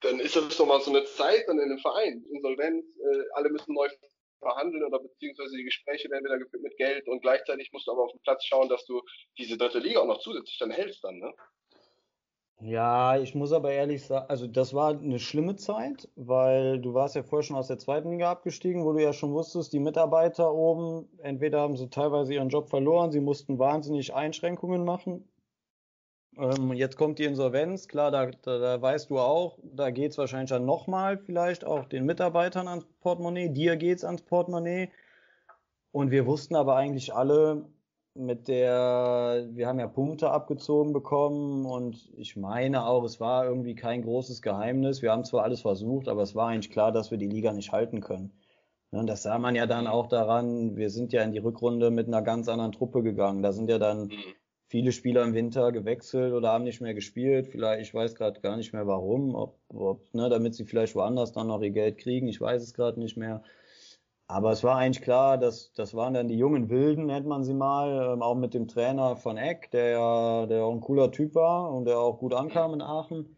dann 0.01 0.19
ist 0.19 0.35
das 0.35 0.57
doch 0.57 0.67
mal 0.67 0.79
so 0.81 0.91
eine 0.91 1.03
Zeit 1.05 1.47
dann 1.47 1.57
in 1.59 1.65
einem 1.65 1.79
Verein, 1.79 2.23
Insolvenz, 2.31 2.85
äh, 2.99 3.23
alle 3.33 3.49
müssen 3.49 3.73
neu 3.73 3.87
verhandeln 4.39 4.83
oder 4.83 4.99
beziehungsweise 4.99 5.55
die 5.57 5.63
Gespräche 5.63 6.09
werden 6.09 6.25
wieder 6.25 6.37
geführt 6.37 6.61
mit 6.61 6.77
Geld 6.77 7.07
und 7.07 7.21
gleichzeitig 7.21 7.71
musst 7.71 7.87
du 7.87 7.91
aber 7.91 8.03
auf 8.03 8.11
den 8.11 8.21
Platz 8.21 8.45
schauen, 8.45 8.69
dass 8.69 8.85
du 8.85 9.01
diese 9.37 9.57
dritte 9.57 9.79
Liga 9.79 10.01
auch 10.01 10.05
noch 10.05 10.19
zusätzlich 10.19 10.57
dann 10.59 10.71
hältst 10.71 11.03
dann, 11.03 11.17
ne? 11.17 11.33
Ja, 12.59 13.19
ich 13.19 13.35
muss 13.35 13.51
aber 13.51 13.71
ehrlich 13.71 14.03
sagen, 14.03 14.25
also 14.29 14.47
das 14.47 14.73
war 14.73 14.89
eine 14.89 15.19
schlimme 15.19 15.57
Zeit, 15.57 16.09
weil 16.15 16.79
du 16.79 16.95
warst 16.95 17.15
ja 17.15 17.21
vorher 17.21 17.43
schon 17.43 17.55
aus 17.55 17.67
der 17.67 17.77
zweiten 17.77 18.09
Liga 18.09 18.31
abgestiegen, 18.31 18.83
wo 18.83 18.93
du 18.93 18.99
ja 18.99 19.13
schon 19.13 19.31
wusstest, 19.31 19.73
die 19.73 19.79
Mitarbeiter 19.79 20.51
oben, 20.51 21.07
entweder 21.19 21.61
haben 21.61 21.77
sie 21.77 21.91
teilweise 21.91 22.33
ihren 22.33 22.49
Job 22.49 22.69
verloren, 22.69 23.11
sie 23.11 23.21
mussten 23.21 23.59
wahnsinnig 23.59 24.15
Einschränkungen 24.15 24.85
machen 24.85 25.29
ähm, 26.39 26.73
jetzt 26.73 26.97
kommt 26.97 27.19
die 27.19 27.25
Insolvenz, 27.25 27.87
klar, 27.87 28.11
da, 28.11 28.27
da, 28.27 28.59
da 28.59 28.81
weißt 28.81 29.09
du 29.09 29.19
auch, 29.19 29.57
da 29.63 29.89
geht 29.91 30.11
es 30.11 30.17
wahrscheinlich 30.17 30.49
dann 30.49 30.65
nochmal 30.65 31.17
vielleicht 31.17 31.65
auch 31.65 31.85
den 31.85 32.05
Mitarbeitern 32.05 32.67
ans 32.67 32.85
Portemonnaie, 33.01 33.49
dir 33.49 33.75
geht 33.77 33.97
es 33.97 34.05
ans 34.05 34.21
Portemonnaie. 34.21 34.89
Und 35.91 36.11
wir 36.11 36.25
wussten 36.25 36.55
aber 36.55 36.75
eigentlich 36.75 37.13
alle, 37.13 37.65
mit 38.13 38.47
der, 38.47 39.47
wir 39.51 39.67
haben 39.67 39.79
ja 39.79 39.87
Punkte 39.87 40.31
abgezogen 40.31 40.91
bekommen 40.91 41.65
und 41.65 42.11
ich 42.17 42.35
meine 42.35 42.85
auch, 42.87 43.03
es 43.03 43.19
war 43.19 43.45
irgendwie 43.45 43.75
kein 43.75 44.01
großes 44.01 44.41
Geheimnis. 44.41 45.01
Wir 45.03 45.11
haben 45.11 45.23
zwar 45.23 45.43
alles 45.43 45.61
versucht, 45.61 46.07
aber 46.07 46.23
es 46.23 46.33
war 46.33 46.47
eigentlich 46.47 46.71
klar, 46.71 46.91
dass 46.91 47.11
wir 47.11 47.19
die 47.19 47.27
Liga 47.27 47.53
nicht 47.53 47.71
halten 47.71 48.01
können. 48.01 48.31
Und 48.89 49.07
das 49.07 49.23
sah 49.23 49.37
man 49.37 49.55
ja 49.55 49.67
dann 49.67 49.85
auch 49.85 50.07
daran, 50.07 50.75
wir 50.77 50.89
sind 50.89 51.13
ja 51.13 51.21
in 51.21 51.31
die 51.31 51.37
Rückrunde 51.39 51.91
mit 51.91 52.07
einer 52.07 52.21
ganz 52.23 52.47
anderen 52.47 52.71
Truppe 52.71 53.03
gegangen. 53.03 53.43
Da 53.43 53.51
sind 53.51 53.69
ja 53.69 53.77
dann 53.77 54.07
mhm 54.07 54.35
viele 54.67 54.91
Spieler 54.91 55.23
im 55.23 55.33
Winter 55.33 55.71
gewechselt 55.71 56.33
oder 56.33 56.51
haben 56.51 56.63
nicht 56.63 56.81
mehr 56.81 56.93
gespielt. 56.93 57.47
Vielleicht, 57.47 57.81
ich 57.81 57.93
weiß 57.93 58.15
gerade 58.15 58.41
gar 58.41 58.57
nicht 58.57 58.73
mehr 58.73 58.85
warum, 58.87 59.35
ob, 59.35 59.59
ob, 59.69 60.13
ne, 60.13 60.29
damit 60.29 60.55
sie 60.55 60.65
vielleicht 60.65 60.95
woanders 60.95 61.31
dann 61.31 61.47
noch 61.47 61.61
ihr 61.61 61.71
Geld 61.71 61.97
kriegen. 61.97 62.27
Ich 62.27 62.41
weiß 62.41 62.61
es 62.61 62.73
gerade 62.73 62.99
nicht 62.99 63.17
mehr. 63.17 63.43
Aber 64.29 64.51
es 64.51 64.63
war 64.63 64.75
eigentlich 64.75 65.03
klar, 65.03 65.37
dass 65.37 65.71
das 65.73 65.93
waren 65.93 66.13
dann 66.13 66.27
die 66.27 66.37
jungen 66.37 66.69
Wilden, 66.69 67.05
nennt 67.05 67.27
man 67.27 67.45
sie 67.45 67.53
mal, 67.53 68.13
ähm, 68.13 68.21
auch 68.21 68.35
mit 68.35 68.53
dem 68.53 68.67
Trainer 68.67 69.15
von 69.15 69.37
Eck, 69.37 69.71
der 69.71 69.89
ja 69.91 70.45
der 70.47 70.65
auch 70.65 70.73
ein 70.73 70.81
cooler 70.81 71.11
Typ 71.11 71.33
war 71.35 71.71
und 71.71 71.85
der 71.85 71.97
auch 71.99 72.19
gut 72.19 72.33
ankam 72.33 72.73
in 72.73 72.81
Aachen. 72.81 73.37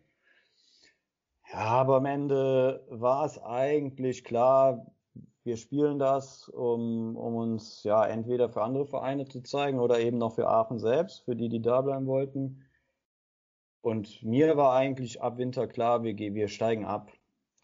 Ja, 1.52 1.60
aber 1.60 1.98
am 1.98 2.06
Ende 2.06 2.86
war 2.90 3.26
es 3.26 3.42
eigentlich 3.42 4.24
klar, 4.24 4.88
wir 5.44 5.58
spielen 5.58 6.00
das, 6.00 6.50
um, 6.50 7.16
um 7.16 7.36
uns 7.36 7.84
ja 7.84 8.06
entweder 8.06 8.50
für 8.50 8.62
andere 8.62 8.86
Vereine 8.86 9.26
zu 9.26 9.42
zeigen 9.42 9.80
oder 9.80 10.00
eben 10.00 10.18
noch 10.18 10.36
für 10.36 10.48
Aachen 10.48 10.80
selbst, 10.80 11.24
für 11.26 11.36
die, 11.36 11.50
die 11.50 11.62
da 11.62 11.82
bleiben 11.82 12.08
wollten. 12.08 12.66
Und 13.82 14.22
mir 14.24 14.58
war 14.58 14.74
eigentlich 14.74 15.22
ab 15.22 15.38
Winter 15.38 15.68
klar, 15.68 16.04
wir, 16.04 16.18
wir 16.18 16.48
steigen 16.48 16.86
ab. 16.86 17.12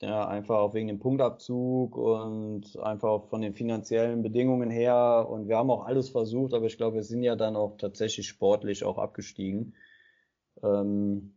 Ja, 0.02 0.28
einfach 0.28 0.58
auch 0.58 0.74
wegen 0.74 0.88
dem 0.88 1.00
Punktabzug 1.00 1.96
und 1.98 2.78
einfach 2.80 3.28
von 3.30 3.42
den 3.42 3.54
finanziellen 3.54 4.24
Bedingungen 4.24 4.70
her. 4.70 5.26
Und 5.30 5.48
wir 5.48 5.58
haben 5.58 5.72
auch 5.72 5.86
alles 5.86 6.10
versucht, 6.10 6.54
aber 6.54 6.66
ich 6.66 6.78
glaube, 6.78 6.98
wir 6.98 7.04
sind 7.04 7.24
ja 7.24 7.36
dann 7.36 7.56
auch 7.56 7.78
tatsächlich 7.78 8.28
sportlich 8.28 8.84
auch 8.84 8.98
abgestiegen. 8.98 9.74
Ähm, 10.64 11.36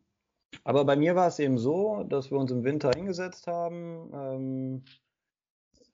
aber 0.64 0.84
bei 0.84 0.96
mir 0.96 1.14
war 1.14 1.28
es 1.28 1.38
eben 1.38 1.58
so, 1.58 2.04
dass 2.04 2.30
wir 2.30 2.38
uns 2.38 2.50
im 2.50 2.64
Winter 2.64 2.90
hingesetzt 2.94 3.46
haben. 3.46 4.10
Ähm, 4.12 4.84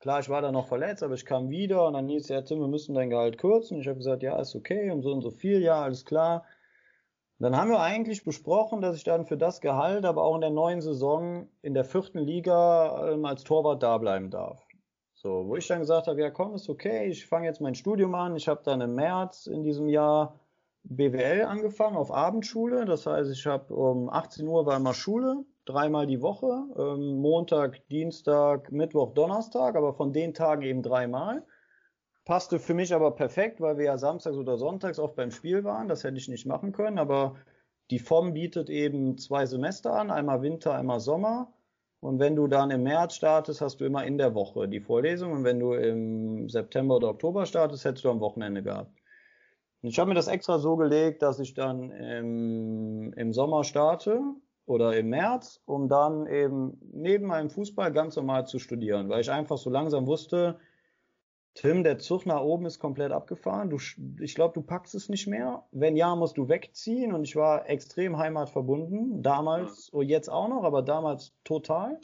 Klar, 0.04 0.20
ich 0.20 0.28
war 0.28 0.42
da 0.42 0.52
noch 0.52 0.66
verletzt, 0.66 1.02
aber 1.02 1.14
ich 1.14 1.24
kam 1.24 1.48
wieder 1.48 1.86
und 1.86 1.94
dann 1.94 2.08
hieß 2.08 2.28
ja, 2.28 2.42
Tim, 2.42 2.60
wir 2.60 2.68
müssen 2.68 2.94
dein 2.94 3.08
Gehalt 3.08 3.38
kürzen. 3.38 3.80
Ich 3.80 3.88
habe 3.88 3.96
gesagt, 3.96 4.22
ja, 4.22 4.38
ist 4.38 4.54
okay, 4.54 4.90
um 4.90 5.00
so 5.02 5.10
und 5.10 5.22
so 5.22 5.30
viel, 5.30 5.62
ja, 5.62 5.82
alles 5.82 6.04
klar. 6.04 6.44
Und 7.38 7.44
dann 7.44 7.56
haben 7.56 7.70
wir 7.70 7.80
eigentlich 7.80 8.22
besprochen, 8.22 8.82
dass 8.82 8.96
ich 8.96 9.04
dann 9.04 9.24
für 9.24 9.38
das 9.38 9.62
Gehalt, 9.62 10.04
aber 10.04 10.22
auch 10.22 10.34
in 10.34 10.42
der 10.42 10.50
neuen 10.50 10.82
Saison 10.82 11.48
in 11.62 11.72
der 11.72 11.86
vierten 11.86 12.18
Liga 12.18 13.12
ähm, 13.12 13.24
als 13.24 13.44
Torwart 13.44 13.82
da 13.82 13.96
bleiben 13.96 14.28
darf. 14.28 14.62
So, 15.14 15.48
wo 15.48 15.56
ich 15.56 15.66
dann 15.68 15.78
gesagt 15.78 16.06
habe, 16.06 16.20
ja 16.20 16.28
komm, 16.28 16.54
ist 16.54 16.68
okay, 16.68 17.06
ich 17.06 17.24
fange 17.24 17.46
jetzt 17.46 17.62
mein 17.62 17.74
Studium 17.74 18.14
an. 18.14 18.36
Ich 18.36 18.46
habe 18.46 18.60
dann 18.62 18.82
im 18.82 18.94
März 18.94 19.46
in 19.46 19.62
diesem 19.62 19.88
Jahr 19.88 20.38
BWL 20.82 21.46
angefangen 21.46 21.96
auf 21.96 22.12
Abendschule. 22.12 22.84
Das 22.84 23.06
heißt, 23.06 23.32
ich 23.32 23.46
habe 23.46 23.72
um 23.72 24.10
18 24.10 24.46
Uhr 24.46 24.66
war 24.66 24.76
immer 24.76 24.92
Schule, 24.92 25.46
dreimal 25.64 26.06
die 26.06 26.20
Woche, 26.20 26.64
ähm, 26.76 27.16
Montag, 27.18 27.86
Dienstag, 27.88 28.70
Mittwoch, 28.70 29.14
Donnerstag, 29.14 29.76
aber 29.76 29.94
von 29.94 30.12
den 30.12 30.34
Tagen 30.34 30.62
eben 30.62 30.82
dreimal. 30.82 31.44
Passte 32.24 32.58
für 32.58 32.74
mich 32.74 32.94
aber 32.94 33.10
perfekt, 33.12 33.60
weil 33.60 33.76
wir 33.76 33.84
ja 33.84 33.98
samstags 33.98 34.36
oder 34.36 34.56
sonntags 34.56 34.98
oft 34.98 35.14
beim 35.16 35.30
Spiel 35.30 35.64
waren. 35.64 35.88
Das 35.88 36.04
hätte 36.04 36.16
ich 36.16 36.28
nicht 36.28 36.46
machen 36.46 36.72
können, 36.72 36.98
aber 36.98 37.36
die 37.90 37.98
FOM 37.98 38.32
bietet 38.32 38.70
eben 38.70 39.18
zwei 39.18 39.44
Semester 39.44 39.92
an, 39.92 40.10
einmal 40.10 40.40
Winter, 40.40 40.74
einmal 40.74 41.00
Sommer. 41.00 41.52
Und 42.00 42.18
wenn 42.18 42.36
du 42.36 42.46
dann 42.46 42.70
im 42.70 42.82
März 42.82 43.14
startest, 43.14 43.60
hast 43.60 43.80
du 43.80 43.84
immer 43.84 44.04
in 44.04 44.18
der 44.18 44.34
Woche 44.34 44.68
die 44.68 44.80
Vorlesung. 44.80 45.32
Und 45.32 45.44
wenn 45.44 45.58
du 45.58 45.72
im 45.72 46.48
September 46.48 46.96
oder 46.96 47.10
Oktober 47.10 47.46
startest, 47.46 47.84
hättest 47.84 48.04
du 48.04 48.10
am 48.10 48.20
Wochenende 48.20 48.62
gehabt. 48.62 48.92
Und 49.82 49.90
ich 49.90 49.98
habe 49.98 50.08
mir 50.08 50.14
das 50.14 50.28
extra 50.28 50.58
so 50.58 50.76
gelegt, 50.76 51.22
dass 51.22 51.38
ich 51.38 51.52
dann 51.52 51.90
im, 51.90 53.12
im 53.14 53.32
Sommer 53.34 53.64
starte 53.64 54.20
oder 54.66 54.96
im 54.96 55.10
März, 55.10 55.60
um 55.66 55.88
dann 55.88 56.26
eben 56.26 56.78
neben 56.92 57.26
meinem 57.26 57.50
Fußball 57.50 57.92
ganz 57.92 58.16
normal 58.16 58.46
zu 58.46 58.58
studieren, 58.58 59.08
weil 59.08 59.20
ich 59.20 59.30
einfach 59.30 59.58
so 59.58 59.70
langsam 59.70 60.06
wusste, 60.06 60.58
Tim, 61.54 61.84
der 61.84 61.98
Zug 61.98 62.26
nach 62.26 62.40
oben 62.40 62.66
ist 62.66 62.80
komplett 62.80 63.12
abgefahren. 63.12 63.70
Du, 63.70 63.78
ich 64.20 64.34
glaube, 64.34 64.54
du 64.54 64.62
packst 64.62 64.94
es 64.96 65.08
nicht 65.08 65.28
mehr. 65.28 65.64
Wenn 65.70 65.96
ja, 65.96 66.16
musst 66.16 66.36
du 66.36 66.48
wegziehen. 66.48 67.12
Und 67.12 67.22
ich 67.22 67.36
war 67.36 67.68
extrem 67.68 68.18
heimatverbunden. 68.18 69.22
Damals, 69.22 69.88
und 69.88 70.08
jetzt 70.08 70.28
auch 70.28 70.48
noch, 70.48 70.64
aber 70.64 70.82
damals 70.82 71.32
total. 71.44 72.00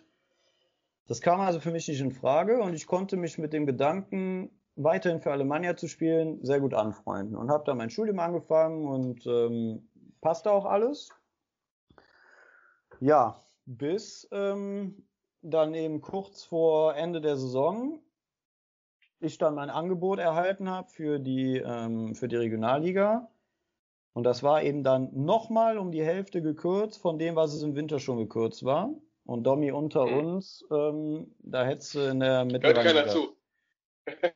Das 1.09 1.20
kam 1.20 1.41
also 1.41 1.59
für 1.59 1.73
mich 1.73 1.89
nicht 1.89 2.01
in 2.01 2.12
Frage. 2.12 2.61
Und 2.61 2.74
ich 2.74 2.87
konnte 2.87 3.16
mich 3.16 3.39
mit 3.39 3.53
dem 3.53 3.66
Gedanken, 3.66 4.51
weiterhin 4.77 5.20
für 5.20 5.32
Alemannia 5.32 5.77
zu 5.77 5.89
spielen, 5.89 6.39
sehr 6.45 6.61
gut 6.61 6.73
anfreunden. 6.73 7.35
Und 7.35 7.51
habe 7.51 7.65
da 7.66 7.74
mein 7.74 7.91
Studium 7.91 8.20
angefangen 8.20 8.87
und 8.87 9.27
ähm, 9.27 9.89
passte 10.20 10.53
auch 10.53 10.65
alles. 10.65 11.11
Ja, 13.01 13.40
bis 13.66 14.28
ähm, 14.31 15.06
dann 15.43 15.74
eben 15.74 16.01
kurz 16.01 16.44
vor 16.44 16.94
Ende 16.94 17.20
der 17.20 17.36
Saison 17.36 18.01
ich 19.20 19.39
dann 19.39 19.55
mein 19.55 19.70
Angebot 19.70 20.18
erhalten 20.18 20.68
habe 20.68 20.89
für 20.89 21.18
die, 21.18 21.59
ähm, 21.59 22.14
für 22.14 22.28
die 22.28 22.36
Regionalliga. 22.36 23.31
Und 24.12 24.24
das 24.24 24.43
war 24.43 24.62
eben 24.62 24.82
dann 24.82 25.10
nochmal 25.12 25.78
um 25.78 25.93
die 25.93 26.05
Hälfte 26.05 26.43
gekürzt 26.43 27.01
von 27.01 27.18
dem, 27.18 27.36
was 27.36 27.55
es 27.55 27.62
im 27.62 27.77
Winter 27.77 28.01
schon 28.01 28.18
gekürzt 28.18 28.64
war. 28.64 28.90
Und 29.24 29.44
Domi 29.44 29.70
unter 29.70 30.06
mhm. 30.06 30.18
uns, 30.18 30.64
ähm, 30.72 31.35
da 31.39 31.64
hättest 31.64 31.94
du 31.94 32.01
in 32.01 32.20
der 32.20 32.44
Mittelrheinliga. 32.44 33.28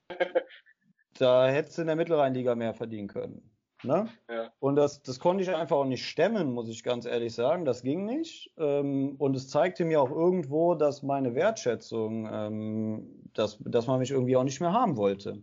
da 1.18 1.48
hättest 1.48 1.78
du 1.78 1.82
in 1.82 1.86
der 1.88 1.96
Mittelrheinliga 1.96 2.54
mehr 2.54 2.74
verdienen 2.74 3.08
können. 3.08 3.50
Ne? 3.84 4.08
Ja. 4.28 4.50
Und 4.60 4.76
das, 4.76 5.02
das 5.02 5.20
konnte 5.20 5.42
ich 5.42 5.54
einfach 5.54 5.76
auch 5.76 5.84
nicht 5.84 6.06
stemmen, 6.06 6.52
muss 6.52 6.68
ich 6.68 6.82
ganz 6.82 7.04
ehrlich 7.04 7.34
sagen. 7.34 7.64
Das 7.64 7.82
ging 7.82 8.04
nicht. 8.04 8.52
Ähm, 8.56 9.16
und 9.18 9.36
es 9.36 9.48
zeigte 9.48 9.84
mir 9.84 10.00
auch 10.00 10.10
irgendwo, 10.10 10.74
dass 10.74 11.02
meine 11.02 11.34
Wertschätzung, 11.34 12.28
ähm, 12.30 13.30
dass, 13.34 13.58
dass 13.60 13.86
man 13.86 13.98
mich 13.98 14.10
irgendwie 14.10 14.36
auch 14.36 14.44
nicht 14.44 14.60
mehr 14.60 14.72
haben 14.72 14.96
wollte. 14.96 15.42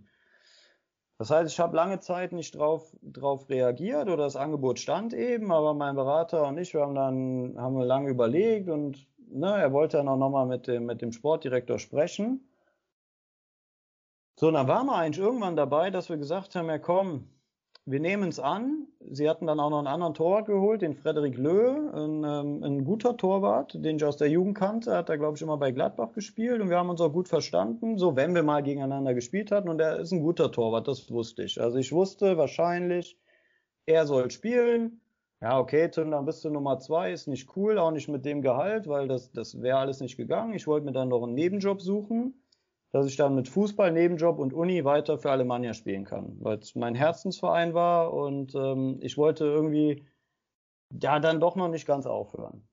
Das 1.20 1.30
heißt, 1.30 1.52
ich 1.52 1.60
habe 1.60 1.76
lange 1.76 2.00
Zeit 2.00 2.32
nicht 2.32 2.56
drauf, 2.56 2.96
drauf 3.04 3.48
reagiert 3.48 4.08
oder 4.08 4.24
das 4.24 4.36
Angebot 4.36 4.80
stand 4.80 5.14
eben, 5.14 5.52
aber 5.52 5.76
mein 5.76 5.96
Berater 5.96 6.48
und 6.48 6.58
ich, 6.58 6.74
wir 6.74 6.82
haben 6.82 6.96
dann 6.96 7.56
haben 7.60 7.78
wir 7.78 7.86
lange 7.86 8.10
überlegt 8.10 8.70
und 8.70 9.08
ne, 9.28 9.56
er 9.56 9.72
wollte 9.72 9.98
dann 9.98 10.08
auch 10.08 10.18
nochmal 10.18 10.48
mit 10.48 10.66
dem, 10.66 10.88
mit 10.88 11.04
dem 11.04 11.12
Sportdirektor 11.12 11.78
sprechen. 11.78 12.50
So, 14.40 14.48
und 14.48 14.56
dann 14.56 14.68
waren 14.68 14.88
wir 14.88 14.96
eigentlich 14.96 15.24
irgendwann 15.24 15.56
dabei, 15.56 15.92
dass 15.92 16.10
wir 16.10 16.18
gesagt 16.18 16.56
haben, 16.56 16.70
ja 16.70 16.80
komm, 16.80 17.30
wir 17.86 18.00
nehmen 18.00 18.30
es 18.30 18.40
an. 18.40 18.88
Sie 19.10 19.28
hatten 19.30 19.48
dann 19.48 19.60
auch 19.60 19.72
noch 19.72 19.80
einen 19.80 19.88
anderen 19.88 20.14
Torwart 20.14 20.46
geholt, 20.46 20.82
den 20.82 20.94
Frederik 20.94 21.38
Löh, 21.38 21.90
ein, 21.94 22.24
ähm, 22.24 22.64
ein 22.64 22.86
guter 22.86 23.18
Torwart, 23.18 23.74
den 23.74 23.96
ich 23.96 24.06
aus 24.06 24.18
der 24.18 24.30
Jugend 24.30 24.58
kannte. 24.58 24.96
Hat 24.96 25.10
er, 25.10 25.18
glaube 25.18 25.36
ich, 25.36 25.42
immer 25.42 25.58
bei 25.58 25.72
Gladbach 25.72 26.14
gespielt 26.14 26.62
und 26.62 26.70
wir 26.70 26.78
haben 26.78 26.90
uns 26.90 27.02
auch 27.02 27.12
gut 27.12 27.28
verstanden, 27.28 27.98
so 27.98 28.16
wenn 28.16 28.36
wir 28.36 28.44
mal 28.44 28.62
gegeneinander 28.62 29.14
gespielt 29.14 29.52
hatten. 29.52 29.70
Und 29.70 29.82
er 29.82 30.00
ist 30.00 30.12
ein 30.12 30.22
guter 30.22 30.52
Torwart, 30.52 30.88
das 30.88 31.10
wusste 31.12 31.44
ich. 31.44 31.60
Also 31.60 31.80
ich 31.80 31.92
wusste 31.92 32.38
wahrscheinlich, 32.38 33.18
er 33.88 34.06
soll 34.06 34.30
spielen. 34.30 35.02
Ja, 35.42 35.60
okay, 35.60 35.90
Tim, 35.90 36.12
dann 36.12 36.26
bist 36.26 36.46
du 36.46 36.52
Nummer 36.52 36.78
zwei, 36.78 37.12
ist 37.12 37.28
nicht 37.28 37.56
cool, 37.56 37.80
auch 37.80 37.90
nicht 37.90 38.08
mit 38.08 38.26
dem 38.26 38.44
Gehalt, 38.44 38.88
weil 38.88 39.08
das, 39.08 39.32
das 39.32 39.60
wäre 39.60 39.80
alles 39.80 40.00
nicht 40.00 40.18
gegangen. 40.18 40.54
Ich 40.54 40.68
wollte 40.68 40.86
mir 40.86 40.92
dann 40.92 41.10
noch 41.10 41.24
einen 41.24 41.34
Nebenjob 41.34 41.82
suchen 41.82 42.41
dass 42.92 43.08
ich 43.08 43.16
dann 43.16 43.36
mit 43.36 43.48
Fußball, 43.48 43.92
Nebenjob 43.92 44.38
und 44.38 44.54
Uni 44.54 44.84
weiter 44.84 45.18
für 45.18 45.32
Alemannia 45.32 45.74
spielen 45.74 46.04
kann, 46.04 46.38
weil 46.42 46.58
es 46.58 46.76
mein 46.76 46.96
Herzensverein 46.96 47.74
war 47.74 48.14
und 48.14 48.54
ähm, 48.56 49.00
ich 49.02 49.18
wollte 49.18 49.46
irgendwie 49.46 50.06
ja 50.92 51.20
dann 51.20 51.40
doch 51.40 51.56
noch 51.56 51.70
nicht 51.70 51.86
ganz 51.86 52.06
aufhören. 52.06 52.68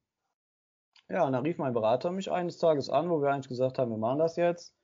Ja, 1.08 1.24
und 1.24 1.32
dann 1.32 1.44
rief 1.44 1.56
mein 1.58 1.72
Berater 1.72 2.10
mich 2.10 2.30
eines 2.30 2.58
Tages 2.58 2.90
an, 2.90 3.08
wo 3.08 3.22
wir 3.22 3.30
eigentlich 3.30 3.48
gesagt 3.48 3.78
haben, 3.78 3.90
wir 3.90 3.96
machen 3.96 4.18
das 4.18 4.36
jetzt. 4.36 4.74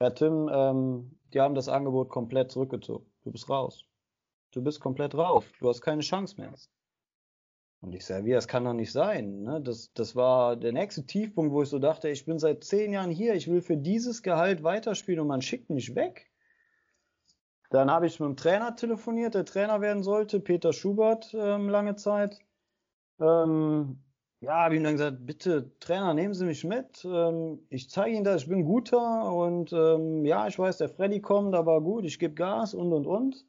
Herr 0.00 0.14
Tim, 0.14 0.50
ähm, 0.52 1.18
die 1.32 1.40
haben 1.40 1.54
das 1.54 1.68
Angebot 1.68 2.10
komplett 2.10 2.50
zurückgezogen. 2.50 3.06
Du 3.22 3.30
bist 3.30 3.48
raus. 3.48 3.86
Du 4.50 4.62
bist 4.62 4.80
komplett 4.80 5.14
raus. 5.14 5.44
Du 5.60 5.68
hast 5.68 5.80
keine 5.80 6.02
Chance 6.02 6.38
mehr. 6.40 6.52
Und 7.82 7.96
ich 7.96 8.06
sage, 8.06 8.24
wie, 8.24 8.30
das 8.30 8.46
kann 8.46 8.64
doch 8.64 8.74
nicht 8.74 8.92
sein. 8.92 9.42
Ne? 9.42 9.60
Das, 9.60 9.92
das 9.92 10.14
war 10.14 10.54
der 10.54 10.72
nächste 10.72 11.04
Tiefpunkt, 11.04 11.52
wo 11.52 11.62
ich 11.62 11.68
so 11.68 11.80
dachte, 11.80 12.08
ich 12.08 12.24
bin 12.24 12.38
seit 12.38 12.62
zehn 12.62 12.92
Jahren 12.92 13.10
hier, 13.10 13.34
ich 13.34 13.50
will 13.50 13.60
für 13.60 13.76
dieses 13.76 14.22
Gehalt 14.22 14.62
weiterspielen 14.62 15.20
und 15.20 15.26
man 15.26 15.42
schickt 15.42 15.68
mich 15.68 15.96
weg. 15.96 16.30
Dann 17.70 17.90
habe 17.90 18.06
ich 18.06 18.20
mit 18.20 18.28
dem 18.28 18.36
Trainer 18.36 18.76
telefoniert, 18.76 19.34
der 19.34 19.44
Trainer 19.44 19.80
werden 19.80 20.04
sollte, 20.04 20.38
Peter 20.38 20.72
Schubert, 20.72 21.34
ähm, 21.34 21.68
lange 21.68 21.96
Zeit. 21.96 22.38
Ähm, 23.20 23.98
ja, 24.40 24.64
habe 24.64 24.76
ihm 24.76 24.84
dann 24.84 24.94
gesagt, 24.94 25.26
bitte 25.26 25.76
Trainer, 25.80 26.14
nehmen 26.14 26.34
Sie 26.34 26.44
mich 26.44 26.62
mit. 26.62 27.04
Ähm, 27.04 27.66
ich 27.68 27.90
zeige 27.90 28.14
Ihnen 28.14 28.24
das, 28.24 28.42
ich 28.42 28.48
bin 28.48 28.64
guter 28.64 29.32
und 29.32 29.72
ähm, 29.72 30.24
ja, 30.24 30.46
ich 30.46 30.56
weiß, 30.56 30.78
der 30.78 30.88
Freddy 30.88 31.20
kommt, 31.20 31.54
aber 31.56 31.80
gut, 31.80 32.04
ich 32.04 32.20
gebe 32.20 32.34
Gas 32.34 32.74
und 32.74 32.92
und 32.92 33.06
und. 33.06 33.44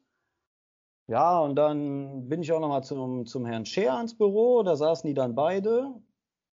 Ja, 1.06 1.38
und 1.40 1.56
dann 1.56 2.28
bin 2.28 2.42
ich 2.42 2.52
auch 2.52 2.60
nochmal 2.60 2.82
zum, 2.82 3.26
zum 3.26 3.44
Herrn 3.44 3.66
Scher 3.66 4.00
ins 4.00 4.16
Büro, 4.16 4.62
da 4.62 4.74
saßen 4.74 5.06
die 5.06 5.14
dann 5.14 5.34
beide 5.34 5.94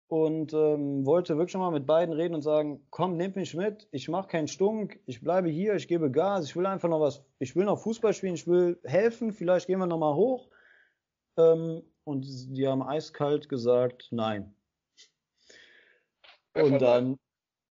und 0.08 0.54
ähm, 0.54 1.06
wollte 1.06 1.38
wirklich 1.38 1.58
mal 1.58 1.72
mit 1.72 1.86
beiden 1.86 2.14
reden 2.14 2.34
und 2.34 2.42
sagen, 2.42 2.86
komm, 2.90 3.18
nehmt 3.18 3.36
mich 3.36 3.56
mit, 3.56 3.90
ich 3.92 4.08
mache 4.08 4.30
keinen 4.30 4.48
Stunk, 4.48 5.00
ich 5.06 5.22
bleibe 5.22 5.50
hier, 5.50 5.76
ich 5.76 5.90
gebe 5.90 6.10
Gas, 6.10 6.46
ich 6.46 6.56
will 6.56 6.66
einfach 6.66 6.88
noch 6.88 7.02
was, 7.02 7.26
ich 7.40 7.58
will 7.58 7.66
noch 7.66 7.80
Fußball 7.82 8.14
spielen, 8.14 8.36
ich 8.36 8.48
will 8.48 8.80
helfen, 8.86 9.34
vielleicht 9.34 9.68
gehen 9.68 9.80
wir 9.80 9.86
nochmal 9.86 10.16
hoch. 10.16 10.50
Ähm, 11.38 11.84
und 12.06 12.26
die 12.26 12.66
haben 12.66 12.82
eiskalt 12.82 13.50
gesagt, 13.50 14.08
nein. 14.12 14.56
Und 16.54 16.82
dann, 16.82 17.20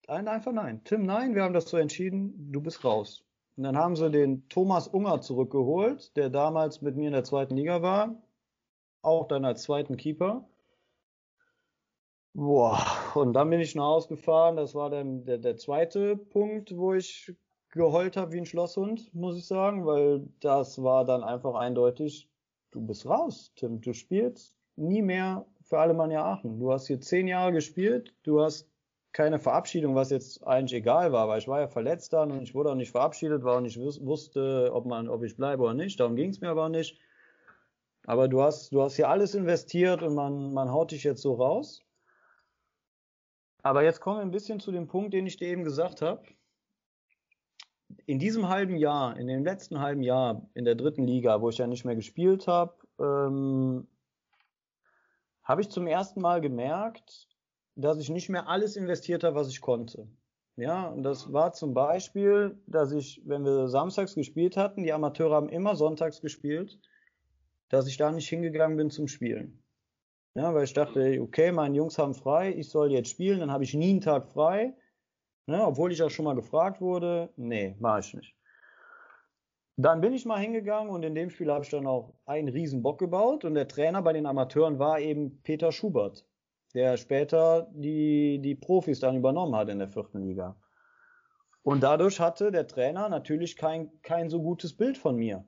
nein, 0.07 0.27
einfach 0.29 0.53
nein. 0.53 0.81
Tim, 0.85 1.03
nein, 1.03 1.35
wir 1.35 1.43
haben 1.43 1.53
das 1.53 1.69
so 1.69 1.75
entschieden, 1.75 2.51
du 2.51 2.61
bist 2.61 2.85
raus. 2.85 3.25
Und 3.61 3.65
dann 3.65 3.77
haben 3.77 3.95
sie 3.95 4.09
den 4.09 4.49
Thomas 4.49 4.87
Unger 4.87 5.21
zurückgeholt, 5.21 6.17
der 6.17 6.31
damals 6.31 6.81
mit 6.81 6.95
mir 6.95 7.05
in 7.05 7.13
der 7.13 7.23
zweiten 7.23 7.55
Liga 7.55 7.83
war. 7.83 8.19
Auch 9.03 9.27
dann 9.27 9.45
als 9.45 9.61
zweiten 9.61 9.97
Keeper. 9.97 10.49
Boah, 12.33 12.83
und 13.13 13.33
dann 13.33 13.51
bin 13.51 13.59
ich 13.59 13.75
nach 13.75 13.83
Hause 13.83 14.07
gefahren. 14.07 14.55
Das 14.55 14.73
war 14.73 14.89
dann 14.89 15.25
der, 15.25 15.37
der 15.37 15.57
zweite 15.57 16.17
Punkt, 16.17 16.75
wo 16.75 16.95
ich 16.95 17.35
geheult 17.69 18.17
habe 18.17 18.31
wie 18.31 18.39
ein 18.39 18.47
Schlosshund, 18.47 19.13
muss 19.13 19.37
ich 19.37 19.45
sagen, 19.45 19.85
weil 19.85 20.27
das 20.39 20.81
war 20.81 21.05
dann 21.05 21.23
einfach 21.23 21.53
eindeutig, 21.53 22.27
du 22.71 22.81
bist 22.81 23.05
raus, 23.05 23.51
Tim. 23.57 23.79
Du 23.79 23.93
spielst 23.93 24.55
nie 24.75 25.03
mehr 25.03 25.45
für 25.61 25.77
Alemannia 25.77 26.25
Aachen. 26.25 26.59
Du 26.59 26.71
hast 26.71 26.87
hier 26.87 26.99
zehn 26.99 27.27
Jahre 27.27 27.51
gespielt, 27.51 28.15
du 28.23 28.41
hast 28.41 28.70
keine 29.13 29.39
Verabschiedung, 29.39 29.95
was 29.95 30.09
jetzt 30.09 30.45
eigentlich 30.47 30.79
egal 30.79 31.11
war, 31.11 31.27
weil 31.27 31.39
ich 31.39 31.47
war 31.47 31.59
ja 31.59 31.67
verletzt 31.67 32.13
dann 32.13 32.31
und 32.31 32.43
ich 32.43 32.55
wurde 32.55 32.71
auch 32.71 32.75
nicht 32.75 32.91
verabschiedet, 32.91 33.43
war 33.43 33.57
auch 33.57 33.61
nicht 33.61 33.77
wusste, 33.77 34.71
ob 34.73 34.85
man, 34.85 35.09
ob 35.09 35.23
ich 35.23 35.35
bleibe 35.35 35.63
oder 35.63 35.73
nicht. 35.73 35.99
Darum 35.99 36.15
ging 36.15 36.29
es 36.29 36.39
mir 36.39 36.49
aber 36.49 36.69
nicht. 36.69 36.99
Aber 38.05 38.27
du 38.27 38.41
hast, 38.41 38.71
du 38.71 38.81
hast 38.81 38.95
hier 38.95 39.09
alles 39.09 39.35
investiert 39.35 40.01
und 40.01 40.15
man, 40.15 40.53
man 40.53 40.71
haut 40.71 40.91
dich 40.91 41.03
jetzt 41.03 41.21
so 41.21 41.33
raus. 41.33 41.83
Aber 43.63 43.83
jetzt 43.83 43.99
kommen 43.99 44.17
wir 44.17 44.23
ein 44.23 44.31
bisschen 44.31 44.59
zu 44.59 44.71
dem 44.71 44.87
Punkt, 44.87 45.13
den 45.13 45.27
ich 45.27 45.37
dir 45.37 45.49
eben 45.49 45.63
gesagt 45.63 46.01
habe. 46.01 46.23
In 48.05 48.17
diesem 48.17 48.47
halben 48.47 48.77
Jahr, 48.77 49.17
in 49.17 49.27
dem 49.27 49.43
letzten 49.43 49.79
halben 49.79 50.01
Jahr 50.01 50.49
in 50.53 50.65
der 50.65 50.75
dritten 50.75 51.05
Liga, 51.05 51.41
wo 51.41 51.49
ich 51.49 51.57
ja 51.57 51.67
nicht 51.67 51.85
mehr 51.85 51.95
gespielt 51.95 52.47
habe, 52.47 52.73
ähm, 52.97 53.87
habe 55.43 55.61
ich 55.61 55.69
zum 55.69 55.85
ersten 55.85 56.21
Mal 56.21 56.41
gemerkt, 56.41 57.27
dass 57.75 57.99
ich 57.99 58.09
nicht 58.09 58.29
mehr 58.29 58.47
alles 58.47 58.75
investiert 58.75 59.23
habe, 59.23 59.35
was 59.35 59.49
ich 59.49 59.61
konnte. 59.61 60.07
Ja, 60.57 60.87
und 60.89 61.03
das 61.03 61.31
war 61.33 61.53
zum 61.53 61.73
Beispiel, 61.73 62.61
dass 62.67 62.91
ich, 62.91 63.21
wenn 63.25 63.45
wir 63.45 63.67
samstags 63.69 64.15
gespielt 64.15 64.57
hatten, 64.57 64.83
die 64.83 64.93
Amateure 64.93 65.35
haben 65.35 65.49
immer 65.49 65.75
sonntags 65.75 66.21
gespielt, 66.21 66.79
dass 67.69 67.87
ich 67.87 67.97
da 67.97 68.11
nicht 68.11 68.29
hingegangen 68.29 68.77
bin 68.77 68.89
zum 68.91 69.07
Spielen. 69.07 69.63
Ja, 70.35 70.53
weil 70.53 70.65
ich 70.65 70.73
dachte, 70.73 71.19
okay, 71.21 71.51
meine 71.51 71.75
Jungs 71.75 71.97
haben 71.97 72.13
frei, 72.13 72.53
ich 72.53 72.69
soll 72.69 72.91
jetzt 72.91 73.09
spielen, 73.09 73.39
dann 73.39 73.51
habe 73.51 73.63
ich 73.63 73.73
nie 73.73 73.91
einen 73.91 74.01
Tag 74.01 74.27
frei. 74.27 74.75
Ja, 75.47 75.67
obwohl 75.67 75.91
ich 75.91 76.01
auch 76.03 76.09
schon 76.09 76.25
mal 76.25 76.35
gefragt 76.35 76.81
wurde, 76.81 77.33
nee, 77.35 77.75
mache 77.79 77.99
ich 78.01 78.13
nicht. 78.13 78.35
dann 79.77 80.01
bin 80.01 80.13
ich 80.13 80.25
mal 80.25 80.39
hingegangen 80.39 80.89
und 80.91 81.03
in 81.03 81.15
dem 81.15 81.29
Spiel 81.29 81.51
habe 81.51 81.63
ich 81.63 81.71
dann 81.71 81.87
auch 81.87 82.13
einen 82.25 82.49
riesen 82.49 82.83
Bock 82.83 82.99
gebaut 82.99 83.45
und 83.45 83.55
der 83.55 83.67
Trainer 83.67 84.01
bei 84.01 84.13
den 84.13 84.25
Amateuren 84.25 84.79
war 84.79 84.99
eben 84.99 85.41
Peter 85.43 85.71
Schubert, 85.71 86.25
der 86.71 86.97
später 86.97 87.67
die, 87.73 88.39
die 88.39 88.55
Profis 88.55 88.99
dann 88.99 89.17
übernommen 89.17 89.55
hat 89.55 89.69
in 89.69 89.79
der 89.79 89.87
vierten 89.87 90.21
Liga. 90.21 90.55
Und 91.63 91.83
dadurch 91.83 92.19
hatte 92.19 92.51
der 92.51 92.67
Trainer 92.67 93.07
natürlich 93.09 93.55
kein, 93.55 93.91
kein 94.01 94.29
so 94.29 94.41
gutes 94.41 94.75
Bild 94.75 94.97
von 94.97 95.15
mir, 95.15 95.45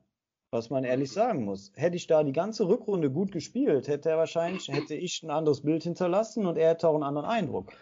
was 0.50 0.70
man 0.70 0.84
ehrlich 0.84 1.12
sagen 1.12 1.44
muss. 1.44 1.72
Hätte 1.74 1.96
ich 1.96 2.06
da 2.06 2.22
die 2.22 2.32
ganze 2.32 2.68
Rückrunde 2.68 3.10
gut 3.10 3.32
gespielt, 3.32 3.88
hätte 3.88 4.10
er 4.10 4.18
wahrscheinlich, 4.18 4.68
hätte 4.68 4.94
ich 4.94 5.22
ein 5.22 5.30
anderes 5.30 5.62
Bild 5.62 5.82
hinterlassen 5.82 6.46
und 6.46 6.56
er 6.56 6.70
hätte 6.70 6.88
auch 6.88 6.94
einen 6.94 7.02
anderen 7.02 7.28
Eindruck. 7.28 7.72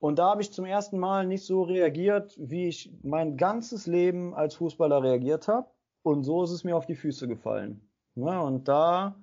Und 0.00 0.18
da 0.18 0.30
habe 0.30 0.40
ich 0.40 0.52
zum 0.52 0.64
ersten 0.64 0.98
Mal 0.98 1.26
nicht 1.26 1.44
so 1.44 1.62
reagiert, 1.62 2.34
wie 2.40 2.68
ich 2.68 2.90
mein 3.02 3.36
ganzes 3.36 3.86
Leben 3.86 4.34
als 4.34 4.54
Fußballer 4.54 5.02
reagiert 5.02 5.46
habe. 5.46 5.68
Und 6.02 6.24
so 6.24 6.42
ist 6.42 6.50
es 6.50 6.64
mir 6.64 6.74
auf 6.74 6.86
die 6.86 6.94
Füße 6.94 7.28
gefallen. 7.28 7.86
Ja, 8.14 8.40
und 8.40 8.66
da, 8.66 9.22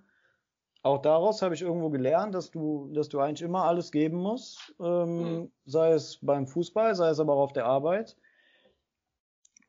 auch 0.83 1.01
daraus 1.01 1.41
habe 1.41 1.55
ich 1.55 1.61
irgendwo 1.61 1.89
gelernt, 1.89 2.33
dass 2.33 2.51
du, 2.51 2.89
dass 2.93 3.09
du 3.09 3.19
eigentlich 3.19 3.41
immer 3.41 3.63
alles 3.63 3.91
geben 3.91 4.17
musst, 4.17 4.73
ähm, 4.79 5.39
mhm. 5.39 5.51
sei 5.65 5.91
es 5.91 6.19
beim 6.21 6.47
Fußball, 6.47 6.95
sei 6.95 7.09
es 7.09 7.19
aber 7.19 7.33
auch 7.33 7.43
auf 7.43 7.53
der 7.53 7.65
Arbeit. 7.65 8.17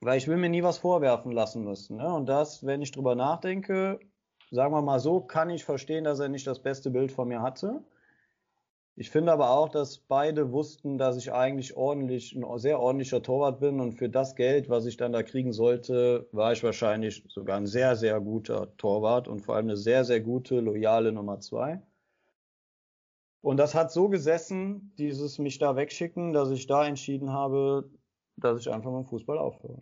Weil 0.01 0.19
ich 0.19 0.29
will 0.29 0.37
mir 0.37 0.49
nie 0.49 0.63
was 0.63 0.79
vorwerfen 0.79 1.33
lassen 1.33 1.65
müssen. 1.65 1.97
Ne? 1.97 2.13
Und 2.13 2.27
das, 2.27 2.65
wenn 2.65 2.83
ich 2.83 2.93
drüber 2.93 3.17
nachdenke, 3.17 3.99
sagen 4.51 4.73
wir 4.73 4.83
mal 4.83 5.01
so, 5.01 5.21
kann 5.21 5.51
ich 5.51 5.65
verstehen, 5.65 6.05
dass 6.05 6.21
er 6.21 6.29
nicht 6.29 6.47
das 6.47 6.61
beste 6.61 6.91
Bild 6.91 7.11
von 7.11 7.29
mir 7.29 7.43
hatte. 7.43 7.83
Ich 9.01 9.11
finde 9.11 9.31
aber 9.31 9.51
auch, 9.51 9.69
dass 9.69 9.99
beide 9.99 10.51
wussten, 10.51 10.99
dass 10.99 11.17
ich 11.17 11.33
eigentlich 11.33 11.77
ordentlich, 11.77 12.35
ein 12.35 12.59
sehr 12.59 12.81
ordentlicher 12.81 13.23
Torwart 13.23 13.61
bin 13.61 13.79
und 13.79 13.93
für 13.93 14.09
das 14.09 14.35
Geld, 14.35 14.69
was 14.69 14.87
ich 14.87 14.97
dann 14.97 15.13
da 15.13 15.23
kriegen 15.23 15.53
sollte, 15.53 16.29
war 16.33 16.51
ich 16.51 16.65
wahrscheinlich 16.65 17.23
sogar 17.29 17.59
ein 17.59 17.69
sehr, 17.69 17.95
sehr 17.95 18.21
guter 18.21 18.77
Torwart 18.77 19.29
und 19.29 19.39
vor 19.39 19.55
allem 19.55 19.67
eine 19.67 19.77
sehr, 19.77 20.05
sehr 20.05 20.21
gute, 20.21 20.59
loyale 20.59 21.13
Nummer 21.13 21.39
zwei. 21.39 21.81
Und 23.41 23.59
das 23.59 23.77
hat 23.77 23.93
so 23.93 24.09
gesessen, 24.09 24.93
dieses 24.99 25.39
mich 25.39 25.59
da 25.59 25.77
wegschicken, 25.77 26.33
dass 26.33 26.51
ich 26.51 26.67
da 26.67 26.85
entschieden 26.85 27.33
habe, 27.33 27.89
dass 28.35 28.59
ich 28.59 28.69
einfach 28.69 28.91
mit 28.91 29.07
dem 29.07 29.11
Fußball 29.11 29.39
aufhöre. 29.39 29.79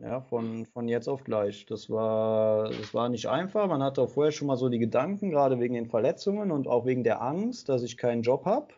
Ja, 0.00 0.20
von, 0.20 0.66
von 0.66 0.88
jetzt 0.88 1.08
auf 1.08 1.24
gleich. 1.24 1.66
Das 1.66 1.88
war, 1.88 2.68
das 2.68 2.92
war 2.92 3.08
nicht 3.08 3.28
einfach. 3.28 3.66
Man 3.68 3.82
hatte 3.82 4.02
auch 4.02 4.10
vorher 4.10 4.32
schon 4.32 4.46
mal 4.46 4.56
so 4.56 4.68
die 4.68 4.78
Gedanken, 4.78 5.30
gerade 5.30 5.58
wegen 5.58 5.74
den 5.74 5.86
Verletzungen 5.86 6.50
und 6.50 6.68
auch 6.68 6.84
wegen 6.84 7.04
der 7.04 7.22
Angst, 7.22 7.68
dass 7.68 7.82
ich 7.82 7.96
keinen 7.96 8.22
Job 8.22 8.44
habe. 8.44 8.74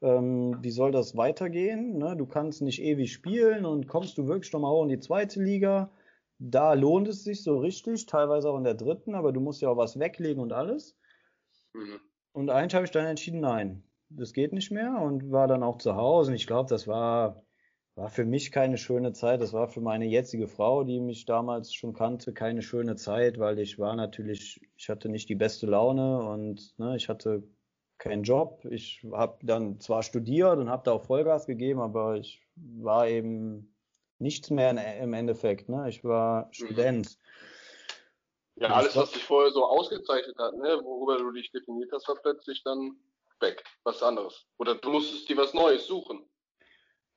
Ähm, 0.00 0.58
wie 0.62 0.70
soll 0.70 0.90
das 0.90 1.16
weitergehen? 1.16 1.98
Ne? 1.98 2.16
Du 2.16 2.26
kannst 2.26 2.62
nicht 2.62 2.82
ewig 2.82 3.12
spielen 3.12 3.64
und 3.64 3.86
kommst 3.88 4.18
du 4.18 4.26
wirklich 4.26 4.52
nochmal 4.52 4.72
hoch 4.72 4.82
in 4.84 4.88
die 4.88 5.00
zweite 5.00 5.42
Liga. 5.42 5.90
Da 6.38 6.72
lohnt 6.72 7.08
es 7.08 7.22
sich 7.22 7.44
so 7.44 7.58
richtig, 7.58 8.06
teilweise 8.06 8.50
auch 8.50 8.58
in 8.58 8.64
der 8.64 8.74
dritten, 8.74 9.14
aber 9.14 9.32
du 9.32 9.40
musst 9.40 9.62
ja 9.62 9.68
auch 9.68 9.76
was 9.76 9.98
weglegen 9.98 10.42
und 10.42 10.52
alles. 10.52 10.96
Mhm. 11.72 12.00
Und 12.32 12.50
eigentlich 12.50 12.74
habe 12.74 12.84
ich 12.84 12.90
dann 12.90 13.06
entschieden, 13.06 13.40
nein, 13.40 13.84
das 14.08 14.32
geht 14.32 14.52
nicht 14.52 14.70
mehr 14.70 15.00
und 15.00 15.30
war 15.30 15.46
dann 15.46 15.62
auch 15.62 15.78
zu 15.78 15.94
Hause. 15.94 16.30
Und 16.30 16.36
ich 16.36 16.46
glaube, 16.46 16.68
das 16.68 16.88
war 16.88 17.44
war 17.94 18.08
für 18.08 18.24
mich 18.24 18.52
keine 18.52 18.78
schöne 18.78 19.12
Zeit. 19.12 19.40
Das 19.40 19.52
war 19.52 19.68
für 19.68 19.80
meine 19.80 20.06
jetzige 20.06 20.48
Frau, 20.48 20.84
die 20.84 21.00
mich 21.00 21.26
damals 21.26 21.74
schon 21.74 21.92
kannte, 21.92 22.32
keine 22.32 22.62
schöne 22.62 22.96
Zeit, 22.96 23.38
weil 23.38 23.58
ich 23.58 23.78
war 23.78 23.94
natürlich, 23.96 24.60
ich 24.76 24.88
hatte 24.88 25.08
nicht 25.08 25.28
die 25.28 25.34
beste 25.34 25.66
Laune 25.66 26.22
und 26.22 26.78
ne, 26.78 26.96
ich 26.96 27.08
hatte 27.08 27.42
keinen 27.98 28.22
Job. 28.22 28.64
Ich 28.70 29.06
habe 29.12 29.38
dann 29.42 29.78
zwar 29.78 30.02
studiert 30.02 30.58
und 30.58 30.70
habe 30.70 30.82
da 30.84 30.92
auch 30.92 31.04
Vollgas 31.04 31.46
gegeben, 31.46 31.80
aber 31.80 32.16
ich 32.16 32.42
war 32.56 33.08
eben 33.08 33.76
nichts 34.18 34.50
mehr 34.50 34.70
im 34.98 35.12
Endeffekt. 35.12 35.68
Ne? 35.68 35.88
Ich 35.88 36.02
war 36.02 36.46
mhm. 36.46 36.52
Student. 36.52 37.18
Ja, 38.56 38.68
alles, 38.68 38.96
was 38.96 39.12
dich 39.12 39.24
vorher 39.24 39.50
so 39.50 39.64
ausgezeichnet 39.64 40.36
hat, 40.38 40.54
ne, 40.54 40.80
worüber 40.82 41.18
du 41.18 41.32
dich 41.32 41.50
definiert 41.50 41.90
hast, 41.92 42.06
war 42.08 42.16
plötzlich 42.16 42.62
dann 42.64 42.96
weg. 43.40 43.64
Was 43.82 44.02
anderes. 44.02 44.46
Oder 44.58 44.76
du 44.76 44.90
musstest 44.90 45.28
dir 45.28 45.36
was 45.36 45.54
Neues 45.54 45.86
suchen. 45.86 46.28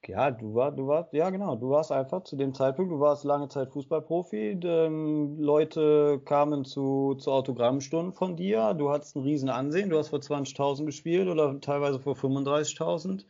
Ja, 0.07 0.29
du 0.29 0.53
war, 0.53 0.71
du 0.71 0.87
warst, 0.87 1.13
ja 1.13 1.29
genau, 1.31 1.55
du 1.55 1.69
warst 1.69 1.91
einfach 1.91 2.23
zu 2.23 2.35
dem 2.35 2.53
Zeitpunkt, 2.53 2.91
du 2.91 2.99
warst 2.99 3.23
lange 3.23 3.47
Zeit 3.49 3.71
Fußballprofi, 3.71 4.59
ähm, 4.63 5.39
Leute 5.39 6.21
kamen 6.25 6.63
zu, 6.63 7.15
zu 7.15 7.31
Autogrammstunden 7.31 8.13
von 8.13 8.35
dir, 8.35 8.73
du 8.75 8.91
hattest 8.91 9.15
ein 9.15 9.23
riesen 9.23 9.49
Ansehen, 9.49 9.89
du 9.89 9.97
hast 9.97 10.09
vor 10.09 10.19
20.000 10.19 10.85
gespielt 10.85 11.27
oder 11.27 11.59
teilweise 11.59 11.99
vor 11.99 12.15
35.000 12.15 13.25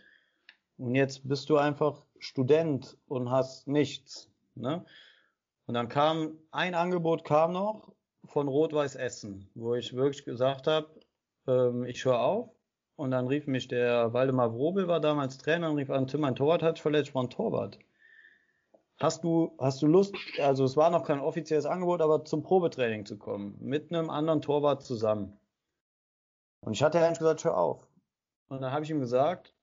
und 0.77 0.95
jetzt 0.95 1.27
bist 1.27 1.49
du 1.49 1.57
einfach 1.57 2.03
Student 2.19 2.97
und 3.07 3.31
hast 3.31 3.67
nichts, 3.67 4.29
ne? 4.55 4.85
Und 5.67 5.73
dann 5.73 5.87
kam, 5.87 6.37
ein 6.51 6.75
Angebot 6.75 7.23
kam 7.23 7.53
noch 7.53 7.93
von 8.25 8.47
Rot-Weiß 8.47 8.95
Essen, 8.95 9.49
wo 9.55 9.75
ich 9.75 9.95
wirklich 9.95 10.25
gesagt 10.25 10.67
habe, 10.67 10.87
ähm, 11.47 11.85
ich 11.85 12.05
höre 12.05 12.19
auf, 12.19 12.54
und 12.95 13.11
dann 13.11 13.27
rief 13.27 13.47
mich 13.47 13.67
der 13.67 14.13
Waldemar 14.13 14.53
Wrobel, 14.53 14.87
war 14.87 14.99
damals 14.99 15.37
Trainer, 15.37 15.69
und 15.69 15.77
rief 15.77 15.89
an, 15.89 16.07
Tim, 16.07 16.21
mein 16.21 16.35
Torwart 16.35 16.63
hat 16.63 16.79
verletzt, 16.79 17.07
ich 17.09 17.13
brauche 17.13 17.29
Torwart. 17.29 17.79
Hast 18.99 19.23
du, 19.23 19.51
hast 19.59 19.81
du 19.81 19.87
Lust, 19.87 20.15
also 20.41 20.63
es 20.63 20.77
war 20.77 20.89
noch 20.89 21.03
kein 21.03 21.19
offizielles 21.19 21.65
Angebot, 21.65 22.01
aber 22.01 22.23
zum 22.23 22.43
Probetraining 22.43 23.05
zu 23.05 23.17
kommen, 23.17 23.57
mit 23.59 23.91
einem 23.91 24.09
anderen 24.09 24.41
Torwart 24.41 24.83
zusammen. 24.83 25.37
Und 26.61 26.73
ich 26.73 26.81
hatte 26.81 26.99
eigentlich 26.99 27.19
gesagt, 27.19 27.43
hör 27.43 27.57
auf. 27.57 27.85
Und 28.47 28.61
dann 28.61 28.71
habe 28.71 28.85
ich 28.85 28.91
ihm 28.91 28.99
gesagt, 28.99 29.53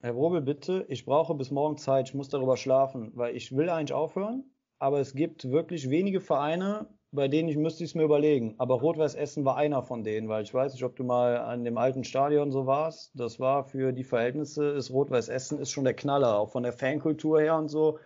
Herr 0.00 0.14
Wrobel, 0.14 0.42
bitte, 0.42 0.84
ich 0.88 1.06
brauche 1.06 1.34
bis 1.34 1.50
morgen 1.50 1.78
Zeit, 1.78 2.08
ich 2.08 2.14
muss 2.14 2.28
darüber 2.28 2.56
schlafen, 2.56 3.10
weil 3.16 3.34
ich 3.34 3.56
will 3.56 3.70
eigentlich 3.70 3.94
aufhören, 3.94 4.44
aber 4.78 5.00
es 5.00 5.14
gibt 5.14 5.50
wirklich 5.50 5.88
wenige 5.88 6.20
Vereine, 6.20 6.86
bei 7.10 7.28
denen 7.28 7.48
ich 7.48 7.56
müsste 7.56 7.84
ich 7.84 7.90
es 7.90 7.94
mir 7.94 8.02
überlegen. 8.02 8.54
Aber 8.58 8.80
Rot-Weiß 8.80 9.14
Essen 9.14 9.44
war 9.44 9.56
einer 9.56 9.82
von 9.82 10.04
denen, 10.04 10.28
weil 10.28 10.42
ich 10.42 10.52
weiß 10.52 10.72
nicht, 10.74 10.84
ob 10.84 10.96
du 10.96 11.04
mal 11.04 11.38
an 11.38 11.64
dem 11.64 11.78
alten 11.78 12.04
Stadion 12.04 12.52
so 12.52 12.66
warst. 12.66 13.12
Das 13.14 13.40
war 13.40 13.64
für 13.64 13.92
die 13.92 14.04
Verhältnisse, 14.04 14.70
ist 14.70 14.90
Rot-Weiß 14.90 15.28
Essen 15.28 15.58
ist 15.58 15.70
schon 15.70 15.84
der 15.84 15.94
Knaller, 15.94 16.38
auch 16.38 16.50
von 16.50 16.62
der 16.62 16.72
Fankultur 16.72 17.40
her 17.40 17.56
und 17.56 17.68
so. 17.68 17.98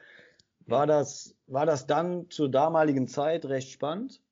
War 0.67 0.87
das, 0.87 1.35
war 1.49 1.67
das 1.67 1.87
dann 1.87 2.31
zur 2.31 2.49
damaligen 2.49 3.09
Zeit 3.09 3.45
recht 3.47 3.71
spannend? 3.71 4.23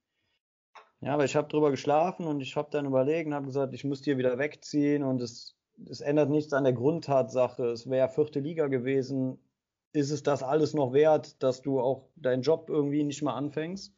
Ja, 1.01 1.15
aber 1.15 1.25
ich 1.25 1.35
habe 1.35 1.49
drüber 1.49 1.71
geschlafen 1.71 2.27
und 2.27 2.41
ich 2.41 2.55
habe 2.57 2.69
dann 2.71 2.87
überlegt 2.87 3.27
und 3.27 3.35
habe 3.35 3.47
gesagt, 3.47 3.75
ich 3.75 3.85
muss 3.85 4.05
hier 4.05 4.19
wieder 4.19 4.39
wegziehen 4.39 5.03
und 5.03 5.21
es, 5.23 5.57
es 5.89 6.01
ändert 6.01 6.31
nichts 6.31 6.53
an 6.53 6.65
der 6.65 6.75
Grundtatsache. 6.75 7.65
Es 7.65 7.89
wäre 7.89 8.09
vierte 8.09 8.39
Liga 8.39 8.69
gewesen. 8.69 9.39
Ist 9.93 10.11
es 10.11 10.23
das 10.23 10.43
alles 10.43 10.75
noch 10.75 10.93
wert, 10.93 11.43
dass 11.43 11.63
du 11.63 11.81
auch 11.81 12.11
deinen 12.17 12.43
Job 12.43 12.69
irgendwie 12.69 13.03
nicht 13.03 13.23
mehr 13.23 13.35
anfängst? 13.35 13.95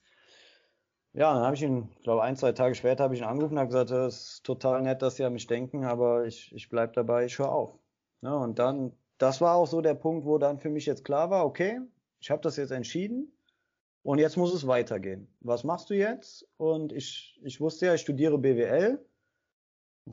Ja, 1.14 1.34
dann 1.34 1.43
habe 1.43 1.55
ich 1.55 1.62
ihn, 1.62 1.90
glaube, 2.02 2.22
ein, 2.22 2.36
zwei 2.36 2.52
Tage 2.52 2.74
später 2.74 3.05
habe 3.05 3.14
ich 3.14 3.20
ihn 3.20 3.26
angerufen 3.26 3.55
und 3.55 3.59
habe 3.60 3.68
gesagt, 3.68 3.90
es 3.90 4.34
ist 4.34 4.44
total 4.44 4.80
nett, 4.80 5.02
dass 5.02 5.16
Sie 5.16 5.24
an 5.24 5.34
mich 5.34 5.47
denken, 5.47 5.84
aber 5.84 6.24
ich, 6.26 6.52
ich 6.55 6.70
bleibe 6.70 6.94
dabei, 6.94 7.26
ich 7.26 7.39
höre 7.39 7.52
auf. 7.52 7.78
Ja, 8.22 8.34
und 8.36 8.59
dann, 8.59 8.93
das 9.18 9.40
war 9.43 9.56
auch 9.56 9.66
so 9.66 9.82
der 9.82 9.94
Punkt, 9.94 10.24
wo 10.24 10.39
dann 10.39 10.59
für 10.59 10.70
mich 10.70 10.86
jetzt 10.86 11.05
klar 11.05 11.28
war, 11.28 11.44
okay, 11.44 11.80
ich 12.20 12.30
habe 12.30 12.40
das 12.40 12.56
jetzt 12.56 12.70
entschieden 12.70 13.30
und 14.02 14.18
jetzt 14.20 14.36
muss 14.39 14.55
es 14.55 14.66
weitergehen. 14.66 15.28
Was 15.40 15.64
machst 15.64 15.90
du 15.90 15.94
jetzt? 15.94 16.48
Und 16.56 16.93
ich, 16.93 17.39
ich 17.44 17.60
wusste 17.60 17.86
ja, 17.86 17.94
ich 17.94 18.01
studiere 18.01 18.39
BWL. 18.39 19.05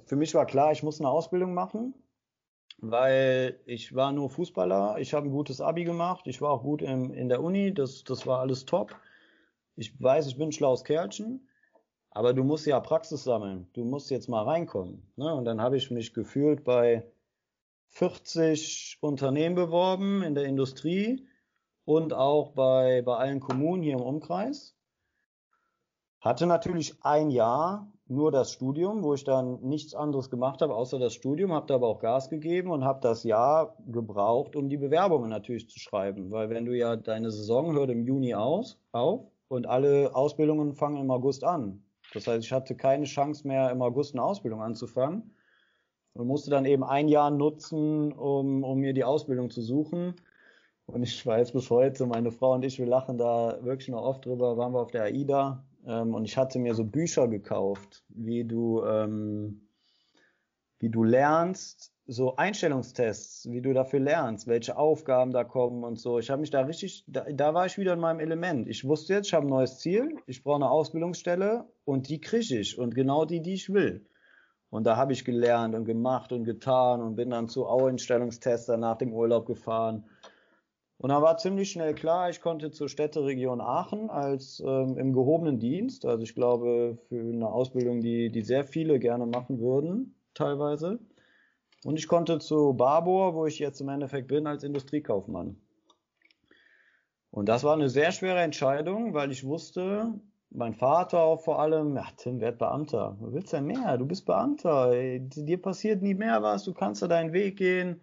Für 0.06 0.16
mich 0.18 0.34
war 0.36 0.46
klar, 0.46 0.74
ich 0.74 0.84
muss 0.84 1.00
eine 1.00 1.10
Ausbildung 1.10 1.54
machen, 1.54 1.94
weil 2.80 3.62
ich 3.66 3.96
war 3.96 4.12
nur 4.12 4.30
Fußballer, 4.30 4.98
ich 5.00 5.14
habe 5.14 5.28
ein 5.28 5.32
gutes 5.32 5.62
Abi 5.62 5.86
gemacht, 5.86 6.28
ich 6.28 6.42
war 6.42 6.52
auch 6.52 6.64
gut 6.64 6.82
in, 6.82 7.14
in 7.14 7.30
der 7.30 7.42
Uni, 7.42 7.74
das, 7.74 8.04
das 8.04 8.28
war 8.28 8.40
alles 8.42 8.66
top 8.66 8.96
ich 9.80 10.02
weiß, 10.02 10.28
ich 10.28 10.38
bin 10.38 10.50
ein 10.50 10.52
schlaues 10.52 10.84
Kerlchen, 10.84 11.48
aber 12.12 12.34
du 12.34 12.44
musst 12.44 12.66
ja 12.66 12.80
Praxis 12.82 13.24
sammeln. 13.24 13.70
Du 13.74 13.86
musst 13.86 14.12
jetzt 14.12 14.28
mal 14.28 14.44
reinkommen. 14.44 15.10
Ne? 15.16 15.34
Und 15.34 15.46
dann 15.46 15.62
habe 15.62 15.78
ich 15.78 15.90
mich 15.90 16.14
gefühlt 16.14 16.66
bei 16.66 17.10
40 17.88 18.98
Unternehmen 19.00 19.56
beworben 19.56 20.22
in 20.22 20.36
der 20.36 20.44
Industrie 20.44 21.28
und 21.86 22.14
auch 22.14 22.52
bei, 22.52 23.02
bei 23.04 23.16
allen 23.16 23.40
Kommunen 23.40 23.82
hier 23.82 23.94
im 23.94 24.02
Umkreis. 24.02 24.76
Hatte 26.20 26.46
natürlich 26.46 27.02
ein 27.06 27.30
Jahr 27.30 27.90
nur 28.06 28.32
das 28.32 28.52
Studium, 28.52 29.02
wo 29.04 29.14
ich 29.14 29.24
dann 29.24 29.62
nichts 29.62 29.96
anderes 29.96 30.30
gemacht 30.30 30.62
habe, 30.62 30.76
außer 30.76 31.00
das 31.00 31.14
Studium, 31.14 31.54
habe 31.54 31.68
da 31.68 31.76
aber 31.76 31.88
auch 31.88 32.00
Gas 32.00 32.30
gegeben 32.30 32.72
und 32.72 32.84
habe 32.84 33.00
das 33.00 33.24
Jahr 33.24 33.78
gebraucht, 33.88 34.58
um 34.58 34.68
die 34.68 34.78
Bewerbungen 34.78 35.30
natürlich 35.30 35.70
zu 35.70 35.80
schreiben. 35.80 36.32
Weil 36.32 36.50
wenn 36.50 36.66
du 36.66 36.76
ja 36.76 36.98
deine 36.98 37.32
Saison 37.32 37.74
hört 37.74 37.92
im 37.92 38.04
Juni 38.04 38.34
aus, 38.34 38.78
auf 38.92 39.32
und 39.50 39.68
alle 39.68 40.16
Ausbildungen 40.16 40.74
fangen 40.74 41.02
im 41.02 41.12
August 41.12 41.44
an. 41.44 41.84
Das 42.14 42.28
heißt, 42.28 42.46
ich 42.46 42.54
hatte 42.54 42.76
keine 42.76 43.06
Chance 43.06 43.48
mehr, 43.48 43.70
im 43.72 43.82
August 43.82 44.16
eine 44.16 44.24
Ausbildung 44.24 44.62
anzufangen 44.62 45.36
und 46.14 46.28
musste 46.28 46.50
dann 46.50 46.66
eben 46.66 46.84
ein 46.84 47.08
Jahr 47.08 47.30
nutzen, 47.30 48.14
um, 48.14 48.64
um 48.64 48.80
mir 48.80 48.94
die 48.94 49.04
Ausbildung 49.04 49.50
zu 49.50 49.62
suchen. 49.62 50.16
Und 50.86 51.04
ich 51.04 51.24
weiß 51.24 51.52
bis 51.52 51.70
heute, 51.70 52.08
meine 52.08 52.32
Frau 52.32 52.54
und 52.54 52.64
ich, 52.66 52.80
wir 52.80 52.88
lachen 52.88 53.18
da 53.18 53.60
wirklich 53.64 53.90
noch 53.90 54.02
oft 54.02 54.26
drüber, 54.26 54.58
waren 54.58 54.74
wir 54.74 54.80
auf 54.80 54.92
der 54.92 55.04
AIDA 55.04 55.64
ähm, 55.86 56.16
und 56.16 56.26
ich 56.26 56.38
hatte 56.38 56.58
mir 56.58 56.74
so 56.74 56.84
Bücher 56.84 57.28
gekauft, 57.28 58.04
wie 58.10 58.44
du, 58.44 58.84
ähm, 58.84 59.68
wie 60.80 60.90
du 60.90 61.04
lernst, 61.04 61.94
so 62.12 62.36
Einstellungstests, 62.38 63.52
wie 63.52 63.62
du 63.62 63.72
dafür 63.72 64.00
lernst, 64.00 64.48
welche 64.48 64.78
Aufgaben 64.78 65.32
da 65.32 65.44
kommen 65.44 65.84
und 65.84 66.00
so. 66.00 66.18
Ich 66.18 66.32
habe 66.32 66.42
mich 66.42 66.50
da 66.50 66.62
richtig, 66.62 67.04
da, 67.08 67.26
da, 67.32 67.54
war 67.54 67.68
ich 67.68 67.78
wieder 67.78 67.94
in 67.94 68.00
meinem 68.00 68.20
Element. 68.20 68.68
Ich 68.68 68.84
wusste 68.84 69.14
jetzt, 69.14 69.28
ich 69.28 69.34
habe 69.36 69.46
ein 69.46 69.50
neues 69.50 69.78
Ziel, 69.78 70.16
ich 70.26 70.42
brauche 70.42 70.56
eine 70.56 70.72
Ausbildungsstelle 70.72 71.66
und 71.86 72.10
die 72.10 72.20
kriege 72.20 72.58
ich 72.60 72.80
und 72.80 72.96
genau 72.96 73.26
die, 73.26 73.42
die 73.42 73.54
ich 73.54 73.72
will. 73.72 74.08
Und 74.72 74.86
da 74.86 74.98
habe 74.98 75.14
ich 75.14 75.24
gelernt 75.24 75.76
und 75.76 75.86
gemacht 75.86 76.32
und 76.32 76.46
getan 76.46 77.02
und 77.02 77.16
bin 77.16 77.30
dann 77.30 77.48
zu 77.48 77.68
Einstellungstester 77.68 78.78
nach 78.78 78.98
dem 78.98 79.14
Urlaub 79.14 79.46
gefahren. 79.46 80.06
Und 80.98 81.10
dann 81.10 81.22
war 81.22 81.38
ziemlich 81.38 81.70
schnell 81.70 81.94
klar, 81.94 82.32
ich 82.32 82.42
konnte 82.42 82.72
zur 82.72 82.90
Städteregion 82.90 83.62
Aachen 83.62 84.10
als 84.10 84.64
ähm, 84.66 84.98
im 84.98 85.14
gehobenen 85.14 85.60
Dienst, 85.60 86.06
also 86.06 86.24
ich 86.24 86.34
glaube 86.34 86.98
für 87.08 87.20
eine 87.20 87.48
Ausbildung, 87.48 88.02
die, 88.02 88.32
die 88.32 88.42
sehr 88.42 88.64
viele 88.64 88.98
gerne 88.98 89.28
machen 89.28 89.60
würden, 89.60 90.16
teilweise. 90.34 91.00
Und 91.86 91.98
ich 91.98 92.08
konnte 92.08 92.40
zu 92.40 92.74
Barbour, 92.74 93.34
wo 93.36 93.46
ich 93.46 93.60
jetzt 93.60 93.80
im 93.80 93.90
Endeffekt 93.90 94.28
bin, 94.28 94.48
als 94.48 94.64
Industriekaufmann. 94.64 95.58
Und 97.32 97.48
das 97.48 97.64
war 97.64 97.74
eine 97.74 97.90
sehr 97.90 98.12
schwere 98.12 98.40
Entscheidung, 98.40 99.14
weil 99.14 99.32
ich 99.32 99.46
wusste, 99.46 100.20
mein 100.50 100.74
Vater 100.74 101.20
auch 101.20 101.42
vor 101.42 101.60
allem, 101.60 101.96
ja, 101.96 102.08
Tim, 102.18 102.42
werd 102.42 102.58
Beamter. 102.58 103.18
Du 103.20 103.34
willst 103.34 103.54
ja 103.54 103.62
mehr, 103.62 103.98
du 103.98 104.06
bist 104.06 104.26
Beamter. 104.26 104.92
Ey, 104.92 105.20
dir 105.22 105.62
passiert 105.62 106.02
nie 106.02 106.16
mehr 106.16 106.42
was, 106.42 106.64
du 106.64 106.74
kannst 106.74 107.02
ja 107.02 107.08
deinen 107.08 107.34
Weg 107.34 107.58
gehen. 107.58 108.02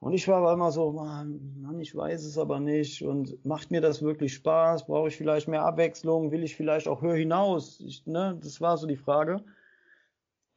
Und 0.00 0.12
ich 0.12 0.28
war 0.28 0.38
aber 0.38 0.52
immer 0.52 0.70
so, 0.70 0.92
Mann, 0.92 1.78
ich 1.80 1.94
weiß 1.94 2.24
es 2.24 2.38
aber 2.38 2.60
nicht. 2.60 3.02
Und 3.02 3.44
macht 3.44 3.70
mir 3.70 3.80
das 3.80 4.00
wirklich 4.00 4.32
Spaß? 4.34 4.86
Brauche 4.86 5.08
ich 5.08 5.16
vielleicht 5.16 5.48
mehr 5.48 5.64
Abwechslung? 5.64 6.30
Will 6.30 6.44
ich 6.44 6.56
vielleicht 6.56 6.86
auch 6.86 7.02
höher 7.02 7.16
hinaus? 7.16 7.80
Ich, 7.80 8.06
ne, 8.06 8.38
das 8.40 8.60
war 8.60 8.76
so 8.78 8.86
die 8.86 8.96
Frage. 8.96 9.44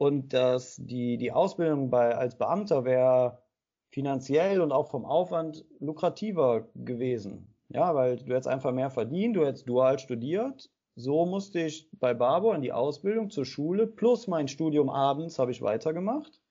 Und 0.02 0.34
dass 0.34 0.78
die, 0.78 1.20
die 1.20 1.32
Ausbildung 1.32 1.92
bei, 1.92 2.16
als 2.16 2.36
Beamter 2.36 2.86
wäre 2.86 3.44
finanziell 3.92 4.60
und 4.60 4.72
auch 4.72 4.90
vom 4.90 5.06
Aufwand 5.06 5.64
lukrativer 5.80 6.70
gewesen. 6.74 7.54
Ja, 7.70 7.94
weil 7.94 8.18
du 8.18 8.34
hättest 8.34 8.48
einfach 8.48 8.72
mehr 8.72 8.90
verdient, 8.90 9.36
du 9.36 9.46
hättest 9.46 9.70
dual 9.70 10.00
studiert. 10.00 10.72
So 10.96 11.28
musste 11.28 11.60
ich 11.60 11.88
bei 12.00 12.16
Barbo 12.16 12.52
in 12.54 12.64
die 12.64 12.74
Ausbildung 12.74 13.30
zur 13.30 13.46
Schule 13.46 13.86
plus 13.86 14.28
mein 14.28 14.48
Studium 14.48 14.90
abends 14.90 15.38
habe 15.38 15.52
ich 15.52 15.62
weitergemacht. 15.62 16.42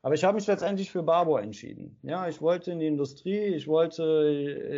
Aber 0.00 0.14
ich 0.14 0.24
habe 0.24 0.36
mich 0.36 0.46
letztendlich 0.46 0.90
für 0.90 1.02
Barbo 1.02 1.36
entschieden. 1.36 1.98
Ja, 2.02 2.26
ich 2.26 2.40
wollte 2.40 2.72
in 2.72 2.78
die 2.78 2.86
Industrie, 2.86 3.54
ich 3.54 3.68
wollte 3.68 4.02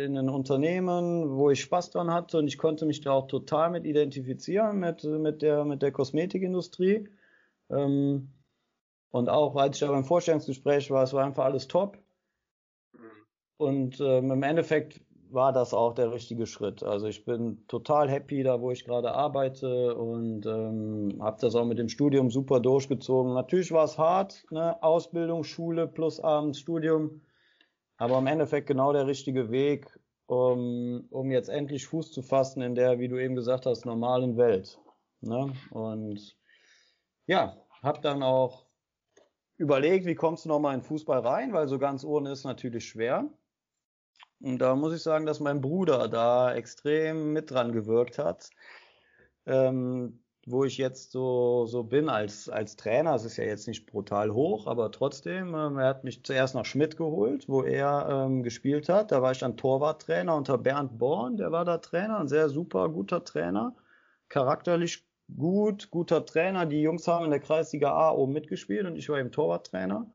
in 0.05 0.17
ein 0.17 0.27
Unternehmen, 0.27 1.37
wo 1.37 1.49
ich 1.49 1.61
Spaß 1.61 1.91
dran 1.91 2.11
hatte 2.11 2.39
und 2.39 2.49
ich 2.49 2.57
konnte 2.57 2.85
mich 2.85 2.99
da 2.99 3.13
auch 3.13 3.27
total 3.27 3.71
mit 3.71 3.85
identifizieren, 3.85 4.81
mit, 4.81 5.05
mit, 5.05 5.41
der, 5.41 5.63
mit 5.63 5.81
der 5.81 5.93
Kosmetikindustrie. 5.93 7.07
Ähm, 7.69 8.33
und 9.11 9.29
auch 9.29 9.55
als 9.55 9.77
ich 9.77 9.79
da 9.81 9.91
beim 9.91 10.03
Vorstellungsgespräch 10.03 10.91
war, 10.91 11.03
es 11.03 11.13
war 11.13 11.23
einfach 11.23 11.45
alles 11.45 11.67
top. 11.67 11.97
Mhm. 12.93 12.99
Und 13.57 14.01
ähm, 14.01 14.31
im 14.31 14.43
Endeffekt 14.43 15.01
war 15.29 15.51
das 15.51 15.73
auch 15.73 15.93
der 15.93 16.11
richtige 16.11 16.45
Schritt. 16.45 16.83
Also 16.83 17.07
ich 17.07 17.25
bin 17.25 17.65
total 17.67 18.09
happy 18.09 18.43
da, 18.43 18.61
wo 18.61 18.71
ich 18.71 18.85
gerade 18.85 19.13
arbeite 19.13 19.95
und 19.95 20.45
ähm, 20.45 21.17
habe 21.21 21.37
das 21.41 21.55
auch 21.55 21.65
mit 21.65 21.79
dem 21.79 21.89
Studium 21.89 22.29
super 22.29 22.59
durchgezogen. 22.59 23.33
Natürlich 23.33 23.71
war 23.71 23.85
es 23.85 23.97
hart, 23.97 24.45
ne? 24.51 24.81
Ausbildung, 24.81 25.43
Schule 25.43 25.87
plus 25.87 26.19
abends 26.19 26.59
Studium, 26.59 27.21
aber 27.97 28.17
im 28.19 28.27
Endeffekt 28.27 28.67
genau 28.67 28.93
der 28.93 29.07
richtige 29.07 29.51
Weg, 29.51 29.87
um, 30.27 31.05
um 31.09 31.31
jetzt 31.31 31.49
endlich 31.49 31.85
Fuß 31.85 32.11
zu 32.11 32.21
fassen 32.21 32.61
in 32.61 32.75
der, 32.75 32.99
wie 32.99 33.07
du 33.07 33.17
eben 33.17 33.35
gesagt 33.35 33.65
hast, 33.65 33.85
normalen 33.85 34.37
Welt. 34.37 34.79
Ne? 35.21 35.53
Und 35.71 36.35
ja, 37.27 37.57
habe 37.81 38.01
dann 38.01 38.23
auch 38.23 38.65
überlegt, 39.57 40.05
wie 40.05 40.15
kommst 40.15 40.45
du 40.45 40.49
nochmal 40.49 40.75
in 40.75 40.81
Fußball 40.81 41.19
rein, 41.19 41.53
weil 41.53 41.67
so 41.67 41.79
ganz 41.79 42.03
ohne 42.03 42.31
ist 42.31 42.43
natürlich 42.43 42.87
schwer. 42.87 43.29
Und 44.41 44.59
da 44.59 44.75
muss 44.75 44.93
ich 44.93 45.01
sagen, 45.01 45.25
dass 45.25 45.39
mein 45.39 45.61
Bruder 45.61 46.07
da 46.07 46.53
extrem 46.53 47.33
mit 47.33 47.51
dran 47.51 47.71
gewirkt 47.71 48.17
hat. 48.17 48.49
Ähm, 49.45 50.19
wo 50.45 50.63
ich 50.63 50.77
jetzt 50.77 51.11
so, 51.11 51.65
so 51.65 51.83
bin 51.83 52.07
als, 52.07 52.49
als 52.49 52.75
Trainer. 52.75 53.15
Es 53.15 53.25
ist 53.25 53.37
ja 53.37 53.45
jetzt 53.45 53.67
nicht 53.67 53.87
brutal 53.87 54.31
hoch, 54.31 54.67
aber 54.67 54.91
trotzdem, 54.91 55.55
ähm, 55.55 55.79
er 55.79 55.87
hat 55.87 56.03
mich 56.03 56.23
zuerst 56.23 56.53
nach 56.53 56.65
Schmidt 56.65 56.97
geholt, 56.97 57.49
wo 57.49 57.63
er 57.63 58.07
ähm, 58.09 58.43
gespielt 58.43 58.87
hat. 58.87 59.11
Da 59.11 59.21
war 59.21 59.31
ich 59.31 59.39
dann 59.39 59.57
Torwarttrainer 59.57 60.35
unter 60.35 60.57
Bernd 60.57 60.99
Born, 60.99 61.37
der 61.37 61.51
war 61.51 61.65
da 61.65 61.79
Trainer, 61.79 62.19
ein 62.19 62.27
sehr 62.27 62.49
super 62.49 62.89
guter 62.89 63.23
Trainer. 63.23 63.75
Charakterlich 64.29 65.07
gut, 65.35 65.89
guter 65.91 66.25
Trainer. 66.25 66.65
Die 66.65 66.81
Jungs 66.81 67.07
haben 67.07 67.25
in 67.25 67.31
der 67.31 67.39
Kreisliga 67.39 67.91
A 67.91 68.11
oben 68.11 68.33
mitgespielt 68.33 68.85
und 68.85 68.95
ich 68.95 69.09
war 69.09 69.19
eben 69.19 69.31
Torwarttrainer. 69.31 70.05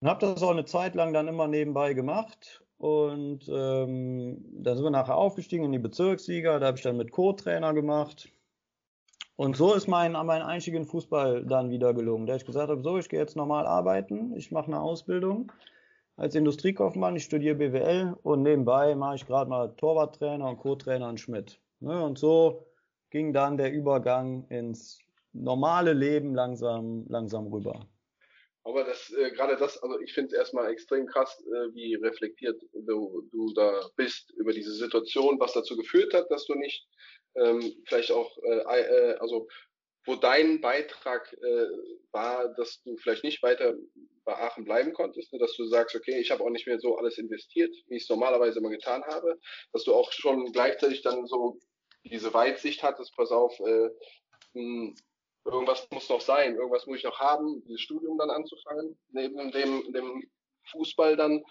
Und 0.00 0.08
habe 0.08 0.26
das 0.26 0.42
auch 0.42 0.50
eine 0.50 0.64
Zeit 0.64 0.94
lang 0.94 1.12
dann 1.12 1.28
immer 1.28 1.46
nebenbei 1.46 1.94
gemacht. 1.94 2.62
Und 2.78 3.48
ähm, 3.48 4.44
dann 4.52 4.76
sind 4.76 4.84
wir 4.84 4.90
nachher 4.90 5.16
aufgestiegen 5.16 5.64
in 5.64 5.72
die 5.72 5.78
Bezirksliga. 5.78 6.58
Da 6.58 6.66
habe 6.66 6.76
ich 6.76 6.82
dann 6.82 6.96
mit 6.96 7.12
Co-Trainer 7.12 7.72
gemacht. 7.74 8.28
Und 9.36 9.56
so 9.56 9.74
ist 9.74 9.86
mein, 9.86 10.12
mein 10.12 10.42
Einstieg 10.42 10.74
in 10.74 10.84
Fußball 10.84 11.44
dann 11.44 11.70
wieder 11.70 11.94
gelungen. 11.94 12.26
Da 12.26 12.36
ich 12.36 12.44
gesagt 12.44 12.70
habe, 12.70 12.82
so, 12.82 12.98
ich 12.98 13.08
gehe 13.08 13.20
jetzt 13.20 13.36
normal 13.36 13.66
arbeiten, 13.66 14.36
ich 14.36 14.50
mache 14.50 14.66
eine 14.66 14.80
Ausbildung 14.80 15.52
als 16.16 16.34
Industriekaufmann, 16.34 17.16
ich 17.16 17.24
studiere 17.24 17.56
BWL 17.56 18.16
und 18.22 18.42
nebenbei 18.42 18.94
mache 18.94 19.16
ich 19.16 19.26
gerade 19.26 19.48
mal 19.48 19.74
Torwarttrainer 19.76 20.48
und 20.48 20.58
Co-Trainer 20.58 21.08
in 21.10 21.18
Schmidt. 21.18 21.58
Ne, 21.80 22.04
und 22.04 22.18
so 22.18 22.66
ging 23.12 23.32
dann 23.32 23.58
der 23.58 23.72
Übergang 23.72 24.46
ins 24.48 24.98
normale 25.32 25.92
Leben 25.92 26.34
langsam, 26.34 27.04
langsam 27.08 27.46
rüber. 27.46 27.86
Aber 28.64 28.84
das, 28.84 29.12
äh, 29.12 29.30
gerade 29.32 29.56
das, 29.56 29.82
also 29.82 30.00
ich 30.00 30.14
finde 30.14 30.28
es 30.32 30.38
erstmal 30.38 30.70
extrem 30.70 31.06
krass, 31.06 31.44
äh, 31.46 31.74
wie 31.74 31.94
reflektiert 31.96 32.60
du, 32.72 33.28
du 33.30 33.52
da 33.54 33.88
bist 33.96 34.30
über 34.32 34.52
diese 34.52 34.72
Situation, 34.72 35.38
was 35.38 35.52
dazu 35.52 35.76
geführt 35.76 36.14
hat, 36.14 36.30
dass 36.30 36.46
du 36.46 36.54
nicht 36.54 36.86
ähm, 37.34 37.60
vielleicht 37.86 38.12
auch, 38.12 38.36
äh, 38.44 38.80
äh, 38.80 39.16
also 39.18 39.46
wo 40.04 40.16
dein 40.16 40.60
Beitrag 40.60 41.32
äh, 41.32 41.66
war, 42.12 42.54
dass 42.54 42.82
du 42.82 42.96
vielleicht 42.96 43.24
nicht 43.24 43.42
weiter 43.42 43.74
bei 44.24 44.34
Aachen 44.34 44.64
bleiben 44.64 44.92
konntest, 44.92 45.32
ne? 45.32 45.38
dass 45.38 45.54
du 45.56 45.66
sagst, 45.66 45.94
okay, 45.96 46.18
ich 46.20 46.30
habe 46.30 46.42
auch 46.42 46.50
nicht 46.50 46.66
mehr 46.66 46.78
so 46.78 46.96
alles 46.96 47.18
investiert, 47.18 47.74
wie 47.88 47.96
ich 47.96 48.04
es 48.04 48.08
normalerweise 48.08 48.58
immer 48.58 48.70
getan 48.70 49.02
habe, 49.04 49.38
dass 49.72 49.84
du 49.84 49.94
auch 49.94 50.12
schon 50.12 50.52
gleichzeitig 50.52 51.02
dann 51.02 51.26
so 51.26 51.58
diese 52.04 52.32
Weitsicht 52.34 52.82
hattest, 52.82 53.14
pass 53.16 53.30
auf, 53.30 53.58
äh, 53.60 53.90
mh, 54.54 54.92
hm, 54.92 54.94
irgendwas 55.44 55.88
muss 55.90 56.08
noch 56.08 56.20
sein, 56.20 56.56
irgendwas 56.56 56.86
muss 56.86 56.98
ich 56.98 57.04
noch 57.04 57.18
haben, 57.18 57.62
dieses 57.64 57.80
Studium 57.80 58.18
dann 58.18 58.30
anzufangen, 58.30 58.98
neben 59.10 59.50
dem, 59.50 59.92
dem 59.92 60.30
Fußball 60.70 61.16
dann. 61.16 61.42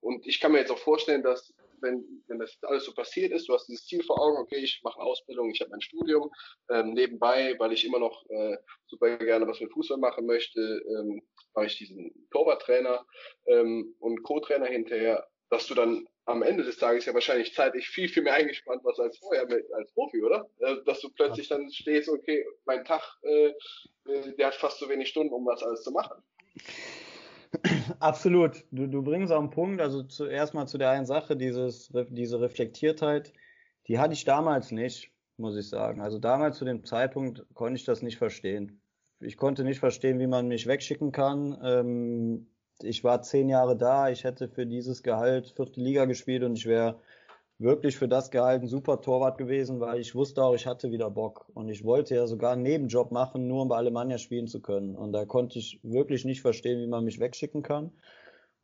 Und 0.00 0.26
ich 0.26 0.40
kann 0.40 0.52
mir 0.52 0.58
jetzt 0.58 0.70
auch 0.70 0.78
vorstellen, 0.78 1.22
dass 1.22 1.52
wenn, 1.82 2.22
wenn 2.26 2.38
das 2.38 2.58
alles 2.62 2.84
so 2.84 2.92
passiert 2.92 3.32
ist, 3.32 3.48
du 3.48 3.54
hast 3.54 3.66
dieses 3.66 3.86
Ziel 3.86 4.02
vor 4.02 4.20
Augen, 4.20 4.38
okay, 4.38 4.56
ich 4.56 4.80
mache 4.82 5.00
eine 5.00 5.08
Ausbildung, 5.08 5.50
ich 5.50 5.60
habe 5.60 5.70
mein 5.70 5.80
Studium, 5.80 6.30
ähm, 6.68 6.92
nebenbei, 6.92 7.54
weil 7.58 7.72
ich 7.72 7.84
immer 7.84 7.98
noch 7.98 8.24
äh, 8.28 8.56
super 8.86 9.16
gerne 9.16 9.46
was 9.46 9.60
mit 9.60 9.72
Fußball 9.72 9.98
machen 9.98 10.26
möchte, 10.26 10.60
ähm, 10.60 11.22
mache 11.54 11.66
ich 11.66 11.78
diesen 11.78 12.28
Torwarttrainer 12.30 13.06
ähm, 13.46 13.94
und 13.98 14.22
Co-Trainer 14.22 14.66
hinterher, 14.66 15.26
dass 15.50 15.66
du 15.66 15.74
dann 15.74 16.06
am 16.26 16.42
Ende 16.42 16.62
des 16.62 16.76
Tages 16.78 17.06
ja 17.06 17.14
wahrscheinlich 17.14 17.54
zeitlich 17.54 17.88
viel, 17.88 18.08
viel 18.08 18.22
mehr 18.22 18.34
eingespannt 18.34 18.84
warst 18.84 19.00
als 19.00 19.18
vorher 19.18 19.46
mit, 19.46 19.64
als 19.74 19.92
Profi, 19.92 20.22
oder? 20.22 20.48
Äh, 20.60 20.76
dass 20.86 21.00
du 21.00 21.10
plötzlich 21.10 21.48
dann 21.48 21.70
stehst, 21.70 22.08
okay, 22.08 22.44
mein 22.64 22.84
Tag, 22.84 23.02
äh, 23.22 23.48
äh, 24.06 24.36
der 24.38 24.46
hat 24.46 24.54
fast 24.54 24.78
so 24.78 24.88
wenig 24.88 25.08
Stunden, 25.08 25.34
um 25.34 25.44
das 25.46 25.62
alles 25.62 25.82
zu 25.82 25.90
machen. 25.90 26.22
Absolut. 27.98 28.64
Du, 28.70 28.86
du 28.86 29.02
bringst 29.02 29.32
auf 29.32 29.40
einen 29.40 29.50
Punkt, 29.50 29.80
also 29.80 30.04
zuerst 30.04 30.54
mal 30.54 30.66
zu 30.66 30.78
der 30.78 30.90
einen 30.90 31.06
Sache, 31.06 31.36
dieses, 31.36 31.90
diese 32.10 32.40
Reflektiertheit, 32.40 33.32
die 33.88 33.98
hatte 33.98 34.12
ich 34.12 34.24
damals 34.24 34.70
nicht, 34.70 35.10
muss 35.36 35.56
ich 35.56 35.68
sagen. 35.68 36.00
Also 36.00 36.20
damals 36.20 36.58
zu 36.58 36.64
dem 36.64 36.84
Zeitpunkt 36.84 37.44
konnte 37.54 37.76
ich 37.76 37.84
das 37.84 38.02
nicht 38.02 38.18
verstehen. 38.18 38.80
Ich 39.18 39.36
konnte 39.36 39.64
nicht 39.64 39.80
verstehen, 39.80 40.20
wie 40.20 40.28
man 40.28 40.46
mich 40.46 40.66
wegschicken 40.66 41.10
kann. 41.10 41.58
Ähm, 41.62 42.46
ich 42.84 43.04
war 43.04 43.22
zehn 43.22 43.48
Jahre 43.48 43.76
da, 43.76 44.10
ich 44.10 44.24
hätte 44.24 44.48
für 44.48 44.66
dieses 44.66 45.02
Gehalt 45.02 45.52
vierte 45.56 45.80
Liga 45.80 46.04
gespielt 46.04 46.42
und 46.42 46.56
ich 46.56 46.66
wäre 46.66 46.96
wirklich 47.58 47.96
für 47.96 48.08
das 48.08 48.30
Gehalt 48.30 48.62
ein 48.62 48.68
super 48.68 49.00
Torwart 49.00 49.36
gewesen, 49.36 49.80
weil 49.80 50.00
ich 50.00 50.14
wusste 50.14 50.42
auch, 50.42 50.54
ich 50.54 50.66
hatte 50.66 50.90
wieder 50.90 51.10
Bock. 51.10 51.46
Und 51.54 51.68
ich 51.68 51.84
wollte 51.84 52.14
ja 52.14 52.26
sogar 52.26 52.52
einen 52.52 52.62
Nebenjob 52.62 53.12
machen, 53.12 53.48
nur 53.48 53.62
um 53.62 53.68
bei 53.68 53.76
Alemannia 53.76 54.18
spielen 54.18 54.48
zu 54.48 54.60
können. 54.60 54.96
Und 54.96 55.12
da 55.12 55.26
konnte 55.26 55.58
ich 55.58 55.78
wirklich 55.82 56.24
nicht 56.24 56.40
verstehen, 56.40 56.80
wie 56.80 56.86
man 56.86 57.04
mich 57.04 57.20
wegschicken 57.20 57.62
kann. 57.62 57.92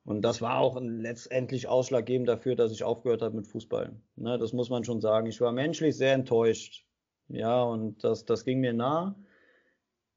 Und 0.05 0.23
das 0.23 0.41
war 0.41 0.61
auch 0.61 0.81
letztendlich 0.81 1.69
ausschlaggebend 1.69 2.29
dafür, 2.29 2.57
dass 2.57 2.73
ich 2.73 2.85
aufgehört 2.85 3.23
habe 3.23 3.37
mit 3.37 3.47
Fußball. 3.47 3.93
Ne, 4.17 4.39
das 4.39 4.53
muss 4.53 4.71
man 4.71 4.85
schon 4.85 5.01
sagen. 5.01 5.27
Ich 5.27 5.41
war 5.41 5.53
menschlich 5.53 5.97
sehr 5.97 6.15
enttäuscht. 6.15 6.87
Ja, 7.29 7.63
und 7.65 8.03
das, 8.03 8.25
das 8.25 8.45
ging 8.45 8.61
mir 8.61 8.73
nah 8.73 9.17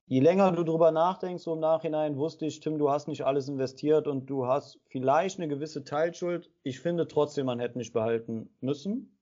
je 0.09 0.21
länger 0.21 0.51
du 0.51 0.63
drüber 0.63 0.91
nachdenkst, 0.91 1.43
so 1.43 1.53
im 1.53 1.59
Nachhinein 1.59 2.17
wusste 2.17 2.47
ich, 2.47 2.59
Tim, 2.59 2.79
du 2.79 2.89
hast 2.89 3.07
nicht 3.07 3.25
alles 3.25 3.47
investiert 3.47 4.07
und 4.07 4.25
du 4.25 4.47
hast 4.47 4.79
vielleicht 4.87 5.39
eine 5.39 5.47
gewisse 5.47 5.83
Teilschuld. 5.83 6.51
Ich 6.63 6.79
finde 6.79 7.07
trotzdem, 7.07 7.45
man 7.45 7.59
hätte 7.59 7.77
mich 7.77 7.93
behalten 7.93 8.49
müssen. 8.59 9.19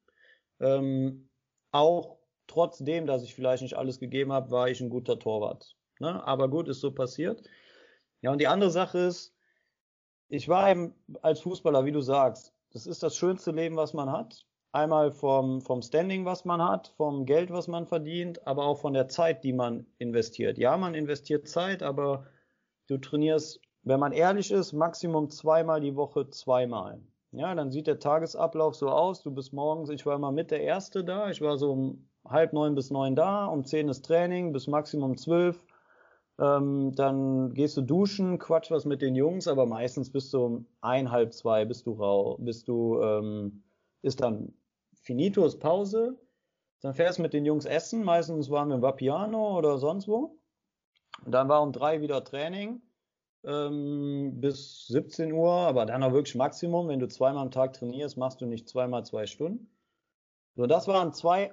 Ähm, 0.61 1.29
auch 1.71 2.17
trotzdem, 2.47 3.05
dass 3.05 3.23
ich 3.23 3.35
vielleicht 3.35 3.63
nicht 3.63 3.77
alles 3.77 3.99
gegeben 3.99 4.31
habe, 4.31 4.49
war 4.49 4.69
ich 4.69 4.79
ein 4.79 4.89
guter 4.89 5.19
Torwart. 5.19 5.75
Ne? 5.99 6.25
Aber 6.25 6.47
gut, 6.49 6.69
ist 6.69 6.79
so 6.79 6.91
passiert. 6.91 7.43
Ja, 8.21 8.31
und 8.31 8.39
die 8.39 8.47
andere 8.47 8.71
Sache 8.71 8.99
ist, 8.99 9.35
ich 10.29 10.47
war 10.47 10.71
eben 10.71 10.95
als 11.21 11.41
Fußballer, 11.41 11.83
wie 11.83 11.91
du 11.91 12.01
sagst, 12.01 12.53
das 12.71 12.87
ist 12.87 13.03
das 13.03 13.17
schönste 13.17 13.51
Leben, 13.51 13.75
was 13.75 13.93
man 13.93 14.09
hat. 14.09 14.45
Einmal 14.71 15.11
vom, 15.11 15.61
vom 15.61 15.81
Standing, 15.81 16.25
was 16.25 16.45
man 16.45 16.61
hat, 16.61 16.89
vom 16.97 17.25
Geld, 17.25 17.51
was 17.51 17.67
man 17.67 17.85
verdient, 17.85 18.45
aber 18.45 18.65
auch 18.65 18.77
von 18.77 18.93
der 18.93 19.07
Zeit, 19.07 19.43
die 19.43 19.53
man 19.53 19.85
investiert. 19.97 20.57
Ja, 20.57 20.77
man 20.77 20.93
investiert 20.93 21.47
Zeit, 21.47 21.81
aber 21.81 22.27
du 22.87 22.97
trainierst, 22.97 23.61
wenn 23.83 23.99
man 23.99 24.11
ehrlich 24.11 24.51
ist, 24.51 24.73
Maximum 24.73 25.29
zweimal 25.29 25.81
die 25.81 25.95
Woche, 25.95 26.29
zweimal. 26.29 27.01
Ja, 27.31 27.53
dann 27.55 27.71
sieht 27.71 27.87
der 27.87 27.99
Tagesablauf 27.99 28.75
so 28.75 28.89
aus. 28.89 29.21
Du 29.23 29.31
bist 29.31 29.53
morgens, 29.53 29.89
ich 29.89 30.05
war 30.05 30.15
immer 30.15 30.31
mit 30.31 30.51
der 30.51 30.61
Erste 30.61 31.03
da. 31.03 31.29
Ich 31.29 31.41
war 31.41 31.57
so 31.57 31.71
um 31.71 32.09
halb 32.25 32.53
neun 32.53 32.75
bis 32.75 32.89
neun 32.89 33.15
da. 33.15 33.45
Um 33.45 33.65
zehn 33.65 33.89
ist 33.89 34.05
Training, 34.05 34.53
bis 34.53 34.67
Maximum 34.67 35.17
zwölf. 35.17 35.63
Ähm, 36.39 36.93
dann 36.95 37.53
gehst 37.53 37.77
du 37.77 37.81
duschen, 37.81 38.37
quatsch 38.37 38.69
was 38.69 38.85
mit 38.85 39.01
den 39.01 39.15
Jungs, 39.15 39.47
aber 39.47 39.65
meistens 39.65 40.11
bist 40.11 40.33
du 40.33 40.45
um 40.45 40.65
ein, 40.81 41.11
halb 41.11 41.33
zwei, 41.33 41.65
bist 41.65 41.87
du 41.87 41.93
rau, 41.93 42.37
bist 42.39 42.67
du, 42.67 43.01
ähm, 43.01 43.63
ist 44.01 44.21
dann 44.21 44.53
finito, 45.01 45.45
ist 45.45 45.59
Pause. 45.59 46.17
Dann 46.81 46.93
fährst 46.93 47.17
du 47.17 47.23
mit 47.23 47.33
den 47.33 47.45
Jungs 47.45 47.65
essen. 47.65 48.03
Meistens 48.03 48.49
waren 48.49 48.69
wir 48.69 48.75
im 48.75 48.81
Vapiano 48.81 49.57
oder 49.57 49.77
sonst 49.77 50.07
wo. 50.07 50.39
Und 51.25 51.31
dann 51.31 51.49
war 51.49 51.61
um 51.61 51.71
drei 51.71 52.01
wieder 52.01 52.23
Training 52.23 52.81
ähm, 53.43 54.39
bis 54.39 54.87
17 54.87 55.31
Uhr, 55.31 55.51
aber 55.51 55.85
dann 55.85 56.03
auch 56.03 56.13
wirklich 56.13 56.35
Maximum. 56.35 56.87
Wenn 56.87 56.99
du 56.99 57.07
zweimal 57.07 57.43
am 57.43 57.51
Tag 57.51 57.73
trainierst, 57.73 58.17
machst 58.17 58.41
du 58.41 58.45
nicht 58.45 58.69
zweimal 58.69 59.05
zwei 59.05 59.25
Stunden. 59.25 59.69
So, 60.55 60.67
das 60.67 60.87
waren 60.87 61.13
zwei 61.13 61.51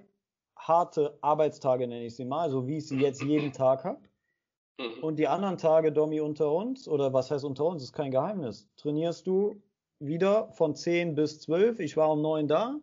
harte 0.56 1.18
Arbeitstage, 1.20 1.86
nenne 1.86 2.06
ich 2.06 2.16
sie 2.16 2.24
mal, 2.24 2.50
so 2.50 2.66
wie 2.66 2.78
ich 2.78 2.88
sie 2.88 2.98
jetzt 2.98 3.22
jeden 3.22 3.52
Tag 3.52 3.84
habe. 3.84 4.00
Mhm. 4.78 5.02
Und 5.02 5.18
die 5.18 5.28
anderen 5.28 5.58
Tage, 5.58 5.92
Domi, 5.92 6.20
unter 6.20 6.50
uns, 6.50 6.88
oder 6.88 7.12
was 7.12 7.30
heißt 7.30 7.44
unter 7.44 7.64
uns, 7.64 7.82
ist 7.82 7.92
kein 7.92 8.10
Geheimnis, 8.10 8.68
trainierst 8.76 9.26
du 9.26 9.62
wieder 9.98 10.52
von 10.52 10.74
10 10.74 11.14
bis 11.14 11.40
12. 11.40 11.80
Ich 11.80 11.96
war 11.96 12.10
um 12.10 12.22
9 12.22 12.48
da. 12.48 12.80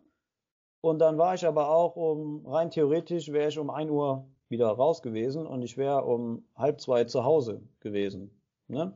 Und 0.80 0.98
dann 0.98 1.16
war 1.16 1.34
ich 1.34 1.46
aber 1.46 1.68
auch 1.68 1.96
um, 1.96 2.44
rein 2.46 2.70
theoretisch 2.70 3.30
wäre 3.32 3.48
ich 3.48 3.58
um 3.58 3.70
1 3.70 3.90
Uhr 3.90 4.26
wieder 4.52 4.68
raus 4.68 5.02
gewesen 5.02 5.46
und 5.46 5.62
ich 5.62 5.76
wäre 5.76 6.04
um 6.04 6.44
halb 6.56 6.80
zwei 6.80 7.04
zu 7.04 7.24
Hause 7.24 7.62
gewesen. 7.80 8.30
Ne? 8.68 8.92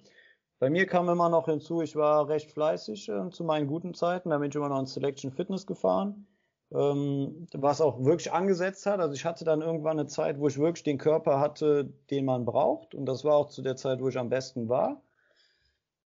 Bei 0.58 0.70
mir 0.70 0.86
kam 0.86 1.08
immer 1.08 1.28
noch 1.28 1.46
hinzu, 1.46 1.82
ich 1.82 1.96
war 1.96 2.28
recht 2.28 2.52
fleißig 2.52 3.08
äh, 3.08 3.30
zu 3.30 3.44
meinen 3.44 3.66
guten 3.66 3.94
Zeiten, 3.94 4.30
da 4.30 4.38
bin 4.38 4.50
ich 4.50 4.54
immer 4.54 4.68
noch 4.68 4.78
in 4.78 4.86
Selection 4.86 5.32
Fitness 5.32 5.66
gefahren, 5.66 6.26
ähm, 6.72 7.46
was 7.52 7.80
auch 7.80 8.04
wirklich 8.04 8.32
angesetzt 8.32 8.86
hat. 8.86 9.00
Also 9.00 9.14
ich 9.14 9.24
hatte 9.24 9.44
dann 9.44 9.62
irgendwann 9.62 9.98
eine 9.98 10.08
Zeit, 10.08 10.38
wo 10.38 10.48
ich 10.48 10.58
wirklich 10.58 10.84
den 10.84 10.98
Körper 10.98 11.40
hatte, 11.40 11.92
den 12.10 12.24
man 12.24 12.44
braucht 12.44 12.94
und 12.94 13.06
das 13.06 13.24
war 13.24 13.34
auch 13.34 13.48
zu 13.48 13.62
der 13.62 13.76
Zeit, 13.76 14.00
wo 14.00 14.08
ich 14.08 14.18
am 14.18 14.28
besten 14.28 14.68
war. 14.68 15.02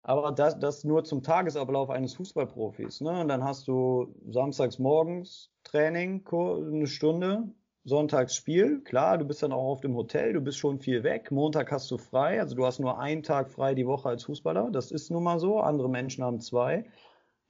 Aber 0.03 0.33
das, 0.33 0.59
das 0.59 0.85
nur 0.85 1.05
zum 1.05 1.23
Tagesablauf 1.23 1.91
eines 1.91 2.15
Fußballprofis. 2.15 3.03
Ne? 3.03 3.21
Und 3.21 3.29
dann 3.29 3.45
hast 3.45 3.69
du 3.69 4.15
samstags 4.29 4.79
morgens 4.79 5.51
Training, 5.63 6.27
eine 6.33 6.87
Stunde, 6.87 7.53
Sonntagsspiel, 7.85 8.83
klar, 8.83 9.17
du 9.19 9.25
bist 9.25 9.43
dann 9.43 9.53
auch 9.53 9.71
auf 9.71 9.81
dem 9.81 9.95
Hotel, 9.95 10.35
du 10.35 10.41
bist 10.41 10.59
schon 10.59 10.79
viel 10.81 11.03
weg. 11.03 11.31
Montag 11.31 11.73
hast 11.73 11.91
du 11.91 11.97
frei, 11.97 12.41
also 12.41 12.55
du 12.55 12.67
hast 12.67 12.79
nur 12.79 12.99
einen 12.99 13.23
Tag 13.23 13.51
frei 13.51 13.75
die 13.75 13.87
Woche 13.87 14.09
als 14.09 14.25
Fußballer. 14.25 14.71
Das 14.71 14.91
ist 14.91 15.11
nun 15.11 15.23
mal 15.23 15.39
so. 15.39 15.61
Andere 15.61 15.89
Menschen 15.89 16.23
haben 16.23 16.41
zwei. 16.41 16.85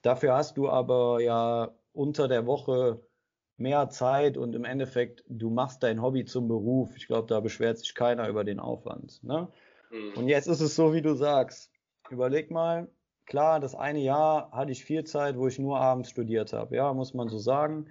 Dafür 0.03 0.35
hast 0.35 0.57
du 0.57 0.69
aber 0.69 1.21
ja 1.21 1.75
unter 1.93 2.29
der 2.29 2.47
Woche 2.47 3.01
mehr 3.57 3.91
Zeit 3.91 4.37
und 4.39 4.55
im 4.55 4.65
Endeffekt, 4.65 5.25
du 5.29 5.51
machst 5.51 5.83
dein 5.83 6.01
Hobby 6.01 6.25
zum 6.25 6.49
Beruf. 6.49 6.97
Ich 6.97 7.07
glaube, 7.07 7.27
da 7.27 7.41
beschwert 7.41 7.79
sich 7.79 7.95
keiner 7.95 8.29
über 8.29 8.45
den 8.45 8.61
Aufwand. 8.61 9.23
Ne? 9.23 9.49
Mhm. 9.91 10.13
Und 10.17 10.29
jetzt 10.29 10.47
ist 10.47 10.61
es 10.61 10.77
so, 10.77 10.95
wie 10.95 11.03
du 11.03 11.15
sagst. 11.15 11.70
Überleg 12.11 12.51
mal, 12.51 12.89
klar, 13.27 13.61
das 13.61 13.75
eine 13.75 14.01
Jahr 14.01 14.51
hatte 14.53 14.73
ich 14.73 14.85
viel 14.85 15.05
Zeit, 15.05 15.39
wo 15.39 15.47
ich 15.47 15.59
nur 15.59 15.81
abends 15.81 16.11
studiert 16.11 16.53
habe. 16.53 16.77
Ja, 16.77 16.93
muss 16.93 17.15
man 17.15 17.29
so 17.29 17.39
sagen. 17.39 17.87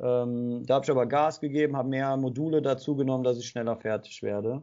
Ähm, 0.00 0.64
da 0.66 0.74
habe 0.74 0.84
ich 0.84 0.90
aber 0.90 1.06
Gas 1.06 1.40
gegeben, 1.40 1.76
habe 1.76 1.88
mehr 1.88 2.16
Module 2.16 2.62
dazu 2.62 2.96
genommen, 2.96 3.22
dass 3.22 3.38
ich 3.38 3.46
schneller 3.46 3.76
fertig 3.76 4.22
werde. 4.22 4.62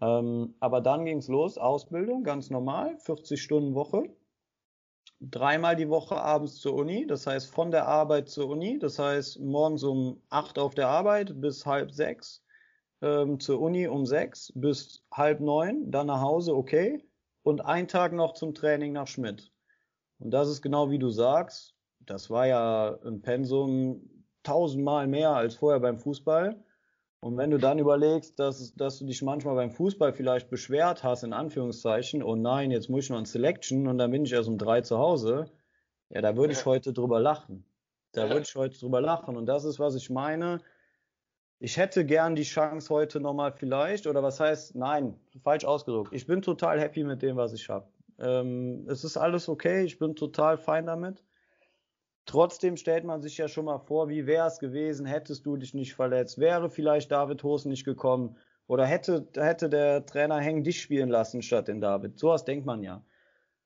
Ähm, 0.00 0.54
aber 0.60 0.80
dann 0.80 1.04
ging 1.04 1.18
es 1.18 1.28
los, 1.28 1.58
Ausbildung, 1.58 2.24
ganz 2.24 2.50
normal, 2.50 2.96
40 2.98 3.42
Stunden 3.42 3.74
Woche. 3.74 4.04
Dreimal 5.20 5.76
die 5.76 5.88
Woche 5.88 6.16
abends 6.16 6.56
zur 6.56 6.74
Uni, 6.74 7.06
das 7.06 7.26
heißt 7.26 7.52
von 7.52 7.70
der 7.72 7.88
Arbeit 7.88 8.28
zur 8.28 8.48
Uni, 8.48 8.78
das 8.78 8.98
heißt 8.98 9.40
morgens 9.40 9.82
um 9.82 10.22
8 10.30 10.58
auf 10.58 10.74
der 10.74 10.88
Arbeit 10.88 11.40
bis 11.40 11.66
halb 11.66 11.90
sechs, 11.90 12.44
ähm, 13.02 13.40
zur 13.40 13.60
Uni 13.60 13.88
um 13.88 14.06
sechs 14.06 14.52
bis 14.54 15.04
halb 15.12 15.40
neun, 15.40 15.90
dann 15.90 16.06
nach 16.06 16.20
Hause, 16.20 16.54
okay. 16.56 17.07
Und 17.48 17.62
ein 17.62 17.88
Tag 17.88 18.12
noch 18.12 18.34
zum 18.34 18.54
Training 18.54 18.92
nach 18.92 19.06
Schmidt. 19.06 19.50
Und 20.18 20.32
das 20.32 20.50
ist 20.50 20.60
genau 20.60 20.90
wie 20.90 20.98
du 20.98 21.08
sagst, 21.08 21.74
das 22.00 22.28
war 22.28 22.46
ja 22.46 22.98
ein 23.02 23.22
Pensum, 23.22 24.02
tausendmal 24.42 25.06
mehr 25.06 25.30
als 25.30 25.54
vorher 25.54 25.80
beim 25.80 25.98
Fußball. 25.98 26.62
Und 27.20 27.38
wenn 27.38 27.50
du 27.50 27.56
dann 27.56 27.78
überlegst, 27.78 28.38
dass, 28.38 28.74
dass 28.74 28.98
du 28.98 29.06
dich 29.06 29.22
manchmal 29.22 29.54
beim 29.54 29.70
Fußball 29.70 30.12
vielleicht 30.12 30.50
beschwert 30.50 31.02
hast, 31.02 31.22
in 31.22 31.32
Anführungszeichen, 31.32 32.22
oh 32.22 32.36
nein, 32.36 32.70
jetzt 32.70 32.90
muss 32.90 33.04
ich 33.04 33.10
noch 33.10 33.16
ein 33.16 33.24
Selection 33.24 33.86
und 33.88 33.96
dann 33.96 34.10
bin 34.10 34.26
ich 34.26 34.32
erst 34.34 34.50
um 34.50 34.58
drei 34.58 34.82
zu 34.82 34.98
Hause, 34.98 35.46
ja, 36.10 36.20
da 36.20 36.36
würde 36.36 36.52
ich 36.52 36.66
heute 36.66 36.92
drüber 36.92 37.18
lachen. 37.18 37.64
Da 38.12 38.28
würde 38.28 38.42
ich 38.42 38.54
heute 38.56 38.78
drüber 38.78 39.00
lachen. 39.00 39.38
Und 39.38 39.46
das 39.46 39.64
ist, 39.64 39.78
was 39.78 39.94
ich 39.94 40.10
meine. 40.10 40.60
Ich 41.60 41.76
hätte 41.76 42.04
gern 42.04 42.36
die 42.36 42.44
Chance 42.44 42.88
heute 42.94 43.20
nochmal 43.20 43.52
vielleicht, 43.52 44.06
oder 44.06 44.22
was 44.22 44.38
heißt, 44.38 44.76
nein, 44.76 45.18
falsch 45.42 45.64
ausgedrückt. 45.64 46.12
Ich 46.12 46.26
bin 46.26 46.40
total 46.40 46.80
happy 46.80 47.02
mit 47.02 47.20
dem, 47.22 47.36
was 47.36 47.52
ich 47.52 47.68
habe. 47.68 47.88
Ähm, 48.20 48.86
es 48.88 49.02
ist 49.02 49.16
alles 49.16 49.48
okay, 49.48 49.82
ich 49.82 49.98
bin 49.98 50.14
total 50.14 50.56
fein 50.56 50.86
damit. 50.86 51.24
Trotzdem 52.26 52.76
stellt 52.76 53.04
man 53.04 53.22
sich 53.22 53.38
ja 53.38 53.48
schon 53.48 53.64
mal 53.64 53.78
vor, 53.78 54.08
wie 54.08 54.26
wäre 54.26 54.46
es 54.46 54.58
gewesen, 54.58 55.06
hättest 55.06 55.46
du 55.46 55.56
dich 55.56 55.74
nicht 55.74 55.94
verletzt? 55.94 56.38
Wäre 56.38 56.70
vielleicht 56.70 57.10
David 57.10 57.42
Hoos 57.42 57.64
nicht 57.64 57.84
gekommen? 57.84 58.36
Oder 58.66 58.84
hätte, 58.84 59.26
hätte 59.34 59.68
der 59.68 60.04
Trainer 60.04 60.38
Heng 60.38 60.62
dich 60.62 60.80
spielen 60.80 61.08
lassen 61.08 61.42
statt 61.42 61.68
den 61.68 61.80
David? 61.80 62.18
Sowas 62.18 62.44
denkt 62.44 62.66
man 62.66 62.82
ja. 62.82 63.02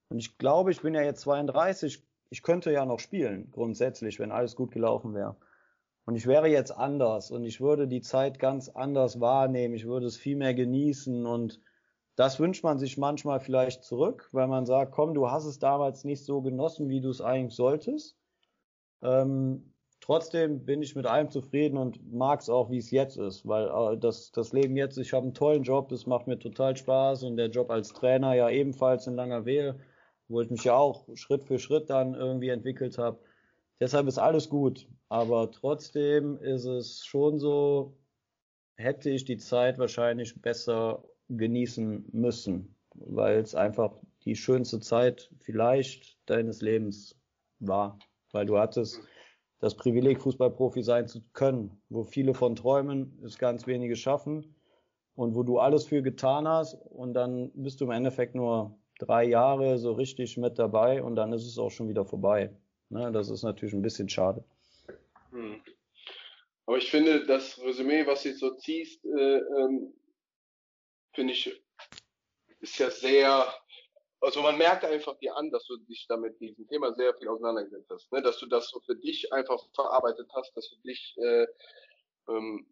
Und 0.08 0.18
ich 0.18 0.38
glaube, 0.38 0.70
ich 0.70 0.80
bin 0.80 0.94
ja 0.94 1.02
jetzt 1.02 1.22
32, 1.22 2.02
ich 2.30 2.42
könnte 2.42 2.70
ja 2.70 2.86
noch 2.86 3.00
spielen, 3.00 3.50
grundsätzlich, 3.50 4.18
wenn 4.20 4.30
alles 4.30 4.54
gut 4.54 4.70
gelaufen 4.70 5.12
wäre. 5.14 5.36
Und 6.04 6.16
ich 6.16 6.26
wäre 6.26 6.48
jetzt 6.48 6.72
anders 6.72 7.30
und 7.30 7.44
ich 7.44 7.60
würde 7.60 7.86
die 7.86 8.00
Zeit 8.00 8.38
ganz 8.38 8.68
anders 8.68 9.20
wahrnehmen, 9.20 9.74
ich 9.74 9.86
würde 9.86 10.06
es 10.06 10.16
viel 10.16 10.36
mehr 10.36 10.54
genießen 10.54 11.26
und 11.26 11.60
das 12.16 12.40
wünscht 12.40 12.64
man 12.64 12.78
sich 12.78 12.98
manchmal 12.98 13.40
vielleicht 13.40 13.84
zurück, 13.84 14.28
weil 14.32 14.48
man 14.48 14.66
sagt, 14.66 14.92
komm, 14.92 15.14
du 15.14 15.30
hast 15.30 15.46
es 15.46 15.58
damals 15.58 16.04
nicht 16.04 16.24
so 16.24 16.42
genossen, 16.42 16.88
wie 16.88 17.00
du 17.00 17.08
es 17.08 17.20
eigentlich 17.20 17.54
solltest. 17.54 18.18
Ähm, 19.02 19.74
trotzdem 20.00 20.64
bin 20.64 20.82
ich 20.82 20.94
mit 20.94 21.06
allem 21.06 21.30
zufrieden 21.30 21.78
und 21.78 22.12
mag 22.12 22.40
es 22.40 22.50
auch, 22.50 22.70
wie 22.70 22.78
es 22.78 22.90
jetzt 22.90 23.16
ist, 23.16 23.46
weil 23.46 23.94
äh, 23.94 23.98
das, 23.98 24.30
das 24.32 24.52
Leben 24.52 24.76
jetzt, 24.76 24.98
ich 24.98 25.12
habe 25.14 25.24
einen 25.24 25.34
tollen 25.34 25.62
Job, 25.62 25.88
das 25.88 26.06
macht 26.06 26.26
mir 26.26 26.38
total 26.38 26.76
Spaß 26.76 27.22
und 27.22 27.36
der 27.36 27.48
Job 27.48 27.70
als 27.70 27.92
Trainer 27.92 28.34
ja 28.34 28.50
ebenfalls 28.50 29.06
in 29.06 29.14
langer 29.14 29.46
Wehe, 29.46 29.78
wo 30.28 30.40
ich 30.40 30.50
mich 30.50 30.64
ja 30.64 30.74
auch 30.74 31.06
Schritt 31.14 31.44
für 31.44 31.58
Schritt 31.58 31.88
dann 31.88 32.14
irgendwie 32.14 32.50
entwickelt 32.50 32.98
habe. 32.98 33.20
Deshalb 33.80 34.06
ist 34.06 34.18
alles 34.18 34.48
gut, 34.48 34.86
aber 35.12 35.50
trotzdem 35.50 36.38
ist 36.38 36.64
es 36.64 37.04
schon 37.04 37.38
so, 37.38 37.96
hätte 38.76 39.10
ich 39.10 39.24
die 39.24 39.38
Zeit 39.38 39.78
wahrscheinlich 39.78 40.40
besser 40.40 41.04
genießen 41.28 42.08
müssen, 42.12 42.76
weil 42.94 43.38
es 43.38 43.54
einfach 43.54 43.96
die 44.24 44.36
schönste 44.36 44.80
Zeit 44.80 45.30
vielleicht 45.38 46.18
deines 46.26 46.62
Lebens 46.62 47.18
war 47.58 47.98
weil 48.32 48.46
du 48.46 48.58
hattest 48.58 49.00
das 49.60 49.76
Privileg, 49.76 50.20
Fußballprofi 50.20 50.82
sein 50.82 51.06
zu 51.06 51.22
können, 51.32 51.80
wo 51.88 52.02
viele 52.02 52.34
von 52.34 52.56
träumen, 52.56 53.20
es 53.24 53.38
ganz 53.38 53.66
wenige 53.66 53.94
schaffen 53.94 54.56
und 55.14 55.34
wo 55.34 55.42
du 55.42 55.58
alles 55.58 55.84
für 55.84 56.02
getan 56.02 56.48
hast 56.48 56.74
und 56.74 57.14
dann 57.14 57.52
bist 57.54 57.80
du 57.80 57.84
im 57.84 57.92
Endeffekt 57.92 58.34
nur 58.34 58.76
drei 58.98 59.24
Jahre 59.24 59.78
so 59.78 59.92
richtig 59.92 60.36
mit 60.36 60.58
dabei 60.58 61.02
und 61.02 61.14
dann 61.16 61.32
ist 61.32 61.46
es 61.46 61.58
auch 61.58 61.70
schon 61.70 61.88
wieder 61.88 62.04
vorbei. 62.04 62.50
Ne, 62.88 63.12
das 63.12 63.30
ist 63.30 63.42
natürlich 63.42 63.74
ein 63.74 63.82
bisschen 63.82 64.08
schade. 64.08 64.44
Hm. 65.32 65.62
Aber 66.66 66.78
ich 66.78 66.90
finde, 66.90 67.26
das 67.26 67.60
Resümee, 67.60 68.06
was 68.06 68.22
du 68.22 68.34
so 68.34 68.54
ziehst, 68.56 69.04
äh, 69.04 69.38
ähm, 69.38 69.94
finde 71.14 71.32
ich, 71.32 71.60
ist 72.60 72.78
ja 72.78 72.90
sehr 72.90 73.52
also 74.22 74.40
man 74.40 74.56
merkt 74.56 74.84
einfach 74.84 75.18
dir 75.18 75.36
an, 75.36 75.50
dass 75.50 75.66
du 75.66 75.76
dich 75.78 76.06
damit 76.08 76.40
diesem 76.40 76.66
Thema 76.68 76.94
sehr 76.94 77.12
viel 77.14 77.28
auseinandergesetzt 77.28 77.90
hast, 77.90 78.12
ne? 78.12 78.22
dass 78.22 78.38
du 78.38 78.46
das 78.46 78.68
so 78.68 78.80
für 78.80 78.94
dich 78.94 79.32
einfach 79.32 79.60
verarbeitet 79.74 80.28
hast, 80.34 80.56
dass 80.56 80.70
du 80.70 80.76
dich 80.88 81.16
äh, 81.18 81.46
ähm, 82.28 82.66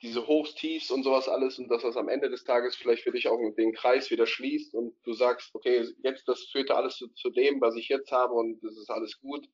diese 0.00 0.26
Hochs, 0.26 0.54
Tiefs 0.54 0.90
und 0.90 1.02
sowas 1.02 1.28
alles 1.28 1.58
und 1.58 1.68
dass 1.68 1.82
das 1.82 1.96
am 1.96 2.08
Ende 2.08 2.30
des 2.30 2.44
Tages 2.44 2.76
vielleicht 2.76 3.02
für 3.02 3.12
dich 3.12 3.28
auch 3.28 3.38
den 3.58 3.74
Kreis 3.74 4.10
wieder 4.10 4.26
schließt 4.26 4.74
und 4.74 4.96
du 5.04 5.12
sagst, 5.12 5.54
okay, 5.54 5.86
jetzt 6.02 6.26
das 6.26 6.44
führte 6.50 6.74
alles 6.74 6.96
zu, 6.96 7.08
zu 7.08 7.28
dem, 7.30 7.60
was 7.60 7.76
ich 7.76 7.88
jetzt 7.88 8.10
habe 8.10 8.32
und 8.32 8.58
das 8.62 8.76
ist 8.78 8.90
alles 8.90 9.18
gut. 9.20 9.46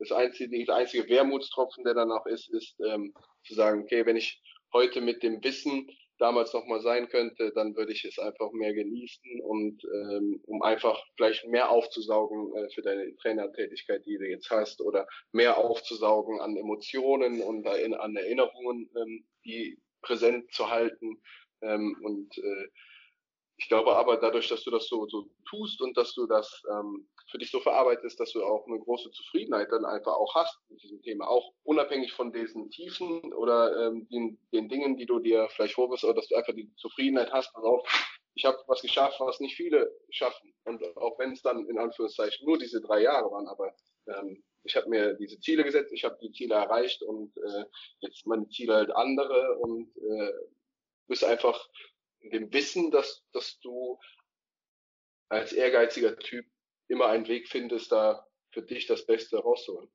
Das 0.00 0.12
einzige, 0.12 0.64
der 0.64 0.74
einzige 0.74 1.08
Wermutstropfen, 1.08 1.84
der 1.84 1.94
dann 1.94 2.10
auch 2.10 2.26
ist, 2.26 2.48
ist 2.48 2.74
ähm, 2.80 3.14
zu 3.46 3.54
sagen, 3.54 3.82
okay, 3.82 4.04
wenn 4.06 4.16
ich 4.16 4.42
heute 4.72 5.00
mit 5.00 5.22
dem 5.22 5.44
Wissen 5.44 5.88
damals 6.18 6.52
nochmal 6.52 6.80
sein 6.80 7.08
könnte, 7.08 7.52
dann 7.54 7.76
würde 7.76 7.92
ich 7.92 8.04
es 8.04 8.18
einfach 8.18 8.50
mehr 8.52 8.72
genießen 8.74 9.40
und 9.42 9.82
ähm, 9.84 10.40
um 10.46 10.62
einfach 10.62 11.02
vielleicht 11.16 11.46
mehr 11.46 11.70
aufzusaugen 11.70 12.54
äh, 12.54 12.68
für 12.70 12.82
deine 12.82 13.14
Trainertätigkeit, 13.16 14.04
die 14.06 14.18
du 14.18 14.28
jetzt 14.28 14.50
hast, 14.50 14.80
oder 14.80 15.06
mehr 15.32 15.58
aufzusaugen 15.58 16.40
an 16.40 16.56
Emotionen 16.56 17.42
und 17.42 17.66
an 17.66 18.16
Erinnerungen, 18.16 18.90
ähm, 18.96 19.26
die 19.44 19.78
präsent 20.02 20.52
zu 20.52 20.70
halten. 20.70 21.20
Ähm, 21.62 21.96
und 22.02 22.36
äh, 22.38 22.68
ich 23.58 23.68
glaube 23.68 23.96
aber 23.96 24.16
dadurch, 24.16 24.48
dass 24.48 24.64
du 24.64 24.70
das 24.70 24.88
so, 24.88 25.06
so 25.06 25.30
tust 25.48 25.80
und 25.82 25.96
dass 25.96 26.14
du 26.14 26.26
das 26.26 26.62
ähm, 26.70 27.08
für 27.30 27.38
dich 27.38 27.50
so 27.50 27.60
verarbeitest, 27.60 28.18
dass 28.18 28.32
du 28.32 28.42
auch 28.44 28.66
eine 28.66 28.78
große 28.78 29.10
Zufriedenheit 29.10 29.70
dann 29.70 29.84
einfach 29.84 30.12
auch 30.14 30.34
hast 30.34 30.58
mit 30.68 30.82
diesem 30.82 31.00
Thema, 31.02 31.28
auch 31.28 31.52
unabhängig 31.62 32.12
von 32.12 32.32
diesen 32.32 32.70
Tiefen 32.70 33.32
oder 33.32 33.86
ähm, 33.86 34.08
den, 34.08 34.38
den 34.52 34.68
Dingen, 34.68 34.96
die 34.96 35.06
du 35.06 35.20
dir 35.20 35.48
vielleicht 35.50 35.74
vorwirfst, 35.74 36.04
oder 36.04 36.14
dass 36.14 36.28
du 36.28 36.36
einfach 36.36 36.54
die 36.54 36.74
Zufriedenheit 36.76 37.32
hast, 37.32 37.54
darauf, 37.54 37.86
ich 38.34 38.44
habe 38.44 38.58
was 38.66 38.82
geschafft, 38.82 39.20
was 39.20 39.40
nicht 39.40 39.56
viele 39.56 39.92
schaffen. 40.10 40.52
Und 40.64 40.82
auch 40.96 41.18
wenn 41.18 41.32
es 41.32 41.42
dann 41.42 41.68
in 41.68 41.78
Anführungszeichen 41.78 42.46
nur 42.46 42.58
diese 42.58 42.80
drei 42.80 43.02
Jahre 43.02 43.30
waren, 43.30 43.48
aber 43.48 43.74
ähm, 44.06 44.42
ich 44.62 44.76
habe 44.76 44.88
mir 44.88 45.14
diese 45.14 45.40
Ziele 45.40 45.64
gesetzt, 45.64 45.92
ich 45.92 46.04
habe 46.04 46.18
die 46.20 46.32
Ziele 46.32 46.54
erreicht 46.54 47.02
und 47.02 47.36
äh, 47.36 47.64
jetzt 48.00 48.26
meine 48.26 48.48
Ziele 48.48 48.74
halt 48.74 48.90
andere 48.90 49.56
und 49.58 49.90
äh, 49.96 50.32
bist 51.06 51.24
einfach 51.24 51.68
in 52.20 52.30
dem 52.30 52.52
Wissen, 52.52 52.90
dass, 52.90 53.24
dass 53.32 53.58
du 53.60 53.98
als 55.28 55.52
ehrgeiziger 55.52 56.16
Typ 56.18 56.44
immer 56.90 57.06
einen 57.06 57.28
Weg 57.28 57.48
findest, 57.48 57.92
da 57.92 58.26
für 58.50 58.62
dich 58.62 58.86
das 58.86 59.06
Beste 59.06 59.38
rauszuholen. 59.38 59.88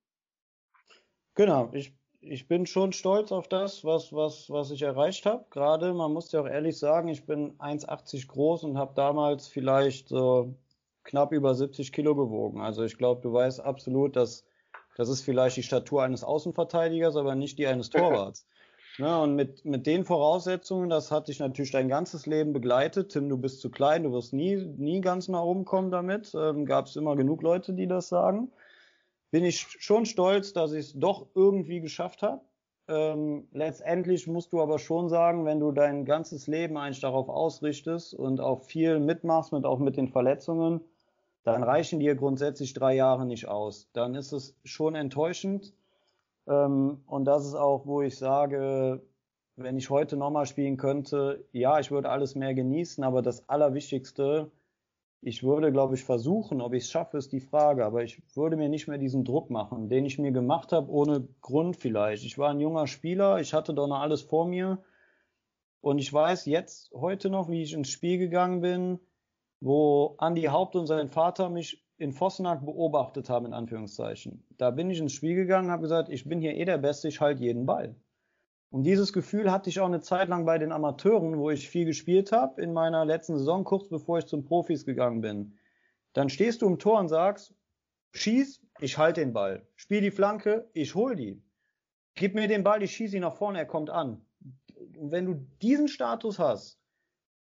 Genau, 1.36 1.70
ich, 1.74 1.94
ich 2.22 2.48
bin 2.48 2.66
schon 2.66 2.94
stolz 2.94 3.32
auf 3.32 3.50
das, 3.50 3.84
was, 3.84 4.14
was, 4.14 4.50
was 4.50 4.72
ich 4.72 4.82
erreicht 4.82 5.26
habe. 5.26 5.46
Gerade, 5.50 5.94
man 5.94 6.14
muss 6.14 6.32
ja 6.32 6.42
auch 6.42 6.48
ehrlich 6.48 6.80
sagen, 6.80 7.10
ich 7.10 7.26
bin 7.26 7.58
1,80 7.60 8.28
groß 8.28 8.64
und 8.64 8.78
habe 8.78 8.94
damals 8.96 9.48
vielleicht 9.48 10.08
so 10.08 10.56
knapp 11.04 11.34
über 11.34 11.54
70 11.54 11.92
Kilo 11.92 12.16
gewogen. 12.16 12.62
Also 12.62 12.84
ich 12.84 12.98
glaube, 12.98 13.22
du 13.22 13.34
weißt 13.34 13.60
absolut, 13.60 14.16
dass 14.16 14.46
das 14.96 15.10
ist 15.10 15.22
vielleicht 15.22 15.58
die 15.58 15.64
Statur 15.64 16.04
eines 16.04 16.24
Außenverteidigers, 16.24 17.18
aber 17.18 17.36
nicht 17.36 17.60
die 17.60 17.68
eines 17.68 17.90
Torwarts. 17.92 18.48
Ja, 18.98 19.22
und 19.22 19.36
mit, 19.36 19.66
mit 19.66 19.86
den 19.88 20.06
Voraussetzungen, 20.06 20.90
das 20.90 21.12
hat 21.12 21.28
dich 21.28 21.40
natürlich 21.40 21.72
dein 21.72 21.90
ganzes 21.90 22.26
Leben 22.28 22.54
begleitet. 22.54 23.12
Tim, 23.12 23.28
du 23.28 23.38
bist 23.38 23.60
zu 23.60 23.70
klein, 23.70 24.04
du 24.04 24.14
wirst 24.14 24.32
nie, 24.32 24.56
nie 24.56 25.02
ganz 25.02 25.28
nach 25.28 25.42
oben 25.42 25.66
kommen 25.66 25.92
damit. 25.92 26.34
Ähm, 26.34 26.66
Gab 26.66 26.86
es 26.86 26.96
immer 26.96 27.16
genug 27.16 27.42
Leute, 27.42 27.74
die 27.74 27.88
das 27.88 28.08
sagen. 28.08 28.52
Bin 29.32 29.44
ich 29.44 29.60
schon 29.60 30.06
stolz, 30.06 30.54
dass 30.54 30.72
ich 30.72 30.86
es 30.86 30.94
doch 30.94 31.28
irgendwie 31.36 31.82
geschafft 31.82 32.22
habe. 32.22 32.42
Ähm, 32.88 33.48
letztendlich 33.52 34.28
musst 34.28 34.54
du 34.54 34.62
aber 34.62 34.80
schon 34.80 35.10
sagen, 35.10 35.44
wenn 35.44 35.60
du 35.60 35.72
dein 35.72 36.06
ganzes 36.06 36.48
Leben 36.48 36.78
eigentlich 36.78 37.02
darauf 37.02 37.28
ausrichtest 37.28 38.14
und 38.14 38.40
auch 38.40 38.62
viel 38.62 39.00
mitmachst, 39.00 39.52
mit, 39.52 39.66
auch 39.66 39.80
mit 39.80 39.98
den 39.98 40.08
Verletzungen, 40.08 40.82
dann 41.44 41.64
reichen 41.64 42.00
dir 42.00 42.16
grundsätzlich 42.16 42.74
drei 42.74 42.96
Jahre 42.96 43.26
nicht 43.26 43.48
aus. 43.48 43.90
Dann 43.94 44.16
ist 44.16 44.32
es 44.32 44.56
schon 44.64 44.96
enttäuschend. 44.96 45.74
Ähm, 46.48 47.02
und 47.08 47.26
das 47.26 47.46
ist 47.46 47.56
auch, 47.56 47.86
wo 47.86 48.02
ich 48.02 48.18
sage, 48.18 49.02
wenn 49.56 49.78
ich 49.78 49.90
heute 49.90 50.18
nochmal 50.18 50.46
spielen 50.46 50.78
könnte, 50.78 51.46
ja, 51.52 51.80
ich 51.80 51.92
würde 51.92 52.10
alles 52.10 52.36
mehr 52.36 52.54
genießen, 52.54 53.04
aber 53.04 53.22
das 53.22 53.48
Allerwichtigste, 53.48 54.52
ich 55.22 55.44
würde, 55.44 55.72
glaube 55.72 55.96
ich, 55.96 56.04
versuchen, 56.04 56.62
ob 56.62 56.74
ich 56.74 56.84
es 56.84 56.92
schaffe, 56.92 57.18
ist 57.18 57.32
die 57.32 57.40
Frage, 57.40 57.86
aber 57.86 58.04
ich 58.04 58.22
würde 58.36 58.58
mir 58.58 58.70
nicht 58.70 58.88
mehr 58.88 58.98
diesen 58.98 59.24
Druck 59.24 59.50
machen, 59.50 59.90
den 59.90 60.06
ich 60.06 60.20
mir 60.20 60.32
gemacht 60.32 60.72
habe, 60.72 60.92
ohne 60.92 61.28
Grund 61.42 61.78
vielleicht. 61.78 62.26
Ich 62.26 62.38
war 62.38 62.50
ein 62.50 62.60
junger 62.60 62.86
Spieler, 62.86 63.40
ich 63.40 63.54
hatte 63.54 63.74
doch 63.74 63.88
noch 63.88 64.02
alles 64.02 64.22
vor 64.22 64.46
mir 64.46 64.84
und 65.82 66.00
ich 66.00 66.12
weiß 66.12 66.46
jetzt, 66.46 66.92
heute 66.94 67.30
noch, 67.30 67.50
wie 67.50 67.64
ich 67.64 67.74
ins 67.74 67.90
Spiel 67.90 68.18
gegangen 68.18 68.62
bin, 68.62 69.00
wo 69.62 70.18
Andy 70.20 70.44
Haupt 70.44 70.76
und 70.76 70.86
sein 70.86 71.10
Vater 71.10 71.50
mich 71.50 71.85
in 71.98 72.12
Vossenack 72.12 72.66
beobachtet 72.66 73.30
haben, 73.30 73.46
in 73.46 73.54
Anführungszeichen. 73.54 74.46
Da 74.58 74.72
bin 74.72 74.90
ich 74.90 75.00
ins 75.00 75.14
Spiel 75.14 75.36
gegangen, 75.36 75.72
habe 75.72 75.84
gesagt, 75.84 76.10
ich 76.10 76.28
bin 76.28 76.42
hier 76.42 76.56
eh 76.56 76.66
der 76.66 76.78
Beste, 76.78 77.08
ich 77.08 77.22
halte 77.22 77.44
jeden 77.44 77.66
Ball. 77.66 77.96
Und 78.70 78.84
dieses 78.84 79.14
Gefühl 79.14 79.52
hatte 79.52 79.70
ich 79.70 79.80
auch 79.80 79.86
eine 79.86 80.02
Zeit 80.02 80.28
lang 80.28 80.46
bei 80.46 80.58
den 80.58 80.74
Amateuren, 80.74 81.38
wo 81.38 81.50
ich 81.50 81.70
viel 81.70 81.86
gespielt 81.86 82.32
habe, 82.32 82.62
in 82.62 82.74
meiner 82.74 83.06
letzten 83.06 83.38
Saison, 83.38 83.64
kurz 83.64 83.88
bevor 83.88 84.18
ich 84.18 84.26
zum 84.26 84.44
Profis 84.44 84.86
gegangen 84.86 85.22
bin. 85.22 85.58
Dann 86.14 86.30
stehst 86.30 86.62
du 86.62 86.68
im 86.68 86.80
Tor 86.80 87.00
und 87.00 87.08
sagst, 87.08 87.54
schieß, 88.14 88.62
ich 88.82 88.98
halte 88.98 89.22
den 89.22 89.32
Ball. 89.32 89.66
Spiel 89.76 90.02
die 90.02 90.12
Flanke, 90.12 90.70
ich 90.74 90.96
hol 90.96 91.16
die. 91.16 91.42
Gib 92.16 92.36
mir 92.36 92.48
den 92.48 92.64
Ball, 92.64 92.84
ich 92.84 92.92
schieße 92.92 93.16
ihn 93.16 93.22
nach 93.22 93.36
vorne, 93.36 93.60
er 93.60 93.66
kommt 93.66 93.90
an. 93.90 94.26
Und 94.98 95.12
wenn 95.12 95.26
du 95.26 95.36
diesen 95.62 95.88
Status 95.88 96.40
hast, 96.40 96.80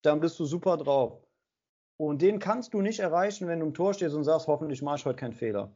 dann 0.03 0.21
bist 0.21 0.39
du 0.39 0.45
super 0.45 0.77
drauf. 0.77 1.24
Und 1.97 2.23
den 2.23 2.39
kannst 2.39 2.75
du 2.75 2.81
nicht 2.81 3.01
erreichen, 3.01 3.47
wenn 3.47 3.61
du 3.61 3.67
im 3.67 3.75
Tor 3.75 3.95
stehst 3.95 4.15
und 4.15 4.25
sagst, 4.25 4.49
hoffentlich 4.49 4.83
mache 4.83 4.97
ich 4.97 5.07
heute 5.07 5.17
keinen 5.17 5.33
Fehler. 5.33 5.73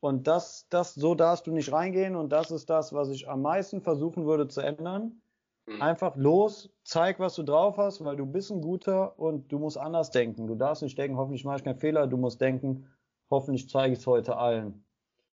Und 0.00 0.26
das, 0.26 0.66
das, 0.68 0.94
so 0.94 1.14
darfst 1.14 1.46
du 1.46 1.52
nicht 1.52 1.72
reingehen 1.72 2.16
und 2.16 2.30
das 2.30 2.50
ist 2.50 2.68
das, 2.68 2.92
was 2.92 3.08
ich 3.08 3.28
am 3.28 3.42
meisten 3.42 3.80
versuchen 3.80 4.26
würde 4.26 4.46
zu 4.46 4.60
ändern. 4.60 5.22
Mhm. 5.66 5.82
Einfach 5.82 6.16
los, 6.16 6.70
zeig, 6.84 7.18
was 7.18 7.34
du 7.34 7.42
drauf 7.42 7.76
hast, 7.78 8.04
weil 8.04 8.16
du 8.16 8.26
bist 8.26 8.50
ein 8.50 8.60
guter 8.60 9.18
und 9.18 9.50
du 9.50 9.58
musst 9.58 9.78
anders 9.78 10.10
denken. 10.10 10.46
Du 10.46 10.54
darfst 10.54 10.82
nicht 10.82 10.98
denken, 10.98 11.16
hoffentlich 11.16 11.44
mache 11.44 11.56
ich 11.56 11.64
keinen 11.64 11.78
Fehler. 11.78 12.06
Du 12.06 12.18
musst 12.18 12.40
denken, 12.40 12.86
hoffentlich 13.30 13.68
zeige 13.68 13.94
ich 13.94 14.00
es 14.00 14.06
heute 14.06 14.36
allen. 14.36 14.84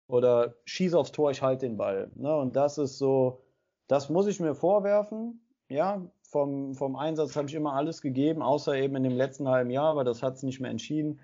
Oder 0.07 0.55
schieß 0.65 0.95
aufs 0.95 1.11
Tor, 1.11 1.31
ich 1.31 1.41
halte 1.41 1.65
den 1.65 1.77
Ball. 1.77 2.11
Ne? 2.15 2.35
Und 2.35 2.55
das 2.55 2.77
ist 2.77 2.97
so, 2.97 3.43
das 3.87 4.09
muss 4.09 4.27
ich 4.27 4.39
mir 4.39 4.55
vorwerfen. 4.55 5.41
Ja, 5.69 6.01
vom, 6.27 6.75
vom 6.75 6.95
Einsatz 6.95 7.35
habe 7.35 7.47
ich 7.47 7.55
immer 7.55 7.73
alles 7.73 8.01
gegeben, 8.01 8.41
außer 8.41 8.75
eben 8.75 8.95
in 8.95 9.03
dem 9.03 9.15
letzten 9.15 9.47
halben 9.47 9.69
Jahr, 9.69 9.91
aber 9.91 10.03
das 10.03 10.21
hat 10.21 10.35
es 10.35 10.43
nicht 10.43 10.59
mehr 10.59 10.71
entschieden. 10.71 11.19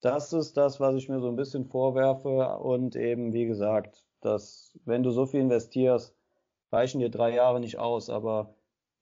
Das 0.00 0.32
ist 0.32 0.56
das, 0.56 0.78
was 0.78 0.94
ich 0.94 1.08
mir 1.08 1.20
so 1.20 1.28
ein 1.28 1.36
bisschen 1.36 1.64
vorwerfe 1.64 2.58
und 2.58 2.96
eben, 2.96 3.32
wie 3.32 3.46
gesagt, 3.46 4.04
dass 4.20 4.78
wenn 4.84 5.02
du 5.02 5.10
so 5.10 5.24
viel 5.24 5.40
investierst, 5.40 6.14
reichen 6.70 7.00
dir 7.00 7.08
drei 7.10 7.34
Jahre 7.34 7.60
nicht 7.60 7.78
aus. 7.78 8.10
Aber 8.10 8.54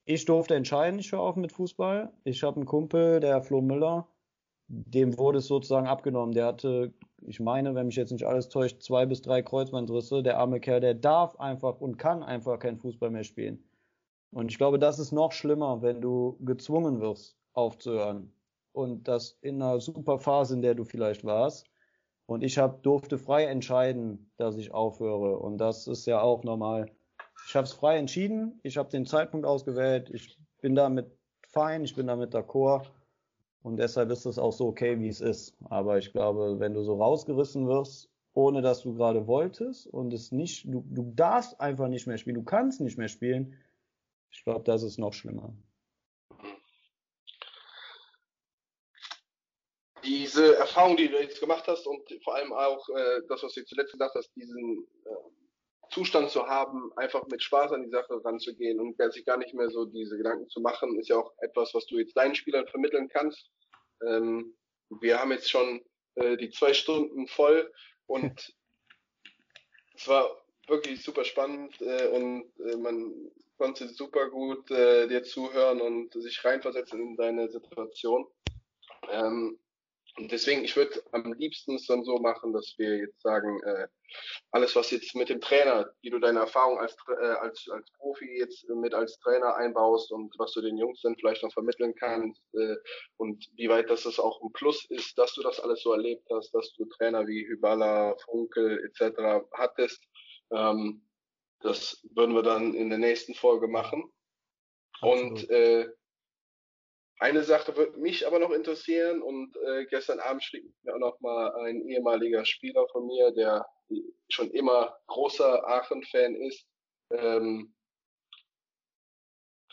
ich 0.05 0.24
durfte 0.24 0.55
entscheiden, 0.55 1.01
ich 1.01 1.11
höre 1.11 1.20
auf 1.20 1.36
mit 1.36 1.51
Fußball. 1.52 2.12
Ich 2.23 2.43
habe 2.44 2.56
einen 2.56 2.66
Kumpel, 2.66 3.19
der 3.20 3.43
Flo 3.43 3.61
Müller, 3.61 4.06
dem 4.69 5.19
wurde 5.19 5.39
es 5.39 5.47
sozusagen 5.47 5.89
abgenommen. 5.89 6.32
Der 6.32 6.47
hatte, 6.47 6.93
ich 7.23 7.40
meine, 7.40 7.74
wenn 7.74 7.86
mich 7.86 7.97
jetzt 7.97 8.12
nicht 8.12 8.27
alles 8.27 8.48
täuscht, 8.48 8.82
zwei 8.82 9.05
bis 9.05 9.20
drei 9.20 9.43
Kreuzbandrisse. 9.43 10.23
Der 10.23 10.39
arme 10.39 10.61
Kerl, 10.61 10.81
der 10.81 10.94
darf 10.94 11.36
einfach 11.40 11.81
und 11.81 11.98
kann 11.98 12.23
einfach 12.23 12.59
kein 12.61 12.78
Fußball 12.78 13.11
mehr 13.11 13.24
spielen. 13.24 13.65
Und 14.35 14.51
ich 14.51 14.59
glaube, 14.59 14.81
das 14.81 14.98
ist 14.98 15.12
noch 15.12 15.31
schlimmer, 15.31 15.81
wenn 15.81 16.01
du 16.01 16.36
gezwungen 16.40 17.01
wirst, 17.01 17.36
aufzuhören. 17.52 18.32
Und 18.73 19.06
das 19.06 19.39
in 19.43 19.62
einer 19.62 19.78
super 19.78 20.19
Phase, 20.19 20.55
in 20.55 20.62
der 20.62 20.74
du 20.74 20.85
vielleicht 20.85 21.24
warst. 21.24 21.66
Und 22.27 22.43
ich 22.43 22.59
hab, 22.59 22.82
durfte 22.82 23.16
frei 23.16 23.44
entscheiden, 23.44 24.32
dass 24.36 24.56
ich 24.56 24.74
aufhöre. 24.74 25.39
Und 25.39 25.59
das 25.59 25.86
ist 25.86 26.06
ja 26.06 26.20
auch 26.20 26.43
normal. 26.43 26.90
Ich 27.47 27.55
habe 27.55 27.65
es 27.65 27.73
frei 27.73 27.97
entschieden. 27.97 28.59
Ich 28.65 28.77
habe 28.77 28.90
den 28.90 29.06
Zeitpunkt 29.06 29.47
ausgewählt. 29.47 30.11
Ich 30.12 30.36
bin 30.61 30.74
damit 30.74 31.06
fein. 31.47 31.85
Ich 31.85 31.94
bin 31.94 32.09
damit 32.09 32.35
d'accord. 32.35 32.86
Und 33.62 33.77
deshalb 33.77 34.11
ist 34.11 34.27
es 34.27 34.40
auch 34.40 34.52
so 34.52 34.66
okay, 34.66 34.98
wie 34.98 35.09
es 35.09 35.20
ist. 35.20 35.56
Aber 35.66 35.98
ich 35.98 36.11
glaube, 36.11 36.59
wenn 36.59 36.74
du 36.74 36.82
so 36.82 37.01
rausgerissen 37.01 37.69
wirst, 37.69 38.11
ohne 38.32 38.62
dass 38.62 38.82
du 38.82 38.94
gerade 38.94 39.28
wolltest 39.28 39.86
und 39.86 40.12
es 40.12 40.32
nicht, 40.32 40.65
du, 40.66 40.85
du 40.90 41.12
darfst 41.15 41.61
einfach 41.61 41.86
nicht 41.86 42.09
mehr 42.09 42.19
spielen, 42.19 42.35
du 42.35 42.43
kannst 42.43 42.81
nicht 42.81 42.98
mehr 42.98 43.06
spielen, 43.06 43.55
ich 44.35 44.44
glaube, 44.44 44.65
das 44.65 44.82
ist 44.82 44.98
noch 44.98 45.12
schlimmer. 45.12 45.55
Diese 50.05 50.56
Erfahrung, 50.56 50.97
die 50.97 51.09
du 51.09 51.19
jetzt 51.19 51.40
gemacht 51.40 51.66
hast 51.66 51.86
und 51.86 52.02
vor 52.23 52.35
allem 52.35 52.52
auch 52.52 52.86
äh, 52.90 53.23
das, 53.28 53.43
was 53.43 53.55
du 53.55 53.65
zuletzt 53.65 53.93
gesagt 53.93 54.15
hast, 54.15 54.31
diesen 54.36 54.86
äh, 55.06 55.90
Zustand 55.90 56.31
zu 56.31 56.47
haben, 56.47 56.93
einfach 56.97 57.27
mit 57.28 57.43
Spaß 57.43 57.73
an 57.73 57.85
die 57.85 57.90
Sache 57.90 58.23
ranzugehen 58.23 58.81
und 58.81 59.01
sich 59.12 59.24
gar 59.24 59.39
nicht 59.39 59.55
mehr 59.55 59.70
so 59.70 59.86
diese 59.86 60.19
Gedanken 60.19 60.48
zu 60.51 60.61
machen, 60.61 60.98
ist 60.98 61.09
ja 61.09 61.16
auch 61.16 61.32
etwas, 61.39 61.73
was 61.73 61.86
du 61.86 61.98
jetzt 61.98 62.16
deinen 62.16 62.35
Spielern 62.35 62.66
vermitteln 62.66 63.09
kannst. 63.09 63.51
Ähm, 64.06 64.55
wir 64.90 65.20
haben 65.20 65.32
jetzt 65.32 65.48
schon 65.48 65.82
äh, 66.16 66.36
die 66.36 66.51
zwei 66.51 66.74
Stunden 66.74 67.28
voll 67.28 67.73
und 68.06 68.55
es 69.94 70.09
war 70.09 70.44
wirklich 70.66 71.02
super 71.02 71.24
spannend 71.24 71.81
äh, 71.81 72.09
und 72.09 72.52
äh, 72.61 72.77
man 72.77 73.31
konnte 73.56 73.89
super 73.89 74.28
gut 74.31 74.70
äh, 74.70 75.06
dir 75.09 75.22
zuhören 75.22 75.81
und 75.81 76.12
sich 76.12 76.44
reinversetzen 76.44 77.01
in 77.01 77.16
deine 77.16 77.48
Situation. 77.48 78.26
Ähm, 79.10 79.59
und 80.16 80.31
deswegen, 80.31 80.62
ich 80.62 80.76
würde 80.76 81.02
am 81.10 81.32
liebsten 81.32 81.74
es 81.74 81.86
dann 81.86 82.05
so 82.05 82.18
machen, 82.18 82.52
dass 82.52 82.74
wir 82.78 82.98
jetzt 82.98 83.20
sagen, 83.20 83.60
äh, 83.64 83.89
alles, 84.52 84.76
was 84.76 84.93
jetzt 84.93 85.16
mit 85.16 85.28
dem 85.28 85.40
Trainer, 85.40 85.90
wie 86.02 86.10
du 86.10 86.20
deine 86.20 86.39
Erfahrung 86.39 86.78
als, 86.78 86.97
äh, 87.09 87.24
als, 87.24 87.66
als 87.68 87.90
Profi 87.98 88.39
jetzt 88.39 88.68
mit 88.68 88.94
als 88.94 89.18
Trainer 89.18 89.56
einbaust 89.56 90.12
und 90.12 90.32
was 90.39 90.52
du 90.52 90.60
den 90.60 90.78
Jungs 90.78 91.01
dann 91.02 91.16
vielleicht 91.16 91.43
noch 91.43 91.52
vermitteln 91.52 91.94
kannst 91.97 92.40
äh, 92.55 92.76
und 93.16 93.44
wie 93.56 93.68
weit 93.68 93.90
das 93.90 94.06
auch 94.20 94.40
ein 94.40 94.52
Plus 94.52 94.85
ist, 94.90 95.18
dass 95.18 95.35
du 95.35 95.43
das 95.43 95.59
alles 95.59 95.82
so 95.82 95.93
erlebt 95.93 96.28
hast, 96.32 96.55
dass 96.55 96.72
du 96.74 96.85
Trainer 96.85 97.26
wie 97.26 97.48
Hyballa, 97.48 98.16
Funkel 98.24 98.85
etc. 98.85 99.44
hattest. 99.52 100.01
Ähm, 100.52 101.02
das 101.64 102.06
würden 102.14 102.34
wir 102.34 102.42
dann 102.42 102.74
in 102.74 102.90
der 102.90 102.98
nächsten 102.98 103.34
Folge 103.34 103.68
machen. 103.68 104.12
Absolut. 105.00 105.22
Und 105.22 105.50
äh, 105.50 105.88
eine 107.18 107.42
Sache 107.42 107.74
würde 107.76 107.98
mich 107.98 108.26
aber 108.26 108.38
noch 108.38 108.50
interessieren 108.50 109.22
und 109.22 109.56
äh, 109.56 109.86
gestern 109.86 110.20
Abend 110.20 110.44
schrieb 110.44 110.64
mir 110.82 110.94
auch 110.94 110.98
noch 110.98 111.20
mal 111.20 111.54
ein 111.64 111.80
ehemaliger 111.88 112.44
Spieler 112.44 112.86
von 112.88 113.06
mir, 113.06 113.32
der 113.32 113.66
schon 114.28 114.50
immer 114.50 114.94
großer 115.06 115.66
Aachen-Fan 115.66 116.34
ist. 116.36 116.66
Ähm, 117.10 117.74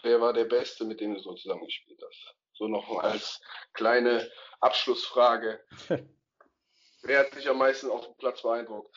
wer 0.01 0.21
war 0.21 0.31
der 0.31 0.45
Beste, 0.45 0.85
mit 0.85 1.01
dem 1.01 1.13
du 1.13 1.19
so 1.19 1.33
zusammengespielt 1.33 2.01
hast? 2.01 2.35
So 2.53 2.67
noch 2.69 2.99
als 2.99 3.41
kleine 3.73 4.31
Abschlussfrage. 4.61 5.61
wer 7.01 7.19
hat 7.19 7.35
dich 7.35 7.49
am 7.49 7.57
meisten 7.57 7.89
auf 7.89 8.05
dem 8.05 8.15
Platz 8.15 8.43
beeindruckt? 8.43 8.95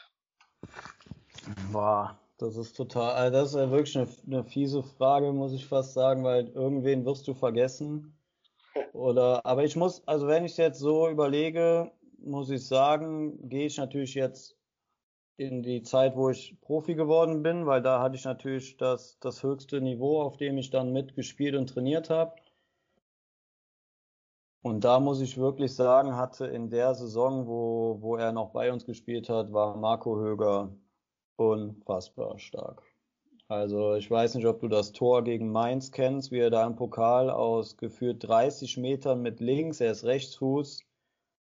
Boah, 1.73 2.19
das 2.39 2.57
ist 2.57 2.77
total, 2.77 3.13
also 3.13 3.33
das 3.33 3.49
ist 3.51 3.55
ja 3.57 3.71
wirklich 3.71 3.97
eine, 3.97 4.09
eine 4.27 4.45
fiese 4.45 4.83
Frage, 4.83 5.33
muss 5.33 5.53
ich 5.53 5.67
fast 5.67 5.95
sagen, 5.95 6.25
weil 6.25 6.49
irgendwen 6.49 7.05
wirst 7.05 7.29
du 7.29 7.35
vergessen. 7.35 8.17
Oder, 8.93 9.45
aber 9.47 9.65
ich 9.65 9.77
muss, 9.77 10.07
also 10.07 10.27
wenn 10.27 10.45
ich 10.45 10.57
jetzt 10.57 10.81
so 10.81 11.09
überlege, 11.09 11.93
muss 12.19 12.51
ich 12.51 12.67
sagen, 12.67 13.49
gehe 13.49 13.67
ich 13.67 13.77
natürlich 13.77 14.15
jetzt 14.15 14.57
in 15.37 15.63
die 15.63 15.83
Zeit, 15.83 16.17
wo 16.17 16.31
ich 16.31 16.61
Profi 16.61 16.95
geworden 16.95 17.43
bin, 17.43 17.67
weil 17.67 17.83
da 17.83 18.01
hatte 18.01 18.17
ich 18.17 18.25
natürlich 18.25 18.77
das, 18.77 19.19
das 19.21 19.43
höchste 19.43 19.81
Niveau, 19.81 20.21
auf 20.23 20.37
dem 20.37 20.59
ich 20.59 20.71
dann 20.71 20.93
mitgespielt 20.93 21.55
und 21.57 21.69
trainiert 21.69 22.11
habe. 22.11 22.35
Und 24.63 24.85
da 24.85 24.99
muss 24.99 25.21
ich 25.21 25.37
wirklich 25.37 25.75
sagen, 25.75 26.17
hatte 26.17 26.47
in 26.47 26.71
der 26.71 26.95
Saison, 26.95 27.47
wo, 27.47 27.99
wo 28.01 28.17
er 28.17 28.33
noch 28.33 28.51
bei 28.51 28.73
uns 28.73 28.87
gespielt 28.87 29.29
hat, 29.29 29.53
war 29.53 29.77
Marco 29.77 30.17
Höger 30.19 30.75
unfassbar 31.37 32.39
stark. 32.39 32.83
Also 33.49 33.95
ich 33.95 34.11
weiß 34.11 34.35
nicht, 34.37 34.47
ob 34.47 34.61
du 34.61 34.69
das 34.69 34.93
Tor 34.93 35.23
gegen 35.23 35.53
Mainz 35.53 35.93
kennst, 35.93 36.33
wie 36.33 36.39
er 36.39 36.51
da 36.51 36.67
im 36.67 36.77
Pokal 36.77 37.31
aus 37.31 37.77
geführt 37.77 38.27
30 38.27 38.79
Metern 38.79 39.21
mit 39.21 39.41
links, 39.41 39.81
er 39.81 39.93
ist 39.93 40.05
Rechtsfuß, 40.05 40.83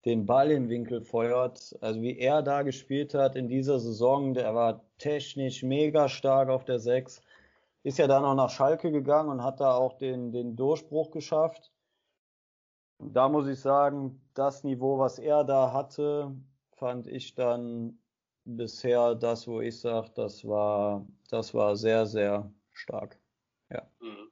den 0.04 0.24
Ball 0.26 0.50
im 0.50 0.68
Winkel 0.68 1.02
feuert. 1.02 1.76
Also 1.80 2.00
wie 2.00 2.18
er 2.18 2.42
da 2.42 2.62
gespielt 2.62 3.14
hat 3.14 3.36
in 3.36 3.48
dieser 3.48 3.78
Saison, 3.78 4.34
der 4.34 4.54
war 4.54 4.84
technisch 4.98 5.62
mega 5.62 6.08
stark 6.08 6.48
auf 6.48 6.64
der 6.64 6.78
6. 6.78 7.20
Ist 7.82 7.98
ja 7.98 8.06
dann 8.06 8.24
auch 8.24 8.34
nach 8.34 8.50
Schalke 8.50 8.90
gegangen 8.90 9.30
und 9.30 9.44
hat 9.44 9.60
da 9.60 9.74
auch 9.74 9.98
den, 9.98 10.32
den 10.32 10.56
Durchbruch 10.56 11.10
geschafft. 11.10 11.72
Da 12.98 13.28
muss 13.28 13.48
ich 13.48 13.60
sagen, 13.60 14.22
das 14.34 14.64
Niveau, 14.64 14.98
was 14.98 15.18
er 15.18 15.44
da 15.44 15.72
hatte, 15.72 16.34
fand 16.72 17.06
ich 17.06 17.34
dann 17.34 17.98
bisher 18.44 19.14
das, 19.14 19.46
wo 19.46 19.60
ich 19.60 19.80
sage, 19.80 20.10
das 20.14 20.46
war, 20.46 21.06
das 21.30 21.54
war 21.54 21.76
sehr, 21.76 22.06
sehr 22.06 22.52
stark. 22.72 23.18
Ja. 23.70 23.82
Mhm. 24.00 24.30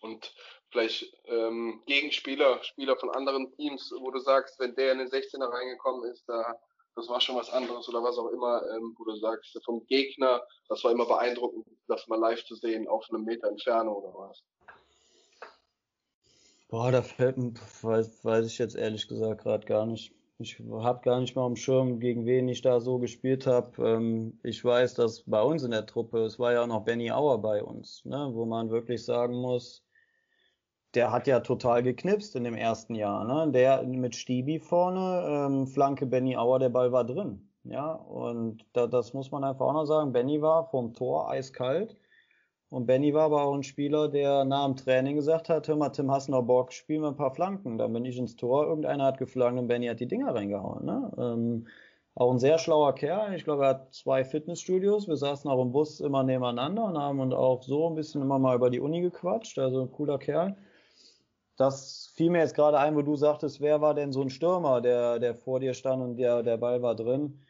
Und 0.00 0.34
vielleicht 0.70 1.16
ähm, 1.26 1.82
Gegenspieler, 1.86 2.62
Spieler 2.62 2.96
von 2.96 3.10
anderen 3.10 3.50
Teams, 3.56 3.92
wo 3.98 4.10
du 4.10 4.18
sagst, 4.18 4.58
wenn 4.58 4.74
der 4.74 4.92
in 4.92 4.98
den 4.98 5.08
16er 5.08 5.50
reingekommen 5.50 6.10
ist, 6.10 6.24
da, 6.28 6.58
das 6.96 7.08
war 7.08 7.20
schon 7.20 7.36
was 7.36 7.50
anderes 7.50 7.88
oder 7.88 8.02
was 8.02 8.18
auch 8.18 8.28
immer, 8.28 8.62
ähm, 8.70 8.94
wo 8.98 9.04
du 9.04 9.16
sagst, 9.16 9.58
vom 9.64 9.84
Gegner, 9.86 10.42
das 10.68 10.84
war 10.84 10.92
immer 10.92 11.06
beeindruckend, 11.06 11.66
das 11.88 12.06
mal 12.06 12.18
live 12.18 12.44
zu 12.44 12.54
sehen 12.54 12.86
auf 12.88 13.06
einem 13.10 13.24
Meter 13.24 13.48
Entfernung 13.48 13.96
oder 13.96 14.14
was? 14.14 14.42
Boah, 16.68 16.90
da 16.90 17.02
fällt 17.02 17.36
mir, 17.36 17.54
weiß, 17.82 18.24
weiß 18.24 18.46
ich 18.46 18.58
jetzt 18.58 18.74
ehrlich 18.74 19.06
gesagt 19.06 19.42
gerade 19.42 19.66
gar 19.66 19.86
nicht. 19.86 20.12
Ich 20.38 20.58
habe 20.60 21.00
gar 21.02 21.20
nicht 21.20 21.36
mal 21.36 21.46
am 21.46 21.56
Schirm, 21.56 22.00
gegen 22.00 22.26
wen 22.26 22.48
ich 22.48 22.60
da 22.60 22.80
so 22.80 22.98
gespielt 22.98 23.46
habe. 23.46 23.70
Ähm, 23.86 24.40
ich 24.42 24.64
weiß, 24.64 24.94
dass 24.94 25.22
bei 25.22 25.40
uns 25.42 25.62
in 25.62 25.70
der 25.70 25.86
Truppe, 25.86 26.20
es 26.24 26.38
war 26.38 26.52
ja 26.52 26.62
auch 26.62 26.66
noch 26.66 26.84
Benny 26.84 27.10
Auer 27.12 27.40
bei 27.40 27.62
uns, 27.62 28.04
ne, 28.04 28.30
wo 28.32 28.44
man 28.44 28.70
wirklich 28.70 29.04
sagen 29.04 29.34
muss, 29.34 29.84
der 30.94 31.12
hat 31.12 31.26
ja 31.26 31.40
total 31.40 31.82
geknipst 31.82 32.36
in 32.36 32.44
dem 32.44 32.54
ersten 32.54 32.94
Jahr. 32.94 33.24
Ne? 33.24 33.52
Der 33.52 33.82
mit 33.84 34.14
Stibi 34.16 34.58
vorne, 34.60 35.24
ähm, 35.28 35.66
Flanke 35.66 36.06
Benny 36.06 36.36
Auer, 36.36 36.58
der 36.58 36.68
Ball 36.68 36.92
war 36.92 37.04
drin. 37.04 37.50
Ja, 37.64 37.92
und 37.92 38.66
da, 38.74 38.86
das 38.86 39.14
muss 39.14 39.30
man 39.30 39.42
einfach 39.44 39.66
auch 39.66 39.72
noch 39.72 39.86
sagen. 39.86 40.12
Benny 40.12 40.40
war 40.42 40.68
vom 40.70 40.94
Tor 40.94 41.30
eiskalt. 41.30 41.96
Und 42.70 42.86
Benny 42.86 43.14
war 43.14 43.24
aber 43.24 43.42
auch 43.44 43.54
ein 43.54 43.62
Spieler, 43.62 44.08
der 44.08 44.44
nach 44.44 44.66
dem 44.66 44.76
Training 44.76 45.16
gesagt 45.16 45.48
hat, 45.48 45.68
hör 45.68 45.76
mal, 45.76 45.90
Tim, 45.90 46.10
hast 46.10 46.28
du 46.28 46.32
noch 46.32 46.42
Bock, 46.42 46.72
spiel 46.72 46.98
mal 46.98 47.08
ein 47.08 47.16
paar 47.16 47.34
Flanken. 47.34 47.78
Dann 47.78 47.92
bin 47.92 48.04
ich 48.04 48.18
ins 48.18 48.36
Tor, 48.36 48.66
irgendeiner 48.66 49.04
hat 49.04 49.18
geflankt 49.18 49.60
und 49.60 49.68
Benny 49.68 49.86
hat 49.86 50.00
die 50.00 50.08
Dinger 50.08 50.34
reingehauen. 50.34 50.84
Ne? 50.84 51.12
Ähm, 51.18 51.66
auch 52.16 52.30
ein 52.30 52.38
sehr 52.38 52.58
schlauer 52.58 52.94
Kerl. 52.94 53.34
Ich 53.34 53.44
glaube, 53.44 53.64
er 53.64 53.70
hat 53.70 53.94
zwei 53.94 54.24
Fitnessstudios. 54.24 55.08
Wir 55.08 55.16
saßen 55.16 55.50
auch 55.50 55.60
im 55.62 55.72
Bus 55.72 56.00
immer 56.00 56.22
nebeneinander 56.22 56.84
und 56.84 56.98
haben 56.98 57.20
und 57.20 57.34
auch 57.34 57.62
so 57.62 57.88
ein 57.88 57.96
bisschen 57.96 58.22
immer 58.22 58.38
mal 58.38 58.54
über 58.56 58.70
die 58.70 58.80
Uni 58.80 59.00
gequatscht. 59.00 59.58
Also 59.58 59.82
ein 59.82 59.90
cooler 59.92 60.18
Kerl. 60.18 60.56
Das 61.56 62.12
fiel 62.14 62.30
mir 62.30 62.38
jetzt 62.38 62.54
gerade 62.54 62.78
ein, 62.78 62.96
wo 62.96 63.02
du 63.02 63.16
sagtest, 63.16 63.60
wer 63.60 63.80
war 63.80 63.94
denn 63.94 64.12
so 64.12 64.22
ein 64.22 64.30
Stürmer, 64.30 64.80
der, 64.80 65.18
der 65.18 65.34
vor 65.34 65.60
dir 65.60 65.74
stand 65.74 66.02
und 66.02 66.16
der, 66.16 66.42
der 66.42 66.56
Ball 66.56 66.82
war 66.82 66.94
drin. 66.94 67.40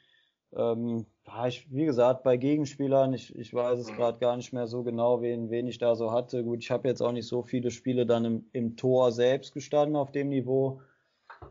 Ähm, 0.56 1.06
ich, 1.48 1.66
wie 1.70 1.84
gesagt, 1.84 2.22
bei 2.22 2.36
Gegenspielern, 2.36 3.12
ich, 3.12 3.34
ich 3.36 3.52
weiß 3.52 3.78
es 3.78 3.90
mhm. 3.90 3.96
gerade 3.96 4.18
gar 4.18 4.36
nicht 4.36 4.52
mehr 4.52 4.66
so 4.66 4.82
genau, 4.82 5.20
wen, 5.20 5.50
wen 5.50 5.66
ich 5.66 5.78
da 5.78 5.94
so 5.96 6.12
hatte. 6.12 6.44
Gut, 6.44 6.60
ich 6.60 6.70
habe 6.70 6.88
jetzt 6.88 7.00
auch 7.00 7.12
nicht 7.12 7.26
so 7.26 7.42
viele 7.42 7.70
Spiele 7.70 8.06
dann 8.06 8.24
im, 8.24 8.46
im 8.52 8.76
Tor 8.76 9.10
selbst 9.12 9.54
gestanden 9.54 9.96
auf 9.96 10.12
dem 10.12 10.28
Niveau. 10.28 10.80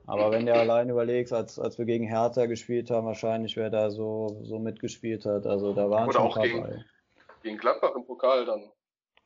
Aber 0.05 0.31
wenn 0.31 0.45
du 0.45 0.53
allein 0.53 0.89
überlegst, 0.89 1.33
als, 1.33 1.59
als 1.59 1.77
wir 1.77 1.85
gegen 1.85 2.07
Hertha 2.07 2.45
gespielt 2.45 2.89
haben, 2.89 3.05
wahrscheinlich 3.07 3.55
wer 3.57 3.69
da 3.69 3.89
so, 3.89 4.39
so 4.43 4.59
mitgespielt 4.59 5.25
hat. 5.25 5.45
Also 5.45 5.73
da 5.73 5.89
waren 5.89 6.09
Oder 6.09 6.19
schon 6.19 6.27
auch 6.27 6.41
gegen, 6.41 6.85
gegen 7.41 7.57
Gladbach 7.57 7.95
im 7.95 8.05
Pokal 8.05 8.45
dann. 8.45 8.63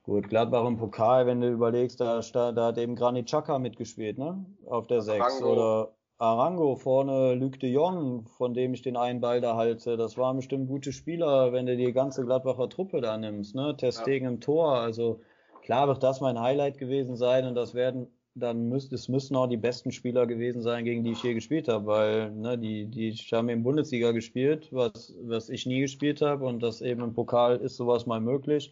Gut, 0.04 0.30
Gladbach 0.30 0.66
im 0.66 0.78
Pokal, 0.78 1.26
wenn 1.26 1.42
du 1.42 1.50
überlegst, 1.50 2.00
da, 2.00 2.22
da, 2.22 2.52
da 2.52 2.68
hat 2.68 2.78
eben 2.78 2.96
Granit 2.96 3.26
Xhaka 3.26 3.60
mitgespielt, 3.60 4.18
ne? 4.18 4.46
Auf 4.66 4.88
der 4.88 5.02
6. 5.02 5.44
Oder 5.44 5.97
Arango 6.20 6.76
vorne, 6.76 7.36
Luc 7.36 7.60
de 7.60 7.70
Jong, 7.70 8.26
von 8.26 8.56
dem 8.56 8.74
ich 8.74 8.82
den 8.82 8.98
einen 8.98 9.22
Ball 9.22 9.40
da 9.40 9.56
halte, 9.56 9.98
das 9.98 10.18
waren 10.18 10.38
bestimmt 10.38 10.68
gute 10.68 10.92
Spieler, 10.92 11.54
wenn 11.54 11.68
du 11.68 11.78
die 11.78 11.94
ganze 11.94 12.26
Gladbacher 12.26 12.70
Truppe 12.70 13.02
da 13.02 13.18
nimmst, 13.18 13.54
ne? 13.54 13.78
Testegen 13.78 14.26
ja. 14.26 14.32
im 14.34 14.40
Tor, 14.40 14.78
also 14.78 15.22
klar 15.62 15.88
wird 15.88 16.02
das 16.02 16.20
mein 16.20 16.40
Highlight 16.40 16.80
gewesen 16.80 17.18
sein 17.18 17.46
und 17.46 17.54
das 17.54 17.76
werden 17.76 18.08
dann 18.34 18.70
müsst, 18.70 18.94
es 18.94 19.10
müssen 19.10 19.36
auch 19.36 19.48
die 19.48 19.58
besten 19.58 19.92
Spieler 19.92 20.28
gewesen 20.28 20.62
sein, 20.62 20.86
gegen 20.86 21.04
die 21.04 21.12
ich 21.12 21.24
je 21.24 21.34
gespielt 21.34 21.68
habe, 21.68 21.86
weil 21.86 22.32
ne, 22.32 22.58
die, 22.58 22.86
die 22.86 23.12
haben 23.32 23.50
in 23.50 23.64
Bundesliga 23.64 24.12
gespielt, 24.12 24.70
was, 24.72 25.16
was 25.24 25.50
ich 25.50 25.66
nie 25.66 25.82
gespielt 25.82 26.22
habe 26.22 26.46
und 26.46 26.62
das 26.62 26.82
eben 26.82 27.02
im 27.02 27.14
Pokal 27.14 27.58
ist 27.58 27.78
sowas 27.78 28.06
mal 28.06 28.22
möglich 28.22 28.72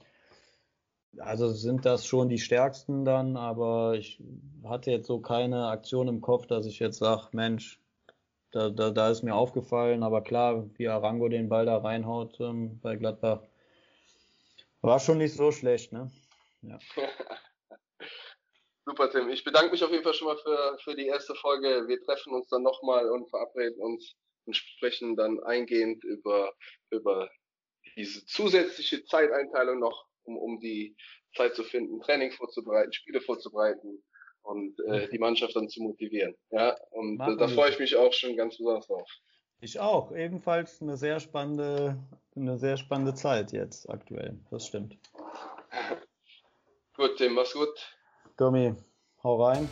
also 1.19 1.49
sind 1.49 1.85
das 1.85 2.05
schon 2.05 2.29
die 2.29 2.39
stärksten 2.39 3.05
dann, 3.05 3.37
aber 3.37 3.95
ich 3.95 4.21
hatte 4.63 4.91
jetzt 4.91 5.07
so 5.07 5.19
keine 5.19 5.67
Aktion 5.67 6.07
im 6.07 6.21
Kopf, 6.21 6.47
dass 6.47 6.65
ich 6.65 6.79
jetzt 6.79 6.99
sage, 6.99 7.29
Mensch, 7.31 7.79
da, 8.51 8.69
da, 8.69 8.91
da 8.91 9.09
ist 9.09 9.23
mir 9.23 9.35
aufgefallen, 9.35 10.03
aber 10.03 10.21
klar, 10.21 10.69
wie 10.77 10.87
Arango 10.87 11.27
den 11.27 11.49
Ball 11.49 11.65
da 11.65 11.77
reinhaut 11.77 12.39
ähm, 12.39 12.79
bei 12.81 12.95
Gladbach, 12.95 13.41
war 14.81 14.99
schon 14.99 15.17
nicht 15.17 15.35
so 15.35 15.51
schlecht, 15.51 15.91
ne? 15.91 16.11
Ja. 16.61 16.79
Super, 18.85 19.09
Tim. 19.09 19.29
Ich 19.29 19.43
bedanke 19.43 19.71
mich 19.71 19.83
auf 19.83 19.91
jeden 19.91 20.03
Fall 20.03 20.13
schon 20.13 20.27
mal 20.27 20.37
für, 20.37 20.77
für 20.83 20.95
die 20.95 21.07
erste 21.07 21.33
Folge. 21.35 21.87
Wir 21.87 21.99
treffen 22.03 22.33
uns 22.33 22.47
dann 22.49 22.61
nochmal 22.61 23.09
und 23.09 23.27
verabreden 23.29 23.81
uns 23.81 24.15
und 24.45 24.55
sprechen 24.55 25.15
dann 25.15 25.43
eingehend 25.43 26.03
über, 26.03 26.53
über 26.91 27.29
diese 27.97 28.25
zusätzliche 28.25 29.03
Zeiteinteilung 29.05 29.79
noch 29.79 30.05
um, 30.25 30.37
um 30.37 30.59
die 30.59 30.95
Zeit 31.35 31.55
zu 31.55 31.63
finden, 31.63 32.01
Training 32.01 32.31
vorzubereiten, 32.31 32.93
Spiele 32.93 33.21
vorzubereiten 33.21 34.03
und 34.41 34.79
äh, 34.87 35.09
die 35.09 35.19
Mannschaft 35.19 35.55
dann 35.55 35.69
zu 35.69 35.81
motivieren. 35.81 36.35
Ja, 36.51 36.75
und 36.91 37.19
äh, 37.19 37.37
da 37.37 37.47
freue 37.47 37.71
ich 37.71 37.79
mich 37.79 37.95
auch 37.95 38.13
schon 38.13 38.35
ganz 38.37 38.57
besonders 38.57 38.87
drauf. 38.87 39.09
Ich 39.61 39.79
auch. 39.79 40.11
Ebenfalls 40.11 40.81
eine 40.81 40.97
sehr 40.97 41.19
spannende, 41.19 41.97
eine 42.35 42.57
sehr 42.57 42.77
spannende 42.77 43.13
Zeit 43.13 43.51
jetzt 43.51 43.89
aktuell. 43.89 44.37
Das 44.51 44.67
stimmt. 44.67 44.97
gut, 46.95 47.17
Tim, 47.17 47.33
mach's 47.33 47.53
gut. 47.53 47.97
Gummi, 48.37 48.73
hau 49.23 49.43
rein. 49.43 49.67